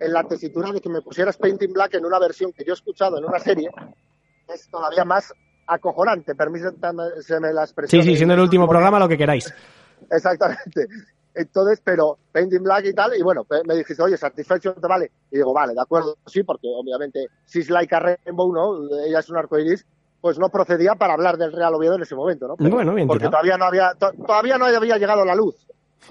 en 0.00 0.12
la 0.12 0.22
tesitura 0.24 0.70
de 0.72 0.80
que 0.80 0.88
me 0.88 1.02
pusieras 1.02 1.36
Painting 1.36 1.72
Black 1.72 1.94
en 1.94 2.04
una 2.06 2.18
versión 2.18 2.52
que 2.52 2.64
yo 2.64 2.72
he 2.72 2.76
escuchado 2.76 3.18
en 3.18 3.24
una 3.24 3.38
serie. 3.38 3.68
Es 4.48 4.68
todavía 4.70 5.04
más 5.04 5.32
acojonante, 5.66 6.34
permítanme 6.34 7.52
la 7.52 7.62
expresión. 7.64 8.02
Sí, 8.02 8.10
sí, 8.10 8.16
siendo 8.16 8.34
el 8.34 8.40
último 8.40 8.68
programa, 8.68 8.98
lo 8.98 9.08
que 9.08 9.16
queráis. 9.18 9.52
Exactamente. 10.10 10.86
Entonces, 11.36 11.80
pero 11.82 12.18
Painting 12.30 12.62
Black 12.62 12.84
y 12.86 12.92
tal, 12.94 13.16
y 13.16 13.22
bueno, 13.22 13.42
pe- 13.44 13.62
me 13.66 13.74
dijiste, 13.74 14.00
oye, 14.02 14.16
Satisfaction 14.16 14.74
te 14.80 14.86
vale. 14.86 15.10
Y 15.32 15.36
digo, 15.38 15.52
vale, 15.52 15.74
de 15.74 15.80
acuerdo, 15.80 16.16
sí, 16.26 16.44
porque 16.44 16.68
obviamente, 16.72 17.26
si 17.44 17.60
es 17.60 17.70
like 17.70 17.92
a 17.94 18.00
Rainbow, 18.00 18.52
¿no? 18.52 18.98
Ella 19.04 19.18
es 19.18 19.28
un 19.30 19.38
arcoiris, 19.38 19.84
pues 20.24 20.38
no 20.38 20.48
procedía 20.48 20.94
para 20.94 21.12
hablar 21.12 21.36
del 21.36 21.52
Real 21.52 21.74
Oviedo 21.74 21.96
en 21.96 22.02
ese 22.02 22.14
momento, 22.14 22.48
¿no? 22.48 22.56
Pero- 22.56 22.70
Bueno, 22.70 22.94
bien 22.94 23.06
Porque 23.06 23.24
tirado. 23.26 23.32
todavía 23.32 23.58
no 23.58 23.66
había, 23.66 23.92
to- 23.92 24.12
todavía 24.26 24.56
no 24.56 24.64
había 24.64 24.96
llegado 24.96 25.22
la 25.22 25.34
luz, 25.34 25.54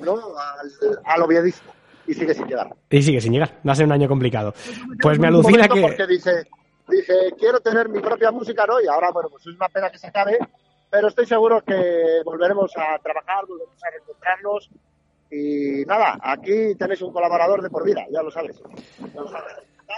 ¿no? 0.06 0.14
Al, 0.38 1.00
al 1.04 1.22
oviedismo. 1.24 1.74
Y 2.06 2.14
sigue 2.14 2.36
sin 2.36 2.46
llegar. 2.46 2.76
Y 2.92 3.02
sigue 3.02 3.20
sin 3.20 3.34
llegar. 3.34 3.60
Va 3.68 3.72
a 3.72 3.76
ser 3.76 3.88
un 3.88 3.92
año 3.92 4.08
complicado. 4.08 4.54
Pues 5.02 5.18
me 5.18 5.30
Un 5.30 5.34
alucina 5.34 5.68
que. 5.68 5.82
Porque 5.82 6.06
dije, 6.06 6.44
quiero 7.40 7.60
tener 7.62 7.90
mi 7.90 8.02
propia 8.02 8.30
música, 8.30 8.66
¿no? 8.68 8.80
Y 8.80 8.86
ahora, 8.86 9.10
bueno, 9.12 9.30
pues 9.32 9.48
es 9.48 9.56
una 9.56 9.68
pena 9.70 9.90
que 9.90 9.98
se 9.98 10.06
acabe, 10.06 10.38
pero 10.92 11.08
estoy 11.08 11.26
seguro 11.26 11.62
que 11.66 12.22
volveremos 12.24 12.72
a 12.78 13.00
trabajar, 13.02 13.48
volveremos 13.48 13.84
a 13.84 13.90
reencontrarnos. 13.90 14.70
Y 15.32 15.86
nada, 15.88 16.20
aquí 16.22 16.76
tenéis 16.78 17.02
un 17.02 17.12
colaborador 17.12 17.64
de 17.64 17.72
por 17.72 17.84
vida, 17.84 18.06
ya 18.12 18.22
lo 18.22 18.30
sabes. 18.30 18.62
Ya 19.12 19.22
lo 19.22 19.28
sabes. 19.28 19.54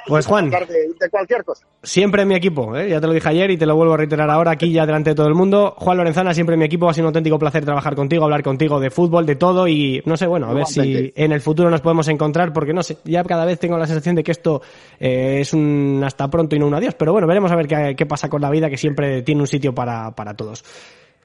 Pues, 0.08 0.26
Juan. 0.26 0.50
De, 0.50 0.60
de 0.60 1.10
cualquier 1.10 1.44
cosa. 1.44 1.66
Siempre 1.84 2.22
en 2.24 2.28
mi 2.28 2.36
equipo, 2.36 2.76
¿eh? 2.76 2.90
ya 2.90 3.02
te 3.02 3.08
lo 3.08 3.14
dije 3.14 3.28
ayer 3.30 3.52
y 3.52 3.58
te 3.58 3.66
lo 3.66 3.76
vuelvo 3.76 3.94
a 3.94 3.98
reiterar 3.98 4.30
ahora 4.30 4.52
aquí 4.52 4.72
ya 4.72 4.86
delante 4.86 5.12
de 5.12 5.16
todo 5.16 5.28
el 5.28 5.36
mundo. 5.36 5.76
Juan 5.78 5.98
Lorenzana, 5.98 6.34
siempre 6.34 6.54
en 6.54 6.60
mi 6.60 6.66
equipo, 6.66 6.90
ha 6.90 6.94
sido 6.94 7.06
un 7.06 7.10
auténtico 7.10 7.40
placer 7.40 7.66
trabajar 7.66 7.96
contigo, 7.96 8.24
hablar 8.24 8.44
contigo 8.44 8.80
de 8.80 8.90
fútbol, 8.90 9.26
de 9.26 9.36
todo 9.36 9.68
y 9.68 10.02
no 10.06 10.18
sé, 10.18 10.28
bueno, 10.28 10.48
a 10.48 10.54
ver 10.54 10.66
si 10.66 11.12
en 11.16 11.32
el 11.32 11.42
futuro 11.42 11.70
nos 11.70 11.82
podemos 11.82 12.08
encontrar 12.08 12.54
porque 12.54 12.74
no 12.74 12.84
sé, 12.84 12.98
ya 13.04 13.24
cada 13.24 13.46
vez 13.46 13.60
tengo 13.60 13.78
la 13.78 13.88
sensación 13.88 14.16
de 14.16 14.24
que 14.24 14.32
esto 14.32 14.62
eh, 15.00 15.40
es 15.42 15.54
un 15.54 16.02
hasta 16.06 16.28
pronto 16.30 16.56
y 16.56 16.60
no 16.60 16.68
un 16.68 16.76
adiós, 16.76 16.96
pero 16.96 17.12
bueno, 17.12 17.28
veremos 17.28 17.52
a 17.52 17.56
ver 17.56 17.68
qué, 17.68 17.96
qué 17.98 18.06
pasa 18.06 18.30
con 18.30 18.42
la 18.42 18.50
vida 18.50 18.70
que 18.70 18.78
siempre 18.78 19.22
tiene 19.22 19.42
un 19.42 19.48
sitio 19.48 19.74
para, 19.74 20.12
para 20.12 20.34
todos. 20.36 20.64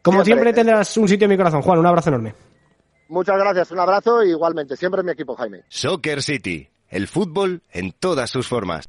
Como 0.02 0.24
Siempre. 0.24 0.44
siempre 0.44 0.52
tendrás 0.54 0.96
un 0.96 1.09
sitio 1.09 1.26
en 1.26 1.30
mi 1.30 1.37
corazón, 1.37 1.61
Juan, 1.61 1.78
un 1.78 1.87
abrazo 1.87 2.09
enorme. 2.09 2.35
Muchas 3.09 3.37
gracias, 3.37 3.70
un 3.72 3.80
abrazo 3.80 4.22
y 4.24 4.30
igualmente, 4.30 4.76
siempre 4.76 5.00
en 5.00 5.06
mi 5.06 5.12
equipo, 5.12 5.35
Jaime. 5.35 5.62
Soccer 5.68 6.22
City, 6.22 6.69
el 6.90 7.07
fútbol 7.07 7.62
en 7.70 7.92
todas 7.92 8.31
sus 8.31 8.48
formas. 8.48 8.88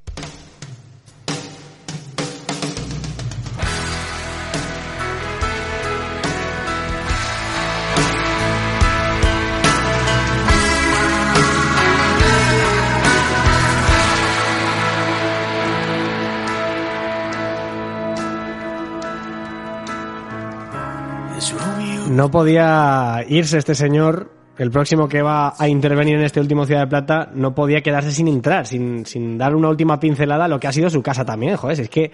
No 22.10 22.30
podía 22.30 23.24
irse 23.30 23.58
este 23.58 23.74
señor, 23.74 24.30
el 24.58 24.72
próximo 24.72 25.08
que 25.08 25.22
va 25.22 25.54
a 25.58 25.68
intervenir 25.68 26.16
en 26.16 26.24
este 26.24 26.40
último 26.40 26.66
Ciudad 26.66 26.82
de 26.82 26.88
Plata, 26.88 27.30
no 27.34 27.56
podía 27.56 27.82
quedarse 27.82 28.12
sin 28.12 28.28
entrar, 28.28 28.68
sin, 28.68 29.06
sin 29.06 29.38
dar 29.38 29.56
una 29.56 29.70
última 29.70 30.00
pincelada 30.00 30.46
a 30.46 30.48
lo 30.48 30.60
que 30.60 30.68
ha 30.68 30.72
sido 30.72 30.90
su 30.90 31.02
casa 31.02 31.26
también, 31.26 31.56
joder, 31.58 31.80
es 31.80 31.90
que 31.90 32.12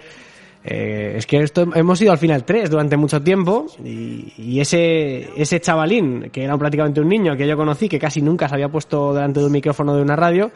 eh, 0.64 1.14
es 1.16 1.26
que 1.26 1.38
esto 1.38 1.66
hemos 1.74 2.00
ido 2.02 2.10
al 2.10 2.18
final 2.18 2.44
tres 2.44 2.68
durante 2.68 2.96
mucho 2.96 3.22
tiempo 3.22 3.66
y, 3.84 4.32
y 4.36 4.60
ese 4.60 5.30
ese 5.40 5.60
chavalín 5.60 6.30
que 6.32 6.42
era 6.42 6.58
prácticamente 6.58 7.00
un 7.00 7.08
niño 7.08 7.36
que 7.36 7.46
yo 7.46 7.56
conocí 7.56 7.88
que 7.88 8.00
casi 8.00 8.20
nunca 8.20 8.48
se 8.48 8.56
había 8.56 8.68
puesto 8.68 9.14
delante 9.14 9.38
de 9.38 9.46
un 9.46 9.52
micrófono 9.52 9.94
de 9.94 10.02
una 10.02 10.16
radio 10.16 10.50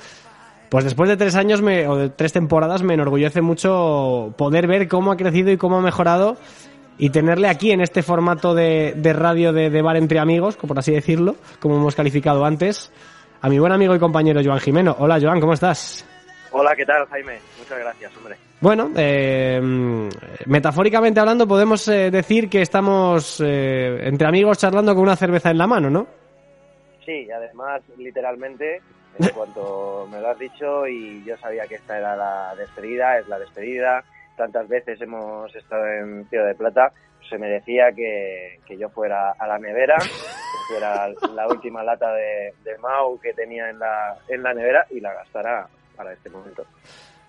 pues 0.71 0.85
después 0.85 1.09
de 1.09 1.17
tres 1.17 1.37
años 1.37 1.63
me, 1.63 1.87
o 1.87 1.97
de 1.97 2.09
tres 2.09 2.33
temporadas 2.33 2.83
me 2.83 2.95
enorgullece 2.95 3.43
mucho 3.43 4.35
poder 4.37 4.67
ver 4.67 4.89
cómo 4.89 5.13
ha 5.13 5.17
crecido 5.17 5.53
y 5.53 5.57
cómo 5.57 5.79
ha 5.79 5.83
mejorado 5.83 6.37
y 7.03 7.11
tenerle 7.11 7.49
aquí 7.49 7.73
en 7.73 7.81
este 7.81 8.01
formato 8.05 8.55
de, 8.55 8.93
de 8.95 9.13
radio 9.13 9.53
de, 9.53 9.71
de 9.71 9.83
bar 9.83 9.97
entre 9.97 10.21
amigos, 10.21 10.57
por 10.57 10.79
así 10.79 10.93
decirlo, 10.93 11.35
como 11.59 11.75
hemos 11.75 11.97
calificado 11.97 12.45
antes, 12.45 12.93
a 13.41 13.49
mi 13.49 13.59
buen 13.59 13.73
amigo 13.73 13.93
y 13.93 13.99
compañero 13.99 14.41
Joan 14.45 14.61
Jimeno. 14.61 14.95
Hola 15.01 15.19
Joan, 15.21 15.41
¿cómo 15.41 15.53
estás? 15.53 16.07
Hola, 16.53 16.77
¿qué 16.77 16.87
tal, 16.87 17.05
Jaime? 17.07 17.41
Muchas 17.59 17.81
gracias, 17.81 18.17
hombre. 18.17 18.37
Bueno, 18.61 18.93
eh, 18.95 19.61
metafóricamente 20.47 21.19
hablando 21.19 21.49
podemos 21.49 21.89
eh, 21.89 22.13
decir 22.13 22.49
que 22.49 22.63
estamos 22.63 23.43
eh, 23.45 23.99
entre 24.05 24.29
amigos 24.29 24.59
charlando 24.59 24.95
con 24.95 25.03
una 25.03 25.17
cerveza 25.17 25.51
en 25.51 25.59
la 25.59 25.67
mano, 25.67 25.91
¿no? 25.91 26.07
Sí, 27.05 27.27
y 27.27 27.31
además, 27.33 27.83
literalmente, 27.99 28.81
en 29.19 29.29
cuanto 29.31 30.07
me 30.09 30.21
lo 30.21 30.29
has 30.29 30.39
dicho 30.39 30.87
y 30.87 31.25
yo 31.25 31.37
sabía 31.39 31.67
que 31.67 31.75
esta 31.75 31.99
era 31.99 32.15
la 32.15 32.55
despedida, 32.55 33.19
es 33.19 33.27
la 33.27 33.41
despedida, 33.41 34.05
tantas 34.43 34.67
veces 34.67 35.01
hemos 35.01 35.55
estado 35.55 35.87
en 35.87 36.29
Ciudad 36.29 36.49
de 36.49 36.57
Plata, 36.57 36.93
se 37.29 37.39
me 37.39 37.49
decía 37.49 37.93
que, 37.93 38.59
que 38.67 38.77
yo 38.77 38.89
fuera 38.89 39.31
a 39.39 39.47
la 39.47 39.57
nevera, 39.57 39.97
que 39.99 40.75
fuera 40.75 41.09
la 41.33 41.47
última 41.47 41.85
lata 41.85 42.13
de, 42.13 42.53
de 42.65 42.77
Mau 42.79 43.21
que 43.21 43.33
tenía 43.35 43.71
en 43.71 43.79
la, 43.79 44.17
en 44.29 44.43
la 44.43 44.53
nevera 44.53 44.85
y 44.91 44.99
la 44.99 45.15
gastara 45.15 45.69
para 45.97 46.13
este 46.13 46.29
momento. 46.29 46.67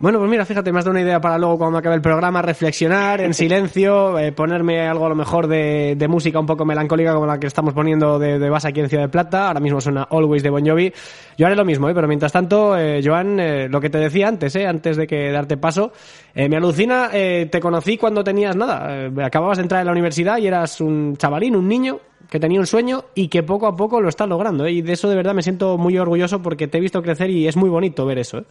Bueno, 0.03 0.19
pues 0.19 0.29
mira, 0.29 0.43
fíjate, 0.43 0.73
me 0.73 0.79
has 0.79 0.83
dado 0.83 0.91
una 0.91 1.01
idea 1.01 1.21
para 1.21 1.37
luego 1.37 1.57
cuando 1.57 1.77
acabe 1.77 1.95
el 1.95 2.01
programa, 2.01 2.41
reflexionar 2.41 3.21
en 3.21 3.33
silencio, 3.33 4.19
eh, 4.19 4.33
ponerme 4.33 4.85
algo 4.85 5.05
a 5.05 5.07
lo 5.07 5.15
mejor 5.15 5.47
de, 5.47 5.95
de 5.95 6.07
música 6.09 6.41
un 6.41 6.45
poco 6.45 6.65
melancólica 6.65 7.13
como 7.13 7.25
la 7.25 7.39
que 7.39 7.47
estamos 7.47 7.73
poniendo 7.73 8.19
de, 8.19 8.37
de 8.37 8.49
base 8.49 8.67
aquí 8.67 8.81
en 8.81 8.89
Ciudad 8.89 9.05
de 9.05 9.09
Plata. 9.09 9.47
Ahora 9.47 9.61
mismo 9.61 9.79
suena 9.79 10.03
Always 10.11 10.43
de 10.43 10.49
Bon 10.49 10.67
Jovi. 10.67 10.91
Yo 11.37 11.45
haré 11.45 11.55
lo 11.55 11.63
mismo, 11.63 11.87
¿eh? 11.87 11.93
pero 11.95 12.05
mientras 12.09 12.33
tanto, 12.33 12.77
eh, 12.77 12.99
Joan, 13.01 13.39
eh, 13.39 13.69
lo 13.69 13.79
que 13.79 13.89
te 13.89 13.97
decía 13.97 14.27
antes, 14.27 14.53
¿eh? 14.57 14.67
antes 14.67 14.97
de 14.97 15.07
que 15.07 15.31
darte 15.31 15.55
paso, 15.55 15.93
eh, 16.35 16.49
me 16.49 16.57
alucina, 16.57 17.09
te 17.09 17.59
conocí 17.61 17.97
cuando 17.97 18.25
tenías 18.25 18.57
nada, 18.57 19.09
acababas 19.23 19.57
de 19.57 19.61
entrar 19.61 19.79
en 19.79 19.85
la 19.85 19.93
universidad 19.93 20.37
y 20.37 20.47
eras 20.47 20.81
un 20.81 21.15
chavalín, 21.15 21.55
un 21.55 21.69
niño 21.69 22.01
que 22.29 22.39
tenía 22.39 22.59
un 22.59 22.65
sueño 22.65 23.05
y 23.15 23.27
que 23.27 23.43
poco 23.43 23.67
a 23.67 23.75
poco 23.75 24.01
lo 24.01 24.09
estás 24.09 24.27
logrando. 24.27 24.65
¿eh? 24.65 24.71
Y 24.71 24.81
de 24.81 24.93
eso 24.93 25.07
de 25.07 25.15
verdad 25.15 25.33
me 25.33 25.43
siento 25.43 25.77
muy 25.77 25.97
orgulloso 25.97 26.41
porque 26.41 26.67
te 26.67 26.79
he 26.79 26.81
visto 26.81 27.01
crecer 27.01 27.29
y 27.29 27.47
es 27.47 27.55
muy 27.55 27.69
bonito 27.69 28.05
ver 28.05 28.17
eso. 28.19 28.39
¿eh? 28.39 28.43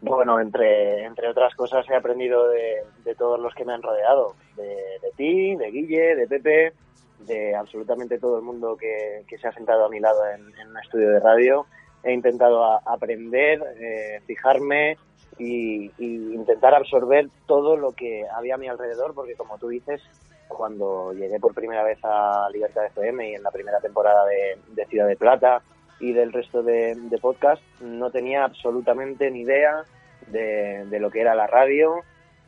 Bueno, 0.00 0.38
entre, 0.40 1.04
entre 1.04 1.28
otras 1.28 1.54
cosas 1.54 1.88
he 1.90 1.94
aprendido 1.94 2.48
de, 2.48 3.14
todos 3.16 3.40
los 3.40 3.52
que 3.54 3.64
me 3.64 3.72
han 3.72 3.82
rodeado, 3.82 4.34
de, 4.56 5.10
ti, 5.16 5.56
de 5.56 5.70
Guille, 5.70 6.14
de 6.14 6.26
Pepe, 6.28 6.72
de 7.20 7.54
absolutamente 7.56 8.18
todo 8.18 8.36
el 8.36 8.44
mundo 8.44 8.76
que, 8.76 9.24
que 9.26 9.38
se 9.38 9.48
ha 9.48 9.52
sentado 9.52 9.86
a 9.86 9.88
mi 9.88 9.98
lado 9.98 10.20
en, 10.28 10.56
en 10.60 10.68
un 10.68 10.78
estudio 10.78 11.10
de 11.10 11.20
radio. 11.20 11.66
He 12.04 12.12
intentado 12.12 12.64
aprender, 12.88 13.60
eh, 13.80 14.20
fijarme 14.24 14.96
y, 15.36 15.90
intentar 15.98 16.74
absorber 16.74 17.28
todo 17.46 17.76
lo 17.76 17.92
que 17.92 18.24
había 18.32 18.54
a 18.54 18.58
mi 18.58 18.68
alrededor, 18.68 19.14
porque 19.14 19.34
como 19.34 19.58
tú 19.58 19.68
dices, 19.68 20.00
cuando 20.46 21.12
llegué 21.12 21.40
por 21.40 21.54
primera 21.54 21.82
vez 21.82 21.98
a 22.04 22.48
Libertad 22.52 22.86
FM 22.86 23.30
y 23.30 23.34
en 23.34 23.42
la 23.42 23.50
primera 23.50 23.80
temporada 23.80 24.24
de 24.26 24.86
Ciudad 24.86 25.08
de 25.08 25.16
Plata 25.16 25.60
y 26.00 26.12
del 26.12 26.32
resto 26.32 26.62
de, 26.62 26.94
de 26.94 27.18
podcast, 27.18 27.62
no 27.80 28.10
tenía 28.10 28.44
absolutamente 28.44 29.30
ni 29.30 29.40
idea 29.40 29.84
de, 30.28 30.86
de 30.86 31.00
lo 31.00 31.10
que 31.10 31.20
era 31.20 31.34
la 31.34 31.46
radio, 31.46 32.02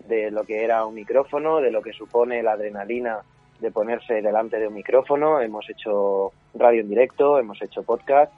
de 0.07 0.31
lo 0.31 0.45
que 0.45 0.65
era 0.65 0.85
un 0.87 0.95
micrófono, 0.95 1.61
de 1.61 1.71
lo 1.71 1.83
que 1.83 1.93
supone 1.93 2.43
la 2.43 2.53
adrenalina 2.53 3.21
de 3.61 3.71
ponerse 3.71 4.23
delante 4.23 4.59
de 4.59 4.69
un 4.69 4.75
micrófono. 4.75 5.41
Hemos 5.41 5.69
hecho 5.69 6.33
radio 6.55 6.81
en 6.81 6.89
directo, 6.89 7.39
hemos 7.39 7.61
hecho 7.63 7.83
podcast 7.83 8.33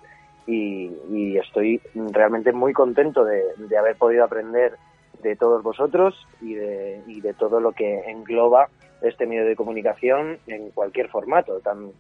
y, 0.47 0.91
y 1.11 1.39
estoy 1.39 1.81
realmente 1.95 2.53
muy 2.53 2.73
contento 2.73 3.25
de, 3.25 3.43
de 3.57 3.79
haber 3.79 3.97
podido 3.97 4.25
aprender 4.25 4.77
de 5.23 5.37
todos 5.37 5.63
vosotros 5.63 6.27
y 6.41 6.55
de, 6.55 7.03
y 7.07 7.21
de 7.21 7.33
todo 7.35 7.61
lo 7.61 7.73
que 7.73 8.01
engloba 8.11 8.69
este 9.03 9.27
medio 9.27 9.45
de 9.45 9.57
comunicación 9.57 10.39
en 10.47 10.71
cualquier 10.71 11.09
formato, 11.09 11.61
tan, 11.61 11.91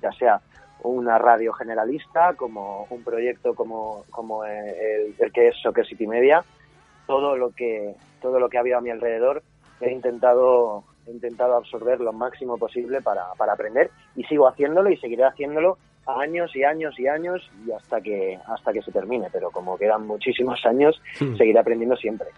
ya 0.00 0.12
sea 0.12 0.40
una 0.82 1.18
radio 1.18 1.52
generalista 1.52 2.34
como 2.34 2.86
un 2.90 3.02
proyecto 3.02 3.54
como, 3.54 4.04
como 4.10 4.44
el, 4.44 5.14
el 5.18 5.32
que 5.32 5.48
es 5.48 5.56
Soccer 5.62 5.86
City 5.86 6.06
Media, 6.06 6.44
todo 7.06 7.36
lo 7.36 7.50
que 7.50 7.94
todo 8.20 8.38
lo 8.40 8.48
que 8.48 8.56
ha 8.58 8.60
habido 8.60 8.78
a 8.78 8.80
mi 8.80 8.90
alrededor 8.90 9.42
he 9.80 9.90
intentado 9.90 10.84
he 11.06 11.10
intentado 11.10 11.56
absorber 11.56 12.00
lo 12.00 12.12
máximo 12.12 12.58
posible 12.58 13.00
para, 13.00 13.24
para 13.36 13.54
aprender 13.54 13.90
y 14.14 14.24
sigo 14.24 14.46
haciéndolo 14.46 14.90
y 14.90 14.96
seguiré 14.98 15.24
haciéndolo 15.24 15.78
años 16.06 16.54
y 16.56 16.64
años 16.64 16.98
y 16.98 17.06
años 17.06 17.50
y 17.66 17.72
hasta 17.72 18.00
que 18.00 18.38
hasta 18.46 18.72
que 18.72 18.82
se 18.82 18.92
termine. 18.92 19.28
Pero 19.32 19.50
como 19.50 19.76
quedan 19.76 20.06
muchísimos 20.06 20.64
años 20.64 21.00
Hmm. 21.20 21.36
seguiré 21.36 21.58
aprendiendo 21.58 21.96
siempre 21.96 22.28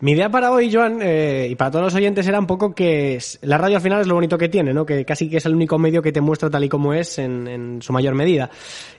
Mi 0.00 0.12
idea 0.12 0.28
para 0.28 0.50
hoy, 0.50 0.70
Joan, 0.70 0.98
eh, 1.00 1.46
y 1.50 1.54
para 1.54 1.70
todos 1.70 1.84
los 1.86 1.94
oyentes 1.94 2.26
era 2.26 2.38
un 2.38 2.46
poco 2.46 2.74
que 2.74 3.18
la 3.42 3.56
radio 3.56 3.76
al 3.76 3.82
final 3.82 4.00
es 4.02 4.06
lo 4.06 4.14
bonito 4.14 4.36
que 4.36 4.50
tiene, 4.50 4.74
¿no? 4.74 4.84
Que 4.84 5.04
casi 5.04 5.30
que 5.30 5.38
es 5.38 5.46
el 5.46 5.54
único 5.54 5.78
medio 5.78 6.02
que 6.02 6.12
te 6.12 6.20
muestra 6.20 6.50
tal 6.50 6.62
y 6.64 6.68
como 6.68 6.92
es 6.92 7.18
en, 7.18 7.78
su 7.80 7.90
mayor 7.92 8.14
medida. 8.14 8.50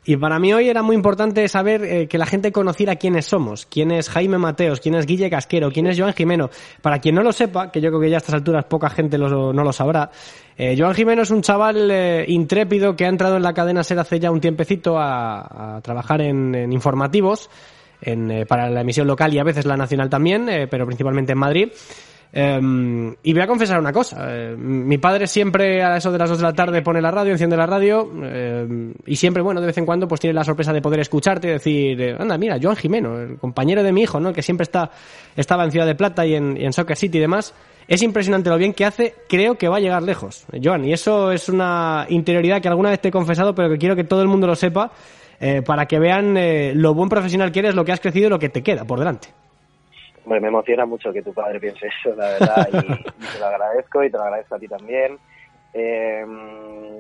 Y 0.06 0.16
para 0.18 0.40
mí 0.40 0.52
hoy 0.54 0.68
era 0.68 0.82
muy 0.82 0.96
importante 0.96 1.48
saber 1.48 1.84
eh, 1.84 2.08
que 2.08 2.18
la 2.18 2.26
gente 2.26 2.52
conociera 2.52 2.96
quiénes 2.96 3.26
somos, 3.28 3.68
quién 3.68 3.92
es 3.92 4.10
Jaime 4.10 4.40
Mateos, 4.40 4.80
quién 4.80 4.96
es 4.96 5.06
Guille 5.06 5.30
Casquero, 5.30 5.70
quién 5.72 5.86
es 5.86 6.00
Joan 6.00 6.14
Jimeno. 6.14 6.50
Para 6.82 6.98
quien 7.00 7.14
no 7.14 7.22
lo 7.22 7.34
sepa, 7.34 7.72
que 7.72 7.82
yo 7.82 7.90
creo 7.90 8.02
que 8.02 8.10
ya 8.10 8.18
a 8.18 8.20
estas 8.20 8.36
alturas 8.36 8.66
poca 8.66 8.90
gente 8.90 9.18
lo- 9.20 9.54
no 9.54 9.64
lo 9.64 9.74
sabrá, 9.74 10.10
eh, 10.58 10.76
Joan 10.80 10.96
Jimeno 10.96 11.22
es 11.22 11.30
un 11.30 11.42
chaval 11.42 12.26
intrépido 12.28 12.96
que 12.96 13.06
ha 13.06 13.10
entrado 13.10 13.36
en 13.36 13.44
la 13.44 13.54
cadena 13.54 13.84
SER 13.84 14.00
hace 14.00 14.20
ya 14.20 14.32
un 14.32 14.40
tiempecito 14.42 14.98
a, 14.98 15.76
a 15.78 15.82
trabajar 15.82 16.22
en 16.22 16.72
informativos 16.72 17.50
en, 18.02 18.32
eh, 18.32 18.46
para 18.46 18.70
la 18.70 18.82
emisión 18.82 19.08
local 19.08 19.34
y 19.34 19.40
a 19.40 19.44
veces 19.44 19.66
la 19.66 19.78
nacional 19.78 20.10
también, 20.10 20.50
eh, 20.50 20.68
pero 20.68 20.86
principalmente 20.86 21.34
en 21.34 21.38
Madrid. 21.40 21.70
Eh, 22.38 23.16
y 23.24 23.32
voy 23.32 23.42
a 23.42 23.48
confesar 23.48 23.80
una 23.80 23.94
cosa. 23.94 24.18
eh, 24.30 24.56
mi 24.58 24.98
padre 24.98 25.26
siempre 25.26 25.82
a 25.82 25.96
eso 25.96 26.12
de 26.12 26.18
las 26.18 26.30
2 26.30 26.40
de 26.40 26.44
la 26.44 26.52
tarde 26.52 26.82
pone 26.82 27.02
la 27.02 27.10
radio, 27.10 27.32
enciende 27.32 27.56
la 27.56 27.66
radio 27.66 28.12
eh, 28.24 28.94
y 29.06 29.16
siempre, 29.16 29.42
bueno, 29.42 29.62
de 29.62 29.68
vez 29.68 29.78
en 29.78 29.86
cuando 29.86 30.06
pues 30.06 30.20
tiene 30.20 30.34
la 30.34 30.44
sorpresa 30.44 30.74
de 30.74 30.82
poder 30.82 31.00
escucharte 31.00 31.48
y 31.48 31.52
decir, 31.52 32.18
anda, 32.20 32.38
mira, 32.38 32.58
Joan 32.62 32.76
Jimeno, 32.76 33.22
el 33.22 33.38
compañero 33.38 33.84
de 33.84 33.94
mi 33.94 34.02
hijo, 34.02 34.20
¿no? 34.20 34.34
Que 34.34 34.42
siempre 34.42 34.64
está, 34.64 34.92
estaba 35.38 35.64
en 35.64 35.72
Ciudad 35.72 35.86
de 35.86 35.96
Plata 35.96 36.26
y 36.26 36.36
en, 36.36 36.58
y 36.60 36.66
en 36.66 36.74
Soccer 36.74 36.98
City 36.98 37.20
y 37.20 37.22
demás. 37.22 37.54
Es 37.88 38.02
impresionante 38.02 38.50
lo 38.50 38.58
bien 38.58 38.74
que 38.74 38.84
hace, 38.84 39.14
creo 39.30 39.56
que 39.56 39.70
va 39.70 39.78
a 39.78 39.80
llegar 39.80 40.04
lejos, 40.04 40.46
Joan, 40.62 40.84
y 40.84 40.92
eso 40.92 41.32
es 41.32 41.48
una 41.48 42.06
interioridad 42.10 42.60
que 42.60 42.68
alguna 42.68 42.90
vez 42.90 43.00
te 43.00 43.10
he 43.10 43.12
confesado, 43.12 43.56
pero 43.56 43.70
que 43.70 43.78
quiero 43.78 43.96
que 43.96 44.04
todo 44.04 44.22
el 44.24 44.28
mundo 44.28 44.46
lo 44.46 44.56
sepa 44.56 44.92
eh, 45.40 45.62
para 45.62 45.86
que 45.86 46.00
vean 46.00 46.38
eh, 46.38 46.74
lo 46.76 46.94
buen 46.94 47.10
profesional 47.10 47.52
que 47.52 47.60
eres, 47.60 47.76
lo 47.76 47.86
que 47.86 47.92
has 47.92 48.00
crecido 48.00 48.28
y 48.28 48.30
lo 48.30 48.40
que 48.40 48.50
te 48.50 48.64
queda 48.64 48.86
por 48.86 49.00
delante. 49.00 49.30
Me 50.26 50.38
emociona 50.38 50.86
mucho 50.86 51.14
que 51.14 51.22
tu 51.22 51.34
padre 51.34 51.60
piense 51.60 51.88
eso, 51.88 52.16
la 52.16 52.30
verdad, 52.30 52.68
y, 52.72 53.04
te 53.04 53.40
lo 53.40 53.46
agradezco 53.46 54.04
y 54.04 54.10
te 54.10 54.18
lo 54.18 54.24
agradezco 54.24 54.56
a 54.56 54.60
ti 54.60 54.68
también. 54.68 55.20
Eh, 55.74 56.26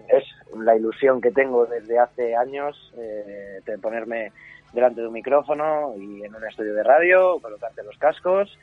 es 0.10 0.24
la 0.58 0.76
ilusión 0.76 1.22
que 1.22 1.32
tengo 1.32 1.66
desde 1.66 1.98
hace 1.98 2.36
años 2.36 2.94
de 2.96 3.78
ponerme 3.80 4.32
delante 4.74 5.02
de 5.02 5.08
un 5.08 5.14
micrófono 5.14 5.94
y 5.98 6.24
en 6.24 6.36
un 6.36 6.44
estudio 6.46 6.74
de 6.74 6.84
radio, 6.84 7.40
colocarte 7.40 7.82
los 7.84 7.98
cascos, 7.98 8.56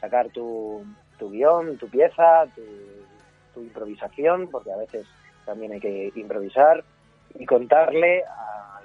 sacar 0.00 0.30
tu, 0.30 0.82
tu 1.18 1.30
guion, 1.30 1.76
tu 1.76 1.88
pieza, 1.88 2.46
tu, 2.54 2.62
tu 3.54 3.60
improvisación, 3.60 4.48
porque 4.50 4.72
a 4.72 4.76
veces 4.78 5.06
también 5.44 5.72
hay 5.72 5.80
que 5.80 6.12
improvisar, 6.16 6.82
y 7.38 7.46
contarle 7.46 8.24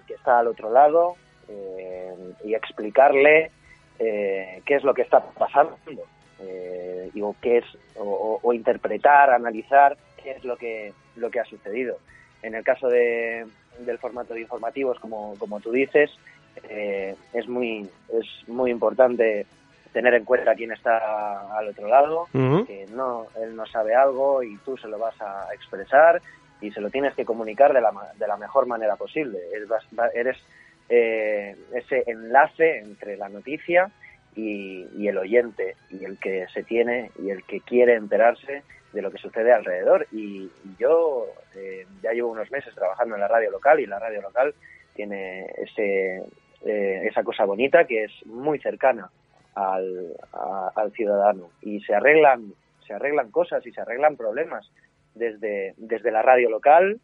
al 0.04 0.08
que 0.08 0.14
está 0.14 0.40
al 0.40 0.48
otro 0.48 0.72
lado 0.72 1.16
eh, 1.48 2.14
y 2.44 2.54
explicarle 2.54 3.52
eh, 4.00 4.62
qué 4.66 4.76
es 4.76 4.84
lo 4.84 4.94
que 4.94 5.04
está 5.04 5.22
pasando 5.22 5.78
eh, 6.40 7.10
y, 7.14 7.22
o 7.22 7.36
qué 7.42 7.60
es 7.60 7.66
o, 7.96 8.54
interpretar, 8.54 9.30
analizar 9.30 9.98
qué 10.22 10.32
es 10.32 10.44
lo 10.44 10.58
que 10.58 10.94
lo 11.16 11.30
que 11.30 11.40
ha 11.40 11.46
sucedido. 11.46 11.98
En 12.42 12.56
el 12.56 12.64
caso 12.64 12.88
de, 12.90 13.46
del 13.80 13.98
formato 14.00 14.34
de 14.34 14.42
informativos, 14.42 15.00
como, 15.00 15.36
como 15.38 15.60
tú 15.60 15.72
dices, 15.72 16.12
eh, 16.70 17.16
es 17.34 17.48
muy 17.48 17.90
es 18.10 18.48
muy 18.48 18.72
importante 18.72 19.46
tener 19.94 20.16
en 20.16 20.26
cuenta 20.26 20.56
quién 20.56 20.72
está 20.72 21.56
al 21.56 21.68
otro 21.70 21.88
lado, 21.88 22.28
que 22.32 22.88
no 22.92 23.28
él 23.40 23.56
no 23.56 23.66
sabe 23.68 23.94
algo 23.94 24.42
y 24.42 24.58
tú 24.66 24.76
se 24.78 24.88
lo 24.88 24.98
vas 24.98 25.20
a 25.22 25.54
expresar 25.54 26.20
y 26.64 26.72
se 26.72 26.80
lo 26.80 26.90
tienes 26.90 27.14
que 27.14 27.26
comunicar 27.26 27.74
de 27.74 27.82
la, 27.82 27.92
de 28.18 28.26
la 28.26 28.38
mejor 28.38 28.68
manera 28.68 28.96
posible. 28.96 29.38
Eres, 30.14 30.38
eh, 30.88 31.56
ese 31.74 32.04
enlace 32.08 32.80
entre 32.80 33.18
la 33.18 33.28
noticia 33.28 33.92
y, 34.36 35.08
el 35.08 35.18
oyente 35.18 35.76
y 35.90 36.06
el 36.06 36.18
que 36.18 36.48
se 36.54 36.64
tiene 36.64 37.12
y 37.20 37.30
el 37.30 37.44
que 37.44 37.60
quiere 37.60 37.96
enterarse 37.96 38.64
de 38.94 39.02
lo 39.02 39.12
que 39.12 39.18
sucede 39.18 39.52
alrededor. 39.52 40.08
Y, 40.14 40.50
y 40.64 40.76
yo 40.80 41.26
eh, 41.56 41.86
ya 42.02 42.14
llevo 42.14 42.32
unos 42.32 42.50
meses 42.50 42.74
trabajando 42.74 43.16
en 43.16 43.22
la 43.22 43.28
radio 43.28 43.52
local 43.52 43.82
y 43.82 43.86
la 43.86 44.00
radio 44.00 44.22
local 44.22 44.56
tiene 44.96 45.46
ese, 45.58 46.24
eh, 46.66 47.08
esa 47.10 47.24
cosa 47.24 47.44
bonita 47.44 47.86
que 47.86 48.06
es 48.06 48.26
muy 48.26 48.58
cercana 48.60 49.10
al, 49.56 50.16
al 50.76 50.92
ciudadano 50.94 51.50
y 51.62 51.82
se 51.82 51.94
arreglan 51.94 52.54
se 52.88 52.94
arreglan 52.94 53.32
cosas 53.32 53.66
y 53.66 53.72
se 53.72 53.82
arreglan 53.82 54.18
problemas 54.18 54.70
desde, 55.16 55.74
desde 55.78 56.12
la 56.12 56.22
radio 56.22 56.50
local 56.50 57.00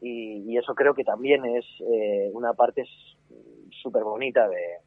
y, 0.00 0.44
y 0.46 0.56
eso 0.56 0.74
creo 0.74 0.94
que 0.94 1.04
también 1.04 1.44
es 1.44 1.64
eh, 1.80 2.30
una 2.32 2.54
parte 2.54 2.84
súper 3.82 4.04
bonita 4.04 4.48
de, 4.48 4.78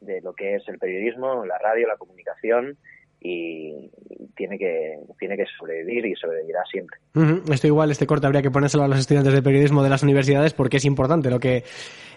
de 0.00 0.20
lo 0.20 0.34
que 0.34 0.56
es 0.56 0.68
el 0.68 0.78
periodismo, 0.78 1.44
la 1.44 1.58
radio, 1.58 1.88
la 1.88 1.96
comunicación 1.96 2.76
y, 3.24 3.90
tiene 4.36 4.58
que 4.58 4.98
tiene 5.18 5.36
que 5.36 5.44
sobrevivir 5.58 6.06
y 6.06 6.14
sobrevivirá 6.16 6.60
siempre. 6.70 6.98
Ujú, 7.14 7.52
Esto 7.52 7.66
igual, 7.66 7.90
este 7.90 8.06
corte 8.06 8.26
habría 8.26 8.42
que 8.42 8.50
ponérselo 8.50 8.84
a 8.84 8.88
los 8.88 8.98
estudiantes 8.98 9.32
de 9.32 9.42
periodismo 9.42 9.82
de 9.82 9.88
las 9.88 10.02
universidades 10.02 10.52
porque 10.52 10.76
es 10.76 10.84
importante 10.84 11.30
lo 11.30 11.38
que, 11.38 11.64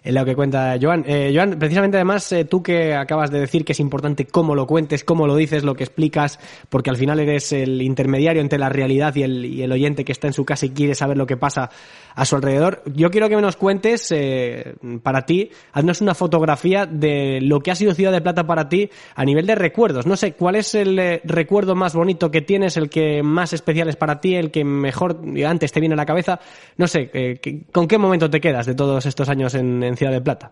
eh, 0.03 0.11
lo 0.11 0.25
que 0.25 0.35
cuenta 0.35 0.77
Joan. 0.81 1.05
Eh, 1.07 1.31
Joan, 1.33 1.57
precisamente 1.59 1.97
además, 1.97 2.31
eh, 2.31 2.45
tú 2.45 2.61
que 2.61 2.95
acabas 2.95 3.31
de 3.31 3.39
decir 3.39 3.63
que 3.63 3.73
es 3.73 3.79
importante 3.79 4.25
cómo 4.25 4.55
lo 4.55 4.65
cuentes, 4.67 5.03
cómo 5.03 5.27
lo 5.27 5.35
dices, 5.35 5.63
lo 5.63 5.75
que 5.75 5.83
explicas, 5.83 6.39
porque 6.69 6.89
al 6.89 6.97
final 6.97 7.19
eres 7.19 7.53
el 7.53 7.81
intermediario 7.81 8.41
entre 8.41 8.59
la 8.59 8.69
realidad 8.69 9.15
y 9.15 9.23
el, 9.23 9.45
y 9.45 9.61
el 9.61 9.71
oyente 9.71 10.03
que 10.03 10.11
está 10.11 10.27
en 10.27 10.33
su 10.33 10.43
casa 10.43 10.65
y 10.65 10.71
quiere 10.71 10.95
saber 10.95 11.17
lo 11.17 11.27
que 11.27 11.37
pasa 11.37 11.69
a 12.17 12.25
su 12.25 12.35
alrededor. 12.35 12.81
Yo 12.95 13.11
quiero 13.11 13.29
que 13.29 13.35
nos 13.35 13.57
cuentes, 13.57 14.11
eh, 14.11 14.73
para 15.03 15.25
ti, 15.27 15.51
haznos 15.71 16.01
una 16.01 16.15
fotografía 16.15 16.87
de 16.87 17.39
lo 17.41 17.59
que 17.59 17.69
ha 17.69 17.75
sido 17.75 17.93
Ciudad 17.93 18.11
de 18.11 18.21
Plata 18.21 18.47
para 18.47 18.67
ti 18.67 18.89
a 19.15 19.23
nivel 19.23 19.45
de 19.45 19.53
recuerdos. 19.53 20.07
No 20.07 20.17
sé, 20.17 20.33
¿cuál 20.33 20.55
es 20.55 20.73
el 20.73 20.96
recuerdo 21.23 21.75
más 21.75 21.95
bonito 21.95 22.29
que 22.31 22.41
tienes, 22.41 22.77
el 22.77 22.89
que 22.89 23.23
más 23.23 23.53
especial 23.53 23.87
es 23.89 23.95
para 23.95 24.19
ti, 24.19 24.35
el 24.35 24.51
que 24.51 24.63
mejor 24.63 25.17
antes 25.47 25.71
te 25.71 25.79
viene 25.79 25.93
a 25.93 25.97
la 25.97 26.05
cabeza? 26.05 26.39
No 26.77 26.87
sé, 26.87 27.09
eh, 27.13 27.39
¿qué- 27.41 27.61
¿con 27.71 27.87
qué 27.87 27.97
momento 27.97 28.29
te 28.29 28.41
quedas 28.41 28.65
de 28.65 28.75
todos 28.75 29.05
estos 29.05 29.29
años 29.29 29.55
en, 29.55 29.81
en 29.83 29.95
Ciudad 29.97 30.11
de 30.11 30.21
Plata? 30.21 30.51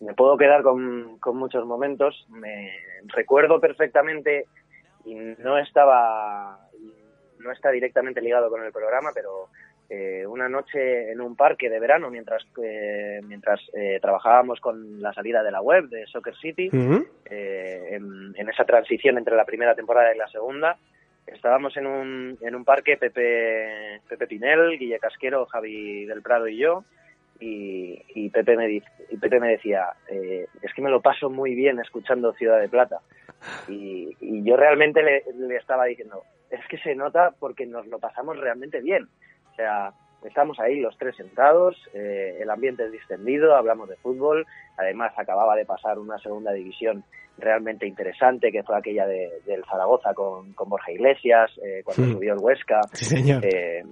me 0.00 0.14
puedo 0.14 0.36
quedar 0.36 0.62
con, 0.62 1.18
con 1.18 1.36
muchos 1.36 1.66
momentos. 1.66 2.24
Me 2.28 2.70
recuerdo 3.08 3.60
perfectamente 3.60 4.46
y 5.04 5.14
no 5.14 5.58
estaba 5.58 6.60
no 7.40 7.52
está 7.52 7.70
directamente 7.70 8.20
ligado 8.20 8.48
con 8.48 8.62
el 8.64 8.70
programa, 8.72 9.10
pero 9.14 9.48
eh, 9.90 10.26
una 10.26 10.48
noche 10.48 11.10
en 11.12 11.20
un 11.20 11.34
parque 11.34 11.70
de 11.70 11.80
verano 11.80 12.10
mientras 12.10 12.46
eh, 12.62 13.20
mientras 13.24 13.60
eh, 13.74 13.98
trabajábamos 14.02 14.60
con 14.60 15.00
la 15.00 15.12
salida 15.14 15.42
de 15.42 15.50
la 15.50 15.62
web 15.62 15.88
de 15.88 16.06
Soccer 16.06 16.36
City 16.36 16.68
eh, 17.30 17.88
en, 17.92 18.34
en 18.36 18.48
esa 18.50 18.64
transición 18.64 19.16
entre 19.18 19.34
la 19.36 19.44
primera 19.46 19.74
temporada 19.74 20.14
y 20.14 20.18
la 20.18 20.28
segunda 20.28 20.76
estábamos 21.26 21.76
en 21.76 21.86
un, 21.86 22.38
en 22.40 22.54
un 22.54 22.64
parque 22.64 22.96
Pepe 22.96 24.00
Pepe 24.08 24.26
Pinel 24.26 24.78
Guille 24.78 24.98
Casquero 24.98 25.46
Javi 25.46 26.04
del 26.06 26.22
Prado 26.22 26.48
y 26.48 26.58
yo 26.58 26.84
y, 27.40 28.02
y 28.14 28.30
Pepe 28.30 28.56
me 28.56 28.66
di- 28.66 28.82
y 29.10 29.16
Pepe 29.16 29.38
me 29.40 29.48
decía 29.50 29.86
eh, 30.10 30.46
es 30.62 30.74
que 30.74 30.82
me 30.82 30.90
lo 30.90 31.00
paso 31.00 31.30
muy 31.30 31.54
bien 31.54 31.78
escuchando 31.80 32.32
Ciudad 32.34 32.60
de 32.60 32.68
Plata 32.68 33.00
y, 33.68 34.16
y 34.20 34.42
yo 34.42 34.56
realmente 34.56 35.02
le, 35.02 35.22
le 35.38 35.56
estaba 35.56 35.84
diciendo 35.86 36.24
es 36.50 36.66
que 36.68 36.78
se 36.78 36.94
nota 36.94 37.32
porque 37.38 37.66
nos 37.66 37.86
lo 37.86 37.98
pasamos 37.98 38.38
realmente 38.38 38.80
bien 38.80 39.06
sea, 39.58 39.92
estamos 40.24 40.58
ahí 40.60 40.80
los 40.80 40.96
tres 40.98 41.16
sentados, 41.16 41.76
eh, 41.94 42.38
el 42.40 42.48
ambiente 42.50 42.84
es 42.84 42.92
distendido, 42.92 43.54
hablamos 43.56 43.88
de 43.88 43.96
fútbol, 43.96 44.46
además 44.76 45.12
acababa 45.16 45.56
de 45.56 45.64
pasar 45.66 45.98
una 45.98 46.18
segunda 46.18 46.52
división 46.52 47.02
realmente 47.38 47.86
interesante, 47.86 48.50
que 48.50 48.62
fue 48.62 48.76
aquella 48.76 49.06
de, 49.06 49.30
del 49.46 49.64
Zaragoza 49.64 50.14
con, 50.14 50.52
con 50.54 50.68
Borja 50.68 50.90
Iglesias, 50.92 51.50
eh, 51.64 51.82
cuando 51.84 52.04
Sí. 52.04 52.12
subió 52.12 52.32
el 52.34 52.40
Huesca. 52.40 52.80
Sí, 52.92 53.04
señor. 53.04 53.44
Eh, 53.44 53.84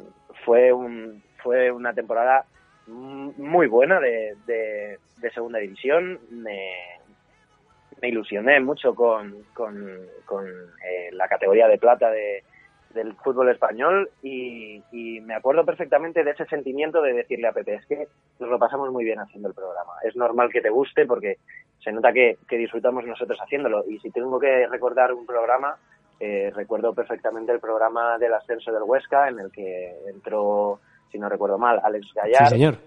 fue, 0.45 0.73
un, 0.73 1.23
fue 1.43 1.71
una 1.71 1.93
temporada 1.93 2.45
muy 2.89 3.67
buena 3.69 3.99
de, 4.01 4.35
de, 4.47 4.99
de 5.19 5.31
segunda 5.31 5.59
división. 5.59 6.19
Me, 6.31 6.71
me 8.03 8.09
ilusioné 8.09 8.61
mucho 8.61 8.95
con, 8.95 9.45
con, 9.55 9.75
con 10.25 10.45
la 11.13 11.29
categoría 11.29 11.67
de 11.69 11.79
plata 11.79 12.11
de, 12.11 12.43
del 12.97 13.15
fútbol 13.15 13.51
español 13.51 14.11
y, 14.23 14.83
y 14.91 15.21
me 15.21 15.35
acuerdo 15.35 15.65
perfectamente 15.65 16.25
de 16.25 16.33
ese 16.33 16.47
sentimiento 16.47 17.01
de 17.01 17.13
decirle 17.13 17.47
a 17.47 17.53
Pepe, 17.53 17.75
es 17.75 17.87
que 17.87 18.09
nos 18.41 18.51
lo 18.51 18.59
pasamos 18.59 18.91
muy 18.91 19.05
bien 19.05 19.21
haciendo 19.21 19.49
el 19.49 19.55
programa. 19.55 19.93
Es 20.03 20.17
normal 20.17 20.51
que 20.51 20.61
te 20.61 20.71
guste 20.71 21.07
porque 21.07 21.37
se 21.85 21.93
nota 21.93 22.13
que, 22.13 22.39
que 22.49 22.57
disfrutamos 22.57 23.05
nosotros 23.07 23.39
haciéndolo. 23.41 23.85
Y 23.89 24.01
si 24.01 24.11
tengo 24.11 24.41
que 24.41 24.67
recordar 24.67 25.13
un 25.13 25.25
programa, 25.25 25.77
eh, 26.19 26.51
recuerdo 26.57 26.93
perfectamente 26.95 27.53
el 27.53 27.61
programa 27.61 28.19
del 28.19 28.35
ascenso 28.35 28.73
del 28.73 28.83
Huesca 28.83 29.29
en 29.29 29.39
el 29.39 29.53
que 29.53 29.95
entró, 30.09 30.81
si 31.13 31.19
no 31.19 31.29
recuerdo 31.29 31.59
mal, 31.59 31.81
Alex 31.85 32.07
Gallar 32.15 32.49
Sí, 32.49 32.55
señor. 32.55 32.79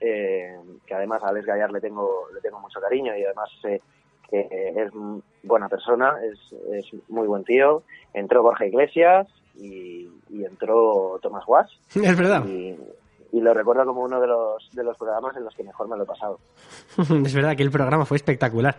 eh, 0.00 0.56
que 0.86 0.94
además 0.94 1.22
a 1.24 1.28
Alex 1.28 1.44
Gallar 1.46 1.72
le 1.72 1.80
tengo, 1.80 2.28
le 2.32 2.40
tengo 2.40 2.60
mucho 2.60 2.80
cariño 2.80 3.16
y 3.16 3.24
además 3.24 3.50
sé 3.60 3.82
que 4.30 4.40
es 4.76 4.90
buena 5.42 5.68
persona, 5.68 6.14
es, 6.24 6.38
es 6.72 6.86
muy 7.08 7.26
buen 7.26 7.44
tío. 7.44 7.82
Entró 8.14 8.42
Borja 8.42 8.66
Iglesias 8.66 9.26
y, 9.54 10.08
y 10.30 10.44
entró 10.44 11.18
Tomás 11.22 11.44
Guas 11.46 11.68
Es 11.94 12.16
verdad. 12.18 12.44
y, 12.46 12.76
y 13.32 13.40
lo 13.40 13.52
recuerdo 13.52 13.84
como 13.84 14.02
uno 14.02 14.20
de 14.20 14.26
los, 14.26 14.70
de 14.72 14.82
los 14.84 14.96
programas 14.96 15.36
en 15.36 15.44
los 15.44 15.54
que 15.54 15.64
mejor 15.64 15.88
me 15.88 15.96
lo 15.96 16.04
he 16.04 16.06
pasado. 16.06 16.38
Es 17.24 17.34
verdad 17.34 17.56
que 17.56 17.62
el 17.62 17.70
programa 17.70 18.04
fue 18.06 18.16
espectacular. 18.16 18.76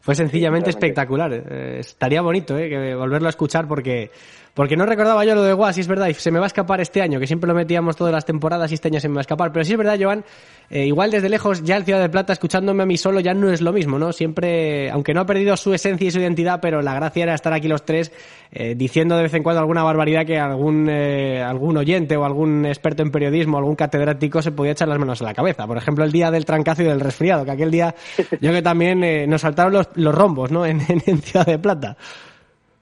Fue 0.00 0.14
sencillamente 0.14 0.70
Sí, 0.72 0.78
espectacular. 0.78 1.30
Eh, 1.32 1.78
estaría 1.80 2.22
bonito 2.22 2.56
eh, 2.56 2.68
que 2.70 2.94
volverlo 2.94 3.26
a 3.26 3.30
escuchar 3.30 3.66
porque, 3.68 4.10
porque 4.58 4.76
no 4.76 4.84
recordaba 4.86 5.24
yo 5.24 5.36
lo 5.36 5.42
de 5.44 5.52
Guas, 5.52 5.78
y 5.78 5.82
es 5.82 5.86
verdad, 5.86 6.08
y 6.08 6.14
se 6.14 6.32
me 6.32 6.40
va 6.40 6.46
a 6.46 6.48
escapar 6.48 6.80
este 6.80 7.00
año, 7.00 7.20
que 7.20 7.28
siempre 7.28 7.46
lo 7.46 7.54
metíamos 7.54 7.94
todas 7.94 8.12
las 8.12 8.24
temporadas 8.24 8.72
y 8.72 8.74
este 8.74 8.88
año 8.88 8.98
se 8.98 9.08
me 9.08 9.14
va 9.14 9.20
a 9.20 9.22
escapar. 9.22 9.52
Pero 9.52 9.64
sí 9.64 9.70
es 9.72 9.78
verdad, 9.78 9.96
Joan, 10.00 10.24
eh, 10.68 10.84
igual 10.84 11.12
desde 11.12 11.28
lejos 11.28 11.62
ya 11.62 11.76
el 11.76 11.84
Ciudad 11.84 12.00
de 12.00 12.08
Plata, 12.08 12.32
escuchándome 12.32 12.82
a 12.82 12.86
mí 12.86 12.96
solo, 12.98 13.20
ya 13.20 13.34
no 13.34 13.50
es 13.52 13.60
lo 13.60 13.72
mismo, 13.72 14.00
¿no? 14.00 14.12
Siempre, 14.12 14.90
aunque 14.90 15.14
no 15.14 15.20
ha 15.20 15.26
perdido 15.26 15.56
su 15.56 15.72
esencia 15.72 16.08
y 16.08 16.10
su 16.10 16.18
identidad, 16.18 16.58
pero 16.60 16.82
la 16.82 16.92
gracia 16.94 17.22
era 17.22 17.34
estar 17.34 17.52
aquí 17.52 17.68
los 17.68 17.84
tres 17.84 18.10
eh, 18.50 18.74
diciendo 18.76 19.16
de 19.16 19.22
vez 19.22 19.34
en 19.34 19.44
cuando 19.44 19.60
alguna 19.60 19.84
barbaridad 19.84 20.26
que 20.26 20.38
algún, 20.38 20.88
eh, 20.90 21.40
algún 21.40 21.76
oyente 21.76 22.16
o 22.16 22.24
algún 22.24 22.66
experto 22.66 23.02
en 23.04 23.12
periodismo, 23.12 23.58
algún 23.58 23.76
catedrático 23.76 24.42
se 24.42 24.50
podía 24.50 24.72
echar 24.72 24.88
las 24.88 24.98
manos 24.98 25.22
a 25.22 25.24
la 25.24 25.34
cabeza. 25.34 25.68
Por 25.68 25.76
ejemplo, 25.76 26.04
el 26.04 26.10
día 26.10 26.32
del 26.32 26.44
trancazo 26.44 26.82
y 26.82 26.86
del 26.86 26.98
resfriado, 27.00 27.44
que 27.44 27.52
aquel 27.52 27.70
día 27.70 27.94
yo 28.40 28.50
que 28.52 28.62
también 28.62 29.04
eh, 29.04 29.24
nos 29.28 29.42
saltaron 29.42 29.72
los, 29.72 29.86
los 29.94 30.12
rombos, 30.14 30.50
¿no? 30.50 30.66
En, 30.68 30.80
en- 30.88 31.02
en 31.06 31.22
Ciudad 31.22 31.46
de 31.46 31.58
Plata. 31.60 31.96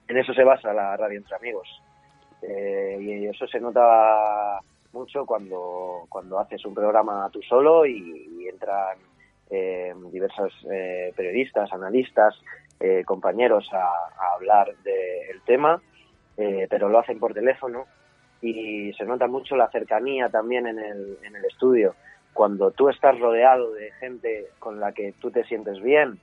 En 0.08 0.16
eso 0.16 0.32
se 0.32 0.44
basa 0.44 0.72
la 0.72 0.96
radio 0.96 1.18
entre 1.18 1.36
amigos. 1.36 1.68
Eh, 2.42 2.98
y 3.00 3.26
eso 3.26 3.46
se 3.46 3.60
nota 3.60 4.60
mucho 4.92 5.26
cuando, 5.26 6.06
cuando 6.08 6.38
haces 6.38 6.64
un 6.64 6.74
programa 6.74 7.28
tú 7.32 7.42
solo 7.42 7.84
y, 7.86 8.48
entran 8.48 8.96
eh, 9.50 9.92
diversos 10.12 10.52
eh, 10.70 11.12
periodistas, 11.16 11.72
analistas, 11.72 12.34
eh, 12.78 13.04
compañeros 13.04 13.68
a, 13.72 14.34
hablar 14.34 14.74
del 14.84 15.40
tema, 15.46 15.80
eh, 16.36 16.66
pero 16.68 16.88
lo 16.90 16.98
hacen 16.98 17.18
por 17.18 17.32
teléfono 17.32 17.86
y 18.42 18.92
se 18.92 19.04
nota 19.04 19.26
mucho 19.26 19.56
la 19.56 19.70
cercanía 19.70 20.28
también 20.28 20.66
en 20.66 20.78
el, 20.78 21.18
en 21.22 21.36
el 21.36 21.44
estudio. 21.46 21.94
Cuando 22.34 22.70
tú 22.70 22.90
estás 22.90 23.18
rodeado 23.18 23.72
de 23.72 23.92
gente 23.92 24.48
con 24.58 24.78
la 24.78 24.92
que 24.92 25.12
tú 25.20 25.30
te 25.30 25.44
sientes 25.44 25.80
bien 25.82 26.20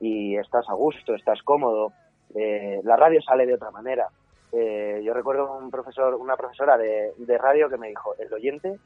y 0.00 0.36
estás 0.36 0.68
a 0.68 0.74
gusto, 0.74 1.14
estás 1.14 1.40
cómodo, 1.42 1.92
eh, 2.34 2.80
la 2.84 2.96
radio 2.96 3.20
sale 3.22 3.46
de 3.46 3.54
otra 3.54 3.70
manera. 3.70 4.08
Eh, 4.52 5.00
yo 5.04 5.14
recuerdo 5.14 5.56
un 5.56 5.70
profesor, 5.70 6.14
una 6.14 6.36
profesora 6.36 6.76
de, 6.76 7.12
de 7.16 7.38
radio 7.38 7.68
que 7.68 7.78
me 7.78 7.88
dijo, 7.88 8.14
el 8.18 8.32
oyente 8.32 8.78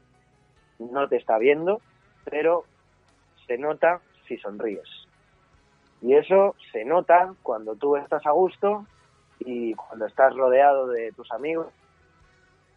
no 0.79 1.07
te 1.07 1.17
está 1.17 1.37
viendo, 1.37 1.81
pero 2.25 2.63
se 3.45 3.57
nota 3.57 4.01
si 4.27 4.37
sonríes. 4.37 4.87
Y 6.01 6.13
eso 6.13 6.55
se 6.71 6.85
nota 6.85 7.33
cuando 7.43 7.75
tú 7.75 7.95
estás 7.95 8.25
a 8.25 8.31
gusto 8.31 8.85
y 9.39 9.73
cuando 9.73 10.05
estás 10.05 10.35
rodeado 10.35 10.87
de 10.87 11.11
tus 11.13 11.31
amigos 11.31 11.67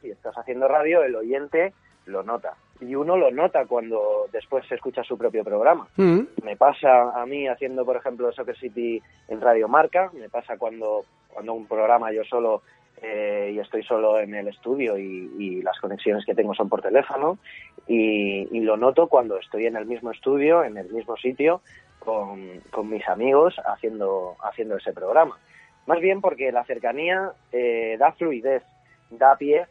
y 0.03 0.11
estás 0.11 0.37
haciendo 0.37 0.69
radio, 0.69 1.03
el 1.03 1.15
oyente 1.17 1.75
lo 2.07 2.23
nota. 2.23 2.57
Y 2.81 2.95
uno 2.95 3.17
lo 3.17 3.31
nota 3.31 3.67
cuando 3.67 4.27
después 4.33 4.67
se 4.67 4.75
escucha 4.75 5.03
su 5.05 5.19
propio 5.19 5.45
programa. 5.45 5.87
Mm. 5.97 6.21
Me 6.43 6.57
pasa 6.57 7.11
a 7.21 7.27
mí 7.27 7.47
haciendo, 7.47 7.85
por 7.85 7.97
ejemplo, 7.97 8.33
Soccer 8.33 8.57
City 8.57 9.03
en 9.29 9.41
Radio 9.41 9.69
Marca, 9.69 10.11
me 10.15 10.29
pasa 10.29 10.57
cuando, 10.57 11.05
cuando 11.29 11.53
un 11.53 11.67
programa 11.67 12.13
yo 12.13 12.25
solo 12.25 12.63
eh, 13.03 13.53
y 13.55 13.59
estoy 13.59 13.83
solo 13.83 14.19
en 14.19 14.35
el 14.35 14.49
estudio 14.49 14.99
y, 14.99 15.31
y 15.39 15.63
las 15.63 15.79
conexiones 15.81 16.25
que 16.25 16.35
tengo 16.35 16.55
son 16.55 16.69
por 16.69 16.83
teléfono 16.83 17.39
y, 17.87 18.49
y 18.57 18.61
lo 18.61 18.77
noto 18.77 19.09
cuando 19.09 19.39
estoy 19.39 19.67
en 19.67 19.77
el 19.77 19.87
mismo 19.87 20.11
estudio, 20.11 20.65
en 20.65 20.77
el 20.77 20.91
mismo 20.91 21.17
sitio, 21.17 21.63
con, 21.99 22.61
con 22.71 22.89
mis 22.89 23.07
amigos 23.09 23.55
haciendo, 23.65 24.37
haciendo 24.43 24.77
ese 24.77 24.93
programa. 24.93 25.39
Más 25.87 26.01
bien 26.01 26.21
porque 26.21 26.53
la 26.53 26.65
cercanía 26.65 27.33
eh, 27.53 27.97
da 27.99 28.13
fluidez, 28.13 28.63
da 29.11 29.37
pie 29.37 29.67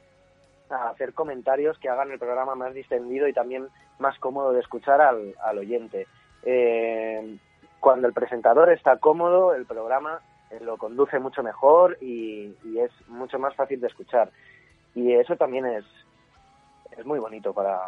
a 0.69 0.89
hacer 0.89 1.13
comentarios 1.13 1.77
que 1.79 1.89
hagan 1.89 2.11
el 2.11 2.19
programa 2.19 2.55
más 2.55 2.73
distendido 2.73 3.27
y 3.27 3.33
también 3.33 3.67
más 3.97 4.17
cómodo 4.19 4.53
de 4.53 4.61
escuchar 4.61 5.01
al, 5.01 5.35
al 5.43 5.57
oyente. 5.57 6.07
Eh, 6.43 7.37
cuando 7.79 8.07
el 8.07 8.13
presentador 8.13 8.71
está 8.71 8.97
cómodo, 8.97 9.53
el 9.53 9.65
programa 9.65 10.19
eh, 10.49 10.59
lo 10.61 10.77
conduce 10.77 11.19
mucho 11.19 11.43
mejor 11.43 11.97
y, 12.01 12.55
y 12.63 12.79
es 12.79 12.91
mucho 13.07 13.39
más 13.39 13.55
fácil 13.55 13.79
de 13.79 13.87
escuchar. 13.87 14.31
Y 14.95 15.13
eso 15.13 15.35
también 15.35 15.65
es, 15.65 15.85
es 16.97 17.05
muy 17.05 17.19
bonito 17.19 17.53
para, 17.53 17.79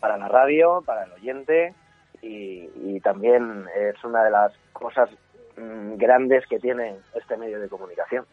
para 0.00 0.16
la 0.16 0.28
radio, 0.28 0.82
para 0.84 1.04
el 1.04 1.12
oyente 1.12 1.74
y, 2.22 2.68
y 2.76 3.00
también 3.00 3.66
es 3.76 4.02
una 4.04 4.24
de 4.24 4.30
las 4.30 4.52
cosas 4.72 5.10
mm, 5.56 5.96
grandes 5.96 6.46
que 6.46 6.58
tiene 6.58 6.96
este 7.14 7.36
medio 7.36 7.60
de 7.60 7.68
comunicación. 7.68 8.26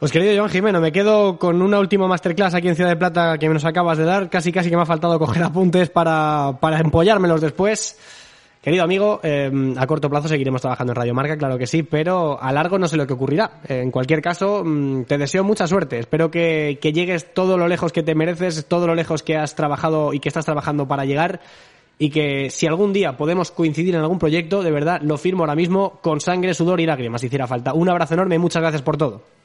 Pues 0.00 0.12
querido 0.12 0.34
Joan 0.34 0.48
Jimeno, 0.48 0.80
me 0.80 0.92
quedo 0.92 1.38
con 1.38 1.60
una 1.60 1.78
última 1.78 2.08
masterclass 2.08 2.54
aquí 2.54 2.68
en 2.68 2.74
Ciudad 2.74 2.88
de 2.88 2.96
Plata 2.96 3.36
que 3.36 3.46
nos 3.50 3.66
acabas 3.66 3.98
de 3.98 4.04
dar. 4.04 4.30
Casi 4.30 4.50
casi 4.50 4.70
que 4.70 4.76
me 4.76 4.80
ha 4.80 4.86
faltado 4.86 5.18
coger 5.18 5.42
apuntes 5.44 5.90
para, 5.90 6.56
para 6.58 6.80
empollármelos 6.80 7.42
después. 7.42 7.98
Querido 8.62 8.82
amigo, 8.82 9.20
eh, 9.22 9.52
a 9.76 9.86
corto 9.86 10.08
plazo 10.08 10.26
seguiremos 10.26 10.62
trabajando 10.62 10.92
en 10.92 10.96
Radio 10.96 11.12
Marca, 11.12 11.36
claro 11.36 11.58
que 11.58 11.66
sí, 11.66 11.82
pero 11.82 12.42
a 12.42 12.50
largo 12.50 12.78
no 12.78 12.88
sé 12.88 12.96
lo 12.96 13.06
que 13.06 13.12
ocurrirá. 13.12 13.60
Eh, 13.68 13.82
en 13.82 13.90
cualquier 13.90 14.22
caso, 14.22 14.62
mm, 14.64 15.04
te 15.04 15.18
deseo 15.18 15.44
mucha 15.44 15.66
suerte. 15.66 15.98
Espero 15.98 16.30
que, 16.30 16.78
que 16.80 16.94
llegues 16.94 17.34
todo 17.34 17.58
lo 17.58 17.68
lejos 17.68 17.92
que 17.92 18.02
te 18.02 18.14
mereces, 18.14 18.64
todo 18.64 18.86
lo 18.86 18.94
lejos 18.94 19.22
que 19.22 19.36
has 19.36 19.54
trabajado 19.54 20.14
y 20.14 20.20
que 20.20 20.30
estás 20.30 20.46
trabajando 20.46 20.88
para 20.88 21.04
llegar. 21.04 21.40
Y 21.98 22.08
que 22.08 22.48
si 22.48 22.66
algún 22.66 22.94
día 22.94 23.18
podemos 23.18 23.50
coincidir 23.50 23.94
en 23.96 24.00
algún 24.00 24.18
proyecto, 24.18 24.62
de 24.62 24.70
verdad 24.70 25.02
lo 25.02 25.18
firmo 25.18 25.42
ahora 25.42 25.56
mismo 25.56 25.98
con 26.00 26.22
sangre, 26.22 26.54
sudor 26.54 26.80
y 26.80 26.86
lágrimas, 26.86 27.20
si 27.20 27.26
hiciera 27.26 27.46
falta. 27.46 27.74
Un 27.74 27.90
abrazo 27.90 28.14
enorme 28.14 28.36
y 28.36 28.38
muchas 28.38 28.62
gracias 28.62 28.80
por 28.80 28.96
todo. 28.96 29.39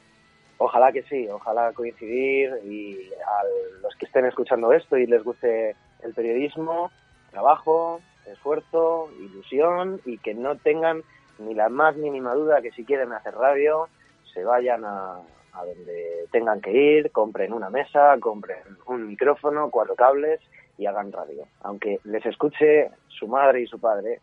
Ojalá 0.57 0.91
que 0.91 1.03
sí, 1.03 1.27
ojalá 1.29 1.73
coincidir 1.73 2.51
y 2.63 3.09
a 3.13 3.43
los 3.81 3.95
que 3.95 4.05
estén 4.05 4.25
escuchando 4.25 4.71
esto 4.71 4.97
y 4.97 5.05
les 5.05 5.23
guste 5.23 5.75
el 6.01 6.13
periodismo, 6.13 6.91
trabajo, 7.31 7.99
esfuerzo, 8.25 9.09
ilusión 9.19 9.99
y 10.05 10.17
que 10.17 10.33
no 10.33 10.55
tengan 10.57 11.03
ni 11.39 11.53
la 11.53 11.67
más 11.67 11.97
mínima 11.97 12.33
duda 12.33 12.61
que 12.61 12.71
si 12.71 12.85
quieren 12.85 13.11
hacer 13.11 13.35
radio 13.35 13.89
se 14.33 14.45
vayan 14.45 14.85
a, 14.85 15.19
a 15.55 15.65
donde 15.65 16.27
tengan 16.31 16.61
que 16.61 16.71
ir, 16.71 17.11
compren 17.11 17.53
una 17.53 17.69
mesa, 17.69 18.15
compren 18.19 18.59
un 18.85 19.07
micrófono, 19.07 19.69
cuatro 19.69 19.95
cables 19.95 20.39
y 20.77 20.85
hagan 20.85 21.11
radio. 21.11 21.47
Aunque 21.61 21.99
les 22.03 22.25
escuche 22.25 22.91
su 23.07 23.27
madre 23.27 23.61
y 23.61 23.67
su 23.67 23.79
padre, 23.79 24.19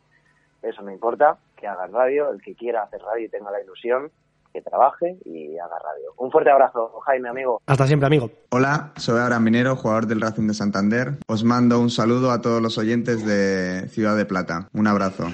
eso 0.62 0.82
no 0.82 0.90
importa, 0.90 1.38
que 1.56 1.66
hagan 1.66 1.92
radio, 1.92 2.30
el 2.30 2.42
que 2.42 2.54
quiera 2.54 2.82
hacer 2.82 3.00
radio 3.02 3.26
y 3.26 3.30
tenga 3.30 3.50
la 3.50 3.62
ilusión, 3.62 4.10
que 4.52 4.62
trabaje 4.62 5.18
y 5.24 5.58
haga 5.58 5.78
radio. 5.78 6.12
Un 6.18 6.30
fuerte 6.30 6.50
abrazo, 6.50 7.00
Jaime, 7.06 7.28
amigo. 7.28 7.60
Hasta 7.66 7.86
siempre, 7.86 8.06
amigo. 8.06 8.30
Hola, 8.50 8.92
soy 8.96 9.20
Abraham 9.20 9.44
Minero, 9.44 9.76
jugador 9.76 10.06
del 10.06 10.20
Racing 10.20 10.46
de 10.46 10.54
Santander. 10.54 11.18
Os 11.26 11.44
mando 11.44 11.80
un 11.80 11.90
saludo 11.90 12.30
a 12.30 12.40
todos 12.40 12.60
los 12.60 12.78
oyentes 12.78 13.24
de 13.24 13.88
Ciudad 13.88 14.16
de 14.16 14.26
Plata. 14.26 14.68
Un 14.72 14.86
abrazo. 14.86 15.24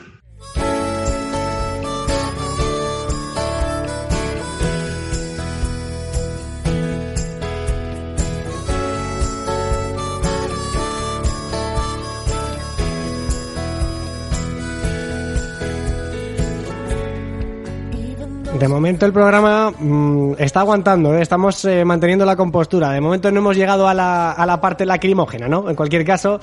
De 18.58 18.66
momento 18.66 19.06
el 19.06 19.12
programa 19.12 19.70
mm, 19.70 20.32
está 20.38 20.60
aguantando, 20.60 21.14
¿eh? 21.14 21.22
estamos 21.22 21.64
eh, 21.64 21.84
manteniendo 21.84 22.24
la 22.24 22.34
compostura. 22.34 22.90
De 22.90 23.00
momento 23.00 23.30
no 23.30 23.38
hemos 23.38 23.56
llegado 23.56 23.86
a 23.86 23.94
la, 23.94 24.32
a 24.32 24.46
la 24.46 24.60
parte 24.60 24.84
lacrimógena, 24.84 25.46
¿no? 25.46 25.70
En 25.70 25.76
cualquier 25.76 26.04
caso, 26.04 26.40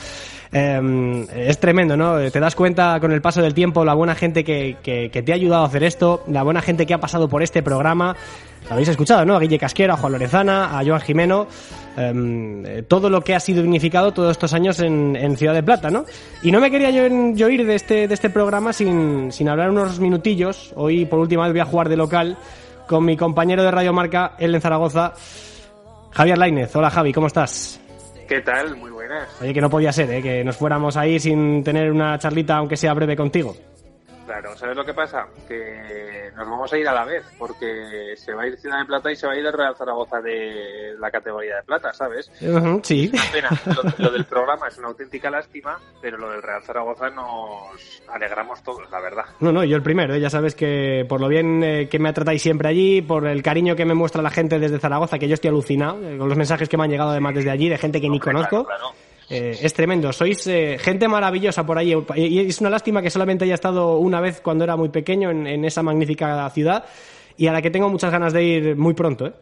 eh, 0.53 1.25
es 1.35 1.59
tremendo, 1.59 1.97
¿no? 1.97 2.17
Te 2.31 2.39
das 2.39 2.55
cuenta 2.55 3.01
con 3.01 3.11
el 3.11 3.21
paso 3.21 3.41
del 3.41 3.53
tiempo 3.53 3.83
la 3.83 3.95
buena 3.95 4.15
gente 4.15 4.45
que, 4.45 4.77
que, 4.81 5.09
que 5.11 5.23
te 5.23 5.33
ha 5.33 5.35
ayudado 5.35 5.63
a 5.63 5.67
hacer 5.67 5.83
esto, 5.83 6.23
la 6.27 6.43
buena 6.43 6.61
gente 6.61 6.85
que 6.85 6.93
ha 6.93 6.99
pasado 7.01 7.27
por 7.27 7.43
este 7.43 7.61
programa. 7.61 8.15
Lo 8.67 8.73
habéis 8.73 8.89
escuchado, 8.89 9.25
¿no? 9.25 9.35
A 9.35 9.39
Guille 9.39 9.59
Casquero, 9.59 9.93
a 9.93 9.97
Juan 9.97 10.13
Lorezana, 10.13 10.77
a 10.77 10.83
Joan 10.83 10.99
Jimeno, 11.01 11.47
eh, 11.97 12.83
todo 12.87 13.09
lo 13.11 13.21
que 13.21 13.35
ha 13.35 13.39
sido 13.39 13.61
dignificado 13.61 14.11
todos 14.11 14.31
estos 14.31 14.53
años 14.53 14.79
en, 14.79 15.15
en 15.15 15.37
Ciudad 15.37 15.53
de 15.53 15.61
Plata, 15.61 15.91
¿no? 15.91 16.05
Y 16.41 16.51
no 16.51 16.59
me 16.59 16.71
quería 16.71 16.89
yo, 16.89 17.03
yo 17.33 17.49
ir 17.49 17.65
de 17.65 17.75
este, 17.75 18.07
de 18.07 18.13
este 18.13 18.31
programa 18.31 18.73
sin, 18.73 19.31
sin 19.31 19.49
hablar 19.49 19.69
unos 19.69 19.99
minutillos. 19.99 20.73
Hoy 20.75 21.05
por 21.05 21.19
última 21.19 21.43
vez 21.43 21.53
voy 21.53 21.61
a 21.61 21.65
jugar 21.65 21.89
de 21.89 21.97
local 21.97 22.37
con 22.87 23.05
mi 23.05 23.15
compañero 23.15 23.63
de 23.63 23.69
Radio 23.69 23.93
Marca, 23.93 24.33
él 24.39 24.55
en 24.55 24.61
Zaragoza, 24.61 25.13
Javier 26.11 26.37
Lainez. 26.37 26.75
Hola 26.75 26.89
Javi, 26.89 27.13
¿cómo 27.13 27.27
estás? 27.27 27.79
¿Qué 28.27 28.41
tal? 28.41 28.75
Muy 28.77 28.89
buenas. 28.89 29.29
Oye, 29.41 29.53
que 29.53 29.61
no 29.61 29.69
podía 29.69 29.91
ser, 29.91 30.09
¿eh? 30.11 30.21
que 30.23 30.43
nos 30.43 30.57
fuéramos 30.57 30.97
ahí 30.97 31.19
sin 31.19 31.63
tener 31.63 31.91
una 31.91 32.17
charlita, 32.17 32.57
aunque 32.57 32.75
sea 32.77 32.93
breve 32.93 33.15
contigo. 33.15 33.55
Claro, 34.25 34.57
¿sabes 34.57 34.75
lo 34.75 34.83
que 34.83 34.93
pasa? 34.93 35.27
Que 35.47 36.31
nos 36.35 36.49
vamos 36.49 36.71
a 36.73 36.77
ir 36.77 36.87
a 36.87 36.93
la 36.93 37.05
vez, 37.05 37.23
porque 37.37 38.15
se 38.15 38.33
va 38.33 38.43
a 38.43 38.47
ir 38.47 38.57
Ciudad 38.57 38.79
de 38.79 38.85
Plata 38.85 39.11
y 39.11 39.15
se 39.15 39.27
va 39.27 39.33
a 39.33 39.37
ir 39.37 39.45
el 39.45 39.53
Real 39.53 39.75
Zaragoza 39.75 40.19
de 40.21 40.95
la 40.99 41.11
categoría 41.11 41.57
de 41.57 41.63
plata, 41.63 41.93
¿sabes? 41.93 42.31
Sí. 42.83 43.11
Es 43.13 43.23
una 43.23 43.31
pena. 43.31 43.49
Lo, 43.65 44.05
lo 44.05 44.11
del 44.11 44.25
programa 44.25 44.67
es 44.67 44.77
una 44.77 44.87
auténtica 44.87 45.29
lástima, 45.29 45.79
pero 46.01 46.17
lo 46.17 46.31
del 46.31 46.41
Real 46.41 46.63
Zaragoza 46.63 47.09
nos 47.09 48.01
alegramos 48.07 48.63
todos, 48.63 48.89
la 48.89 48.99
verdad. 48.99 49.25
No, 49.39 49.51
no, 49.51 49.63
yo 49.63 49.75
el 49.75 49.83
primero, 49.83 50.15
¿eh? 50.15 50.19
ya 50.19 50.29
sabes 50.29 50.55
que 50.55 51.05
por 51.07 51.21
lo 51.21 51.27
bien 51.27 51.63
eh, 51.63 51.87
que 51.89 51.99
me 51.99 52.11
tratáis 52.13 52.41
siempre 52.41 52.69
allí, 52.69 53.01
por 53.01 53.27
el 53.27 53.43
cariño 53.43 53.75
que 53.75 53.85
me 53.85 53.93
muestra 53.93 54.21
la 54.21 54.31
gente 54.31 54.59
desde 54.59 54.79
Zaragoza, 54.79 55.19
que 55.19 55.27
yo 55.27 55.35
estoy 55.35 55.49
alucinado, 55.49 56.01
eh, 56.01 56.17
con 56.17 56.29
los 56.29 56.37
mensajes 56.37 56.67
que 56.67 56.77
me 56.77 56.83
han 56.83 56.89
llegado 56.89 57.11
además 57.11 57.35
desde 57.35 57.51
allí, 57.51 57.69
de 57.69 57.77
gente 57.77 58.01
que 58.01 58.09
ni 58.09 58.19
conozco. 58.19 58.65
Claro, 58.65 58.79
claro. 58.79 59.04
Eh, 59.29 59.57
es 59.59 59.73
tremendo, 59.73 60.13
sois 60.13 60.45
eh, 60.45 60.77
gente 60.77 61.07
maravillosa 61.07 61.65
por 61.65 61.79
ahí 61.79 61.95
y 62.15 62.47
es 62.47 62.61
una 62.61 62.69
lástima 62.69 63.01
que 63.01 63.09
solamente 63.09 63.45
haya 63.45 63.55
estado 63.55 63.97
una 63.97 64.21
vez 64.21 64.39
cuando 64.39 64.63
era 64.63 64.75
muy 64.75 64.89
pequeño 64.89 65.31
en, 65.31 65.65
esa 65.65 65.81
magnífica 65.81 66.47
ciudad 66.51 66.85
y 67.35 67.47
a 67.47 67.51
la 67.51 67.61
que 67.61 67.71
tengo 67.71 67.89
muchas 67.89 68.11
ganas 68.11 68.33
de 68.33 68.43
ir 68.43 68.75
muy 68.75 68.93
pronto. 68.93 69.25
¿eh? 69.25 69.33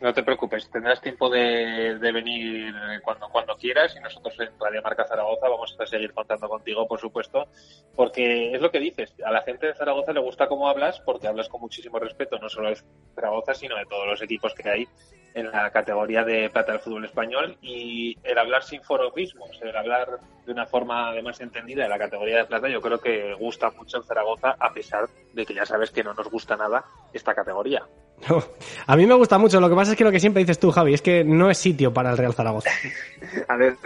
No 0.00 0.14
te 0.14 0.22
preocupes, 0.22 0.70
tendrás 0.70 1.02
tiempo 1.02 1.28
de, 1.28 1.98
de 1.98 2.12
venir 2.12 2.74
cuando, 3.04 3.28
cuando 3.28 3.54
quieras 3.56 3.94
y 3.94 4.00
nosotros 4.00 4.34
en 4.40 4.58
Radio 4.58 4.80
Marca 4.80 5.04
Zaragoza 5.04 5.50
vamos 5.50 5.76
a 5.78 5.84
seguir 5.84 6.14
contando 6.14 6.48
contigo, 6.48 6.88
por 6.88 6.98
supuesto, 6.98 7.46
porque 7.94 8.54
es 8.54 8.62
lo 8.62 8.70
que 8.70 8.80
dices, 8.80 9.14
a 9.22 9.30
la 9.30 9.42
gente 9.42 9.66
de 9.66 9.74
Zaragoza 9.74 10.14
le 10.14 10.20
gusta 10.20 10.48
cómo 10.48 10.66
hablas 10.66 10.98
porque 11.00 11.28
hablas 11.28 11.50
con 11.50 11.60
muchísimo 11.60 11.98
respeto, 11.98 12.38
no 12.38 12.48
solo 12.48 12.70
de 12.70 12.78
Zaragoza, 13.14 13.52
sino 13.52 13.76
de 13.76 13.84
todos 13.84 14.06
los 14.06 14.22
equipos 14.22 14.54
que 14.54 14.70
hay 14.70 14.88
en 15.34 15.50
la 15.50 15.70
categoría 15.70 16.24
de 16.24 16.50
plata 16.50 16.72
del 16.72 16.80
fútbol 16.80 17.04
español 17.04 17.56
y 17.62 18.16
el 18.24 18.38
hablar 18.38 18.62
sin 18.62 18.82
forofismos, 18.82 19.50
el 19.62 19.76
hablar 19.76 20.18
de 20.44 20.52
una 20.52 20.66
forma 20.66 21.10
además 21.10 21.40
entendida 21.40 21.84
de 21.84 21.88
la 21.88 21.98
categoría 21.98 22.38
de 22.38 22.44
plata, 22.44 22.68
yo 22.68 22.80
creo 22.80 22.98
que 22.98 23.34
gusta 23.34 23.70
mucho 23.70 23.98
en 23.98 24.04
Zaragoza, 24.04 24.56
a 24.58 24.72
pesar 24.72 25.08
de 25.32 25.46
que 25.46 25.54
ya 25.54 25.64
sabes 25.64 25.90
que 25.90 26.02
no 26.02 26.14
nos 26.14 26.28
gusta 26.28 26.56
nada 26.56 26.84
esta 27.12 27.34
categoría. 27.34 27.82
No, 28.28 28.42
a 28.86 28.96
mí 28.96 29.06
me 29.06 29.14
gusta 29.14 29.38
mucho, 29.38 29.60
lo 29.60 29.68
que 29.68 29.74
pasa 29.74 29.92
es 29.92 29.98
que 29.98 30.04
lo 30.04 30.10
que 30.10 30.20
siempre 30.20 30.42
dices 30.42 30.58
tú, 30.58 30.70
Javi, 30.70 30.94
es 30.94 31.02
que 31.02 31.24
no 31.24 31.50
es 31.50 31.58
sitio 31.58 31.92
para 31.92 32.10
el 32.10 32.18
Real 32.18 32.34
Zaragoza. 32.34 32.70
A 33.48 33.56
ver, 33.56 33.76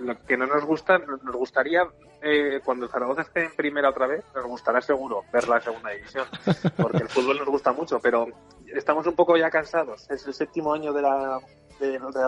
lo 0.00 0.18
que 0.26 0.36
no 0.36 0.46
nos 0.46 0.64
gusta, 0.64 0.98
nos 0.98 1.36
gustaría, 1.36 1.82
eh, 2.22 2.60
cuando 2.64 2.88
Zaragoza 2.88 3.22
esté 3.22 3.44
en 3.44 3.56
primera 3.56 3.90
otra 3.90 4.06
vez, 4.06 4.24
nos 4.34 4.46
gustará 4.46 4.80
seguro 4.80 5.24
ver 5.32 5.48
la 5.48 5.60
segunda 5.60 5.90
división, 5.90 6.26
porque 6.76 6.98
el 6.98 7.08
fútbol 7.08 7.38
nos 7.38 7.48
gusta 7.48 7.72
mucho, 7.72 7.98
pero 8.00 8.26
estamos 8.74 9.06
un 9.06 9.14
poco 9.14 9.36
ya 9.36 9.50
cansados. 9.50 10.08
Es 10.10 10.26
el 10.26 10.34
séptimo 10.34 10.72
año 10.72 10.92
de 10.92 11.02
la 11.02 11.40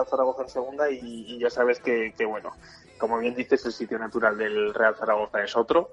Zaragoza 0.09 0.43
en 0.43 0.49
segunda 0.49 0.89
y, 0.89 1.39
ya 1.39 1.49
sabes 1.49 1.79
que, 1.79 2.13
bueno, 2.27 2.51
como 2.97 3.19
bien 3.19 3.35
dices, 3.35 3.65
el 3.65 3.71
sitio 3.71 3.97
natural 3.97 4.37
del 4.37 4.73
Real 4.73 4.95
Zaragoza 4.95 5.43
es 5.43 5.55
otro 5.55 5.91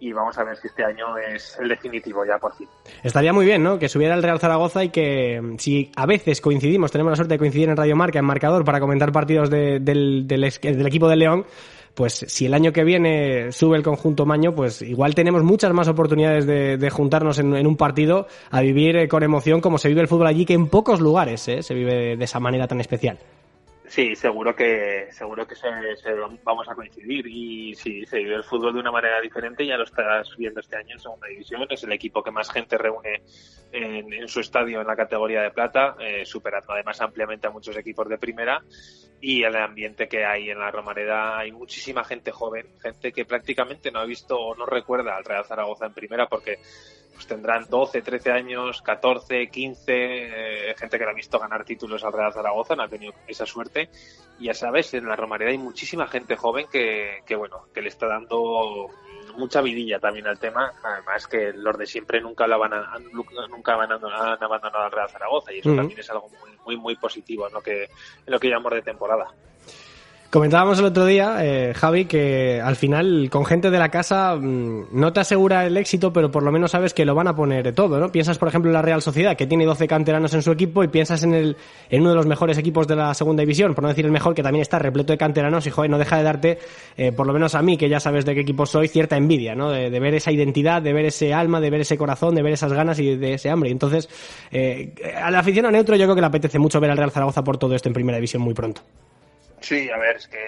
y 0.00 0.12
vamos 0.12 0.36
a 0.38 0.44
ver 0.44 0.56
si 0.56 0.66
este 0.66 0.84
año 0.84 1.16
es 1.16 1.56
el 1.60 1.68
definitivo 1.68 2.24
ya 2.24 2.38
por 2.38 2.54
fin. 2.56 2.68
Estaría 3.02 3.32
muy 3.32 3.46
bien, 3.46 3.62
¿no? 3.62 3.78
Que 3.78 3.88
subiera 3.88 4.14
el 4.14 4.22
Real 4.22 4.40
Zaragoza 4.40 4.82
y 4.84 4.90
que 4.90 5.54
si 5.58 5.92
a 5.96 6.06
veces 6.06 6.40
coincidimos, 6.40 6.90
tenemos 6.90 7.12
la 7.12 7.16
suerte 7.16 7.34
de 7.34 7.38
coincidir 7.38 7.68
en 7.68 7.76
Radio 7.76 7.96
Marca, 7.96 8.18
en 8.18 8.24
marcador, 8.24 8.64
para 8.64 8.80
comentar 8.80 9.12
partidos 9.12 9.48
de, 9.48 9.78
del, 9.80 10.26
del, 10.26 10.50
del 10.60 10.86
equipo 10.86 11.08
de 11.08 11.16
León, 11.16 11.46
pues 11.94 12.24
si 12.28 12.46
el 12.46 12.54
año 12.54 12.72
que 12.72 12.84
viene 12.84 13.52
sube 13.52 13.76
el 13.76 13.82
conjunto 13.82 14.26
Maño, 14.26 14.54
pues 14.54 14.82
igual 14.82 15.14
tenemos 15.14 15.42
muchas 15.42 15.72
más 15.72 15.88
oportunidades 15.88 16.46
de, 16.46 16.90
juntarnos 16.90 17.38
en, 17.38 17.54
en, 17.54 17.66
un 17.66 17.76
partido 17.76 18.26
a 18.50 18.60
vivir 18.60 18.96
eh, 18.96 19.08
con 19.08 19.22
emoción 19.22 19.60
como 19.60 19.78
se 19.78 19.88
vive 19.88 20.00
el 20.00 20.08
fútbol 20.08 20.26
allí, 20.26 20.44
que 20.44 20.54
en 20.54 20.68
pocos 20.68 21.00
lugares 21.00 21.46
eh, 21.48 21.62
se 21.62 21.74
vive 21.74 22.16
de 22.16 22.24
esa 22.24 22.40
manera 22.40 22.66
tan 22.66 22.80
especial. 22.80 23.18
Sí, 23.86 24.16
seguro 24.16 24.56
que 24.56 25.08
seguro 25.10 25.46
que 25.46 25.54
se, 25.54 25.68
vamos 26.42 26.66
a 26.68 26.74
coincidir. 26.74 27.26
Y 27.26 27.74
si 27.74 28.06
se 28.06 28.18
vive 28.18 28.36
el 28.36 28.44
fútbol 28.44 28.72
de 28.72 28.80
una 28.80 28.90
manera 28.90 29.20
diferente, 29.20 29.66
ya 29.66 29.76
lo 29.76 29.84
estás 29.84 30.34
viendo 30.38 30.60
este 30.60 30.76
año 30.76 30.94
en 30.94 30.98
segunda 30.98 31.28
división, 31.28 31.66
es 31.68 31.84
el 31.84 31.92
equipo 31.92 32.22
que 32.22 32.30
más 32.30 32.50
gente 32.50 32.78
reúne 32.78 33.22
en, 33.72 34.26
su 34.26 34.40
estadio 34.40 34.80
en 34.80 34.86
la 34.86 34.96
categoría 34.96 35.42
de 35.42 35.50
plata, 35.50 35.96
eh, 36.00 36.24
superando 36.24 36.72
además 36.72 37.00
ampliamente 37.02 37.46
a 37.46 37.50
muchos 37.50 37.76
equipos 37.76 38.08
de 38.08 38.16
primera. 38.16 38.62
Y 39.20 39.42
el 39.42 39.56
ambiente 39.56 40.08
que 40.08 40.24
hay 40.24 40.50
en 40.50 40.58
la 40.58 40.70
Romareda 40.70 41.38
hay 41.38 41.52
muchísima 41.52 42.04
gente 42.04 42.30
joven, 42.30 42.66
gente 42.80 43.12
que 43.12 43.24
prácticamente 43.24 43.90
no 43.90 44.00
ha 44.00 44.04
visto 44.06 44.38
o 44.38 44.54
no 44.54 44.66
recuerda 44.66 45.16
al 45.16 45.24
Real 45.24 45.44
Zaragoza 45.44 45.86
en 45.86 45.94
primera 45.94 46.26
porque 46.26 46.58
pues 47.14 47.26
tendrán 47.26 47.66
12, 47.68 48.02
13 48.02 48.32
años, 48.32 48.82
14, 48.82 49.48
15, 49.48 49.82
eh, 49.86 50.74
gente 50.76 50.98
que 50.98 51.04
lo 51.04 51.10
ha 51.10 51.14
visto 51.14 51.38
ganar 51.38 51.64
títulos 51.64 52.02
al 52.04 52.12
Real 52.12 52.32
Zaragoza, 52.32 52.74
no 52.74 52.82
ha 52.82 52.88
tenido 52.88 53.14
esa 53.26 53.46
suerte. 53.46 53.83
Y 54.38 54.46
ya 54.46 54.54
sabes, 54.54 54.92
en 54.94 55.06
la 55.06 55.16
Romareda 55.16 55.50
hay 55.50 55.58
muchísima 55.58 56.08
gente 56.08 56.36
joven 56.36 56.66
que, 56.70 57.22
que, 57.24 57.36
bueno, 57.36 57.66
que 57.72 57.82
le 57.82 57.88
está 57.88 58.08
dando 58.08 58.90
mucha 59.36 59.60
vidilla 59.60 59.98
también 59.98 60.26
al 60.26 60.38
tema. 60.38 60.72
Además 60.82 61.26
que 61.26 61.52
los 61.52 61.78
de 61.78 61.86
siempre 61.86 62.20
nunca 62.20 62.46
la 62.46 62.56
van 62.56 62.74
a, 62.74 62.98
nunca 63.12 63.76
van 63.76 63.92
a, 63.92 63.94
han 63.94 64.42
abandonado 64.42 64.84
al 64.84 64.92
Real 64.92 65.10
Zaragoza 65.10 65.52
y 65.52 65.58
eso 65.58 65.70
uh 65.70 65.72
-huh. 65.72 65.76
también 65.76 66.00
es 66.00 66.10
algo 66.10 66.28
muy, 66.28 66.58
muy, 66.64 66.76
muy 66.76 66.96
positivo 66.96 67.46
en 67.46 67.54
lo 67.54 67.60
que, 67.60 67.84
en 67.84 68.32
lo 68.32 68.38
que 68.38 68.48
llamamos 68.48 68.72
de 68.72 68.82
temporada. 68.82 69.26
Comentábamos 70.30 70.80
el 70.80 70.86
otro 70.86 71.06
día, 71.06 71.36
eh, 71.44 71.72
Javi, 71.74 72.06
que 72.06 72.60
al 72.60 72.74
final 72.74 73.28
con 73.30 73.44
gente 73.44 73.70
de 73.70 73.78
la 73.78 73.88
casa 73.88 74.34
mmm, 74.34 74.86
no 74.90 75.12
te 75.12 75.20
asegura 75.20 75.64
el 75.64 75.76
éxito, 75.76 76.12
pero 76.12 76.32
por 76.32 76.42
lo 76.42 76.50
menos 76.50 76.72
sabes 76.72 76.92
que 76.92 77.04
lo 77.04 77.14
van 77.14 77.28
a 77.28 77.36
poner 77.36 77.72
todo, 77.72 78.00
¿no? 78.00 78.10
Piensas, 78.10 78.36
por 78.36 78.48
ejemplo, 78.48 78.68
en 78.68 78.74
la 78.74 78.82
Real 78.82 79.00
Sociedad, 79.00 79.36
que 79.36 79.46
tiene 79.46 79.64
12 79.64 79.86
canteranos 79.86 80.34
en 80.34 80.42
su 80.42 80.50
equipo, 80.50 80.82
y 80.82 80.88
piensas 80.88 81.22
en, 81.22 81.34
el, 81.34 81.56
en 81.88 82.00
uno 82.00 82.10
de 82.10 82.16
los 82.16 82.26
mejores 82.26 82.58
equipos 82.58 82.88
de 82.88 82.96
la 82.96 83.14
segunda 83.14 83.42
división, 83.42 83.74
por 83.74 83.82
no 83.82 83.88
decir 83.88 84.04
el 84.06 84.10
mejor, 84.10 84.34
que 84.34 84.42
también 84.42 84.62
está 84.62 84.80
repleto 84.80 85.12
de 85.12 85.18
canteranos, 85.18 85.68
y 85.68 85.70
joder, 85.70 85.88
no 85.88 85.98
deja 85.98 86.16
de 86.16 86.22
darte, 86.24 86.58
eh, 86.96 87.12
por 87.12 87.28
lo 87.28 87.32
menos 87.32 87.54
a 87.54 87.62
mí, 87.62 87.76
que 87.76 87.88
ya 87.88 88.00
sabes 88.00 88.24
de 88.24 88.34
qué 88.34 88.40
equipo 88.40 88.66
soy, 88.66 88.88
cierta 88.88 89.16
envidia, 89.16 89.54
¿no? 89.54 89.70
De, 89.70 89.88
de, 89.88 90.00
ver 90.00 90.14
esa 90.14 90.32
identidad, 90.32 90.82
de 90.82 90.92
ver 90.92 91.04
ese 91.04 91.32
alma, 91.32 91.60
de 91.60 91.70
ver 91.70 91.82
ese 91.82 91.96
corazón, 91.96 92.34
de 92.34 92.42
ver 92.42 92.54
esas 92.54 92.72
ganas 92.72 92.98
y 92.98 93.14
de 93.14 93.34
ese 93.34 93.50
hambre. 93.50 93.70
Entonces, 93.70 94.08
eh, 94.50 94.94
a 95.22 95.30
la 95.30 95.38
afición 95.38 95.66
a 95.66 95.70
neutro 95.70 95.94
yo 95.94 96.06
creo 96.06 96.16
que 96.16 96.22
le 96.22 96.26
apetece 96.26 96.58
mucho 96.58 96.80
ver 96.80 96.90
al 96.90 96.96
Real 96.96 97.12
Zaragoza 97.12 97.44
por 97.44 97.56
todo 97.56 97.76
esto 97.76 97.88
en 97.88 97.92
primera 97.92 98.16
división 98.16 98.42
muy 98.42 98.52
pronto. 98.52 98.82
Sí, 99.64 99.90
a 99.90 99.96
ver, 99.96 100.16
es 100.16 100.28
que 100.28 100.46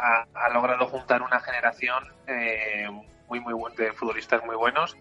ha, 0.00 0.26
ha 0.34 0.48
logrado 0.50 0.84
juntar 0.88 1.22
una 1.22 1.38
generación 1.38 2.12
eh, 2.26 2.88
muy, 3.28 3.38
muy 3.38 3.54
de 3.76 3.92
futbolistas 3.92 4.44
muy 4.44 4.56
buenos. 4.56 4.96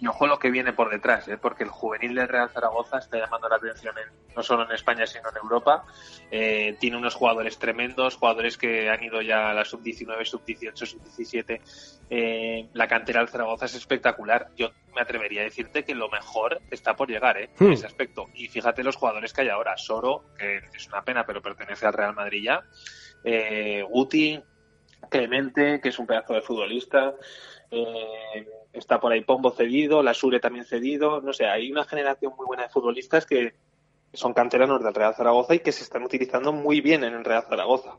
Y 0.00 0.08
ojo 0.08 0.26
lo 0.26 0.38
que 0.38 0.50
viene 0.50 0.72
por 0.72 0.90
detrás, 0.90 1.28
¿eh? 1.28 1.38
porque 1.38 1.62
el 1.62 1.70
juvenil 1.70 2.14
del 2.14 2.28
Real 2.28 2.50
Zaragoza 2.50 2.98
está 2.98 3.16
llamando 3.16 3.48
la 3.48 3.56
atención 3.56 3.94
en, 3.96 4.34
no 4.34 4.42
solo 4.42 4.64
en 4.64 4.72
España, 4.72 5.06
sino 5.06 5.30
en 5.30 5.36
Europa. 5.36 5.84
Eh, 6.30 6.76
tiene 6.80 6.96
unos 6.96 7.14
jugadores 7.14 7.58
tremendos, 7.58 8.16
jugadores 8.16 8.58
que 8.58 8.90
han 8.90 9.02
ido 9.04 9.22
ya 9.22 9.50
a 9.50 9.54
la 9.54 9.64
sub-19, 9.64 10.24
sub-18, 10.24 10.74
sub-17. 10.74 11.60
Eh, 12.10 12.68
la 12.72 12.88
cantera 12.88 13.20
del 13.20 13.28
Zaragoza 13.28 13.66
es 13.66 13.74
espectacular. 13.76 14.48
Yo 14.56 14.70
me 14.94 15.00
atrevería 15.00 15.42
a 15.42 15.44
decirte 15.44 15.84
que 15.84 15.94
lo 15.94 16.08
mejor 16.08 16.60
está 16.70 16.96
por 16.96 17.08
llegar 17.08 17.40
¿eh? 17.40 17.50
Hmm. 17.58 17.66
en 17.66 17.72
ese 17.74 17.86
aspecto. 17.86 18.26
Y 18.34 18.48
fíjate 18.48 18.82
los 18.82 18.96
jugadores 18.96 19.32
que 19.32 19.42
hay 19.42 19.48
ahora. 19.48 19.76
Soro, 19.76 20.24
que 20.36 20.60
es 20.74 20.88
una 20.88 21.02
pena, 21.02 21.24
pero 21.24 21.40
pertenece 21.40 21.86
al 21.86 21.92
Real 21.92 22.14
Madrid 22.14 22.42
ya. 22.44 22.64
Eh, 23.22 23.82
Guti, 23.88 24.42
Clemente, 25.08 25.80
que 25.80 25.88
es 25.88 25.98
un 25.98 26.06
pedazo 26.06 26.34
de 26.34 26.42
futbolista. 26.42 27.14
Eh, 27.70 28.46
está 28.74 29.00
por 29.00 29.12
ahí 29.12 29.22
Pombo 29.22 29.50
cedido, 29.50 30.02
la 30.02 30.14
Sure 30.14 30.40
también 30.40 30.64
cedido. 30.64 31.20
No 31.20 31.32
sé, 31.32 31.46
hay 31.46 31.70
una 31.70 31.84
generación 31.84 32.32
muy 32.36 32.46
buena 32.46 32.64
de 32.64 32.68
futbolistas 32.68 33.24
que 33.24 33.54
son 34.12 34.32
canteranos 34.32 34.82
del 34.82 34.94
Real 34.94 35.14
Zaragoza 35.14 35.54
y 35.54 35.60
que 35.60 35.72
se 35.72 35.82
están 35.82 36.04
utilizando 36.04 36.52
muy 36.52 36.80
bien 36.80 37.04
en 37.04 37.14
el 37.14 37.24
Real 37.24 37.44
Zaragoza. 37.48 37.98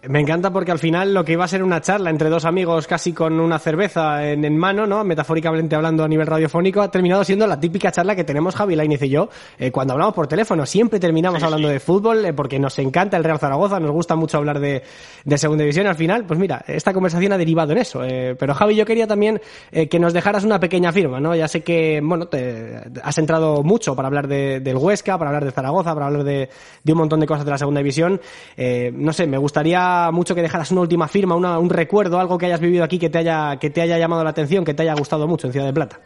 Me 0.00 0.20
encanta 0.20 0.52
porque 0.52 0.70
al 0.70 0.78
final 0.78 1.12
lo 1.12 1.24
que 1.24 1.32
iba 1.32 1.44
a 1.44 1.48
ser 1.48 1.60
una 1.64 1.80
charla 1.80 2.10
entre 2.10 2.28
dos 2.30 2.44
amigos 2.44 2.86
casi 2.86 3.12
con 3.12 3.40
una 3.40 3.58
cerveza 3.58 4.30
en, 4.30 4.44
en 4.44 4.56
mano, 4.56 4.86
¿no? 4.86 5.02
Metafóricamente 5.02 5.74
hablando 5.74 6.04
a 6.04 6.08
nivel 6.08 6.28
radiofónico, 6.28 6.80
ha 6.80 6.88
terminado 6.88 7.24
siendo 7.24 7.48
la 7.48 7.58
típica 7.58 7.90
charla 7.90 8.14
que 8.14 8.22
tenemos 8.22 8.54
Javi 8.54 8.76
Lainez 8.76 9.02
y 9.02 9.08
yo 9.08 9.28
eh, 9.58 9.72
cuando 9.72 9.94
hablamos 9.94 10.14
por 10.14 10.28
teléfono. 10.28 10.64
Siempre 10.66 11.00
terminamos 11.00 11.42
hablando 11.42 11.68
de 11.68 11.80
fútbol 11.80 12.24
eh, 12.24 12.32
porque 12.32 12.60
nos 12.60 12.78
encanta 12.78 13.16
el 13.16 13.24
Real 13.24 13.40
Zaragoza, 13.40 13.80
nos 13.80 13.90
gusta 13.90 14.14
mucho 14.14 14.38
hablar 14.38 14.60
de, 14.60 14.84
de 15.24 15.36
segunda 15.38 15.62
división. 15.64 15.88
Al 15.88 15.96
final, 15.96 16.24
pues 16.26 16.38
mira, 16.38 16.62
esta 16.68 16.92
conversación 16.92 17.32
ha 17.32 17.38
derivado 17.38 17.72
en 17.72 17.78
eso. 17.78 18.04
eh, 18.04 18.36
pero 18.38 18.54
Javi, 18.54 18.76
yo 18.76 18.86
quería 18.86 19.08
también 19.08 19.40
eh, 19.72 19.88
que 19.88 19.98
nos 19.98 20.12
dejaras 20.12 20.44
una 20.44 20.60
pequeña 20.60 20.92
firma, 20.92 21.18
¿no? 21.18 21.34
Ya 21.34 21.48
sé 21.48 21.64
que, 21.64 22.00
bueno, 22.04 22.28
te 22.28 22.82
has 23.02 23.18
entrado 23.18 23.64
mucho 23.64 23.96
para 23.96 24.06
hablar 24.06 24.28
de- 24.28 24.60
del 24.60 24.76
Huesca, 24.76 25.18
para 25.18 25.30
hablar 25.30 25.44
de 25.44 25.50
Zaragoza, 25.50 25.92
para 25.92 26.06
hablar 26.06 26.22
de, 26.22 26.48
de 26.84 26.92
un 26.92 26.98
montón 26.98 27.18
de 27.18 27.26
cosas 27.26 27.44
de 27.44 27.50
la 27.50 27.58
segunda 27.58 27.80
división. 27.80 28.20
Eh, 28.56 28.92
no 28.94 29.12
sé, 29.12 29.26
me 29.26 29.38
gustaría 29.38 29.87
mucho 30.12 30.34
que 30.34 30.42
dejaras 30.42 30.70
una 30.72 30.80
última 30.82 31.08
firma, 31.08 31.34
una- 31.34 31.58
un 31.58 31.70
recuerdo, 31.70 32.18
algo 32.18 32.38
que 32.38 32.46
hayas 32.46 32.60
vivido 32.60 32.84
aquí 32.84 32.98
que 32.98 33.10
te 33.10 33.18
haya, 33.18 33.56
que 33.58 33.70
te 33.70 33.80
haya 33.80 33.98
llamado 33.98 34.24
la 34.24 34.30
atención, 34.30 34.64
que 34.64 34.74
te 34.74 34.82
haya 34.82 34.94
gustado 34.94 35.26
mucho 35.28 35.46
en 35.46 35.52
Ciudad 35.52 35.66
de 35.66 35.72
Plata. 35.72 36.00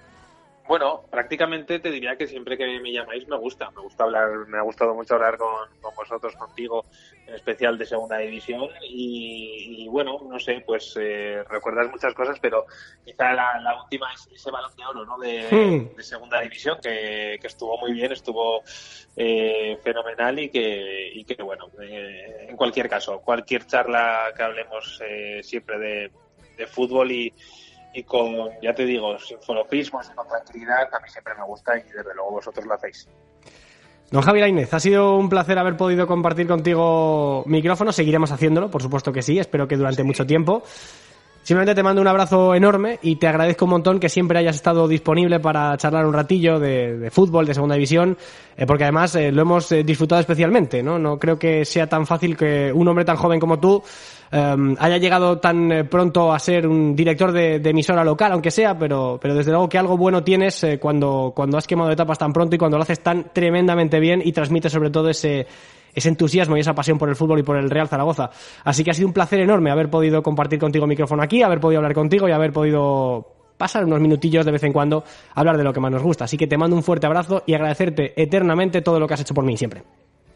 Bueno, 0.67 1.03
prácticamente 1.11 1.81
te 1.81 1.91
diría 1.91 2.17
que 2.17 2.27
siempre 2.27 2.57
que 2.57 2.81
me 2.81 2.93
llamáis 2.93 3.27
me 3.29 3.37
gusta. 3.37 3.71
Me 3.73 3.83
gusta 3.83 4.05
hablar, 4.05 4.31
me 4.47 4.59
ha 4.59 4.63
gustado 4.63 4.95
mucho 4.95 5.15
hablar 5.15 5.37
con, 5.37 5.49
con 5.81 5.95
vosotros, 5.95 6.35
contigo, 6.37 6.87
en 7.27 7.35
especial 7.35 7.77
de 7.77 7.85
segunda 7.85 8.19
división. 8.19 8.69
Y, 8.89 9.85
y 9.85 9.89
bueno, 9.89 10.19
no 10.27 10.39
sé, 10.39 10.63
pues 10.65 10.97
eh, 11.01 11.43
recuerdas 11.49 11.91
muchas 11.91 12.15
cosas, 12.15 12.39
pero 12.41 12.65
quizá 13.05 13.33
la, 13.33 13.61
la 13.61 13.83
última 13.83 14.13
es 14.15 14.29
ese 14.33 14.51
balón 14.51 14.71
de 14.77 14.85
oro, 14.87 15.05
¿no? 15.05 15.19
De, 15.19 15.43
Hmm. 15.53 15.97
de 15.97 16.03
segunda 16.03 16.41
división, 16.41 16.79
que, 16.83 17.39
que 17.41 17.47
estuvo 17.49 17.77
muy 17.79 17.93
bien, 17.93 18.13
estuvo 18.13 18.63
eh, 19.17 19.77
fenomenal 19.83 20.39
y 20.39 20.49
que, 20.49 21.11
y 21.13 21.25
que 21.25 21.43
bueno, 21.43 21.71
eh, 21.83 22.47
en 22.49 22.57
cualquier 22.57 22.89
caso, 22.89 23.21
cualquier 23.21 23.67
charla 23.67 24.33
que 24.37 24.43
hablemos 24.43 25.03
eh, 25.05 25.41
siempre 25.43 25.79
de, 25.79 26.13
de 26.57 26.67
fútbol 26.67 27.11
y, 27.11 27.35
y 27.95 28.03
con, 28.05 28.51
ya 28.62 28.74
te 28.74 28.84
digo, 28.84 29.18
sin 29.18 29.38
folofismos 29.40 30.09
y 30.11 30.14
con 30.14 30.26
tranquilidad, 30.26 30.88
a 30.93 31.01
mí 31.01 31.09
siempre 31.09 31.34
me 31.34 31.45
gusta 31.45 31.76
y 31.78 31.82
desde 31.82 32.14
luego 32.14 32.32
vosotros 32.32 32.64
lo 32.66 32.74
hacéis. 32.74 33.09
Don 34.11 34.20
Javi 34.20 34.40
Lainez, 34.40 34.74
ha 34.74 34.80
sido 34.80 35.16
un 35.16 35.30
placer 35.30 35.59
haber 35.59 35.76
podido 35.76 36.07
compartir 36.07 36.47
contigo 36.47 37.45
micrófono. 37.47 37.93
Seguiremos 37.93 38.30
haciéndolo, 38.30 38.70
por 38.70 38.82
supuesto 38.82 39.11
que 39.11 39.22
sí. 39.22 39.38
Espero 39.38 39.66
que 39.66 39.78
durante 39.78 40.05
mucho 40.05 40.26
tiempo. 40.26 40.62
Simplemente 41.43 41.74
te 41.74 41.82
mando 41.82 42.01
un 42.01 42.07
abrazo 42.07 42.55
enorme 42.55 43.01
y 43.03 43.16
te 43.16 43.26
agradezco 43.26 43.64
un 43.64 43.72
montón 43.72 43.99
que 43.99 44.09
siempre 44.09 44.38
hayas 44.38 44.55
estado 44.55 44.86
disponible 44.86 45.40
para 45.40 45.76
charlar 45.76 46.07
un 46.07 46.12
ratillo 46.12 46.61
de, 46.61 46.99
de 46.99 47.11
fútbol, 47.11 47.47
de 47.47 47.55
segunda 47.55 47.74
división, 47.74 48.16
eh, 48.57 48.64
porque 48.64 48.84
además 48.84 49.16
eh, 49.16 49.32
lo 49.32 49.43
hemos 49.43 49.72
eh, 49.72 49.82
disfrutado 49.82 50.20
especialmente, 50.20 50.84
¿no? 50.84 51.01
No 51.01 51.18
creo 51.18 51.40
que 51.40 51.64
sea 51.64 51.88
tan 51.88 52.07
fácil 52.07 52.36
que 52.36 52.70
un 52.72 52.86
hombre 52.86 53.05
tan 53.05 53.16
joven 53.16 53.40
como 53.40 53.59
tú 53.59 53.82
eh, 54.33 54.74
haya 54.78 54.97
llegado 54.97 55.39
tan 55.39 55.70
eh, 55.70 55.85
pronto 55.85 56.33
a 56.33 56.39
ser 56.39 56.66
un 56.66 56.97
director 56.97 57.33
de, 57.33 57.57
emisora 57.57 58.03
local, 58.03 58.33
aunque 58.33 58.51
sea, 58.51 58.78
pero, 58.78 59.18
pero 59.20 59.35
desde 59.35 59.51
luego 59.51 59.68
que 59.68 59.76
algo 59.76 59.99
bueno 59.99 60.24
tienes 60.24 60.64
eh, 60.64 60.78
cuando, 60.78 61.33
cuando 61.37 61.59
has 61.59 61.66
quemado 61.66 61.91
etapas 61.91 62.18
tan 62.18 62.33
pronto 62.33 62.57
y 62.57 62.59
cuando 62.59 62.78
lo 62.78 62.83
haces 62.83 63.01
tan 63.01 63.30
tremendamente 63.35 64.01
bien 64.01 64.22
y 64.24 64.33
transmites 64.33 64.72
sobre 64.72 64.89
todo 64.89 65.11
ese, 65.11 65.47
ese 65.95 66.09
entusiasmo 66.09 66.57
y 66.57 66.61
esa 66.61 66.74
pasión 66.74 66.97
por 66.97 67.11
el 67.11 67.16
fútbol 67.16 67.41
y 67.41 67.43
por 67.43 67.59
el 67.59 67.68
Real 67.68 67.89
Zaragoza. 67.89 68.30
Así 68.64 68.83
que 68.83 68.91
ha 68.91 68.95
sido 68.95 69.09
un 69.09 69.12
placer 69.12 69.41
enorme 69.41 69.70
haber 69.70 69.91
podido 69.91 70.22
compartir 70.22 70.59
contigo 70.59 70.87
micrófono 70.87 71.22
aquí, 71.22 71.43
haber 71.43 71.61
podido 71.61 71.80
hablar 71.80 71.93
contigo 71.93 72.26
y 72.26 72.33
haber 72.33 72.55
podido 72.55 73.26
pasar 73.59 73.85
unos 73.85 74.01
minutillos 74.01 74.47
de 74.47 74.53
vez 74.53 74.62
en 74.64 74.72
cuando 74.72 75.05
a 75.35 75.41
hablar 75.41 75.59
de 75.59 75.64
lo 75.64 75.74
que 75.74 75.80
más 75.80 75.93
nos 75.93 76.03
gusta. 76.03 76.24
Así 76.24 76.39
que 76.39 76.47
te 76.47 76.57
mando 76.57 76.74
un 76.74 76.83
fuerte 76.83 77.07
abrazo 77.07 77.43
y 77.47 77.53
agradecerte 77.53 78.20
eternamente 78.20 78.80
todo 78.80 78.99
lo 78.99 79.07
que 79.07 79.14
has 79.14 79.20
hecho 79.20 79.35
por 79.35 79.45
mí 79.45 79.59
siempre. 79.59 79.83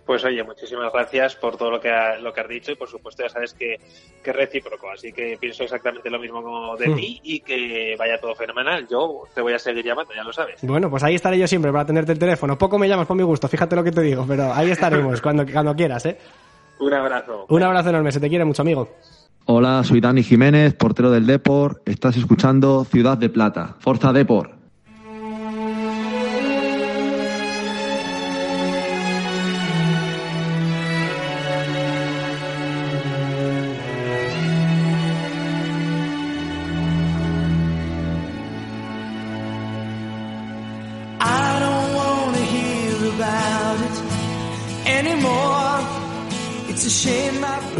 Pues 0.06 0.24
oye, 0.24 0.40
muchísimas 0.44 0.92
gracias 0.92 1.34
por 1.34 1.56
todo 1.56 1.68
lo 1.72 1.80
que, 1.80 1.90
ha- 1.90 2.16
lo 2.20 2.32
que 2.32 2.40
has 2.40 2.48
dicho 2.48 2.70
y 2.70 2.76
por 2.76 2.88
supuesto 2.88 3.24
ya 3.24 3.28
sabes 3.28 3.52
que, 3.54 3.76
que 4.22 4.30
es 4.30 4.36
recíproco, 4.36 4.88
así 4.88 5.12
que 5.12 5.36
pienso 5.40 5.64
exactamente 5.64 6.08
lo 6.08 6.20
mismo 6.20 6.42
como 6.44 6.76
de 6.76 6.88
Mm. 6.90 6.94
ti 6.96 7.20
y 7.24 7.40
que 7.40 7.96
vaya 7.98 8.20
todo 8.20 8.32
fenomenal. 8.36 8.86
Yo 8.88 9.24
te 9.34 9.40
voy 9.40 9.54
a 9.54 9.58
seguir 9.58 9.84
llamando, 9.84 10.14
ya 10.14 10.22
lo 10.22 10.32
sabes. 10.32 10.60
Bueno, 10.62 10.88
pues 10.88 11.02
ahí 11.02 11.16
estaré 11.16 11.38
yo 11.38 11.48
siempre 11.48 11.72
para 11.72 11.82
atenderte 11.82 12.12
el 12.12 12.20
teléfono. 12.20 12.56
Poco 12.56 12.78
me 12.78 12.88
llamas 12.88 13.08
por 13.08 13.16
mi 13.16 13.24
gusto, 13.24 13.48
fíjate 13.48 13.74
lo 13.74 13.82
que 13.82 13.90
te 13.90 14.00
digo, 14.02 14.24
pero 14.28 14.52
ahí 14.54 14.70
estaremos 14.70 15.20
cuando, 15.22 15.44
cuando 15.44 15.74
quieras, 15.74 16.06
¿eh? 16.06 16.16
Un 16.78 16.94
abrazo. 16.94 17.46
Un 17.48 17.62
abrazo 17.64 17.88
enorme, 17.88 18.12
se 18.12 18.20
te 18.20 18.28
quiere 18.28 18.44
mucho, 18.44 18.62
amigo. 18.62 18.88
Hola, 19.46 19.82
soy 19.82 20.00
Dani 20.00 20.22
Jiménez, 20.22 20.74
portero 20.74 21.10
del 21.10 21.26
Depor. 21.26 21.82
Estás 21.84 22.16
escuchando 22.16 22.84
Ciudad 22.84 23.16
de 23.18 23.28
Plata. 23.28 23.74
Forza 23.80 24.12
Depor. 24.12 24.55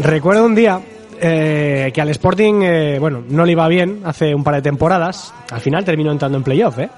Recuerdo 0.07 0.45
un 0.45 0.55
día 0.55 0.79
eh, 1.19 1.91
que 1.93 1.99
al 1.99 2.07
Sporting, 2.11 2.61
eh, 2.61 2.97
bueno, 2.97 3.25
no 3.27 3.43
le 3.43 3.51
iba 3.51 3.67
bien 3.67 4.03
hace 4.05 4.33
un 4.33 4.41
par 4.41 4.55
de 4.55 4.61
temporadas. 4.61 5.33
Al 5.51 5.59
final 5.59 5.83
terminó 5.83 6.13
entrando 6.13 6.37
en 6.37 6.45
playoff, 6.45 6.79
¿eh? 6.79 6.89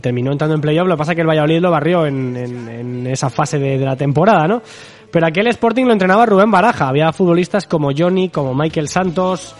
Terminó 0.00 0.30
entrando 0.30 0.54
en 0.54 0.60
playoff, 0.60 0.86
lo 0.86 0.94
que 0.94 0.98
pasa 0.98 1.10
es 1.10 1.16
que 1.16 1.22
el 1.22 1.28
Valladolid 1.28 1.58
lo 1.58 1.72
barrió 1.72 2.06
en, 2.06 3.04
esa 3.08 3.30
fase 3.30 3.58
de, 3.58 3.78
de 3.78 3.84
la 3.84 3.96
temporada, 3.96 4.46
¿no? 4.46 4.62
Pero 5.10 5.26
aquel 5.26 5.48
Sporting 5.48 5.86
lo 5.86 5.92
entrenaba 5.92 6.24
Rubén 6.24 6.52
Baraja. 6.52 6.86
Había 6.88 7.12
futbolistas 7.12 7.66
como 7.66 7.90
Johnny, 7.96 8.28
como 8.28 8.54
Michael 8.54 8.86
Santos, 8.86 9.52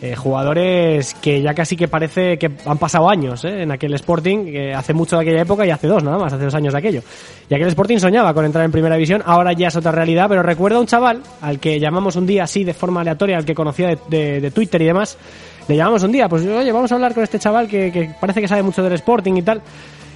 eh, 0.00 0.14
jugadores 0.14 1.14
que 1.14 1.42
ya 1.42 1.54
casi 1.54 1.76
que 1.76 1.88
parece 1.88 2.38
que 2.38 2.50
han 2.64 2.78
pasado 2.78 3.10
años 3.10 3.44
¿eh? 3.44 3.62
en 3.62 3.72
aquel 3.72 3.94
Sporting, 3.94 4.44
que 4.44 4.72
hace 4.72 4.94
mucho 4.94 5.16
de 5.16 5.22
aquella 5.22 5.42
época 5.42 5.66
y 5.66 5.70
hace 5.70 5.88
dos 5.88 6.04
nada 6.04 6.18
más, 6.18 6.32
hace 6.32 6.44
dos 6.44 6.54
años 6.54 6.72
de 6.72 6.78
aquello. 6.78 7.02
Y 7.50 7.54
aquel 7.54 7.68
Sporting 7.68 7.98
soñaba 7.98 8.32
con 8.32 8.44
entrar 8.44 8.64
en 8.64 8.70
primera 8.70 8.94
división, 8.94 9.22
ahora 9.26 9.52
ya 9.54 9.68
es 9.68 9.76
otra 9.76 9.90
realidad, 9.90 10.26
pero 10.28 10.42
recuerdo 10.42 10.78
a 10.78 10.80
un 10.82 10.86
chaval 10.86 11.22
al 11.40 11.58
que 11.58 11.80
llamamos 11.80 12.14
un 12.14 12.26
día 12.26 12.44
así 12.44 12.62
de 12.62 12.74
forma 12.74 13.00
aleatoria, 13.00 13.38
al 13.38 13.44
que 13.44 13.54
conocía 13.54 13.88
de, 14.08 14.52
Twitter 14.54 14.80
y 14.82 14.86
demás, 14.86 15.18
le 15.66 15.76
llamamos 15.76 16.02
un 16.04 16.12
día, 16.12 16.28
pues 16.28 16.46
oye, 16.46 16.70
vamos 16.70 16.92
a 16.92 16.94
hablar 16.94 17.12
con 17.12 17.24
este 17.24 17.40
chaval 17.40 17.66
que, 17.66 17.90
que 17.90 18.10
parece 18.20 18.40
que 18.40 18.46
sabe 18.48 18.62
mucho 18.62 18.82
del 18.82 18.92
Sporting 18.92 19.34
y 19.34 19.42
tal. 19.42 19.60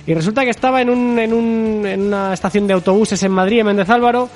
Y 0.06 0.14
resulta 0.14 0.44
que 0.44 0.50
estaba 0.50 0.80
en, 0.80 0.90
un, 0.90 1.18
en, 1.18 1.32
un, 1.32 1.86
en 1.86 2.02
una 2.02 2.34
estación 2.34 2.66
de 2.66 2.74
autobuses 2.74 3.22
en 3.22 3.30
Madrid, 3.30 3.60
en 3.60 3.66
Méndez 3.66 3.88
Álvaro, 3.88 4.28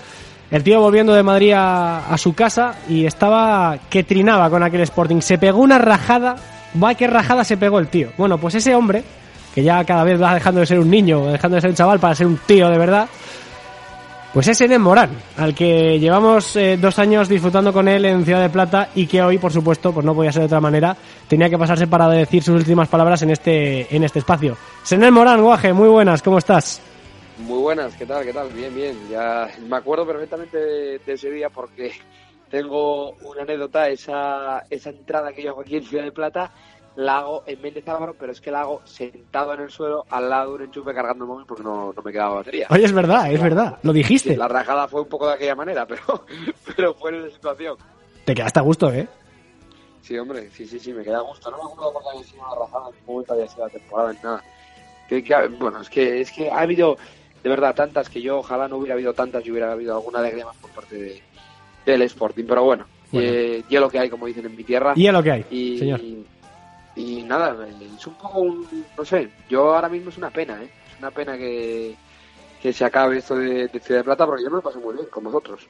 el 0.50 0.62
tío 0.62 0.80
volviendo 0.80 1.14
de 1.14 1.22
Madrid 1.22 1.52
a, 1.56 2.14
su 2.18 2.34
casa 2.34 2.74
y 2.88 3.04
estaba 3.04 3.78
que 3.90 4.04
trinaba 4.04 4.48
con 4.48 4.62
aquel 4.62 4.82
Sporting. 4.82 5.20
Se 5.20 5.38
pegó 5.38 5.60
una 5.60 5.78
rajada. 5.78 6.36
Va, 6.82 6.94
qué 6.94 7.06
rajada 7.06 7.42
se 7.44 7.56
pegó 7.56 7.78
el 7.78 7.88
tío. 7.88 8.10
Bueno, 8.16 8.38
pues 8.38 8.54
ese 8.54 8.74
hombre, 8.74 9.02
que 9.54 9.62
ya 9.62 9.82
cada 9.84 10.04
vez 10.04 10.20
va 10.20 10.34
dejando 10.34 10.60
de 10.60 10.66
ser 10.66 10.78
un 10.78 10.90
niño, 10.90 11.26
dejando 11.26 11.56
de 11.56 11.62
ser 11.62 11.70
un 11.70 11.76
chaval 11.76 11.98
para 11.98 12.14
ser 12.14 12.26
un 12.26 12.38
tío 12.46 12.68
de 12.68 12.78
verdad, 12.78 13.08
pues 14.36 14.48
es 14.48 14.60
Enem 14.60 14.82
Morán, 14.82 15.10
al 15.38 15.54
que 15.54 15.98
llevamos 15.98 16.56
eh, 16.56 16.76
dos 16.76 16.98
años 16.98 17.26
disfrutando 17.26 17.72
con 17.72 17.88
él 17.88 18.04
en 18.04 18.22
Ciudad 18.22 18.42
de 18.42 18.50
Plata 18.50 18.90
y 18.94 19.06
que 19.06 19.22
hoy, 19.22 19.38
por 19.38 19.50
supuesto, 19.50 19.92
pues 19.92 20.04
no 20.04 20.14
podía 20.14 20.30
ser 20.30 20.42
de 20.42 20.46
otra 20.46 20.60
manera, 20.60 20.94
tenía 21.26 21.48
que 21.48 21.56
pasarse 21.56 21.86
para 21.86 22.06
decir 22.10 22.42
sus 22.42 22.56
últimas 22.56 22.88
palabras 22.88 23.22
en 23.22 23.30
este, 23.30 23.96
en 23.96 24.04
este 24.04 24.18
espacio. 24.18 24.58
Senel 24.82 25.10
Morán, 25.10 25.40
guaje, 25.40 25.72
muy 25.72 25.88
buenas, 25.88 26.20
¿cómo 26.20 26.36
estás? 26.36 26.82
Muy 27.38 27.58
buenas, 27.58 27.94
¿qué 27.96 28.06
tal? 28.06 28.24
¿Qué 28.24 28.32
tal? 28.32 28.50
Bien, 28.50 28.74
bien. 28.74 28.96
Ya 29.10 29.48
me 29.68 29.76
acuerdo 29.76 30.06
perfectamente 30.06 30.56
de, 30.58 30.98
de 30.98 31.12
ese 31.12 31.30
día 31.30 31.50
porque 31.50 31.92
tengo 32.50 33.12
una 33.16 33.42
anécdota, 33.42 33.88
esa, 33.88 34.64
esa 34.70 34.90
entrada 34.90 35.32
que 35.32 35.42
yo 35.42 35.50
hago 35.50 35.60
aquí 35.60 35.76
en 35.76 35.84
Ciudad 35.84 36.04
de 36.04 36.12
Plata, 36.12 36.50
la 36.94 37.18
hago 37.18 37.42
en 37.46 37.60
Méndez 37.60 37.86
Álvaro, 37.88 38.14
pero 38.18 38.32
es 38.32 38.40
que 38.40 38.50
la 38.50 38.62
hago 38.62 38.80
sentado 38.86 39.52
en 39.52 39.60
el 39.60 39.70
suelo 39.70 40.06
al 40.08 40.30
lado 40.30 40.50
de 40.50 40.54
un 40.56 40.62
enchufe 40.62 40.94
cargando 40.94 41.24
el 41.24 41.28
móvil 41.28 41.44
porque 41.46 41.62
no, 41.62 41.92
no 41.92 42.02
me 42.02 42.10
quedaba 42.12 42.36
batería. 42.36 42.68
Oye, 42.70 42.84
es 42.84 42.92
verdad, 42.92 43.30
es 43.30 43.42
verdad, 43.42 43.78
lo 43.82 43.92
dijiste. 43.92 44.34
La 44.36 44.48
rajada 44.48 44.88
fue 44.88 45.02
un 45.02 45.08
poco 45.08 45.26
de 45.28 45.34
aquella 45.34 45.54
manera, 45.54 45.86
pero, 45.88 46.24
pero 46.74 46.94
fue 46.94 47.10
en 47.10 47.26
esa 47.26 47.34
situación. 47.34 47.76
Te 48.24 48.34
quedaste 48.34 48.60
a 48.60 48.62
gusto, 48.62 48.90
¿eh? 48.90 49.06
Sí, 50.00 50.16
hombre, 50.16 50.48
sí, 50.50 50.66
sí, 50.66 50.78
sí, 50.78 50.92
me 50.94 51.02
queda 51.04 51.18
a 51.18 51.22
gusto. 51.22 51.50
No 51.50 51.58
me 51.58 51.64
acuerdo 51.64 51.92
por 51.92 52.02
qué 52.02 52.08
había 52.14 52.24
sido 52.24 52.42
una 52.42 52.54
rajada, 52.64 52.86
había 53.28 53.48
sido 53.48 53.64
la 53.66 53.70
temporada, 53.70 54.12
ni 54.14 54.18
nada. 54.22 54.44
Que- 55.08 55.22
que- 55.22 55.48
bueno, 55.58 55.80
es 55.82 55.90
que, 55.90 56.20
es 56.22 56.32
que 56.32 56.50
ha 56.50 56.60
habido, 56.60 56.96
de 57.46 57.50
verdad, 57.50 57.76
tantas 57.76 58.08
que 58.10 58.20
yo 58.20 58.38
ojalá 58.38 58.66
no 58.66 58.76
hubiera 58.78 58.94
habido 58.94 59.14
tantas 59.14 59.46
y 59.46 59.52
hubiera 59.52 59.70
habido 59.70 59.94
alguna 59.94 60.18
alegría 60.18 60.44
más 60.46 60.56
por 60.56 60.70
parte 60.70 60.96
de, 60.96 61.22
del 61.84 62.02
Sporting. 62.02 62.42
Pero 62.44 62.64
bueno, 62.64 62.86
Bueno. 63.12 63.28
eh, 63.30 63.62
y 63.68 63.74
es 63.76 63.80
lo 63.80 63.88
que 63.88 64.00
hay, 64.00 64.10
como 64.10 64.26
dicen 64.26 64.46
en 64.46 64.56
mi 64.56 64.64
tierra. 64.64 64.94
Y 64.96 65.06
es 65.06 65.12
lo 65.12 65.22
que 65.22 65.30
hay, 65.30 65.44
Y- 65.48 65.78
señor. 65.78 66.00
Y, 66.96 67.22
nada, 67.22 67.56
eh, 67.68 67.88
es 67.96 68.04
un 68.08 68.14
poco 68.14 68.40
un, 68.40 68.66
no 68.98 69.04
sé, 69.04 69.28
yo 69.48 69.76
ahora 69.76 69.88
mismo 69.88 70.08
es 70.08 70.18
una 70.18 70.30
pena, 70.30 70.60
¿eh? 70.60 70.68
Es 70.92 70.98
una 70.98 71.12
pena 71.12 71.38
que, 71.38 71.94
que 72.60 72.72
se 72.72 72.84
acabe 72.84 73.18
esto 73.18 73.36
de, 73.36 73.68
de 73.68 73.78
Ciudad 73.80 74.00
de 74.00 74.04
Plata 74.04 74.26
porque 74.26 74.42
yo 74.42 74.50
me 74.50 74.56
lo 74.56 74.62
pasé 74.62 74.78
muy 74.80 74.94
bien 74.94 75.06
con 75.06 75.22
vosotros. 75.22 75.60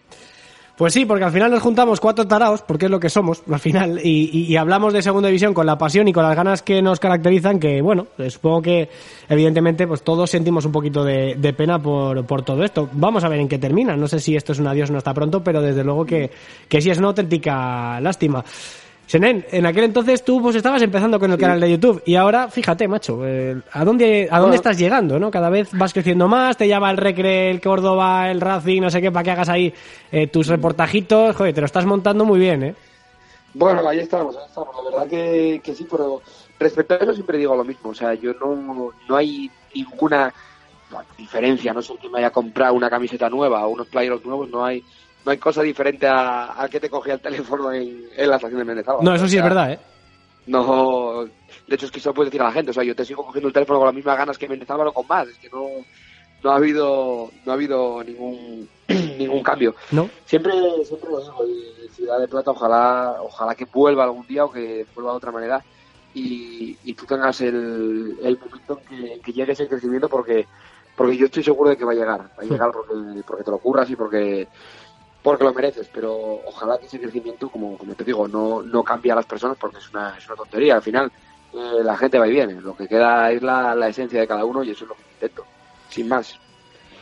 Pues 0.77 0.93
sí, 0.93 1.07
porque 1.07 1.25
al 1.25 1.33
final 1.33 1.51
nos 1.51 1.63
juntamos 1.63 2.01
cuatro 2.01 2.27
taraos, 2.27 2.61
porque 2.61 2.85
es 2.85 2.91
lo 2.91 3.01
que 3.01 3.09
somos, 3.09 3.43
al 3.51 3.59
final, 3.59 3.99
y, 4.05 4.47
y- 4.53 4.57
hablamos 4.57 4.93
de 4.93 5.01
segunda 5.01 5.29
división 5.29 5.55
con 5.55 5.65
la 5.65 5.79
pasión 5.79 6.07
y 6.07 6.13
con 6.13 6.23
las 6.23 6.37
ganas 6.37 6.61
que 6.61 6.83
nos 6.83 7.01
caracterizan, 7.01 7.59
que 7.59 7.81
bueno, 7.81 8.09
eh, 8.19 8.29
supongo 8.29 8.61
que 8.61 8.91
evidentemente 9.27 9.87
pues 9.87 10.03
todos 10.03 10.29
sentimos 10.29 10.67
un 10.67 10.73
poquito 10.73 11.03
de, 11.03 11.37
de 11.37 11.53
pena 11.55 11.79
por, 11.79 12.27
por 12.27 12.43
todo 12.43 12.63
esto. 12.63 12.91
Vamos 12.93 13.25
a 13.25 13.29
ver 13.31 13.41
en 13.41 13.49
qué 13.49 13.57
termina, 13.59 13.97
no 13.97 14.07
sé 14.07 14.21
si 14.21 14.37
esto 14.37 14.53
es 14.53 14.59
un 14.59 14.67
adiós 14.67 14.91
o 14.91 14.93
no 14.93 14.99
está 14.99 15.15
pronto, 15.15 15.43
pero 15.43 15.63
desde 15.63 15.83
luego 15.83 16.05
que, 16.05 16.31
que 16.69 16.83
sí 16.83 16.91
es 16.91 16.99
una 16.99 17.09
auténtica 17.09 17.99
lástima. 18.03 18.45
Senen, 19.07 19.47
en 19.53 19.65
aquel 19.67 19.85
entonces 19.85 20.25
tú 20.25 20.43
pues 20.43 20.57
estabas 20.57 20.83
empezando 20.83 21.21
con 21.21 21.31
el 21.31 21.39
canal 21.39 21.61
de 21.61 21.71
YouTube 21.71 22.03
y 22.05 22.17
ahora, 22.17 22.49
fíjate, 22.49 22.89
macho, 22.89 23.25
eh, 23.25 23.57
¿a 23.71 23.85
dónde, 23.85 24.27
a 24.29 24.39
dónde 24.39 24.41
Bueno. 24.41 24.55
estás 24.55 24.77
llegando, 24.79 25.19
no? 25.21 25.31
Cada 25.31 25.49
vez 25.49 25.69
vas 25.73 25.93
creciendo 25.93 26.27
más, 26.27 26.57
te 26.57 26.67
llama 26.67 26.91
el 26.91 26.97
Recre, 26.97 27.51
el 27.51 27.61
Córdoba, 27.61 28.29
el 28.31 28.41
Racing, 28.41 28.83
no 28.83 28.91
sé 28.91 29.01
qué, 29.01 29.13
para 29.13 29.23
que 29.23 29.31
hagas 29.31 29.49
ahí 29.49 29.73
eh, 30.11 30.27
tus 30.27 30.49
reportajitos, 30.49 31.37
joder, 31.37 31.55
te 31.55 31.61
lo 31.61 31.67
estás 31.67 31.87
montando 31.87 32.25
muy 32.25 32.41
bien, 32.41 32.63
¿eh? 32.65 32.75
Bueno, 33.55 33.89
ahí 33.89 34.01
estamos, 34.01 34.37
ahí 34.37 34.43
estamos. 34.49 34.75
La 34.85 34.91
verdad 34.91 35.09
que, 35.09 35.61
que 35.63 35.75
sí, 35.75 35.87
pero 35.91 36.21
respecto 36.59 36.95
a 36.95 36.97
eso 36.99 37.15
siempre 37.15 37.39
digo 37.39 37.55
lo 37.57 37.65
mismo. 37.65 37.91
O 37.91 37.95
sea, 37.95 38.13
yo 38.15 38.35
no, 38.35 38.91
no 39.09 39.17
hay 39.17 39.51
ninguna 39.75 40.35
diferencia. 41.17 41.73
No 41.73 41.81
sé 41.81 41.95
que 41.97 42.09
me 42.09 42.19
haya 42.19 42.31
comprado 42.31 42.75
una 42.75 42.91
camiseta 42.91 43.31
nueva 43.31 43.67
o 43.67 43.71
unos 43.71 43.87
playeros 43.87 44.25
nuevos. 44.27 44.51
No 44.51 44.65
hay 44.65 44.83
no 45.27 45.33
hay 45.33 45.39
cosa 45.39 45.61
diferente 45.63 46.07
a, 46.07 46.63
a 46.63 46.69
que 46.69 46.79
te 46.79 46.89
cogía 46.89 47.15
el 47.15 47.21
teléfono 47.21 47.73
en, 47.73 48.09
en 48.17 48.31
la 48.31 48.37
estación 48.37 48.61
de 48.61 48.65
Menezalba. 48.65 49.03
No, 49.03 49.13
eso 49.13 49.27
sí 49.27 49.37
O 49.37 49.41
es 49.41 49.45
verdad, 49.45 49.73
¿eh? 49.73 49.79
No, 50.47 51.25
de 51.67 51.75
hecho 51.75 51.87
es 51.87 51.91
que 51.91 51.99
eso 51.99 52.15
puedes 52.15 52.31
decir 52.31 52.41
a 52.41 52.45
la 52.45 52.53
gente. 52.53 52.71
O 52.71 52.75
sea, 52.75 52.85
yo 52.85 52.95
te 52.95 53.05
sigo 53.05 53.27
cogiendo 53.27 53.49
el 53.49 53.53
teléfono 53.53 53.81
con 53.81 53.87
las 53.87 53.95
mismas 53.95 54.17
ganas 54.17 54.39
que 54.39 54.49
Menezalba 54.49 54.89
o 54.89 54.93
con 54.93 55.07
más. 55.09 55.27
Es 55.27 55.37
que 55.39 55.51
no, 55.51 55.67
no 56.45 56.51
ha 56.53 56.57
habido, 56.57 57.31
no 57.45 57.53
ha 57.53 57.55
habido 57.57 58.05
ningún, 58.05 58.69
ningún 59.19 59.43
cambio 59.43 59.75
¿No? 59.91 60.09
siempre 60.25 60.53
siempre 60.85 61.11
lo 61.11 61.21
digo 61.21 61.45
y 61.45 61.89
Ciudad 61.89 62.21
de 62.21 62.29
Plata 62.29 62.53
ojalá 62.53 63.17
ojalá 63.21 63.55
que 63.55 63.65
vuelva 63.65 64.05
algún 64.05 64.27
día 64.27 64.45
o 64.45 64.53
que 64.53 64.87
vuelva 64.95 65.13
de 65.13 65.17
otra 65.17 65.33
manera 65.33 65.65
y, 66.15 66.77
y 66.85 66.95
tú 66.95 67.05
tengas 67.05 67.41
el, 67.41 68.17
el 68.23 68.39
momento 68.39 68.81
en 68.91 68.99
que, 68.99 69.21
que 69.21 69.33
llegue 69.33 69.53
ese 69.53 69.67
crecimiento 69.67 70.09
porque 70.09 70.47
porque 70.97 71.17
yo 71.17 71.27
estoy 71.27 71.43
seguro 71.43 71.71
de 71.71 71.77
que 71.77 71.85
va 71.85 71.93
a 71.93 71.97
llegar 71.97 72.21
va 72.21 72.43
a 72.43 72.45
llegar 72.45 72.71
porque, 72.71 73.23
porque 73.27 73.45
te 73.45 73.51
lo 73.51 73.59
curras 73.59 73.91
y 73.91 73.97
porque 73.97 74.49
porque 75.27 75.43
lo 75.43 75.53
mereces 75.53 75.91
pero 75.93 76.41
ojalá 76.47 76.79
que 76.79 76.87
ese 76.87 77.01
crecimiento 77.01 77.49
como, 77.49 77.77
como 77.77 77.95
te 77.97 78.05
digo 78.05 78.29
no 78.29 78.63
no 78.63 78.85
cambie 78.85 79.11
a 79.11 79.17
las 79.17 79.27
personas 79.27 79.57
porque 79.61 79.79
es 79.79 79.91
una, 79.91 80.15
es 80.17 80.25
una 80.29 80.37
tontería 80.37 80.77
al 80.77 80.83
final 80.83 81.11
eh, 81.53 81.83
la 81.83 81.97
gente 81.97 82.17
va 82.17 82.29
y 82.29 82.31
viene 82.31 82.61
lo 82.61 82.77
que 82.77 82.87
queda 82.87 83.33
es 83.33 83.43
la, 83.43 83.75
la 83.75 83.89
esencia 83.89 84.21
de 84.21 84.29
cada 84.29 84.45
uno 84.45 84.63
y 84.63 84.71
eso 84.71 84.85
es 84.85 84.89
lo 84.91 84.95
que 84.95 85.03
intento 85.15 85.45
sin 85.89 86.07
más 86.07 86.39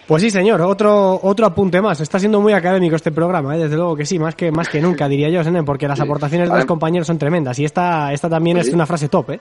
Pues 0.07 0.22
sí, 0.22 0.31
señor, 0.31 0.62
otro, 0.62 1.20
otro 1.22 1.47
apunte 1.47 1.83
más. 1.83 2.01
Está 2.01 2.18
siendo 2.18 2.41
muy 2.41 2.53
académico 2.53 2.97
este 2.97 3.11
programa, 3.11 3.57
¿eh? 3.57 3.59
desde 3.59 3.77
luego 3.77 3.97
que 3.97 4.05
sí, 4.05 4.18
más 4.18 4.35
que, 4.35 4.51
más 4.51 4.68
que 4.68 4.81
nunca, 4.87 5.09
diría 5.09 5.31
yo, 5.31 5.43
Senen, 5.43 5.64
porque 5.64 5.89
las 5.89 5.99
aportaciones 5.99 6.51
de 6.51 6.57
los 6.57 6.66
compañeros 6.66 7.07
son 7.07 7.18
tremendas. 7.18 7.59
Y 7.59 7.64
esta, 7.64 8.12
esta 8.12 8.29
también 8.29 8.59
Pues 8.59 8.68
es 8.68 8.75
una 8.75 8.85
frase 8.85 9.09
top, 9.09 9.31
¿eh? 9.31 9.41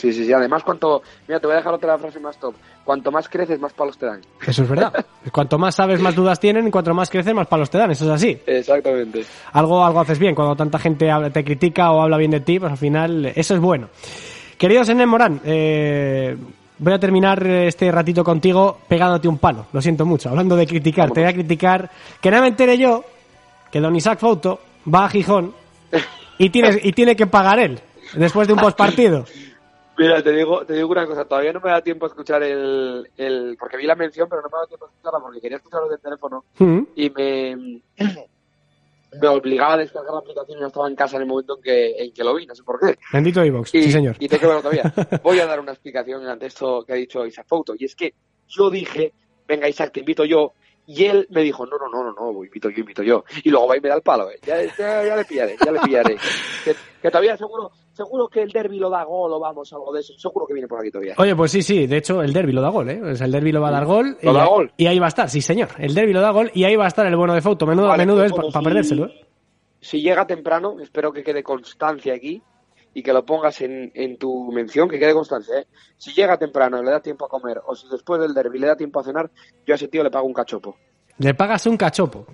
Sí, 0.00 0.14
sí, 0.14 0.24
sí. 0.24 0.32
Además, 0.32 0.62
cuanto. 0.64 1.02
Mira, 1.28 1.38
te 1.38 1.46
voy 1.46 1.54
a 1.54 1.58
dejar 1.58 1.74
otra 1.74 1.98
frase 1.98 2.18
más 2.20 2.38
top. 2.38 2.54
Cuanto 2.84 3.12
más 3.12 3.28
creces, 3.28 3.60
más 3.60 3.74
palos 3.74 3.98
te 3.98 4.06
dan. 4.06 4.22
Eso 4.46 4.62
es 4.62 4.68
verdad. 4.68 5.04
Cuanto 5.32 5.58
más 5.58 5.74
sabes, 5.74 6.00
más 6.00 6.14
dudas 6.14 6.40
tienen, 6.40 6.66
y 6.66 6.70
cuanto 6.70 6.94
más 6.94 7.10
creces, 7.10 7.34
más 7.34 7.46
palos 7.46 7.68
te 7.68 7.76
dan. 7.76 7.90
Eso 7.90 8.06
es 8.06 8.10
así. 8.10 8.40
Exactamente. 8.46 9.24
Algo, 9.52 9.84
algo 9.84 10.00
haces 10.00 10.18
bien. 10.18 10.34
Cuando 10.34 10.56
tanta 10.56 10.78
gente 10.78 11.10
te 11.32 11.44
critica 11.44 11.92
o 11.92 12.00
habla 12.00 12.16
bien 12.16 12.30
de 12.30 12.40
ti, 12.40 12.58
pues 12.58 12.72
al 12.72 12.78
final 12.78 13.26
eso 13.26 13.54
es 13.54 13.60
bueno. 13.60 13.90
Querido 14.56 14.82
Senen 14.82 15.08
Morán, 15.08 15.40
eh, 15.44 16.34
voy 16.78 16.92
a 16.94 16.98
terminar 16.98 17.46
este 17.46 17.92
ratito 17.92 18.24
contigo 18.24 18.78
pegándote 18.88 19.28
un 19.28 19.36
palo. 19.36 19.66
Lo 19.72 19.82
siento 19.82 20.06
mucho. 20.06 20.30
Hablando 20.30 20.56
de 20.56 20.66
criticar, 20.66 21.10
te 21.10 21.20
voy 21.20 21.28
a 21.28 21.34
criticar. 21.34 21.90
Que 22.20 22.30
no 22.30 22.40
me 22.40 22.48
entere 22.48 22.78
yo 22.78 23.04
que 23.70 23.80
don 23.80 23.94
Isaac 23.94 24.18
Fouto 24.18 24.60
va 24.92 25.04
a 25.04 25.10
Gijón 25.10 25.52
y, 26.38 26.48
tienes, 26.48 26.78
y 26.82 26.92
tiene 26.92 27.14
que 27.14 27.26
pagar 27.26 27.58
él 27.58 27.78
después 28.14 28.48
de 28.48 28.54
un 28.54 28.60
postpartido. 28.62 29.26
Mira, 30.00 30.22
te 30.22 30.32
digo, 30.32 30.64
te 30.64 30.72
digo 30.72 30.88
una 30.88 31.06
cosa. 31.06 31.26
Todavía 31.26 31.52
no 31.52 31.60
me 31.60 31.70
da 31.70 31.82
tiempo 31.82 32.06
a 32.06 32.08
escuchar 32.08 32.42
el, 32.42 33.06
el. 33.18 33.54
Porque 33.60 33.76
vi 33.76 33.84
la 33.84 33.94
mención, 33.94 34.30
pero 34.30 34.40
no 34.40 34.48
me 34.48 34.58
da 34.58 34.66
tiempo 34.66 34.86
a 34.86 34.88
escucharla 34.88 35.20
porque 35.20 35.42
quería 35.42 35.58
escucharlo 35.58 35.90
del 35.90 36.00
teléfono. 36.00 36.42
Mm. 36.58 36.80
Y 36.96 37.10
me. 37.10 37.82
Me 39.20 39.28
obligaba 39.28 39.74
a 39.74 39.76
descargar 39.76 40.12
la 40.14 40.20
aplicación 40.20 40.56
y 40.56 40.60
no 40.62 40.68
estaba 40.68 40.88
en 40.88 40.94
casa 40.94 41.16
en 41.16 41.22
el 41.22 41.28
momento 41.28 41.56
en 41.56 41.62
que, 41.62 42.04
en 42.04 42.12
que 42.14 42.24
lo 42.24 42.34
vi, 42.34 42.46
no 42.46 42.54
sé 42.54 42.62
por 42.62 42.80
qué. 42.80 42.96
Bendito 43.12 43.42
Evox, 43.42 43.74
Y, 43.74 43.82
sí 43.82 43.92
señor. 43.92 44.16
y 44.20 44.26
tengo 44.28 44.40
que 44.40 44.46
verlo 44.46 44.62
todavía. 44.62 44.94
Voy 45.22 45.38
a 45.40 45.46
dar 45.46 45.60
una 45.60 45.72
explicación 45.72 46.26
ante 46.26 46.46
esto 46.46 46.82
que 46.86 46.92
ha 46.94 46.96
dicho 46.96 47.26
Isaac 47.26 47.44
Fouto. 47.46 47.74
Y 47.76 47.84
es 47.84 47.94
que 47.94 48.14
yo 48.48 48.70
dije, 48.70 49.12
venga 49.46 49.68
Isaac, 49.68 49.92
te 49.92 50.00
invito 50.00 50.24
yo. 50.24 50.52
Y 50.92 51.04
él 51.04 51.28
me 51.30 51.42
dijo, 51.42 51.64
no, 51.66 51.78
no, 51.78 51.88
no, 51.88 52.12
no, 52.12 52.32
no, 52.32 52.44
invito 52.44 52.68
yo, 52.68 52.80
invito 52.80 53.04
yo. 53.04 53.24
Y 53.44 53.50
luego 53.50 53.68
va 53.68 53.76
y 53.76 53.80
me 53.80 53.88
da 53.88 53.94
el 53.94 54.02
palo, 54.02 54.28
¿eh? 54.28 54.40
ya, 54.44 54.60
ya, 54.76 55.04
ya 55.06 55.14
le 55.14 55.24
pillaré, 55.24 55.56
ya 55.64 55.70
le 55.70 55.78
pillaré. 55.78 56.16
que, 56.64 56.74
que 57.00 57.10
todavía 57.10 57.36
seguro, 57.36 57.70
seguro 57.92 58.26
que 58.26 58.42
el 58.42 58.50
derby 58.50 58.80
lo 58.80 58.90
da 58.90 59.04
gol 59.04 59.32
o 59.32 59.38
vamos, 59.38 59.72
algo 59.72 59.92
de 59.92 60.00
eso. 60.00 60.14
Seguro 60.18 60.48
que 60.48 60.54
viene 60.54 60.66
por 60.66 60.80
aquí 60.80 60.90
todavía. 60.90 61.14
Oye, 61.16 61.36
pues 61.36 61.52
sí, 61.52 61.62
sí, 61.62 61.86
de 61.86 61.98
hecho 61.98 62.22
el 62.22 62.32
derby 62.32 62.50
lo 62.50 62.60
da 62.60 62.70
gol, 62.70 62.90
¿eh? 62.90 63.00
O 63.00 63.14
sea, 63.14 63.26
el 63.26 63.30
derby 63.32 63.52
lo 63.52 63.60
va 63.60 63.68
a 63.68 63.72
dar 63.72 63.84
gol. 63.84 64.18
¿Lo 64.20 64.32
y, 64.32 64.34
da 64.34 64.46
gol? 64.46 64.72
Y 64.76 64.86
ahí 64.88 64.98
va 64.98 65.06
a 65.06 65.10
estar, 65.10 65.30
sí 65.30 65.40
señor. 65.40 65.68
El 65.78 65.94
derby 65.94 66.12
lo 66.12 66.20
da 66.20 66.32
gol 66.32 66.50
y 66.54 66.64
ahí 66.64 66.74
va 66.74 66.86
a 66.86 66.88
estar 66.88 67.06
el 67.06 67.14
bueno 67.14 67.34
de 67.34 67.40
Fouto. 67.40 67.66
Menudo, 67.66 67.86
Vale, 67.86 68.04
menudo 68.04 68.26
pues 68.28 68.46
es 68.48 68.52
para 68.52 68.64
perdérselo, 68.64 69.06
¿eh? 69.06 69.26
Si 69.78 70.02
llega 70.02 70.26
temprano, 70.26 70.80
espero 70.80 71.12
que 71.12 71.22
quede 71.22 71.44
constancia 71.44 72.14
aquí 72.14 72.42
y 72.94 73.02
que 73.02 73.12
lo 73.12 73.24
pongas 73.24 73.60
en, 73.60 73.90
en 73.94 74.16
tu 74.18 74.50
mención, 74.52 74.88
que 74.88 74.98
quede 74.98 75.12
constancia, 75.12 75.60
¿eh? 75.60 75.66
Si 75.96 76.12
llega 76.12 76.36
temprano 76.36 76.80
y 76.80 76.84
le 76.84 76.90
da 76.90 77.00
tiempo 77.00 77.26
a 77.26 77.28
comer 77.28 77.60
o 77.64 77.74
si 77.74 77.88
después 77.88 78.20
del 78.20 78.34
derby 78.34 78.58
le 78.58 78.66
da 78.68 78.76
tiempo 78.76 79.00
a 79.00 79.04
cenar, 79.04 79.30
yo 79.66 79.74
a 79.74 79.76
ese 79.76 79.88
tío 79.88 80.02
le 80.02 80.10
pago 80.10 80.26
un 80.26 80.34
cachopo. 80.34 80.76
Le 81.18 81.34
pagas 81.34 81.66
un 81.66 81.76
cachopo. 81.76 82.26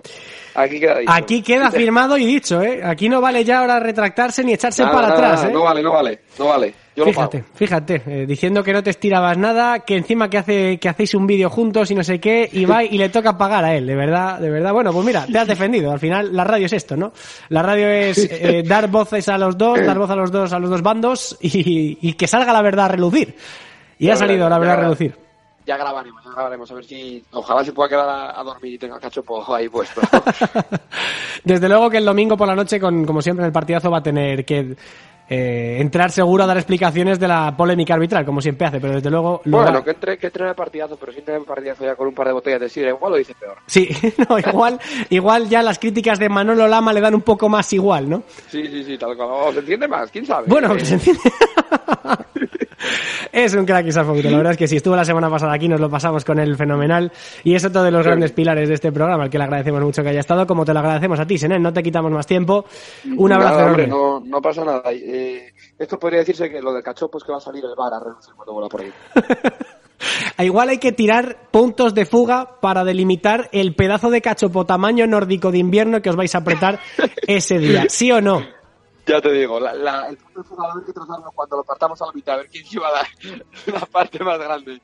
Aquí 0.55 0.79
queda 0.79 0.99
dicho. 0.99 1.11
Aquí 1.13 1.41
queda 1.41 1.69
firmado 1.69 2.17
y 2.17 2.25
dicho, 2.25 2.61
¿eh? 2.61 2.81
Aquí 2.83 3.09
no 3.09 3.19
vale 3.19 3.43
ya 3.43 3.59
ahora 3.59 3.79
retractarse 3.79 4.43
ni 4.43 4.53
echarse 4.53 4.81
Nada, 4.81 4.95
para 4.95 5.07
nada, 5.09 5.17
atrás, 5.17 5.39
nada, 5.39 5.49
¿eh? 5.49 5.53
No 5.53 5.63
vale, 5.63 5.83
no 5.83 5.91
vale, 5.91 6.19
no 6.39 6.47
vale. 6.47 6.73
Yo 6.97 7.05
fíjate, 7.05 7.43
fíjate, 7.53 8.01
eh, 8.07 8.25
diciendo 8.25 8.63
que 8.63 8.73
no 8.73 8.81
te 8.81 8.89
estirabas 8.89 9.37
nada, 9.37 9.81
que 9.81 9.97
encima 9.97 10.31
que 10.31 10.39
hace 10.39 10.79
que 10.79 10.89
hacéis 10.89 11.13
un 11.13 11.27
vídeo 11.27 11.47
juntos 11.47 11.91
y 11.91 11.95
no 11.95 12.03
sé 12.03 12.19
qué, 12.19 12.49
y 12.51 12.65
va 12.65 12.83
y 12.83 12.97
le 12.97 13.09
toca 13.09 13.37
pagar 13.37 13.63
a 13.63 13.75
él, 13.75 13.85
de 13.85 13.93
verdad, 13.93 14.39
de 14.39 14.49
verdad. 14.49 14.73
Bueno, 14.73 14.91
pues 14.91 15.05
mira, 15.05 15.27
te 15.27 15.37
has 15.37 15.47
defendido. 15.47 15.91
Al 15.91 15.99
final 15.99 16.35
la 16.35 16.43
radio 16.43 16.65
es 16.65 16.73
esto, 16.73 16.97
¿no? 16.97 17.13
La 17.49 17.61
radio 17.61 17.87
es 17.87 18.27
eh, 18.31 18.63
dar 18.65 18.89
voces 18.89 19.29
a 19.29 19.37
los 19.37 19.55
dos, 19.55 19.79
dar 19.85 19.99
voz 19.99 20.09
a 20.09 20.15
los 20.15 20.31
dos, 20.31 20.51
a 20.53 20.57
los 20.57 20.71
dos 20.71 20.81
bandos 20.81 21.37
y, 21.39 21.99
y 22.01 22.13
que 22.13 22.25
salga 22.25 22.51
la 22.51 22.63
verdad 22.63 22.85
a 22.85 22.89
relucir. 22.89 23.35
Y 23.99 24.07
Ya 24.07 24.13
ha 24.13 24.17
salido 24.17 24.49
la 24.49 24.55
ya 24.55 24.59
verdad 24.59 24.77
a 24.77 24.81
relucir. 24.81 25.15
Ya 25.67 25.77
grabaremos, 25.77 26.23
ya 26.23 26.31
grabaremos. 26.31 26.71
A 26.71 26.73
ver 26.73 26.83
si. 26.85 27.23
Ojalá 27.31 27.63
se 27.63 27.73
pueda 27.73 27.89
quedar 27.89 28.09
a, 28.09 28.39
a 28.39 28.43
dormir 28.43 28.73
y 28.73 28.77
tenga 28.79 28.95
el 28.95 29.01
cachopo 29.01 29.53
ahí 29.53 29.69
puesto. 29.69 30.01
Desde 31.43 31.69
luego 31.69 31.91
que 31.91 31.97
el 31.97 32.05
domingo 32.05 32.35
por 32.35 32.47
la 32.47 32.55
noche, 32.55 32.79
con, 32.79 33.05
como 33.05 33.21
siempre 33.21 33.43
en 33.43 33.47
el 33.47 33.53
partidazo, 33.53 33.91
va 33.91 33.99
a 33.99 34.03
tener 34.03 34.45
que 34.45 34.75
eh, 35.29 35.77
entrar 35.79 36.11
seguro 36.11 36.43
a 36.43 36.47
dar 36.47 36.57
explicaciones 36.57 37.19
de 37.19 37.27
la 37.27 37.55
polémica 37.57 37.93
arbitral, 37.93 38.25
como 38.25 38.41
siempre 38.41 38.67
hace, 38.67 38.79
pero 38.79 38.93
desde 38.95 39.09
luego 39.09 39.41
lo 39.45 39.57
bueno, 39.57 39.79
va- 39.79 39.83
que 39.83 39.91
entre, 39.91 40.17
que 40.17 40.27
entre 40.27 40.43
en 40.43 40.49
el 40.49 40.55
partidazo, 40.55 40.97
pero 40.97 41.11
si 41.11 41.19
entra 41.19 41.35
en 41.35 41.41
el 41.41 41.45
partidazo 41.47 41.83
ya 41.85 41.95
con 41.95 42.07
un 42.07 42.13
par 42.13 42.27
de 42.27 42.33
botellas 42.33 42.61
de 42.61 42.69
sidra, 42.69 42.89
igual 42.89 43.11
lo 43.11 43.17
dice 43.17 43.33
peor. 43.39 43.57
Sí, 43.65 43.89
no, 44.29 44.39
igual, 44.39 44.79
igual 45.09 45.49
ya 45.49 45.61
las 45.63 45.79
críticas 45.79 46.17
de 46.19 46.29
Manolo 46.29 46.67
Lama 46.67 46.93
le 46.93 47.01
dan 47.01 47.15
un 47.15 47.21
poco 47.21 47.49
más 47.49 47.71
igual, 47.73 48.09
¿no? 48.09 48.23
Sí, 48.47 48.65
sí, 48.67 48.83
sí, 48.83 48.97
tal 48.97 49.15
cual. 49.17 49.29
O 49.31 49.51
se 49.53 49.59
entiende 49.59 49.87
más, 49.87 50.09
quién 50.11 50.25
sabe. 50.25 50.45
Bueno, 50.47 50.73
Eh, 50.73 50.77
que 50.77 50.85
se 50.85 50.93
entiende. 50.95 51.21
Es 53.31 53.53
un 53.55 53.65
crack 53.65 53.85
Isaac 53.87 54.05
Fouto, 54.05 54.29
la 54.29 54.37
verdad 54.37 54.51
es 54.53 54.57
que 54.57 54.67
sí, 54.67 54.77
estuvo 54.77 54.95
la 54.95 55.03
semana 55.03 55.29
pasada 55.29 55.53
aquí, 55.53 55.67
nos 55.67 55.79
lo 55.79 55.89
pasamos 55.89 56.23
con 56.23 56.39
él 56.39 56.55
fenomenal 56.55 57.11
y 57.43 57.53
es 57.55 57.65
otro 57.65 57.83
de 57.83 57.91
los 57.91 58.05
grandes 58.05 58.31
pilares 58.31 58.69
de 58.69 58.75
este 58.75 58.91
programa, 58.91 59.23
al 59.23 59.29
que 59.29 59.37
le 59.37 59.43
agradecemos 59.43 59.81
mucho 59.81 60.01
que 60.03 60.09
haya 60.09 60.21
estado, 60.21 60.47
como 60.47 60.63
te 60.63 60.73
lo 60.73 60.79
agradecemos 60.79 61.19
a 61.19 61.25
ti, 61.27 61.37
Senen, 61.37 61.61
no 61.61 61.73
te 61.73 61.83
quitamos 61.83 62.11
más 62.11 62.25
tiempo, 62.25 62.65
un 63.15 63.31
abrazo 63.31 63.55
nada, 63.55 63.67
hombre, 63.67 63.87
no, 63.87 64.21
no 64.21 64.41
pasa 64.41 64.63
nada. 64.63 64.83
Eh, 64.91 65.16
esto 65.77 65.99
podría 65.99 66.19
decirse 66.19 66.49
que 66.49 66.61
lo 66.61 66.73
del 66.73 66.83
cachopo 66.83 67.17
es 67.17 67.23
que 67.23 67.31
va 67.31 67.37
a 67.37 67.41
salir 67.41 67.63
el 67.63 67.75
bar 67.75 67.93
a 67.93 67.99
reducir 67.99 68.33
cuando 68.35 68.53
vuela 68.53 68.69
por 68.69 68.81
ahí. 68.81 68.91
Ah, 70.37 70.43
Igual 70.43 70.69
hay 70.69 70.77
que 70.77 70.91
tirar 70.91 71.49
puntos 71.51 71.93
de 71.95 72.05
fuga 72.05 72.59
para 72.61 72.83
delimitar 72.83 73.49
el 73.51 73.73
pedazo 73.75 74.09
de 74.09 74.21
cachopo 74.21 74.65
tamaño 74.65 75.07
nórdico 75.07 75.51
de 75.51 75.57
invierno 75.57 76.01
que 76.01 76.09
os 76.09 76.15
vais 76.15 76.33
a 76.35 76.39
apretar 76.39 76.79
ese 77.27 77.57
día, 77.59 77.85
¿sí 77.89 78.11
o 78.11 78.21
no? 78.21 78.41
Ya 79.05 79.21
te 79.21 79.31
digo, 79.31 79.59
la, 79.59 79.73
la- 79.73 80.09
el 80.09 80.17
punto 80.17 80.41
de 80.41 80.47
fuga 80.47 80.63
va 80.63 80.69
a 80.69 80.73
haber 80.73 80.85
que 80.85 80.93
trazarlo 80.93 81.31
cuando 81.33 81.57
lo 81.57 81.63
partamos 81.63 82.01
a 82.01 82.05
la 82.07 82.11
mitad, 82.11 82.33
a 82.35 82.37
ver 82.37 82.49
quién 82.49 82.65
se 82.65 82.79
va 82.79 82.89
a 82.89 82.91
dar 82.91 83.07
la 83.73 83.85
parte 83.85 84.23
más 84.23 84.37
grande. 84.37 84.81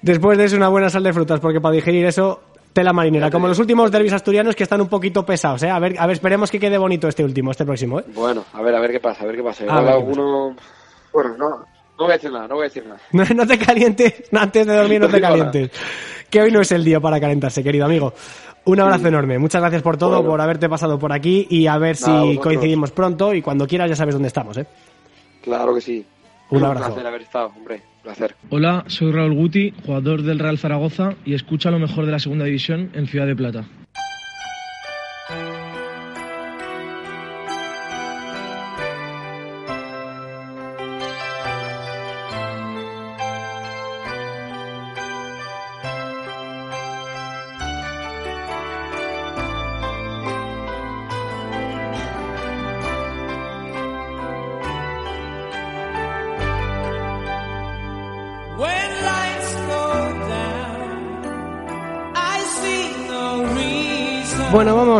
Después 0.00 0.36
de 0.38 0.44
eso, 0.44 0.56
una 0.56 0.68
buena 0.68 0.90
sal 0.90 1.02
de 1.04 1.12
frutas, 1.12 1.38
porque 1.40 1.60
para 1.60 1.74
digerir 1.74 2.04
eso, 2.06 2.40
tela 2.72 2.92
marinera. 2.92 3.30
Como 3.30 3.48
los 3.48 3.58
últimos 3.58 3.90
derbis 3.90 4.12
asturianos 4.12 4.54
que 4.56 4.62
están 4.62 4.80
un 4.80 4.88
poquito 4.88 5.24
pesados, 5.24 5.62
¿eh? 5.62 5.70
A 5.70 5.78
ver, 5.78 5.94
a 5.98 6.06
ver, 6.06 6.14
esperemos 6.14 6.50
que 6.50 6.58
quede 6.58 6.78
bonito 6.78 7.08
este 7.08 7.24
último, 7.24 7.50
este 7.50 7.64
próximo, 7.64 8.00
¿eh? 8.00 8.04
Bueno, 8.14 8.44
a 8.52 8.62
ver, 8.62 8.74
a 8.74 8.80
ver 8.80 8.92
qué 8.92 9.00
pasa, 9.00 9.24
a 9.24 9.26
ver 9.26 9.36
qué 9.36 9.42
pasa. 9.42 9.64
Igual 9.64 9.88
alguno... 9.88 10.56
Bueno, 11.12 11.36
no, 11.36 11.48
no 11.50 11.64
voy 11.98 12.10
a 12.10 12.14
decir 12.14 12.32
nada, 12.32 12.48
no 12.48 12.54
voy 12.54 12.62
a 12.64 12.68
decir 12.68 12.86
nada. 12.86 13.00
No, 13.12 13.24
no 13.34 13.46
te 13.46 13.58
calientes, 13.58 14.24
antes 14.32 14.66
de 14.66 14.74
dormir 14.76 15.00
no 15.00 15.08
te 15.08 15.20
calientes. 15.20 15.70
Que 16.30 16.40
hoy 16.40 16.50
no 16.50 16.60
es 16.62 16.72
el 16.72 16.82
día 16.84 16.98
para 17.00 17.20
calentarse, 17.20 17.62
querido 17.62 17.84
amigo. 17.84 18.14
Un 18.64 18.80
abrazo 18.80 19.08
enorme. 19.08 19.38
Muchas 19.38 19.60
gracias 19.60 19.82
por 19.82 19.96
todo, 19.98 20.16
Bueno. 20.18 20.30
por 20.30 20.40
haberte 20.40 20.68
pasado 20.68 20.98
por 20.98 21.12
aquí 21.12 21.46
y 21.50 21.66
a 21.66 21.76
ver 21.78 21.96
Nada, 22.00 22.12
si 22.22 22.26
vosotros. 22.28 22.44
coincidimos 22.44 22.92
pronto 22.92 23.34
y 23.34 23.42
cuando 23.42 23.66
quieras 23.66 23.90
ya 23.90 23.96
sabes 23.96 24.14
dónde 24.14 24.28
estamos, 24.28 24.56
¿eh? 24.56 24.66
Claro 25.42 25.74
que 25.74 25.80
sí. 25.80 26.06
Un 26.50 26.64
abrazo. 26.64 26.86
placer 26.86 27.06
haber 27.06 27.22
estado, 27.22 27.46
hombre. 27.56 27.82
Hola, 28.50 28.84
soy 28.88 29.12
Raúl 29.12 29.34
Guti, 29.34 29.72
jugador 29.84 30.22
del 30.22 30.38
Real 30.38 30.58
Zaragoza 30.58 31.14
y 31.24 31.34
escucha 31.34 31.70
lo 31.70 31.78
mejor 31.78 32.06
de 32.06 32.12
la 32.12 32.18
segunda 32.18 32.44
división 32.44 32.90
en 32.94 33.06
Ciudad 33.06 33.26
de 33.26 33.36
Plata. 33.36 33.64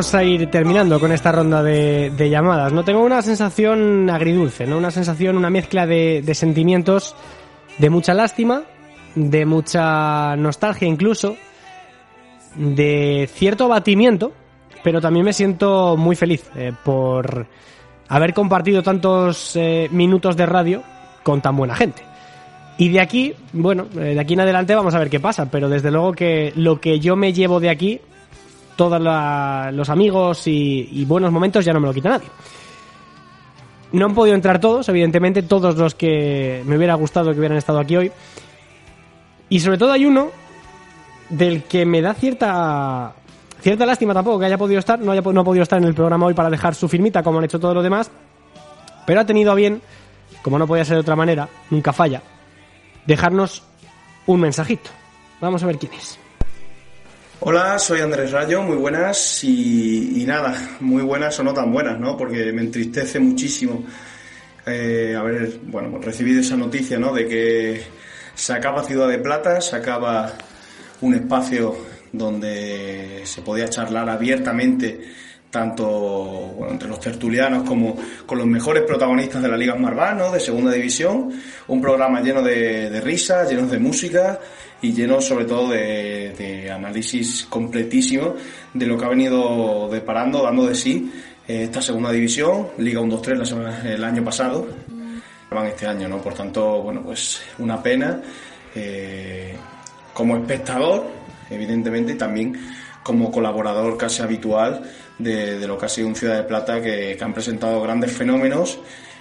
Vamos 0.02 0.14
a 0.16 0.24
ir 0.24 0.50
terminando 0.50 0.98
con 0.98 1.12
esta 1.12 1.30
ronda 1.30 1.62
de, 1.62 2.10
de 2.10 2.28
llamadas. 2.28 2.72
No 2.72 2.82
tengo 2.82 3.04
una 3.04 3.22
sensación 3.22 4.10
agridulce, 4.10 4.66
¿no? 4.66 4.76
Una 4.76 4.90
sensación, 4.90 5.36
una 5.36 5.48
mezcla 5.48 5.86
de, 5.86 6.22
de 6.22 6.34
sentimientos 6.34 7.14
de 7.78 7.88
mucha 7.88 8.12
lástima, 8.12 8.64
de 9.14 9.46
mucha 9.46 10.34
nostalgia 10.34 10.88
incluso, 10.88 11.36
de 12.56 13.30
cierto 13.32 13.66
abatimiento, 13.66 14.32
pero 14.82 15.00
también 15.00 15.24
me 15.24 15.32
siento 15.32 15.96
muy 15.96 16.16
feliz 16.16 16.50
eh, 16.56 16.72
por 16.84 17.46
haber 18.08 18.34
compartido 18.34 18.82
tantos 18.82 19.54
eh, 19.54 19.88
minutos 19.92 20.36
de 20.36 20.46
radio 20.46 20.82
con 21.22 21.40
tan 21.40 21.56
buena 21.56 21.76
gente. 21.76 22.02
Y 22.76 22.88
de 22.88 23.00
aquí, 23.00 23.34
bueno, 23.52 23.86
eh, 23.94 24.14
de 24.14 24.20
aquí 24.20 24.34
en 24.34 24.40
adelante 24.40 24.74
vamos 24.74 24.96
a 24.96 24.98
ver 24.98 25.10
qué 25.10 25.20
pasa, 25.20 25.48
pero 25.48 25.68
desde 25.68 25.92
luego 25.92 26.10
que 26.10 26.52
lo 26.56 26.80
que 26.80 26.98
yo 26.98 27.14
me 27.14 27.32
llevo 27.32 27.60
de 27.60 27.70
aquí, 27.70 28.00
todos 28.76 29.00
los 29.00 29.88
amigos 29.88 30.46
y, 30.46 30.88
y 30.92 31.04
buenos 31.04 31.32
momentos 31.32 31.64
ya 31.64 31.72
no 31.72 31.80
me 31.80 31.86
lo 31.86 31.94
quita 31.94 32.10
nadie. 32.10 32.28
No 33.92 34.06
han 34.06 34.14
podido 34.14 34.34
entrar 34.34 34.58
todos, 34.58 34.88
evidentemente, 34.88 35.42
todos 35.42 35.76
los 35.76 35.94
que 35.94 36.62
me 36.64 36.76
hubiera 36.76 36.94
gustado 36.94 37.32
que 37.32 37.38
hubieran 37.38 37.58
estado 37.58 37.78
aquí 37.78 37.96
hoy. 37.96 38.12
Y 39.50 39.60
sobre 39.60 39.76
todo 39.76 39.92
hay 39.92 40.06
uno 40.06 40.30
del 41.28 41.64
que 41.64 41.84
me 41.84 42.00
da 42.00 42.14
cierta 42.14 43.14
cierta 43.60 43.86
lástima 43.86 44.12
tampoco 44.12 44.40
que 44.40 44.46
haya 44.46 44.58
podido 44.58 44.80
estar, 44.80 44.98
no, 44.98 45.12
haya, 45.12 45.20
no 45.20 45.40
ha 45.40 45.44
podido 45.44 45.62
estar 45.62 45.78
en 45.78 45.84
el 45.84 45.94
programa 45.94 46.26
hoy 46.26 46.34
para 46.34 46.50
dejar 46.50 46.74
su 46.74 46.88
firmita 46.88 47.22
como 47.22 47.38
han 47.38 47.44
hecho 47.44 47.60
todos 47.60 47.74
los 47.74 47.84
demás, 47.84 48.10
pero 49.06 49.20
ha 49.20 49.26
tenido 49.26 49.52
a 49.52 49.54
bien, 49.54 49.80
como 50.42 50.58
no 50.58 50.66
podía 50.66 50.84
ser 50.84 50.96
de 50.96 51.00
otra 51.00 51.14
manera, 51.14 51.48
nunca 51.70 51.92
falla, 51.92 52.22
dejarnos 53.06 53.62
un 54.26 54.40
mensajito. 54.40 54.90
Vamos 55.40 55.62
a 55.62 55.66
ver 55.66 55.78
quién 55.78 55.92
es. 55.92 56.21
Hola, 57.44 57.76
soy 57.76 58.00
Andrés 58.00 58.30
Rayo, 58.30 58.62
muy 58.62 58.76
buenas 58.76 59.42
y, 59.42 60.22
nada, 60.24 60.76
muy 60.78 61.02
buenas 61.02 61.40
o 61.40 61.42
no 61.42 61.52
tan 61.52 61.72
buenas, 61.72 61.98
¿no? 61.98 62.16
Porque 62.16 62.52
me 62.52 62.62
entristece 62.62 63.18
muchísimo 63.18 63.84
eh, 64.64 65.16
haber, 65.18 65.58
bueno, 65.64 65.98
recibido 65.98 66.40
esa 66.40 66.56
noticia, 66.56 67.00
¿no? 67.00 67.12
De 67.12 67.26
que 67.26 67.82
se 68.32 68.52
acaba 68.52 68.84
Ciudad 68.84 69.08
de 69.08 69.18
Plata, 69.18 69.60
se 69.60 69.74
acaba 69.74 70.32
un 71.00 71.14
espacio 71.14 71.76
donde 72.12 73.22
se 73.24 73.42
podía 73.42 73.68
charlar 73.68 74.08
abiertamente 74.08 75.00
tanto 75.50 75.84
bueno, 76.56 76.74
entre 76.74 76.88
los 76.88 77.00
tertulianos 77.00 77.68
como 77.68 77.96
con 78.24 78.38
los 78.38 78.46
mejores 78.46 78.84
protagonistas 78.84 79.42
de 79.42 79.48
la 79.48 79.56
Liga 79.56 79.74
¿no? 79.74 80.30
de 80.30 80.38
Segunda 80.38 80.70
División, 80.70 81.32
un 81.66 81.80
programa 81.82 82.20
lleno 82.20 82.40
de, 82.40 82.88
de 82.88 83.00
risas, 83.00 83.50
lleno 83.50 83.66
de 83.66 83.80
música 83.80 84.38
y 84.82 84.92
lleno 84.92 85.20
sobre 85.20 85.44
todo 85.44 85.68
de, 85.70 86.70
análisis 86.72 87.46
completísimo 87.48 88.34
de 88.74 88.86
lo 88.86 88.98
que 88.98 89.04
ha 89.04 89.08
venido 89.08 89.88
deparando, 89.90 90.42
dando 90.42 90.66
de 90.66 90.74
sí 90.74 91.12
eh, 91.46 91.64
esta 91.64 91.80
Segunda 91.80 92.10
División, 92.10 92.68
Liga 92.78 93.00
1-2-3 93.00 93.36
la 93.36 93.44
semana- 93.44 93.82
el 93.92 94.02
año 94.04 94.24
pasado, 94.24 94.66
van 95.50 95.66
este 95.66 95.86
año, 95.86 96.08
¿no? 96.08 96.18
Por 96.20 96.34
tanto, 96.34 96.82
bueno, 96.82 97.02
pues 97.02 97.42
una 97.58 97.82
pena 97.82 98.20
eh, 98.74 99.54
como 100.14 100.36
espectador, 100.36 101.06
evidentemente, 101.50 102.12
y 102.12 102.16
también 102.16 102.58
como 103.02 103.30
colaborador 103.30 103.96
casi 103.96 104.22
habitual 104.22 104.82
de, 105.18 105.58
de 105.58 105.66
lo 105.66 105.76
que 105.76 105.86
ha 105.86 105.88
sido 105.88 106.08
un 106.08 106.16
Ciudad 106.16 106.36
de 106.36 106.44
Plata 106.44 106.80
que, 106.80 107.16
que 107.18 107.24
han 107.24 107.34
presentado 107.34 107.82
grandes 107.82 108.12
fenómenos 108.12 108.78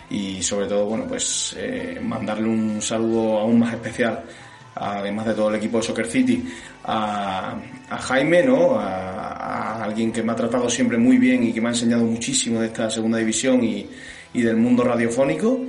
y 0.09 0.41
sobre 0.41 0.67
todo, 0.67 0.85
bueno, 0.85 1.05
pues 1.07 1.55
eh, 1.57 1.99
mandarle 2.01 2.47
un 2.47 2.81
saludo 2.81 3.39
aún 3.39 3.59
más 3.59 3.73
especial, 3.73 4.23
además 4.75 5.25
de 5.25 5.33
todo 5.33 5.49
el 5.49 5.55
equipo 5.55 5.77
de 5.77 5.83
Soccer 5.83 6.07
City, 6.07 6.43
a, 6.85 7.57
Jaime, 7.89 8.43
¿no? 8.43 8.79
A, 8.79 9.83
alguien 9.83 10.11
que 10.11 10.23
me 10.23 10.31
ha 10.31 10.35
tratado 10.35 10.69
siempre 10.69 10.97
muy 10.97 11.17
bien 11.17 11.43
y 11.43 11.53
que 11.53 11.59
me 11.59 11.67
ha 11.67 11.71
enseñado 11.71 12.03
muchísimo 12.03 12.59
de 12.61 12.67
esta 12.67 12.89
segunda 12.89 13.17
división 13.17 13.63
y, 13.63 13.87
del 14.33 14.57
mundo 14.57 14.83
radiofónico. 14.83 15.59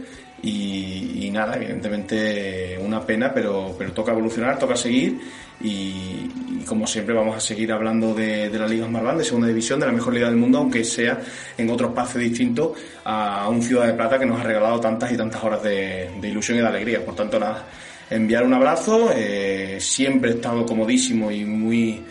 Y, 0.42 1.30
nada, 1.32 1.56
evidentemente 1.56 2.78
una 2.80 3.00
pena, 3.00 3.32
pero, 3.32 3.74
pero 3.78 3.92
toca 3.92 4.12
evolucionar, 4.12 4.58
toca 4.58 4.76
seguir 4.76 5.18
y, 5.62 6.62
como 6.66 6.86
siempre 6.86 7.14
vamos 7.14 7.36
a 7.36 7.40
seguir 7.40 7.72
hablando 7.72 8.14
de, 8.14 8.50
la 8.50 8.66
Liga 8.66 8.86
Marván, 8.88 9.18
de 9.18 9.24
segunda 9.24 9.48
división, 9.48 9.80
de 9.80 9.86
la 9.86 9.92
mejor 9.92 10.12
liga 10.12 10.26
del 10.26 10.36
mundo, 10.36 10.58
aunque 10.58 10.84
sea 10.84 11.20
en 11.56 11.70
otro 11.70 11.88
espacio 11.88 12.20
distinto 12.20 12.74
a 13.04 13.48
un 13.48 13.62
Ciudad 13.62 13.86
de 13.86 13.94
Plata 13.94 14.18
que 14.18 14.26
nos 14.26 14.40
ha 14.40 14.44
regalado 14.44 14.80
tantas 14.80 15.10
y 15.12 15.16
tantas 15.16 15.42
horas 15.42 15.62
de, 15.62 16.10
de 16.20 16.28
ilusión 16.28 16.58
y 16.58 16.60
de 16.60 16.66
alegría. 16.66 17.04
Por 17.04 17.14
tanto, 17.14 17.38
nada, 17.38 17.66
enviar 18.10 18.44
un 18.44 18.54
abrazo, 18.54 19.10
eh, 19.14 19.78
siempre 19.80 20.30
he 20.30 20.34
estado 20.34 20.64
comodísimo 20.66 21.30
y 21.30 21.44
muy 21.44 22.02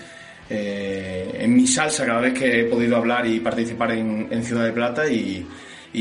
eh, 0.49 1.31
en 1.39 1.55
mi 1.55 1.65
salsa 1.65 2.05
cada 2.05 2.19
vez 2.19 2.33
que 2.33 2.61
he 2.61 2.63
podido 2.65 2.97
hablar 2.97 3.25
y 3.25 3.39
participar 3.39 3.91
en, 3.91 4.43
Ciudad 4.43 4.65
de 4.65 4.71
Plata 4.71 5.07
y, 5.07 5.45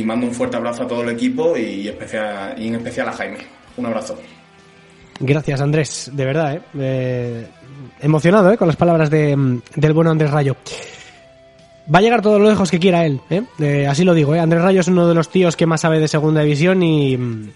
mando 0.05 0.27
un 0.27 0.35
fuerte 0.35 0.57
abrazo 0.57 0.85
a 0.85 0.89
todo 0.89 1.03
el 1.03 1.11
equipo 1.11 1.57
y, 1.57 1.89
en 1.89 2.75
especial 2.75 3.09
a 3.09 3.13
Jaime. 3.13 3.39
Un 3.77 3.87
abrazo. 3.87 4.19
Gracias, 5.21 5.61
Andrés, 5.61 6.11
de 6.13 6.25
verdad, 6.25 6.55
¿eh? 6.55 6.63
Eh, 6.79 7.47
emocionado 8.01 8.51
¿eh? 8.51 8.57
con 8.57 8.67
las 8.67 8.77
palabras 8.77 9.11
de, 9.11 9.37
mm, 9.37 9.63
del 9.77 9.93
bueno 9.93 10.11
Andrés 10.11 10.31
Rayo. 10.31 10.57
Va 11.93 11.99
a 11.99 12.03
llegar 12.03 12.23
todo 12.23 12.39
lo 12.39 12.49
lejos 12.49 12.71
que 12.71 12.79
quiera 12.79 13.05
él, 13.05 13.21
así 13.89 14.05
lo 14.05 14.15
digo. 14.15 14.35
¿eh? 14.35 14.41
Andrés 14.41 14.63
Rayo 14.63 14.81
es 14.81 14.89
uno 14.89 15.07
de 15.09 15.15
los 15.15 15.29
tíos 15.29 15.57
que 15.57 15.67
más 15.67 15.83
sabe 15.83 16.01
de 16.01 16.09
segunda 16.09 16.41
división 16.41 16.83
y, 16.83 17.17
mm, 17.17 17.51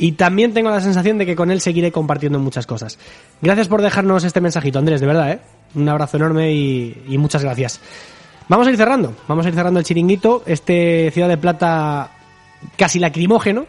y 0.00 0.12
también 0.12 0.54
tengo 0.54 0.70
la 0.70 0.80
sensación 0.80 1.18
de 1.18 1.26
que 1.26 1.36
con 1.36 1.50
él 1.50 1.60
seguiré 1.60 1.92
compartiendo 1.92 2.38
muchas 2.38 2.66
cosas. 2.66 2.98
Gracias 3.42 3.68
por 3.68 3.82
dejarnos 3.82 4.24
este 4.24 4.40
mensajito, 4.40 4.78
Andrés, 4.78 5.02
de 5.02 5.06
verdad. 5.06 5.30
¿eh? 5.30 5.40
Un 5.74 5.86
abrazo 5.90 6.16
enorme 6.16 6.52
y, 6.52 7.04
y 7.06 7.18
muchas 7.18 7.44
gracias. 7.44 7.80
Vamos 8.48 8.66
a 8.66 8.70
ir 8.70 8.78
cerrando, 8.78 9.14
vamos 9.28 9.44
a 9.44 9.50
ir 9.50 9.54
cerrando 9.54 9.78
el 9.78 9.84
chiringuito. 9.84 10.42
Este 10.46 11.10
Ciudad 11.10 11.28
de 11.28 11.36
Plata 11.36 12.12
casi 12.78 12.98
lacrimógeno. 12.98 13.66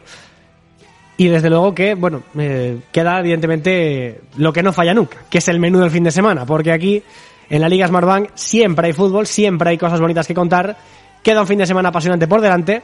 Y 1.18 1.28
desde 1.28 1.50
luego 1.50 1.76
que, 1.76 1.96
bueno, 1.96 2.24
eh, 2.40 2.80
queda 2.94 3.20
evidentemente 3.20 4.22
lo 4.38 4.54
que 4.54 4.64
no 4.64 4.72
falla 4.72 4.94
nunca, 4.94 5.18
que 5.30 5.40
es 5.40 5.48
el 5.50 5.60
menú 5.60 5.80
del 5.80 5.92
fin 5.92 6.06
de 6.06 6.12
semana, 6.12 6.46
porque 6.46 6.72
aquí 6.72 7.04
en 7.50 7.62
la 7.62 7.68
Liga 7.68 7.88
Smartbank 7.90 8.30
siempre 8.36 8.88
hay 8.88 8.94
fútbol, 8.94 9.28
siempre 9.28 9.72
hay 9.72 9.78
cosas 9.78 10.00
bonitas 10.00 10.26
que 10.26 10.34
contar, 10.34 10.78
queda 11.22 11.42
un 11.42 11.48
fin 11.48 11.60
de 11.60 11.68
semana 11.68 11.90
apasionante 11.90 12.28
por 12.28 12.40
delante, 12.40 12.82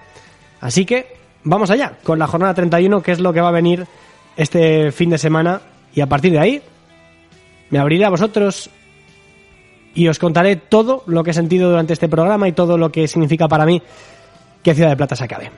así 0.60 0.86
que 0.86 1.18
vamos 1.44 1.70
allá 1.70 1.98
con 2.04 2.20
la 2.20 2.28
jornada 2.28 2.54
31, 2.54 3.02
que 3.02 3.12
es 3.12 3.20
lo 3.20 3.34
que 3.34 3.42
va 3.42 3.50
a 3.50 3.52
venir 3.52 3.86
este 4.36 4.92
fin 4.92 5.10
de 5.10 5.18
semana, 5.18 5.62
y 5.94 6.02
a 6.02 6.08
partir 6.08 6.32
de 6.32 6.40
ahí 6.40 6.62
me 7.70 7.80
abriré 7.80 8.06
a 8.06 8.10
vosotros 8.10 8.70
y 9.94 10.08
os 10.08 10.20
contaré 10.20 10.56
todo 10.58 11.04
lo 11.08 11.24
que 11.24 11.32
he 11.32 11.34
sentido 11.34 11.70
durante 11.70 11.94
este 11.94 12.08
programa 12.08 12.48
y 12.48 12.52
todo 12.52 12.78
lo 12.78 12.92
que 12.92 13.08
significa 13.08 13.48
para 13.48 13.66
mí 13.66 13.82
que 14.62 14.76
Ciudad 14.76 14.90
de 14.90 14.98
Plata 14.98 15.16
se 15.16 15.24
acabe. 15.24 15.52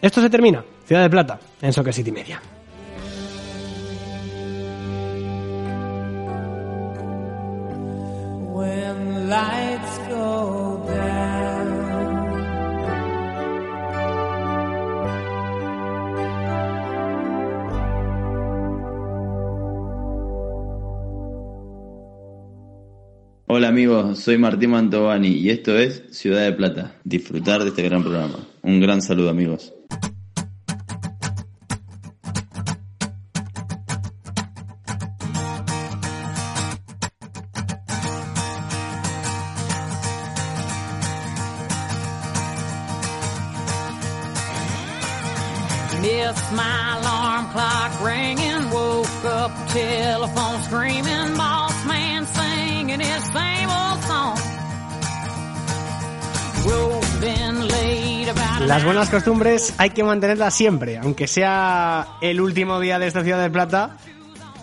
Esto 0.00 0.20
se 0.20 0.30
termina, 0.30 0.64
Ciudad 0.86 1.02
de 1.02 1.10
Plata, 1.10 1.38
en 1.60 1.72
Soccer 1.72 1.92
City 1.92 2.10
Media. 2.10 2.40
Hola 23.46 23.68
amigos, 23.68 24.20
soy 24.20 24.38
Martín 24.38 24.70
Mantovani 24.70 25.28
y 25.28 25.50
esto 25.50 25.76
es 25.76 26.04
Ciudad 26.12 26.44
de 26.44 26.52
Plata. 26.52 26.94
Disfrutar 27.02 27.62
de 27.62 27.70
este 27.70 27.82
gran 27.82 28.02
programa. 28.02 28.38
Un 28.62 28.80
gran 28.80 29.02
saludo 29.02 29.30
amigos. 29.30 29.74
Las 58.72 58.84
buenas 58.86 59.10
costumbres 59.10 59.74
hay 59.76 59.90
que 59.90 60.02
mantenerlas 60.02 60.54
siempre, 60.54 60.96
aunque 60.96 61.26
sea 61.26 62.06
el 62.22 62.40
último 62.40 62.80
día 62.80 62.98
de 62.98 63.06
esta 63.06 63.22
ciudad 63.22 63.42
de 63.42 63.50
Plata. 63.50 63.98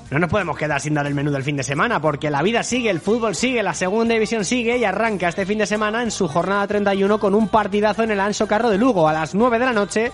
No 0.10 0.18
nos 0.18 0.32
podemos 0.32 0.58
quedar 0.58 0.82
sin 0.82 0.96
dar 0.96 1.06
el 1.06 1.14
menú 1.14 1.30
del 1.30 1.44
fin 1.44 1.56
de 1.56 1.62
semana, 1.62 2.02
porque 2.02 2.32
la 2.32 2.42
vida 2.42 2.64
sigue, 2.64 2.90
el 2.90 3.02
fútbol 3.02 3.36
sigue, 3.36 3.62
la 3.62 3.76
segunda 3.76 4.16
división 4.16 4.46
sigue 4.46 4.80
y 4.80 4.84
arranca 4.84 5.30
este 5.30 5.46
fin 5.46 5.60
de 5.60 5.68
semana 5.68 6.02
en 6.02 6.10
su 6.10 6.28
jornada 6.28 6.66
31 6.66 7.20
con 7.20 7.36
un 7.36 7.50
partidazo 7.50 8.02
en 8.02 8.10
el 8.10 8.20
Anso 8.20 8.48
Carro 8.48 8.72
de 8.72 8.80
Lugo 8.80 9.08
a 9.08 9.14
las 9.14 9.36
9 9.36 9.60
de 9.60 9.66
la 9.66 9.74
noche. 9.74 10.12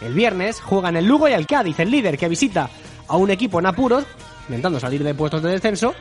El 0.00 0.14
viernes 0.14 0.60
juegan 0.60 0.96
el 0.96 1.06
Lugo 1.06 1.28
y 1.28 1.32
el 1.32 1.46
Cádiz, 1.46 1.78
el 1.78 1.92
líder 1.92 2.18
que 2.18 2.28
visita 2.28 2.68
a 3.06 3.16
un 3.16 3.30
equipo 3.30 3.60
en 3.60 3.66
apuros, 3.66 4.04
intentando 4.48 4.80
salir 4.80 5.04
de 5.04 5.14
puestos 5.14 5.40
de 5.44 5.50
descenso. 5.52 5.94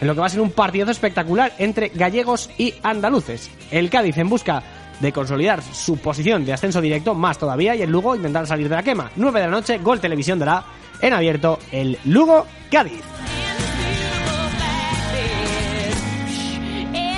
en 0.00 0.06
lo 0.06 0.14
que 0.14 0.20
va 0.20 0.26
a 0.28 0.30
ser 0.30 0.40
un 0.40 0.50
partidazo 0.50 0.92
espectacular 0.92 1.52
entre 1.58 1.90
gallegos 1.90 2.48
y 2.56 2.72
andaluces. 2.82 3.50
El 3.70 3.90
Cádiz 3.90 4.16
en 4.16 4.30
busca 4.30 4.62
de 5.00 5.12
consolidar 5.12 5.62
su 5.62 5.96
posición 5.98 6.44
de 6.44 6.52
ascenso 6.52 6.80
directo, 6.80 7.14
más 7.14 7.38
todavía, 7.38 7.74
y 7.74 7.82
el 7.82 7.90
Lugo 7.90 8.14
intentar 8.14 8.46
salir 8.46 8.68
de 8.68 8.76
la 8.76 8.82
quema. 8.82 9.10
9 9.16 9.40
de 9.40 9.46
la 9.46 9.50
noche, 9.50 9.78
Gol 9.78 10.00
Televisión 10.00 10.38
dará 10.38 10.64
en 11.00 11.12
abierto 11.12 11.58
el 11.72 11.98
Lugo 12.04 12.46
Cádiz. 12.70 13.02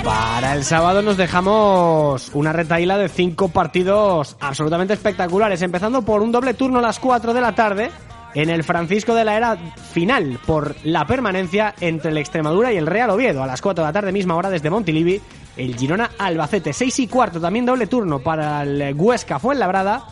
Para 0.03 0.53
el 0.53 0.63
sábado 0.63 1.01
nos 1.01 1.17
dejamos 1.17 2.31
una 2.33 2.53
retaíla 2.53 2.97
de 2.97 3.09
cinco 3.09 3.49
partidos 3.49 4.37
absolutamente 4.39 4.93
espectaculares, 4.93 5.61
empezando 5.61 6.01
por 6.03 6.21
un 6.21 6.31
doble 6.31 6.53
turno 6.53 6.79
a 6.79 6.81
las 6.81 6.97
4 6.97 7.33
de 7.33 7.41
la 7.41 7.53
tarde 7.53 7.91
en 8.33 8.49
el 8.49 8.63
Francisco 8.63 9.15
de 9.15 9.25
la 9.25 9.35
Era 9.35 9.57
final 9.91 10.39
por 10.45 10.75
la 10.83 11.05
permanencia 11.05 11.73
entre 11.81 12.11
el 12.11 12.17
Extremadura 12.17 12.71
y 12.71 12.77
el 12.77 12.87
Real 12.87 13.09
Oviedo. 13.09 13.43
A 13.43 13.47
las 13.47 13.61
4 13.61 13.83
de 13.83 13.89
la 13.89 13.93
tarde, 13.93 14.13
misma 14.13 14.35
hora 14.35 14.49
desde 14.49 14.69
Montilivi, 14.69 15.21
el 15.57 15.75
Girona 15.75 16.11
Albacete. 16.17 16.73
6 16.73 16.99
y 16.99 17.07
cuarto, 17.07 17.41
también 17.41 17.65
doble 17.65 17.87
turno 17.87 18.19
para 18.19 18.63
el 18.63 18.93
Huesca 18.95 19.39
Fuenlabrada 19.39 20.05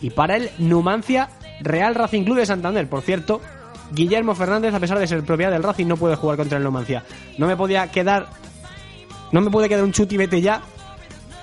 y 0.00 0.10
para 0.10 0.36
el 0.36 0.50
Numancia 0.58 1.28
Real 1.60 1.94
Racing 1.94 2.24
Club 2.24 2.38
de 2.38 2.46
Santander. 2.46 2.88
Por 2.88 3.02
cierto, 3.02 3.40
Guillermo 3.92 4.34
Fernández, 4.34 4.74
a 4.74 4.80
pesar 4.80 4.98
de 4.98 5.06
ser 5.06 5.22
propiedad 5.24 5.50
del 5.50 5.62
Racing, 5.62 5.86
no 5.86 5.96
puede 5.96 6.16
jugar 6.16 6.36
contra 6.36 6.58
el 6.58 6.64
Numancia. 6.64 7.04
No 7.38 7.46
me 7.46 7.56
podía 7.56 7.90
quedar. 7.90 8.28
No 9.32 9.40
me 9.40 9.50
puede 9.50 9.68
quedar 9.68 9.84
un 9.84 9.92
chuti 9.92 10.16
vete 10.16 10.40
ya 10.40 10.62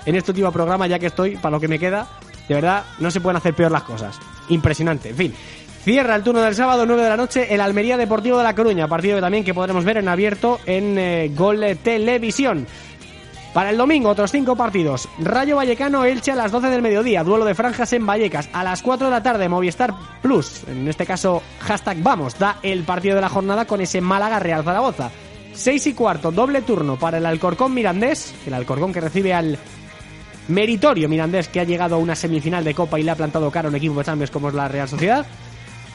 en 0.04 0.14
este 0.14 0.30
último 0.30 0.52
programa, 0.52 0.86
ya 0.86 0.98
que 0.98 1.06
estoy, 1.06 1.36
para 1.36 1.52
lo 1.52 1.60
que 1.60 1.68
me 1.68 1.78
queda. 1.78 2.06
De 2.48 2.54
verdad, 2.54 2.84
no 2.98 3.10
se 3.10 3.20
pueden 3.20 3.36
hacer 3.36 3.54
peor 3.54 3.70
las 3.70 3.82
cosas. 3.82 4.18
Impresionante. 4.48 5.10
En 5.10 5.16
fin. 5.16 5.34
Cierra 5.84 6.16
el 6.16 6.22
turno 6.22 6.40
del 6.42 6.54
sábado, 6.54 6.84
9 6.84 7.02
de 7.02 7.08
la 7.08 7.16
noche, 7.16 7.54
el 7.54 7.60
Almería 7.60 7.96
Deportivo 7.96 8.36
de 8.36 8.44
La 8.44 8.54
Coruña. 8.54 8.88
Partido 8.88 9.20
también 9.20 9.44
que 9.44 9.54
podremos 9.54 9.84
ver 9.84 9.98
en 9.98 10.08
abierto 10.08 10.58
en 10.66 10.98
eh, 10.98 11.30
Gol 11.34 11.64
Televisión. 11.82 12.66
Para 13.58 13.70
el 13.70 13.76
domingo, 13.76 14.10
otros 14.10 14.30
cinco 14.30 14.54
partidos. 14.54 15.08
Rayo 15.18 15.56
Vallecano, 15.56 16.04
Elche 16.04 16.30
a 16.30 16.36
las 16.36 16.52
12 16.52 16.68
del 16.68 16.80
mediodía. 16.80 17.24
Duelo 17.24 17.44
de 17.44 17.56
franjas 17.56 17.92
en 17.92 18.06
Vallecas. 18.06 18.48
A 18.52 18.62
las 18.62 18.82
4 18.82 19.08
de 19.08 19.10
la 19.10 19.20
tarde, 19.20 19.48
Movistar 19.48 19.92
Plus. 20.22 20.62
En 20.68 20.86
este 20.86 21.04
caso, 21.04 21.42
hashtag 21.58 22.00
vamos. 22.00 22.38
Da 22.38 22.60
el 22.62 22.84
partido 22.84 23.16
de 23.16 23.20
la 23.20 23.28
jornada 23.28 23.64
con 23.64 23.80
ese 23.80 24.00
Málaga 24.00 24.38
Real 24.38 24.62
Zaragoza. 24.62 25.10
6 25.54 25.88
y 25.88 25.94
cuarto, 25.94 26.30
doble 26.30 26.62
turno 26.62 27.00
para 27.00 27.18
el 27.18 27.26
Alcorcón 27.26 27.74
Mirandés. 27.74 28.32
El 28.46 28.54
Alcorcón 28.54 28.92
que 28.92 29.00
recibe 29.00 29.34
al 29.34 29.58
meritorio 30.46 31.08
Mirandés 31.08 31.48
que 31.48 31.58
ha 31.58 31.64
llegado 31.64 31.96
a 31.96 31.98
una 31.98 32.14
semifinal 32.14 32.62
de 32.62 32.74
Copa 32.74 33.00
y 33.00 33.02
le 33.02 33.10
ha 33.10 33.16
plantado 33.16 33.50
cara 33.50 33.66
a 33.66 33.70
un 33.70 33.76
equipo 33.76 33.98
de 33.98 34.04
Champions 34.04 34.30
como 34.30 34.50
es 34.50 34.54
la 34.54 34.68
Real 34.68 34.88
Sociedad. 34.88 35.26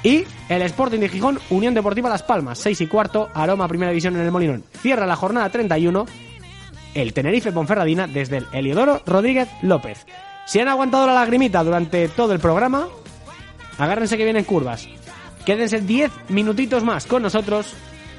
Y 0.03 0.25
el 0.49 0.61
Sporting 0.63 0.99
de 0.99 1.07
Gijón, 1.07 1.39
Unión 1.49 1.73
Deportiva 1.73 2.09
Las 2.09 2.23
Palmas, 2.23 2.59
6 2.59 2.81
y 2.81 2.87
cuarto, 2.87 3.29
Aroma 3.33 3.69
Primera 3.69 3.91
División 3.91 4.17
en 4.17 4.23
el 4.23 4.31
Molinón. 4.31 4.65
Cierra 4.81 5.07
la 5.07 5.15
jornada 5.15 5.47
31 5.47 6.05
el 6.93 7.13
Tenerife 7.13 7.51
Ponferradina 7.51 8.07
desde 8.07 8.37
el 8.37 8.47
Eliodoro 8.51 9.01
Rodríguez 9.05 9.49
López. 9.61 10.05
Si 10.45 10.59
han 10.59 10.67
aguantado 10.67 11.07
la 11.07 11.13
lagrimita 11.13 11.63
durante 11.63 12.07
todo 12.09 12.33
el 12.33 12.39
programa, 12.39 12.87
agárrense 13.77 14.17
que 14.17 14.23
vienen 14.25 14.43
curvas. 14.43 14.87
Quédense 15.45 15.81
10 15.81 16.11
minutitos 16.29 16.83
más 16.83 17.05
con 17.05 17.23
nosotros, 17.23 17.73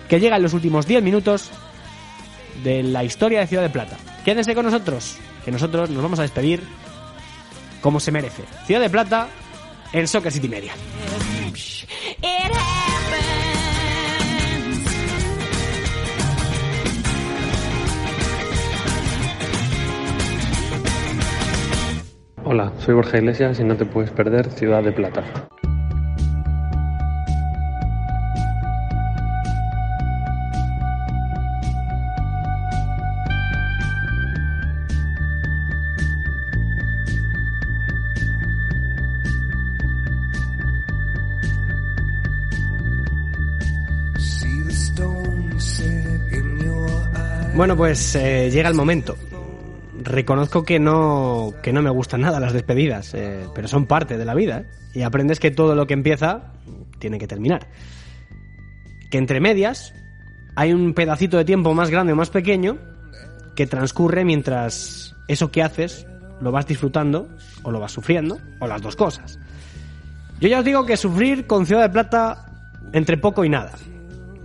que 0.09 0.21
llegan 0.21 0.43
los 0.43 0.55
últimos 0.55 0.87
10 0.87 1.03
minutos 1.03 1.51
de 2.63 2.83
la 2.83 3.05
historia 3.05 3.41
de 3.41 3.47
Ciudad 3.47 3.63
de 3.63 3.71
Plata. 3.71 3.97
Quédense 4.25 4.55
con 4.55 4.65
nosotros, 4.65 5.17
que 5.45 5.51
nosotros 5.51 5.91
nos 5.91 6.03
vamos 6.03 6.19
a 6.19 6.23
despedir 6.23 6.63
como 7.81 8.01
se 8.01 8.13
merece. 8.13 8.45
Ciudad 8.67 8.81
de 8.81 8.91
Plata 8.91 9.29
en 9.93 10.09
Soccer 10.09 10.33
City 10.33 10.49
Media. 10.49 10.73
Hola, 22.47 22.73
soy 22.79 22.95
Borja 22.95 23.17
Iglesias 23.17 23.59
y 23.59 23.65
no 23.65 23.75
te 23.75 23.87
puedes 23.87 24.11
perder 24.11 24.51
Ciudad 24.51 24.83
de 24.83 24.93
Plata. 24.93 25.25
Bueno, 47.57 47.75
pues 47.75 48.17
eh, 48.17 48.51
llega 48.51 48.69
el 48.69 48.75
momento. 48.75 49.17
Reconozco 50.05 50.65
que 50.65 50.79
no, 50.79 51.55
que 51.63 51.73
no 51.73 51.81
me 51.81 51.89
gustan 51.89 52.21
nada 52.21 52.39
las 52.39 52.53
despedidas, 52.53 53.15
eh, 53.15 53.47
pero 53.55 53.69
son 53.69 53.87
parte 53.87 54.19
de 54.19 54.25
la 54.27 54.35
vida. 54.35 54.61
¿eh? 54.61 54.67
Y 54.95 55.03
aprendes 55.03 55.41
que 55.41 55.51
todo 55.51 55.75
lo 55.75 55.87
que 55.87 55.95
empieza 55.95 56.53
tiene 56.99 57.19
que 57.19 57.27
terminar. 57.27 57.69
Que 59.11 59.17
entre 59.17 59.41
medias 59.41 59.95
hay 60.57 60.73
un 60.75 60.93
pedacito 60.93 61.39
de 61.39 61.45
tiempo 61.45 61.73
más 61.73 61.91
grande 61.91 62.13
o 62.13 62.17
más 62.17 62.29
pequeño 62.29 62.79
que 63.57 63.67
transcurre 63.67 64.25
mientras 64.25 65.17
eso 65.27 65.51
que 65.51 65.63
haces 65.63 66.07
lo 66.41 66.53
vas 66.53 66.67
disfrutando 66.67 67.29
o 67.63 67.71
lo 67.71 67.81
vas 67.81 67.93
sufriendo 67.93 68.39
o 68.61 68.67
las 68.67 68.83
dos 68.83 68.97
cosas. 68.97 69.39
Yo 70.39 70.49
ya 70.49 70.59
os 70.59 70.65
digo 70.65 70.85
que 70.85 70.97
sufrir 70.97 71.47
con 71.47 71.65
Ciudad 71.65 71.83
de 71.83 71.89
Plata 71.89 72.45
entre 72.93 73.17
poco 73.17 73.45
y 73.45 73.49
nada. 73.49 73.73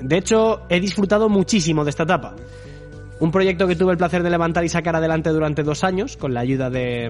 De 0.01 0.17
hecho, 0.17 0.61
he 0.69 0.79
disfrutado 0.79 1.27
muchísimo 1.27 1.83
de 1.83 1.89
esta 1.89 2.03
etapa. 2.03 2.35
Un 3.19 3.31
proyecto 3.31 3.67
que 3.67 3.75
tuve 3.75 3.91
el 3.91 3.97
placer 3.97 4.23
de 4.23 4.29
levantar 4.29 4.63
y 4.63 4.69
sacar 4.69 4.95
adelante 4.95 5.29
durante 5.29 5.63
dos 5.63 5.83
años 5.83 6.15
con 6.15 6.33
la 6.33 6.39
ayuda 6.39 6.69
de, 6.69 7.09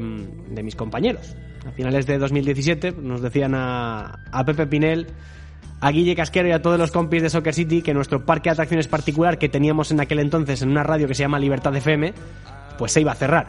de 0.49 0.64
mis 0.64 0.76
compañeros. 0.76 1.36
A 1.68 1.72
finales 1.72 2.07
de 2.07 2.18
2017 2.18 2.93
nos 3.01 3.22
decían 3.22 3.53
a, 3.53 4.20
a 4.32 4.43
Pepe 4.43 4.66
Pinel, 4.66 5.07
a 5.82 5.91
Guille 5.91 6.16
Casquero 6.16 6.47
y 6.47 6.51
a 6.51 6.62
todos 6.62 6.80
los 6.80 6.91
compis 6.91 7.22
de 7.22 7.30
Soccer 7.30 7.53
City 7.53 7.82
que 7.82 7.93
nuestro 7.93 8.26
parque 8.26 8.49
de 8.49 8.53
atracciones 8.53 8.88
particular 8.88 9.38
que 9.38 9.49
teníamos 9.49 9.91
en 9.91 9.99
aquel 9.99 10.20
entonces 10.20 10.62
en 10.62 10.70
una 10.70 10.84
radio 10.84 11.07
que 11.07 11.14
se 11.14 11.24
llama 11.24 11.39
Libertad 11.39 11.76
FM, 11.76 12.14
pues 12.78 12.91
se 12.91 13.01
iba 13.01 13.12
a 13.12 13.16
cerrar. 13.16 13.47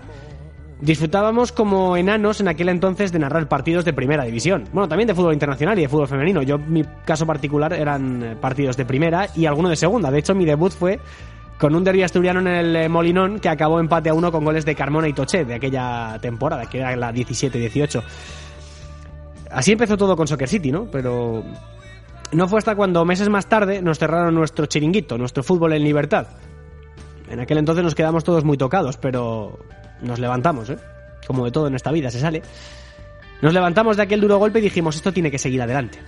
Disfrutábamos 0.80 1.52
como 1.52 1.96
enanos 1.96 2.40
en 2.40 2.48
aquel 2.48 2.70
entonces 2.70 3.12
de 3.12 3.18
narrar 3.18 3.48
partidos 3.48 3.84
de 3.84 3.92
primera 3.92 4.24
división. 4.24 4.64
Bueno, 4.72 4.88
también 4.88 5.08
de 5.08 5.14
fútbol 5.14 5.34
internacional 5.34 5.78
y 5.78 5.82
de 5.82 5.88
fútbol 5.88 6.08
femenino. 6.08 6.42
Yo, 6.42 6.58
mi 6.58 6.84
caso 7.04 7.26
particular 7.26 7.74
eran 7.74 8.22
eh, 8.22 8.36
partidos 8.40 8.78
de 8.78 8.86
primera 8.86 9.28
y 9.36 9.44
alguno 9.44 9.68
de 9.68 9.76
segunda. 9.76 10.10
De 10.10 10.18
hecho, 10.18 10.34
mi 10.34 10.46
debut 10.46 10.72
fue 10.72 10.98
con 11.60 11.74
un 11.74 11.84
derbi 11.84 12.02
asturiano 12.02 12.40
en 12.40 12.46
el 12.46 12.74
eh, 12.74 12.88
Molinón 12.88 13.38
que 13.38 13.50
acabó 13.50 13.78
empate 13.78 14.08
a 14.08 14.14
uno 14.14 14.32
con 14.32 14.44
goles 14.44 14.64
de 14.64 14.74
Carmona 14.74 15.08
y 15.08 15.12
Toché 15.12 15.44
de 15.44 15.54
aquella 15.54 16.18
temporada, 16.18 16.64
que 16.64 16.78
era 16.78 16.96
la 16.96 17.12
17-18. 17.12 18.02
Así 19.50 19.72
empezó 19.72 19.98
todo 19.98 20.16
con 20.16 20.26
Soccer 20.26 20.48
City, 20.48 20.72
¿no? 20.72 20.86
Pero 20.90 21.44
no 22.32 22.48
fue 22.48 22.58
hasta 22.58 22.74
cuando 22.74 23.04
meses 23.04 23.28
más 23.28 23.46
tarde 23.46 23.82
nos 23.82 23.98
cerraron 23.98 24.34
nuestro 24.34 24.64
chiringuito, 24.64 25.18
nuestro 25.18 25.42
fútbol 25.42 25.74
en 25.74 25.84
libertad. 25.84 26.28
En 27.28 27.40
aquel 27.40 27.58
entonces 27.58 27.84
nos 27.84 27.94
quedamos 27.94 28.24
todos 28.24 28.42
muy 28.42 28.56
tocados, 28.56 28.96
pero 28.96 29.58
nos 30.00 30.18
levantamos, 30.18 30.70
¿eh? 30.70 30.78
Como 31.26 31.44
de 31.44 31.50
todo 31.50 31.66
en 31.66 31.74
esta 31.74 31.92
vida 31.92 32.10
se 32.10 32.20
sale. 32.20 32.40
Nos 33.42 33.52
levantamos 33.52 33.98
de 33.98 34.04
aquel 34.04 34.22
duro 34.22 34.38
golpe 34.38 34.60
y 34.60 34.62
dijimos, 34.62 34.96
esto 34.96 35.12
tiene 35.12 35.30
que 35.30 35.38
seguir 35.38 35.60
adelante. 35.60 35.98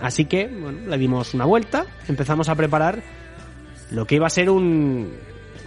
Así 0.00 0.24
que, 0.24 0.46
bueno, 0.46 0.88
le 0.88 0.96
dimos 0.96 1.34
una 1.34 1.44
vuelta, 1.44 1.84
empezamos 2.08 2.48
a 2.48 2.54
preparar 2.54 3.02
lo 3.90 4.04
que 4.06 4.16
iba 4.16 4.26
a 4.26 4.30
ser 4.30 4.50
un, 4.50 5.12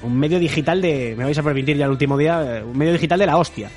un 0.01 0.17
medio 0.17 0.39
digital 0.39 0.81
de, 0.81 1.15
me 1.17 1.23
vais 1.23 1.37
a 1.37 1.43
permitir 1.43 1.77
ya 1.77 1.85
el 1.85 1.91
último 1.91 2.17
día, 2.17 2.57
eh, 2.57 2.63
un 2.63 2.77
medio 2.77 2.93
digital 2.93 3.19
de 3.19 3.25
la 3.25 3.37
hostia. 3.37 3.69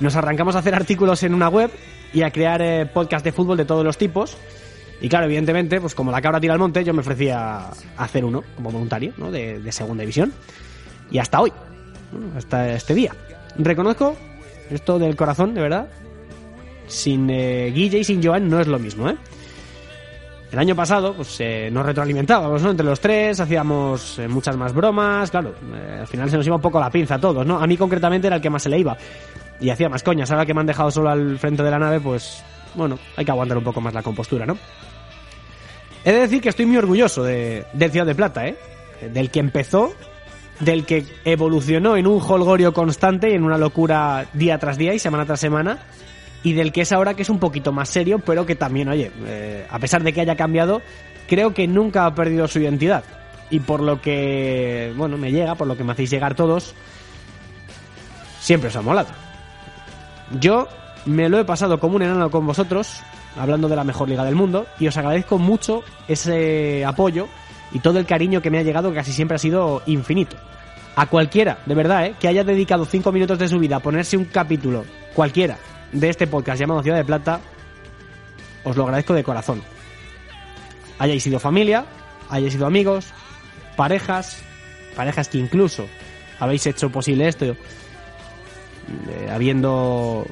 Nos 0.00 0.16
arrancamos 0.16 0.56
a 0.56 0.60
hacer 0.60 0.74
artículos 0.74 1.22
en 1.22 1.34
una 1.34 1.48
web 1.48 1.70
y 2.12 2.22
a 2.22 2.30
crear 2.30 2.60
eh, 2.62 2.86
podcast 2.86 3.24
de 3.24 3.32
fútbol 3.32 3.56
de 3.56 3.64
todos 3.64 3.84
los 3.84 3.96
tipos. 3.98 4.36
Y 5.00 5.08
claro, 5.08 5.26
evidentemente, 5.26 5.80
pues 5.80 5.94
como 5.94 6.12
la 6.12 6.20
cabra 6.20 6.40
tira 6.40 6.52
al 6.52 6.60
monte, 6.60 6.84
yo 6.84 6.94
me 6.94 7.00
ofrecía 7.00 7.58
a 7.58 7.72
hacer 7.96 8.24
uno 8.24 8.44
como 8.54 8.70
voluntario, 8.70 9.12
¿no? 9.16 9.32
De, 9.32 9.58
de 9.58 9.72
segunda 9.72 10.02
división. 10.02 10.32
Y 11.10 11.18
hasta 11.18 11.40
hoy, 11.40 11.52
hasta 12.36 12.72
este 12.74 12.94
día. 12.94 13.12
Reconozco 13.58 14.16
esto 14.70 14.98
del 14.98 15.16
corazón, 15.16 15.54
de 15.54 15.60
verdad. 15.60 15.88
Sin 16.86 17.28
eh, 17.30 17.72
Guille 17.74 17.98
y 17.98 18.04
sin 18.04 18.22
Joan 18.22 18.48
no 18.48 18.60
es 18.60 18.66
lo 18.66 18.78
mismo, 18.78 19.08
¿eh? 19.08 19.16
El 20.52 20.58
año 20.58 20.76
pasado, 20.76 21.14
pues 21.14 21.40
eh, 21.40 21.70
nos 21.72 21.86
retroalimentábamos, 21.86 22.62
¿no? 22.62 22.70
Entre 22.70 22.84
los 22.84 23.00
tres, 23.00 23.40
hacíamos 23.40 24.18
eh, 24.18 24.28
muchas 24.28 24.54
más 24.54 24.74
bromas, 24.74 25.30
claro, 25.30 25.54
eh, 25.74 26.00
al 26.00 26.06
final 26.06 26.28
se 26.28 26.36
nos 26.36 26.46
iba 26.46 26.56
un 26.56 26.62
poco 26.62 26.78
la 26.78 26.90
pinza 26.90 27.14
a 27.14 27.18
todos, 27.18 27.46
¿no? 27.46 27.58
A 27.58 27.66
mí 27.66 27.78
concretamente 27.78 28.26
era 28.26 28.36
el 28.36 28.42
que 28.42 28.50
más 28.50 28.62
se 28.62 28.68
le 28.68 28.78
iba. 28.78 28.94
Y 29.60 29.70
hacía 29.70 29.88
más 29.88 30.02
coñas, 30.02 30.30
ahora 30.30 30.44
que 30.44 30.52
me 30.52 30.60
han 30.60 30.66
dejado 30.66 30.90
solo 30.90 31.08
al 31.08 31.38
frente 31.38 31.62
de 31.62 31.70
la 31.70 31.78
nave, 31.78 32.00
pues, 32.00 32.44
bueno, 32.74 32.98
hay 33.16 33.24
que 33.24 33.30
aguantar 33.30 33.56
un 33.56 33.64
poco 33.64 33.80
más 33.80 33.94
la 33.94 34.02
compostura, 34.02 34.44
¿no? 34.44 34.58
He 36.04 36.12
de 36.12 36.18
decir 36.18 36.42
que 36.42 36.50
estoy 36.50 36.66
muy 36.66 36.76
orgulloso 36.76 37.22
de, 37.22 37.64
Ciudad 37.90 38.04
de 38.04 38.14
Plata, 38.14 38.46
¿eh? 38.46 38.58
Del 39.10 39.30
que 39.30 39.40
empezó, 39.40 39.94
del 40.60 40.84
que 40.84 41.06
evolucionó 41.24 41.96
en 41.96 42.06
un 42.06 42.20
holgorio 42.20 42.74
constante 42.74 43.30
y 43.30 43.34
en 43.34 43.44
una 43.44 43.56
locura 43.56 44.26
día 44.34 44.58
tras 44.58 44.76
día 44.76 44.92
y 44.92 44.98
semana 44.98 45.24
tras 45.24 45.40
semana, 45.40 45.78
y 46.42 46.52
del 46.54 46.72
que 46.72 46.82
es 46.82 46.92
ahora 46.92 47.14
que 47.14 47.22
es 47.22 47.30
un 47.30 47.38
poquito 47.38 47.72
más 47.72 47.88
serio, 47.88 48.18
pero 48.18 48.46
que 48.46 48.56
también, 48.56 48.88
oye, 48.88 49.10
eh, 49.26 49.66
a 49.70 49.78
pesar 49.78 50.02
de 50.02 50.12
que 50.12 50.20
haya 50.20 50.36
cambiado, 50.36 50.82
creo 51.28 51.54
que 51.54 51.66
nunca 51.66 52.06
ha 52.06 52.14
perdido 52.14 52.48
su 52.48 52.60
identidad. 52.60 53.04
y 53.50 53.60
por 53.60 53.82
lo 53.82 54.00
que, 54.00 54.94
bueno, 54.96 55.18
me 55.18 55.30
llega, 55.30 55.54
por 55.56 55.66
lo 55.66 55.76
que 55.76 55.84
me 55.84 55.92
hacéis 55.92 56.08
llegar 56.08 56.34
todos, 56.34 56.74
siempre 58.40 58.68
os 58.68 58.76
ha 58.76 58.80
molado. 58.80 59.10
Yo 60.40 60.68
me 61.04 61.28
lo 61.28 61.38
he 61.38 61.44
pasado 61.44 61.78
como 61.78 61.96
un 61.96 62.02
enano 62.02 62.30
con 62.30 62.46
vosotros, 62.46 63.02
hablando 63.36 63.68
de 63.68 63.76
la 63.76 63.84
mejor 63.84 64.08
liga 64.08 64.24
del 64.24 64.36
mundo, 64.36 64.66
y 64.78 64.88
os 64.88 64.96
agradezco 64.96 65.38
mucho 65.38 65.82
ese 66.08 66.82
apoyo 66.86 67.28
y 67.72 67.80
todo 67.80 67.98
el 67.98 68.06
cariño 68.06 68.40
que 68.40 68.50
me 68.50 68.58
ha 68.58 68.62
llegado, 68.62 68.88
que 68.88 68.96
casi 68.96 69.12
siempre 69.12 69.34
ha 69.34 69.38
sido 69.38 69.82
infinito. 69.84 70.36
A 70.96 71.06
cualquiera, 71.06 71.58
de 71.66 71.74
verdad, 71.74 72.06
¿eh? 72.06 72.14
que 72.18 72.28
haya 72.28 72.44
dedicado 72.44 72.86
cinco 72.86 73.12
minutos 73.12 73.38
de 73.38 73.48
su 73.48 73.58
vida 73.58 73.76
a 73.76 73.80
ponerse 73.80 74.16
un 74.16 74.26
capítulo, 74.26 74.84
cualquiera, 75.14 75.58
de 75.92 76.08
este 76.08 76.26
podcast 76.26 76.58
llamado 76.58 76.82
Ciudad 76.82 76.96
de 76.96 77.04
Plata, 77.04 77.40
os 78.64 78.76
lo 78.76 78.84
agradezco 78.84 79.14
de 79.14 79.24
corazón. 79.24 79.62
Hayáis 80.98 81.22
sido 81.22 81.38
familia, 81.38 81.84
hayáis 82.28 82.54
sido 82.54 82.66
amigos, 82.66 83.12
parejas, 83.76 84.42
parejas 84.96 85.28
que 85.28 85.38
incluso 85.38 85.86
habéis 86.38 86.66
hecho 86.66 86.90
posible 86.90 87.28
esto, 87.28 87.44
eh, 87.44 87.56
habiendo 89.30 90.26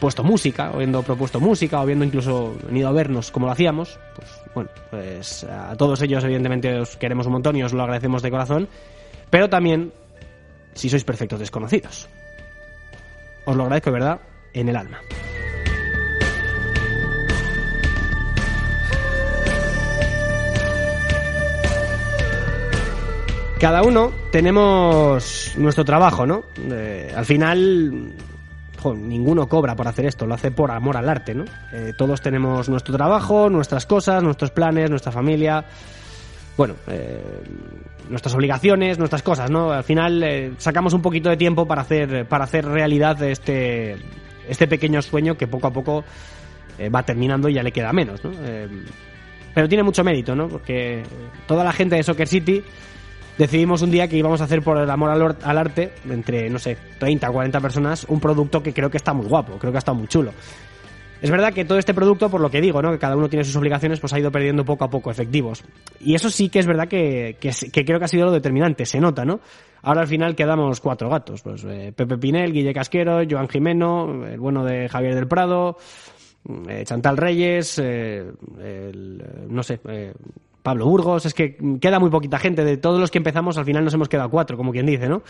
puesto 0.00 0.24
música, 0.24 0.68
habiendo 0.68 1.02
propuesto 1.02 1.38
música, 1.38 1.78
o 1.78 1.82
habiendo 1.82 2.04
incluso 2.04 2.56
venido 2.66 2.88
a 2.88 2.92
vernos 2.92 3.30
como 3.30 3.46
lo 3.46 3.52
hacíamos, 3.52 4.00
pues 4.16 4.28
bueno, 4.54 4.70
pues 4.90 5.44
a 5.44 5.76
todos 5.76 6.02
ellos 6.02 6.24
evidentemente 6.24 6.80
os 6.80 6.96
queremos 6.96 7.26
un 7.26 7.34
montón 7.34 7.56
y 7.56 7.62
os 7.62 7.72
lo 7.72 7.82
agradecemos 7.82 8.22
de 8.22 8.30
corazón, 8.30 8.68
pero 9.30 9.48
también 9.48 9.92
si 10.74 10.88
sois 10.88 11.04
perfectos 11.04 11.38
desconocidos. 11.38 12.08
Os 13.44 13.56
lo 13.56 13.64
agradezco 13.64 13.90
de 13.90 13.98
verdad 13.98 14.20
en 14.52 14.68
el 14.68 14.76
alma. 14.76 14.98
Cada 23.62 23.82
uno 23.84 24.10
tenemos 24.32 25.54
nuestro 25.56 25.84
trabajo, 25.84 26.26
¿no? 26.26 26.42
Eh, 26.68 27.12
al 27.16 27.24
final, 27.24 28.12
ninguno 28.96 29.48
cobra 29.48 29.76
por 29.76 29.86
hacer 29.86 30.06
esto, 30.06 30.26
lo 30.26 30.34
hace 30.34 30.50
por 30.50 30.72
amor 30.72 30.96
al 30.96 31.08
arte, 31.08 31.32
¿no? 31.32 31.44
Eh, 31.72 31.92
todos 31.96 32.20
tenemos 32.20 32.68
nuestro 32.68 32.92
trabajo, 32.96 33.48
nuestras 33.48 33.86
cosas, 33.86 34.20
nuestros 34.20 34.50
planes, 34.50 34.90
nuestra 34.90 35.12
familia, 35.12 35.64
bueno, 36.56 36.74
eh, 36.86 37.42
nuestras 38.08 38.34
obligaciones, 38.34 38.98
nuestras 38.98 39.22
cosas, 39.22 39.50
¿no? 39.50 39.72
Al 39.72 39.84
final 39.84 40.22
eh, 40.22 40.52
sacamos 40.58 40.92
un 40.92 41.02
poquito 41.02 41.30
de 41.30 41.36
tiempo 41.36 41.66
para 41.66 41.82
hacer, 41.82 42.26
para 42.26 42.44
hacer 42.44 42.64
realidad 42.64 43.22
este, 43.22 43.96
este 44.48 44.66
pequeño 44.66 45.00
sueño 45.02 45.36
que 45.36 45.46
poco 45.46 45.68
a 45.68 45.70
poco 45.70 46.04
eh, 46.78 46.88
va 46.88 47.02
terminando 47.02 47.48
y 47.48 47.54
ya 47.54 47.62
le 47.62 47.72
queda 47.72 47.92
menos, 47.92 48.22
¿no? 48.24 48.32
Eh, 48.42 48.68
pero 49.54 49.68
tiene 49.68 49.82
mucho 49.82 50.02
mérito, 50.02 50.34
¿no? 50.34 50.48
Porque 50.48 51.02
toda 51.46 51.64
la 51.64 51.72
gente 51.72 51.96
de 51.96 52.02
Soccer 52.02 52.26
City 52.26 52.62
decidimos 53.36 53.82
un 53.82 53.90
día 53.90 54.08
que 54.08 54.16
íbamos 54.16 54.40
a 54.40 54.44
hacer 54.44 54.62
por 54.62 54.78
el 54.78 54.90
amor 54.90 55.10
al, 55.10 55.36
al 55.42 55.58
arte, 55.58 55.92
entre, 56.08 56.48
no 56.48 56.58
sé, 56.58 56.76
30 56.98 57.28
o 57.28 57.32
40 57.32 57.60
personas, 57.60 58.06
un 58.08 58.20
producto 58.20 58.62
que 58.62 58.72
creo 58.72 58.90
que 58.90 58.96
está 58.96 59.12
muy 59.12 59.26
guapo, 59.26 59.58
creo 59.58 59.72
que 59.72 59.78
ha 59.78 59.80
estado 59.80 59.98
muy 59.98 60.08
chulo. 60.08 60.32
Es 61.22 61.30
verdad 61.30 61.54
que 61.54 61.64
todo 61.64 61.78
este 61.78 61.94
producto, 61.94 62.28
por 62.28 62.40
lo 62.40 62.50
que 62.50 62.60
digo, 62.60 62.82
¿no? 62.82 62.90
que 62.90 62.98
cada 62.98 63.16
uno 63.16 63.28
tiene 63.28 63.44
sus 63.44 63.54
obligaciones, 63.54 64.00
pues 64.00 64.12
ha 64.12 64.18
ido 64.18 64.32
perdiendo 64.32 64.64
poco 64.64 64.82
a 64.82 64.90
poco 64.90 65.08
efectivos. 65.08 65.62
Y 66.00 66.16
eso 66.16 66.28
sí 66.28 66.48
que 66.48 66.58
es 66.58 66.66
verdad 66.66 66.88
que, 66.88 67.36
que, 67.38 67.84
creo 67.84 68.00
que 68.00 68.04
ha 68.04 68.08
sido 68.08 68.26
lo 68.26 68.32
determinante, 68.32 68.84
se 68.84 68.98
nota, 68.98 69.24
¿no? 69.24 69.38
Ahora 69.82 70.00
al 70.00 70.08
final 70.08 70.34
quedamos 70.34 70.80
cuatro 70.80 71.08
gatos, 71.08 71.42
pues 71.42 71.62
eh, 71.62 71.92
Pepe 71.94 72.18
Pinel, 72.18 72.52
Guille 72.52 72.74
Casquero, 72.74 73.20
Joan 73.28 73.48
Jimeno, 73.48 74.26
el 74.26 74.40
bueno 74.40 74.64
de 74.64 74.88
Javier 74.88 75.14
del 75.14 75.28
Prado, 75.28 75.76
eh, 76.68 76.82
Chantal 76.84 77.16
Reyes, 77.16 77.78
eh, 77.78 78.28
el, 78.60 79.24
no 79.48 79.62
sé, 79.62 79.78
Pablo 80.60 80.86
Burgos, 80.86 81.26
es 81.26 81.34
que 81.34 81.56
queda 81.80 82.00
muy 82.00 82.10
poquita 82.10 82.40
gente, 82.40 82.64
de 82.64 82.78
todos 82.78 82.98
los 82.98 83.12
que 83.12 83.18
empezamos 83.18 83.56
al 83.58 83.64
final 83.64 83.84
nos 83.84 83.94
hemos 83.94 84.08
quedado 84.08 84.28
cuatro, 84.28 84.56
como 84.56 84.72
quien 84.72 84.86
dice, 84.86 85.08
¿no? 85.08 85.22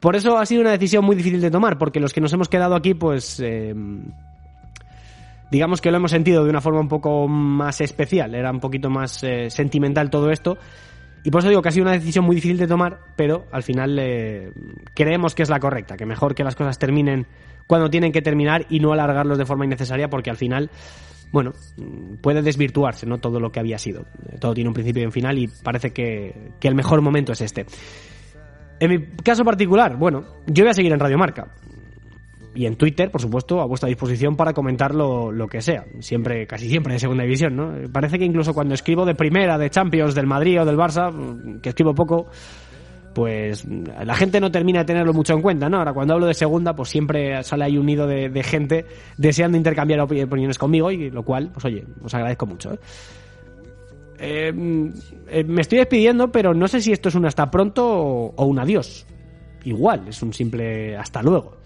Por 0.00 0.16
eso 0.16 0.36
ha 0.36 0.44
sido 0.44 0.60
una 0.60 0.72
decisión 0.72 1.02
muy 1.02 1.16
difícil 1.16 1.40
de 1.40 1.50
tomar, 1.50 1.78
porque 1.78 1.98
los 1.98 2.12
que 2.12 2.20
nos 2.20 2.32
hemos 2.34 2.50
quedado 2.50 2.74
aquí, 2.74 2.92
pues... 2.92 3.42
digamos 5.50 5.80
que 5.80 5.90
lo 5.90 5.98
hemos 5.98 6.10
sentido 6.10 6.44
de 6.44 6.50
una 6.50 6.60
forma 6.60 6.80
un 6.80 6.88
poco 6.88 7.28
más 7.28 7.80
especial, 7.80 8.34
era 8.34 8.50
un 8.50 8.60
poquito 8.60 8.90
más 8.90 9.22
eh, 9.22 9.50
sentimental 9.50 10.10
todo 10.10 10.30
esto. 10.30 10.58
Y 11.22 11.30
por 11.30 11.40
eso 11.40 11.48
digo 11.48 11.62
que 11.62 11.70
ha 11.70 11.72
sido 11.72 11.84
una 11.84 11.92
decisión 11.92 12.24
muy 12.26 12.36
difícil 12.36 12.58
de 12.58 12.66
tomar, 12.66 12.98
pero 13.16 13.46
al 13.50 13.62
final 13.62 13.98
eh, 13.98 14.52
creemos 14.94 15.34
que 15.34 15.42
es 15.42 15.48
la 15.48 15.58
correcta, 15.58 15.96
que 15.96 16.04
mejor 16.04 16.34
que 16.34 16.44
las 16.44 16.54
cosas 16.54 16.78
terminen 16.78 17.26
cuando 17.66 17.88
tienen 17.88 18.12
que 18.12 18.20
terminar 18.20 18.66
y 18.68 18.78
no 18.78 18.92
alargarlos 18.92 19.38
de 19.38 19.46
forma 19.46 19.64
innecesaria, 19.64 20.10
porque 20.10 20.28
al 20.28 20.36
final, 20.36 20.70
bueno, 21.32 21.52
puede 22.20 22.42
desvirtuarse 22.42 23.06
no 23.06 23.18
todo 23.18 23.40
lo 23.40 23.50
que 23.50 23.58
había 23.58 23.78
sido. 23.78 24.04
Todo 24.38 24.52
tiene 24.52 24.68
un 24.68 24.74
principio 24.74 25.02
y 25.02 25.06
un 25.06 25.12
final 25.12 25.38
y 25.38 25.48
parece 25.48 25.92
que, 25.92 26.50
que 26.60 26.68
el 26.68 26.74
mejor 26.74 27.00
momento 27.00 27.32
es 27.32 27.40
este. 27.40 27.64
En 28.78 28.90
mi 28.90 29.06
caso 29.22 29.44
particular, 29.44 29.96
bueno, 29.96 30.24
yo 30.46 30.64
voy 30.64 30.72
a 30.72 30.74
seguir 30.74 30.92
en 30.92 31.00
Radio 31.00 31.16
Marca 31.16 31.48
y 32.54 32.66
en 32.66 32.76
Twitter, 32.76 33.10
por 33.10 33.20
supuesto, 33.20 33.60
a 33.60 33.66
vuestra 33.66 33.88
disposición 33.88 34.36
para 34.36 34.52
comentar 34.52 34.94
lo, 34.94 35.32
que 35.48 35.60
sea. 35.60 35.84
Siempre, 36.00 36.46
casi 36.46 36.68
siempre 36.68 36.92
de 36.92 36.98
segunda 36.98 37.24
división, 37.24 37.56
¿no? 37.56 37.72
Parece 37.92 38.18
que 38.18 38.24
incluso 38.24 38.54
cuando 38.54 38.74
escribo 38.74 39.04
de 39.04 39.14
primera, 39.14 39.58
de 39.58 39.70
Champions, 39.70 40.14
del 40.14 40.26
Madrid 40.26 40.60
o 40.60 40.64
del 40.64 40.76
Barça, 40.76 41.60
que 41.60 41.70
escribo 41.70 41.94
poco, 41.94 42.26
pues 43.14 43.64
la 43.66 44.14
gente 44.14 44.40
no 44.40 44.50
termina 44.50 44.80
de 44.80 44.84
tenerlo 44.84 45.12
mucho 45.12 45.34
en 45.34 45.42
cuenta, 45.42 45.68
¿no? 45.68 45.78
Ahora 45.78 45.92
cuando 45.92 46.14
hablo 46.14 46.26
de 46.26 46.34
segunda, 46.34 46.74
pues 46.74 46.88
siempre 46.88 47.42
sale 47.42 47.64
ahí 47.64 47.76
un 47.76 47.86
nido 47.86 48.06
de, 48.06 48.42
gente 48.42 48.86
deseando 49.16 49.56
intercambiar 49.56 50.00
opi- 50.00 50.24
opiniones 50.24 50.58
conmigo 50.58 50.90
y 50.90 51.10
lo 51.10 51.22
cual, 51.22 51.50
pues 51.52 51.64
oye, 51.64 51.84
os 52.02 52.14
agradezco 52.14 52.46
mucho, 52.46 52.72
¿eh? 52.74 52.78
Mm, 54.52 54.88
eh, 55.28 55.44
me 55.44 55.60
estoy 55.60 55.78
despidiendo, 55.78 56.30
pero 56.30 56.54
no 56.54 56.68
sé 56.68 56.80
si 56.80 56.92
esto 56.92 57.08
es 57.08 57.14
un 57.14 57.26
hasta 57.26 57.50
pronto 57.50 57.84
o 57.86 58.44
un 58.46 58.58
adiós. 58.58 59.06
Igual, 59.64 60.08
es 60.08 60.22
un 60.22 60.32
simple 60.32 60.96
hasta 60.96 61.22
luego. 61.22 61.63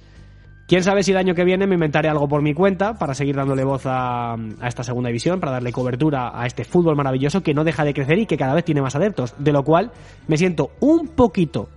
Quién 0.69 0.85
sabe 0.85 1.03
si 1.03 1.13
el 1.13 1.17
año 1.17 1.35
que 1.35 1.45
viene 1.45 1.67
me 1.67 1.77
inventaré 1.77 2.11
algo 2.11 2.29
por 2.29 2.43
mi 2.43 2.53
cuenta 2.53 2.99
para 2.99 3.15
seguir 3.15 3.37
dándole 3.37 3.65
voz 3.65 3.85
a, 3.87 4.37
esta 4.63 4.83
segunda 4.83 5.09
división, 5.09 5.41
para 5.41 5.53
darle 5.53 5.73
cobertura 5.73 6.39
a 6.39 6.47
este 6.47 6.63
fútbol 6.63 6.95
maravilloso 6.95 7.43
que 7.43 7.55
no 7.55 7.65
deja 7.65 7.85
de 7.85 7.95
crecer 7.95 8.19
y 8.19 8.27
que 8.27 8.37
cada 8.37 8.53
vez 8.53 8.67
tiene 8.67 8.83
más 8.83 8.95
adeptos. 8.95 9.35
De 9.39 9.51
lo 9.51 9.65
cual 9.65 9.93
me 10.27 10.37
siento 10.37 10.73
un 10.81 11.09
poquito 11.09 11.71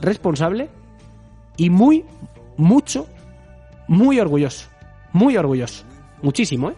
responsable 0.00 0.68
y 1.56 1.70
muy, 1.70 2.04
mucho, 2.56 3.08
muy 3.88 4.20
orgulloso. 4.20 4.68
Muy 5.12 5.36
orgulloso. 5.36 5.84
Muchísimo, 6.22 6.70
¿eh? 6.70 6.74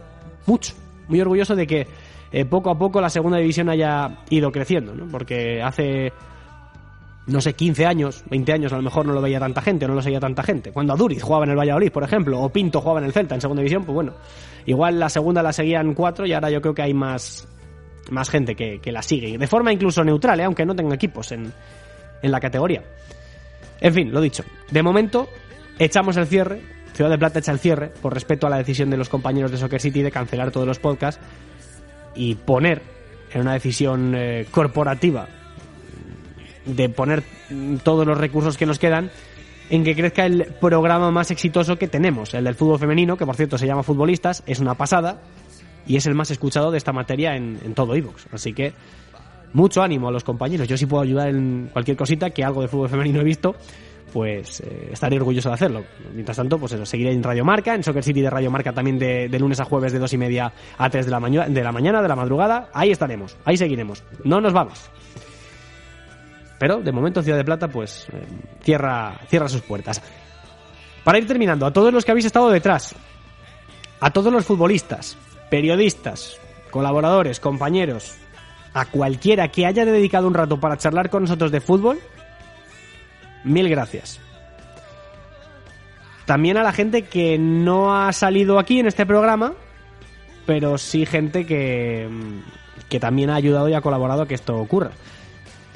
Mucho. 0.46 0.72
Muy 1.08 1.20
orgulloso 1.20 1.54
de 1.54 1.66
que 1.66 1.86
eh, 2.32 2.46
poco 2.46 2.70
a 2.70 2.78
poco 2.78 2.98
la 3.02 3.10
segunda 3.10 3.36
división 3.36 3.68
haya 3.68 4.20
ido 4.30 4.50
creciendo, 4.50 4.94
¿no? 4.94 5.06
Porque 5.08 5.60
hace 5.60 6.14
no 7.28 7.42
sé, 7.42 7.52
15 7.52 7.86
años, 7.86 8.24
20 8.30 8.52
años, 8.52 8.72
a 8.72 8.76
lo 8.76 8.82
mejor 8.82 9.06
no 9.06 9.12
lo 9.12 9.20
veía 9.20 9.38
tanta 9.38 9.60
gente, 9.60 9.86
no 9.86 9.94
lo 9.94 10.00
seguía 10.00 10.18
tanta 10.18 10.42
gente. 10.42 10.72
Cuando 10.72 10.94
Aduriz 10.94 11.22
jugaba 11.22 11.44
en 11.44 11.50
el 11.50 11.58
Valladolid, 11.58 11.92
por 11.92 12.02
ejemplo, 12.02 12.40
o 12.40 12.48
Pinto 12.48 12.80
jugaba 12.80 13.00
en 13.00 13.04
el 13.04 13.12
Celta 13.12 13.34
en 13.34 13.40
segunda 13.42 13.60
división, 13.60 13.84
pues 13.84 13.94
bueno, 13.94 14.14
igual 14.64 14.98
la 14.98 15.10
segunda 15.10 15.42
la 15.42 15.52
seguían 15.52 15.94
cuatro 15.94 16.26
y 16.26 16.32
ahora 16.32 16.50
yo 16.50 16.62
creo 16.62 16.74
que 16.74 16.82
hay 16.82 16.94
más, 16.94 17.46
más 18.10 18.30
gente 18.30 18.54
que, 18.54 18.80
que 18.80 18.92
la 18.92 19.02
sigue. 19.02 19.36
De 19.36 19.46
forma 19.46 19.72
incluso 19.72 20.02
neutral, 20.02 20.40
¿eh? 20.40 20.44
aunque 20.44 20.64
no 20.64 20.74
tenga 20.74 20.94
equipos 20.94 21.30
en, 21.32 21.52
en 22.22 22.30
la 22.32 22.40
categoría. 22.40 22.82
En 23.80 23.92
fin, 23.92 24.10
lo 24.10 24.22
dicho. 24.22 24.42
De 24.70 24.82
momento, 24.82 25.28
echamos 25.78 26.16
el 26.16 26.26
cierre. 26.26 26.62
Ciudad 26.94 27.10
de 27.10 27.18
Plata 27.18 27.40
echa 27.40 27.52
el 27.52 27.58
cierre, 27.58 27.92
por 28.00 28.14
respeto 28.14 28.46
a 28.46 28.50
la 28.50 28.56
decisión 28.56 28.88
de 28.88 28.96
los 28.96 29.10
compañeros 29.10 29.50
de 29.50 29.58
Soccer 29.58 29.80
City 29.80 30.02
de 30.02 30.10
cancelar 30.10 30.50
todos 30.50 30.66
los 30.66 30.78
podcasts 30.78 31.20
y 32.14 32.34
poner 32.36 32.80
en 33.32 33.42
una 33.42 33.52
decisión 33.52 34.14
eh, 34.16 34.46
corporativa 34.50 35.28
de 36.68 36.88
poner 36.88 37.24
todos 37.82 38.06
los 38.06 38.18
recursos 38.18 38.56
que 38.56 38.66
nos 38.66 38.78
quedan 38.78 39.10
en 39.70 39.84
que 39.84 39.94
crezca 39.94 40.24
el 40.24 40.44
programa 40.60 41.10
más 41.10 41.30
exitoso 41.30 41.76
que 41.76 41.88
tenemos, 41.88 42.34
el 42.34 42.44
del 42.44 42.54
fútbol 42.54 42.78
femenino, 42.78 43.16
que 43.16 43.26
por 43.26 43.36
cierto 43.36 43.58
se 43.58 43.66
llama 43.66 43.82
Futbolistas, 43.82 44.42
es 44.46 44.60
una 44.60 44.74
pasada 44.74 45.20
y 45.86 45.96
es 45.96 46.06
el 46.06 46.14
más 46.14 46.30
escuchado 46.30 46.70
de 46.70 46.78
esta 46.78 46.92
materia 46.92 47.34
en, 47.36 47.74
todo 47.74 47.96
iVoox. 47.96 48.26
Así 48.32 48.52
que 48.52 48.72
mucho 49.52 49.82
ánimo 49.82 50.08
a 50.08 50.12
los 50.12 50.24
compañeros. 50.24 50.68
Yo 50.68 50.76
sí 50.76 50.86
puedo 50.86 51.02
ayudar 51.02 51.28
en 51.28 51.70
cualquier 51.72 51.96
cosita 51.96 52.30
que 52.30 52.44
algo 52.44 52.62
de 52.62 52.68
fútbol 52.68 52.88
femenino 52.88 53.20
he 53.20 53.24
visto, 53.24 53.54
pues 54.12 54.60
eh, 54.60 54.90
estaré 54.92 55.16
orgulloso 55.16 55.48
de 55.48 55.54
hacerlo. 55.54 55.84
Mientras 56.12 56.36
tanto, 56.36 56.58
pues 56.58 56.72
eso, 56.72 56.84
seguiré 56.86 57.12
en 57.12 57.22
Radio 57.22 57.44
Marca, 57.44 57.74
en 57.74 57.82
Soccer 57.82 58.02
City 58.02 58.20
de 58.20 58.30
Radio 58.30 58.50
Marca 58.50 58.72
también 58.72 58.98
de, 58.98 59.38
lunes 59.38 59.60
a 59.60 59.64
jueves 59.64 59.92
de 59.92 59.98
dos 59.98 60.12
y 60.12 60.18
media 60.18 60.52
a 60.76 60.90
tres 60.90 61.06
de 61.06 61.12
la, 61.12 61.20
de 61.20 61.62
la 61.62 61.72
mañana, 61.72 62.02
de 62.02 62.08
la 62.08 62.16
madrugada. 62.16 62.68
Ahí 62.72 62.90
estaremos, 62.90 63.36
ahí 63.44 63.56
seguiremos. 63.56 64.02
No 64.24 64.40
nos 64.40 64.52
vamos. 64.52 64.90
Pero 66.58 66.80
de 66.80 66.92
momento 66.92 67.22
Ciudad 67.22 67.38
de 67.38 67.44
Plata 67.44 67.68
pues 67.68 68.06
eh, 68.12 68.26
cierra, 68.62 69.20
cierra 69.28 69.48
sus 69.48 69.62
puertas. 69.62 70.02
Para 71.04 71.18
ir 71.18 71.26
terminando, 71.26 71.64
a 71.66 71.72
todos 71.72 71.92
los 71.92 72.04
que 72.04 72.10
habéis 72.10 72.26
estado 72.26 72.50
detrás, 72.50 72.94
a 74.00 74.10
todos 74.10 74.32
los 74.32 74.44
futbolistas, 74.44 75.16
periodistas, 75.50 76.38
colaboradores, 76.70 77.40
compañeros, 77.40 78.16
a 78.74 78.86
cualquiera 78.86 79.48
que 79.48 79.66
haya 79.66 79.84
dedicado 79.84 80.26
un 80.26 80.34
rato 80.34 80.60
para 80.60 80.76
charlar 80.76 81.10
con 81.10 81.22
nosotros 81.22 81.50
de 81.50 81.60
fútbol, 81.60 81.98
mil 83.44 83.68
gracias. 83.68 84.20
También 86.26 86.58
a 86.58 86.62
la 86.62 86.72
gente 86.72 87.02
que 87.02 87.38
no 87.38 87.96
ha 87.96 88.12
salido 88.12 88.58
aquí 88.58 88.80
en 88.80 88.86
este 88.86 89.06
programa, 89.06 89.54
pero 90.44 90.76
sí 90.76 91.06
gente 91.06 91.46
que, 91.46 92.06
que 92.90 93.00
también 93.00 93.30
ha 93.30 93.36
ayudado 93.36 93.68
y 93.68 93.74
ha 93.74 93.80
colaborado 93.80 94.22
a 94.22 94.28
que 94.28 94.34
esto 94.34 94.58
ocurra. 94.58 94.90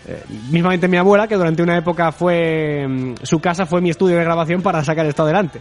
Eh, 0.06 0.22
mismamente 0.50 0.88
mi 0.88 0.96
abuela, 0.96 1.28
que 1.28 1.36
durante 1.36 1.62
una 1.62 1.76
época 1.76 2.10
fue 2.12 2.86
mm, 2.88 3.14
su 3.22 3.40
casa 3.40 3.66
fue 3.66 3.80
mi 3.80 3.90
estudio 3.90 4.16
de 4.16 4.24
grabación 4.24 4.62
para 4.62 4.82
sacar 4.82 5.06
esto 5.06 5.22
adelante. 5.22 5.60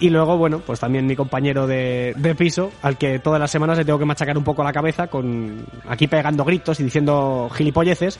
Y 0.00 0.10
luego, 0.10 0.36
bueno, 0.36 0.60
pues 0.60 0.80
también 0.80 1.06
mi 1.06 1.14
compañero 1.14 1.66
de, 1.66 2.14
de 2.16 2.34
piso, 2.34 2.72
al 2.82 2.98
que 2.98 3.20
todas 3.20 3.38
las 3.38 3.50
semanas 3.50 3.78
le 3.78 3.84
tengo 3.84 4.00
que 4.00 4.04
machacar 4.04 4.36
un 4.36 4.42
poco 4.42 4.64
la 4.64 4.72
cabeza 4.72 5.06
con 5.06 5.64
aquí 5.88 6.08
pegando 6.08 6.44
gritos 6.44 6.80
y 6.80 6.84
diciendo 6.84 7.48
gilipolleces. 7.54 8.18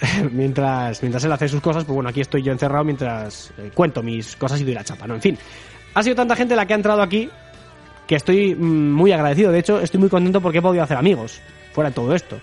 mientras, 0.32 1.02
mientras 1.02 1.24
él 1.24 1.32
hace 1.32 1.48
sus 1.48 1.60
cosas, 1.60 1.84
pues 1.84 1.94
bueno, 1.94 2.10
aquí 2.10 2.20
estoy 2.20 2.42
yo 2.42 2.52
encerrado 2.52 2.84
mientras 2.84 3.52
eh, 3.58 3.70
cuento 3.74 4.02
mis 4.02 4.36
cosas 4.36 4.60
y 4.60 4.64
doy 4.64 4.74
la 4.74 4.84
chapa, 4.84 5.06
¿no? 5.06 5.14
En 5.14 5.22
fin, 5.22 5.38
ha 5.94 6.02
sido 6.02 6.14
tanta 6.14 6.36
gente 6.36 6.54
la 6.54 6.66
que 6.66 6.74
ha 6.74 6.76
entrado 6.76 7.02
aquí 7.02 7.28
que 8.06 8.16
estoy 8.16 8.54
mm, 8.54 8.92
muy 8.92 9.12
agradecido. 9.12 9.52
De 9.52 9.58
hecho, 9.58 9.80
estoy 9.80 10.00
muy 10.00 10.08
contento 10.08 10.40
porque 10.40 10.58
he 10.58 10.62
podido 10.62 10.82
hacer 10.82 10.96
amigos 10.96 11.40
fuera 11.72 11.90
de 11.90 11.94
todo 11.94 12.14
esto. 12.14 12.38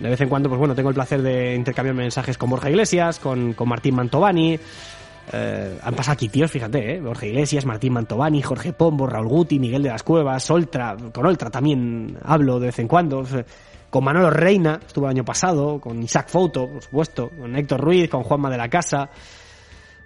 De 0.00 0.10
vez 0.10 0.20
en 0.20 0.28
cuando, 0.28 0.48
pues 0.48 0.58
bueno, 0.58 0.74
tengo 0.74 0.90
el 0.90 0.94
placer 0.94 1.22
de 1.22 1.54
intercambiar 1.54 1.94
mensajes 1.94 2.36
con 2.36 2.50
Borja 2.50 2.68
Iglesias, 2.68 3.18
con, 3.18 3.54
con 3.54 3.68
Martín 3.68 3.94
Mantovani. 3.94 4.58
Eh, 5.32 5.78
han 5.82 5.94
pasado 5.94 6.12
aquí 6.12 6.28
tíos, 6.28 6.50
fíjate, 6.50 6.94
¿eh? 6.96 7.00
Borja 7.00 7.26
Iglesias, 7.26 7.64
Martín 7.64 7.94
Mantovani, 7.94 8.42
Jorge 8.42 8.72
Pombo, 8.72 9.06
Raúl 9.06 9.26
Guti, 9.28 9.58
Miguel 9.58 9.82
de 9.82 9.88
las 9.88 10.02
Cuevas, 10.02 10.48
Oltra, 10.50 10.96
con 11.12 11.24
Oltra 11.26 11.50
también 11.50 12.16
hablo 12.22 12.60
de 12.60 12.66
vez 12.66 12.78
en 12.78 12.88
cuando. 12.88 13.24
Con 13.88 14.04
Manolo 14.04 14.30
Reina, 14.30 14.78
estuvo 14.86 15.06
el 15.06 15.10
año 15.12 15.24
pasado, 15.24 15.80
con 15.80 16.02
Isaac 16.02 16.28
Foto, 16.28 16.68
por 16.68 16.82
supuesto, 16.82 17.30
con 17.30 17.56
Héctor 17.56 17.80
Ruiz, 17.80 18.10
con 18.10 18.22
Juanma 18.24 18.50
de 18.50 18.58
la 18.58 18.68
Casa, 18.68 19.08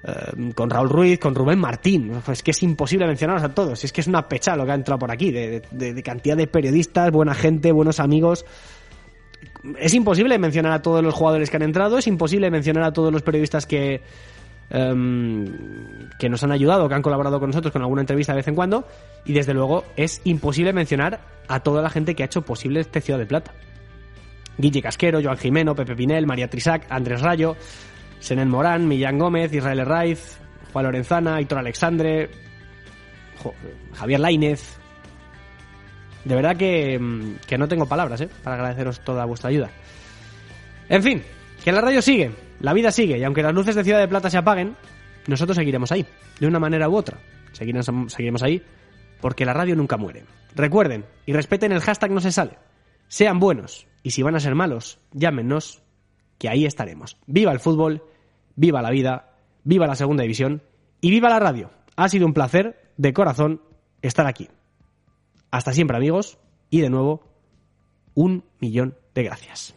eh, 0.04 0.52
con 0.54 0.70
Raúl 0.70 0.88
Ruiz, 0.88 1.18
con 1.18 1.34
Rubén 1.34 1.58
Martín. 1.58 2.12
Es 2.30 2.42
que 2.42 2.52
es 2.52 2.62
imposible 2.62 3.06
mencionarlos 3.06 3.42
a 3.44 3.52
todos. 3.54 3.82
Es 3.82 3.92
que 3.92 4.02
es 4.02 4.06
una 4.06 4.28
pecha 4.28 4.54
lo 4.54 4.64
que 4.64 4.72
ha 4.72 4.74
entrado 4.76 4.98
por 5.00 5.10
aquí, 5.10 5.32
de, 5.32 5.62
de- 5.70 5.94
de 5.94 6.02
cantidad 6.02 6.36
de 6.36 6.46
periodistas, 6.46 7.10
buena 7.10 7.34
gente, 7.34 7.72
buenos 7.72 8.00
amigos. 8.00 8.44
Es 9.78 9.94
imposible 9.94 10.38
mencionar 10.38 10.72
a 10.72 10.82
todos 10.82 11.02
los 11.02 11.14
jugadores 11.14 11.50
que 11.50 11.56
han 11.56 11.62
entrado, 11.62 11.98
es 11.98 12.06
imposible 12.06 12.50
mencionar 12.50 12.84
a 12.84 12.92
todos 12.92 13.12
los 13.12 13.22
periodistas 13.22 13.66
que, 13.66 14.00
em, 14.70 15.46
que 16.18 16.28
nos 16.28 16.42
han 16.42 16.52
ayudado, 16.52 16.88
que 16.88 16.94
han 16.94 17.02
colaborado 17.02 17.38
con 17.38 17.50
nosotros 17.50 17.72
con 17.72 17.82
alguna 17.82 18.02
entrevista 18.02 18.32
de 18.32 18.38
vez 18.38 18.48
en 18.48 18.54
cuando. 18.54 18.86
Y 19.24 19.32
desde 19.32 19.52
luego 19.52 19.84
es 19.96 20.20
imposible 20.24 20.72
mencionar 20.72 21.20
a 21.48 21.60
toda 21.60 21.82
la 21.82 21.90
gente 21.90 22.14
que 22.14 22.22
ha 22.22 22.26
hecho 22.26 22.42
posible 22.42 22.80
este 22.80 23.00
Ciudad 23.00 23.18
de 23.18 23.26
Plata. 23.26 23.52
Guille 24.56 24.82
Casquero, 24.82 25.20
Joan 25.22 25.38
Jimeno, 25.38 25.74
Pepe 25.74 25.94
Pinel, 25.96 26.26
María 26.26 26.48
Trisac, 26.48 26.86
Andrés 26.90 27.20
Rayo, 27.20 27.56
Senén 28.18 28.48
Morán, 28.48 28.86
Millán 28.86 29.18
Gómez, 29.18 29.52
Israel 29.52 29.86
Raiz, 29.86 30.38
Juan 30.72 30.84
Lorenzana, 30.84 31.40
Héctor 31.40 31.58
Alexandre, 31.58 32.30
Javier 33.94 34.20
Lainez. 34.20 34.79
De 36.24 36.34
verdad 36.34 36.56
que, 36.56 36.98
mm, 36.98 37.46
que 37.46 37.58
no 37.58 37.68
tengo 37.68 37.86
palabras 37.86 38.20
¿eh? 38.20 38.28
para 38.42 38.56
agradeceros 38.56 39.00
toda 39.00 39.24
vuestra 39.24 39.50
ayuda. 39.50 39.70
En 40.88 41.02
fin, 41.02 41.22
que 41.64 41.72
la 41.72 41.80
radio 41.80 42.02
sigue, 42.02 42.32
la 42.60 42.72
vida 42.72 42.90
sigue, 42.90 43.18
y 43.18 43.24
aunque 43.24 43.42
las 43.42 43.54
luces 43.54 43.74
de 43.74 43.84
Ciudad 43.84 44.00
de 44.00 44.08
Plata 44.08 44.28
se 44.28 44.38
apaguen, 44.38 44.76
nosotros 45.26 45.56
seguiremos 45.56 45.92
ahí, 45.92 46.04
de 46.38 46.46
una 46.46 46.58
manera 46.58 46.88
u 46.88 46.96
otra. 46.96 47.18
Seguiremos, 47.52 48.12
seguiremos 48.12 48.42
ahí 48.42 48.62
porque 49.20 49.44
la 49.44 49.52
radio 49.52 49.76
nunca 49.76 49.96
muere. 49.96 50.24
Recuerden 50.54 51.04
y 51.26 51.32
respeten 51.32 51.72
el 51.72 51.80
hashtag 51.80 52.10
no 52.10 52.20
se 52.20 52.32
sale. 52.32 52.58
Sean 53.08 53.38
buenos 53.38 53.86
y 54.02 54.10
si 54.10 54.22
van 54.22 54.34
a 54.34 54.40
ser 54.40 54.54
malos, 54.54 54.98
llámenos, 55.12 55.82
que 56.38 56.48
ahí 56.48 56.64
estaremos. 56.64 57.18
Viva 57.26 57.52
el 57.52 57.60
fútbol, 57.60 58.02
viva 58.56 58.82
la 58.82 58.90
vida, 58.90 59.32
viva 59.64 59.86
la 59.86 59.94
segunda 59.94 60.22
división 60.22 60.62
y 61.00 61.10
viva 61.10 61.28
la 61.28 61.38
radio. 61.38 61.70
Ha 61.96 62.08
sido 62.08 62.26
un 62.26 62.32
placer 62.32 62.92
de 62.96 63.12
corazón 63.12 63.62
estar 64.00 64.26
aquí. 64.26 64.48
Hasta 65.50 65.72
siempre 65.72 65.96
amigos 65.96 66.38
y 66.70 66.80
de 66.80 66.90
nuevo 66.90 67.22
un 68.14 68.44
millón 68.60 68.96
de 69.14 69.24
gracias. 69.24 69.74